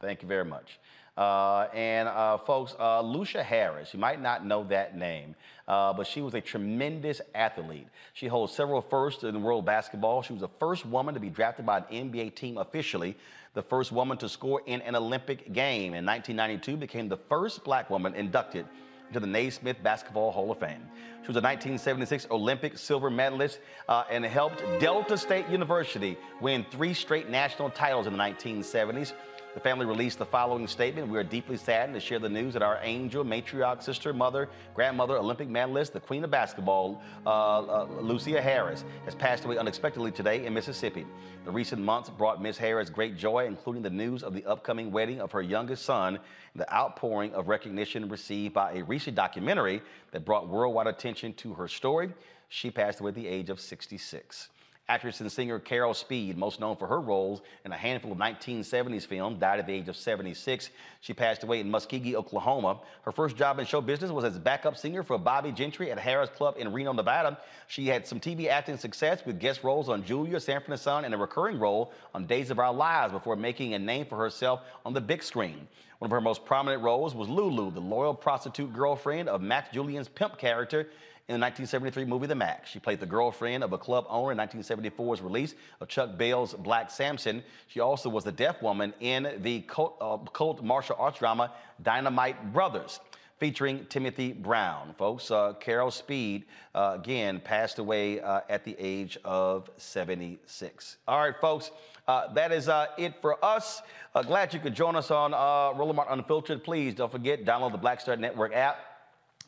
Thank 0.01 0.23
you 0.23 0.29
very 0.29 0.45
much. 0.45 0.81
Uh, 1.17 1.67
and 1.73 2.09
uh, 2.09 2.37
folks, 2.37 2.75
uh, 2.79 3.03
Lusia 3.03 3.43
Harris, 3.43 3.95
you 3.95 3.99
might 3.99 4.21
not 4.21 4.45
know 4.45 4.65
that 4.65 4.97
name, 4.97 5.35
uh, 5.67 5.93
but 5.93 6.07
she 6.07 6.21
was 6.21 6.35
a 6.35 6.41
tremendous 6.43 7.23
athlete. 7.35 7.87
She 8.13 8.27
holds 8.27 8.53
several 8.53 8.83
firsts 8.83 9.25
in 9.25 9.43
world 9.43 9.65
basketball. 9.65 10.21
She 10.23 10.35
was 10.35 10.43
the 10.43 10.51
first 10.61 10.85
woman 10.85 11.15
to 11.15 11.21
be 11.21 11.31
drafted 11.31 11.65
by 11.65 11.79
an 11.79 12.11
NBA 12.11 12.35
team 12.35 12.59
officially, 12.59 13.17
the 13.55 13.63
first 13.63 13.93
woman 13.93 14.19
to 14.19 14.29
score 14.29 14.61
in 14.67 14.83
an 14.83 14.95
Olympic 14.95 15.55
game. 15.55 15.95
In 15.95 16.05
1992, 16.05 16.77
became 16.77 17.09
the 17.09 17.17
first 17.17 17.65
black 17.65 17.89
woman 17.89 18.15
inducted 18.15 18.67
to 19.13 19.21
the 19.21 19.27
Naismith 19.27 19.83
Basketball 19.83 20.33
Hall 20.33 20.51
of 20.51 20.59
Fame. 20.59 20.83
She 21.23 21.29
was 21.29 21.37
a 21.37 21.41
1976 21.41 22.27
Olympic 22.31 22.77
silver 22.77 23.09
medalist 23.09 23.61
uh, 23.89 24.05
and 24.11 24.25
helped 24.25 24.63
Delta 24.81 25.17
State 25.17 25.49
University 25.49 26.19
win 26.41 26.67
three 26.71 26.93
straight 26.93 27.31
national 27.31 27.71
titles 27.71 28.07
in 28.07 28.13
the 28.13 28.19
1970s. 28.19 29.13
The 29.57 29.63
family 29.63 29.87
released 29.87 30.19
the 30.19 30.27
following 30.27 30.67
statement. 30.67 31.09
We 31.09 31.17
are 31.17 31.25
deeply 31.25 31.57
saddened 31.57 31.95
to 31.95 32.01
share 32.01 32.19
the 32.19 32.29
news 32.29 32.53
that 32.53 32.63
our 32.63 32.79
angel, 32.83 33.25
matriarch, 33.25 33.83
sister, 33.83 34.13
mother, 34.13 34.51
grandmother, 34.75 35.17
Olympic 35.17 35.49
medalist, 35.49 35.95
the 35.95 36.01
queen 36.01 36.23
of 36.25 36.31
basketball, 36.31 37.01
uh, 37.25 37.61
uh, 37.61 37.87
Lusia 38.03 38.43
Harris, 38.43 38.85
has 39.07 39.15
passed 39.15 39.47
away 39.47 39.57
unexpectedly 39.57 40.11
today 40.11 40.45
in 40.45 40.53
Mississippi. 40.53 41.07
The 41.47 41.51
recent 41.51 41.81
months 41.81 42.11
brought 42.11 42.43
Miss 42.43 42.59
Harris 42.59 42.91
great 42.91 43.17
joy, 43.17 43.47
including 43.47 43.83
the 43.83 43.89
news 43.89 44.23
of 44.23 44.35
the 44.35 44.45
upcoming 44.45 44.93
wedding 44.93 45.23
of 45.23 45.33
her 45.33 45.41
youngest 45.41 45.87
son 45.87 46.17
and 46.17 46.61
the 46.61 46.71
outpouring 46.71 47.33
of 47.33 47.49
recognition 47.49 48.11
received 48.11 48.53
by 48.53 48.73
a 48.73 48.85
recent 48.85 49.17
documentary 49.17 49.81
that 50.11 50.27
brought 50.27 50.51
worldwide 50.51 50.87
attention 50.87 51.33
to 51.33 51.55
her 51.55 51.67
story. 51.67 52.13
She 52.51 52.71
passed 52.71 53.01
away 53.01 53.09
at 53.09 53.15
the 53.15 53.27
age 53.27 53.49
of 53.49 53.59
66. 53.59 54.51
Actress 54.89 55.21
and 55.21 55.33
singer 55.33 55.59
Carol 55.59 55.95
Speed, 55.95 56.39
most 56.39 56.61
known 56.61 56.77
for 56.77 56.87
her 56.87 57.01
roles 57.01 57.41
in 57.65 57.73
a 57.73 57.77
handful 57.77 58.13
of 58.13 58.19
1970s 58.19 59.05
films, 59.05 59.41
died 59.41 59.59
at 59.59 59.67
the 59.67 59.73
age 59.73 59.89
of 59.89 59.97
76. 59.97 60.71
She 61.01 61.13
passed 61.13 61.43
away 61.43 61.59
in 61.59 61.69
Muskogee, 61.69 62.15
Oklahoma. 62.15 62.79
Her 63.03 63.11
first 63.11 63.37
job 63.37 63.59
in 63.59 63.67
show 63.67 63.81
business 63.81 64.13
was 64.13 64.25
as 64.25 64.39
backup 64.39 64.77
singer 64.77 65.03
for 65.03 65.19
Bobbie 65.19 65.51
Gentry 65.51 65.91
at 65.91 65.99
Harrah's 65.99 66.31
Club 66.31 66.55
in 66.57 66.73
Reno, 66.73 66.93
Nevada. 66.93 67.37
She 67.67 67.89
had 67.89 68.07
some 68.07 68.21
TV 68.21 68.47
acting 68.47 68.77
success 68.77 69.27
with 69.27 69.41
guest 69.41 69.65
roles 69.65 69.89
on 69.89 70.05
Julia, 70.05 70.39
Sanford 70.39 70.71
and 70.71 70.81
Son, 70.81 71.05
and 71.05 71.13
a 71.13 71.19
recurring 71.19 71.59
role 71.59 71.93
on 72.15 72.27
Days 72.27 72.53
of 72.53 72.61
Our 72.61 72.73
Lives 72.73 73.13
before 73.13 73.35
making 73.35 73.75
a 73.75 73.81
name 73.81 74.07
for 74.07 74.17
herself 74.17 74.61
on 74.85 74.93
the 74.93 75.01
big 75.01 75.25
screen. 75.25 75.67
One 75.99 76.09
of 76.09 76.13
her 76.13 76.21
most 76.21 76.45
prominent 76.45 76.83
roles 76.83 77.13
was 77.13 77.29
Lulu, 77.29 77.73
the 77.73 77.81
loyal 77.81 78.15
prostitute 78.15 78.73
girlfriend 78.73 79.29
of 79.29 79.41
Max 79.41 79.73
Julien's 79.73 80.09
pimp 80.09 80.39
character 80.39 80.91
in 81.29 81.41
the 81.41 81.45
1973 81.45 82.05
movie 82.05 82.27
The 82.27 82.35
Mack. 82.35 82.67
She 82.67 82.79
played 82.79 83.01
the 83.01 83.07
girlfriend 83.07 83.65
of 83.65 83.73
a 83.73 83.79
club 83.79 84.07
owner 84.09 84.33
in 84.33 84.39
1974's 84.39 85.21
release 85.21 85.55
of 85.81 85.89
Chuck 85.89 86.17
Bail's 86.17 86.55
Black 86.55 86.91
Samson. 86.91 87.43
She 87.67 87.81
also 87.81 88.09
was 88.09 88.23
the 88.23 88.33
deaf 88.33 88.63
woman 88.63 88.95
in 89.01 89.41
the 89.41 89.63
cult, 89.63 89.97
uh, 90.01 90.19
cult 90.31 90.63
martial 90.63 90.97
arts 90.99 91.19
drama 91.19 91.53
Dynamite 91.83 92.53
Brothers 92.53 93.01
featuring 93.39 93.85
Timothy 93.87 94.33
Brown. 94.33 94.95
Folks, 94.97 95.31
uh, 95.31 95.53
Carol 95.61 95.91
Speed, 95.91 96.45
uh, 96.75 96.97
again, 96.99 97.41
passed 97.41 97.79
away 97.79 98.21
uh, 98.21 98.41
at 98.49 98.65
the 98.65 98.77
age 98.79 99.19
of 99.25 99.69
76. 99.77 100.97
All 101.07 101.19
right, 101.19 101.35
folks, 101.41 101.71
uh, 102.09 102.33
that 102.35 102.53
is 102.53 102.69
uh, 102.69 102.87
it 102.97 103.15
for 103.21 103.45
us. 103.45 103.83
Uh, 104.15 104.23
glad 104.23 104.55
you 104.55 104.61
could 104.61 104.75
join 104.75 104.97
us 104.97 105.11
on 105.11 105.35
uh, 105.35 105.77
Roland 105.77 105.97
Martin 105.97 106.19
Unfiltered. 106.19 106.65
Please 106.65 106.95
don't 106.95 107.13
forget, 107.13 107.45
download 107.45 107.73
the 107.73 107.79
Black 107.79 108.01
Star 108.01 108.17
Network 108.17 108.55
app. 108.55 108.79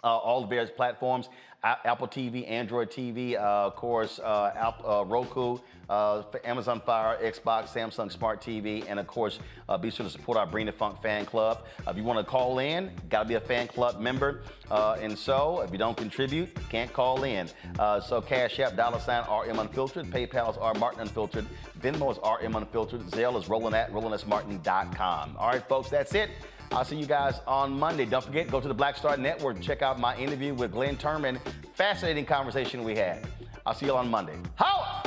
all 0.02 0.42
the 0.42 0.46
various 0.46 0.70
platforms. 0.70 1.28
Apple 1.64 2.06
TV, 2.06 2.48
Android 2.48 2.90
TV, 2.90 3.34
uh, 3.34 3.66
of 3.66 3.74
course, 3.74 4.20
uh, 4.20 4.72
uh, 4.84 5.04
Roku, 5.06 5.58
Amazon 6.44 6.80
Fire, 6.80 7.18
Xbox, 7.20 7.68
Samsung 7.68 8.12
Smart 8.12 8.40
TV, 8.40 8.84
and 8.88 9.00
of 9.00 9.06
course, 9.06 9.40
be 9.80 9.90
sure 9.90 10.04
to 10.06 10.10
support 10.10 10.38
our 10.38 10.46
Bring 10.46 10.66
the 10.66 10.72
Funk 10.72 11.02
fan 11.02 11.26
club. 11.26 11.64
if 11.86 11.96
you 11.96 12.04
want 12.04 12.18
to 12.18 12.24
call 12.24 12.60
in, 12.60 12.92
got 13.08 13.24
to 13.24 13.28
be 13.28 13.34
a 13.34 13.40
fan 13.40 13.66
club 13.66 13.98
member. 14.00 14.42
and 14.70 15.18
so, 15.18 15.60
if 15.62 15.72
you 15.72 15.78
don't 15.78 15.96
contribute, 15.96 16.48
can't 16.68 16.92
call 16.92 17.24
in. 17.24 17.48
so, 18.06 18.22
Cash 18.24 18.60
App, 18.60 18.76
dollar 18.76 19.00
sign 19.00 19.24
RM 19.24 19.58
Unfiltered, 19.58 20.06
PayPal 20.06 20.50
is 20.50 20.56
R 20.58 20.74
Martin 20.74 21.00
Unfiltered, 21.00 21.46
Venmo 21.80 22.12
is 22.12 22.18
RM 22.18 22.54
Unfiltered, 22.54 23.00
Zelle 23.10 23.38
is 23.38 23.48
Roland 23.48 23.74
at 23.74 23.92
RolandSMartin.com. 23.92 25.36
All 25.36 25.48
right, 25.48 25.66
folks, 25.68 25.88
that's 25.90 26.14
it. 26.14 26.30
I'll 26.72 26.84
see 26.84 26.96
you 26.96 27.06
guys 27.06 27.40
on 27.46 27.78
Monday. 27.78 28.04
Don't 28.04 28.24
forget, 28.24 28.50
go 28.50 28.60
to 28.60 28.68
the 28.68 28.74
Black 28.74 28.96
Star 28.96 29.16
Network 29.16 29.60
check 29.60 29.82
out 29.82 29.98
my 29.98 30.16
interview 30.16 30.54
with 30.54 30.72
Glynn 30.72 30.96
Turman. 30.96 31.38
Fascinating 31.74 32.26
conversation 32.26 32.84
we 32.84 32.96
had. 32.96 33.26
I'll 33.66 33.74
see 33.74 33.86
you 33.86 33.96
on 33.96 34.08
Monday. 34.10 34.36
How? 34.54 35.02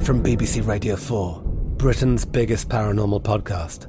From 0.00 0.22
BBC 0.22 0.64
Radio 0.64 0.94
4, 0.94 1.42
Britain's 1.76 2.24
biggest 2.24 2.68
paranormal 2.68 3.22
podcast 3.22 3.88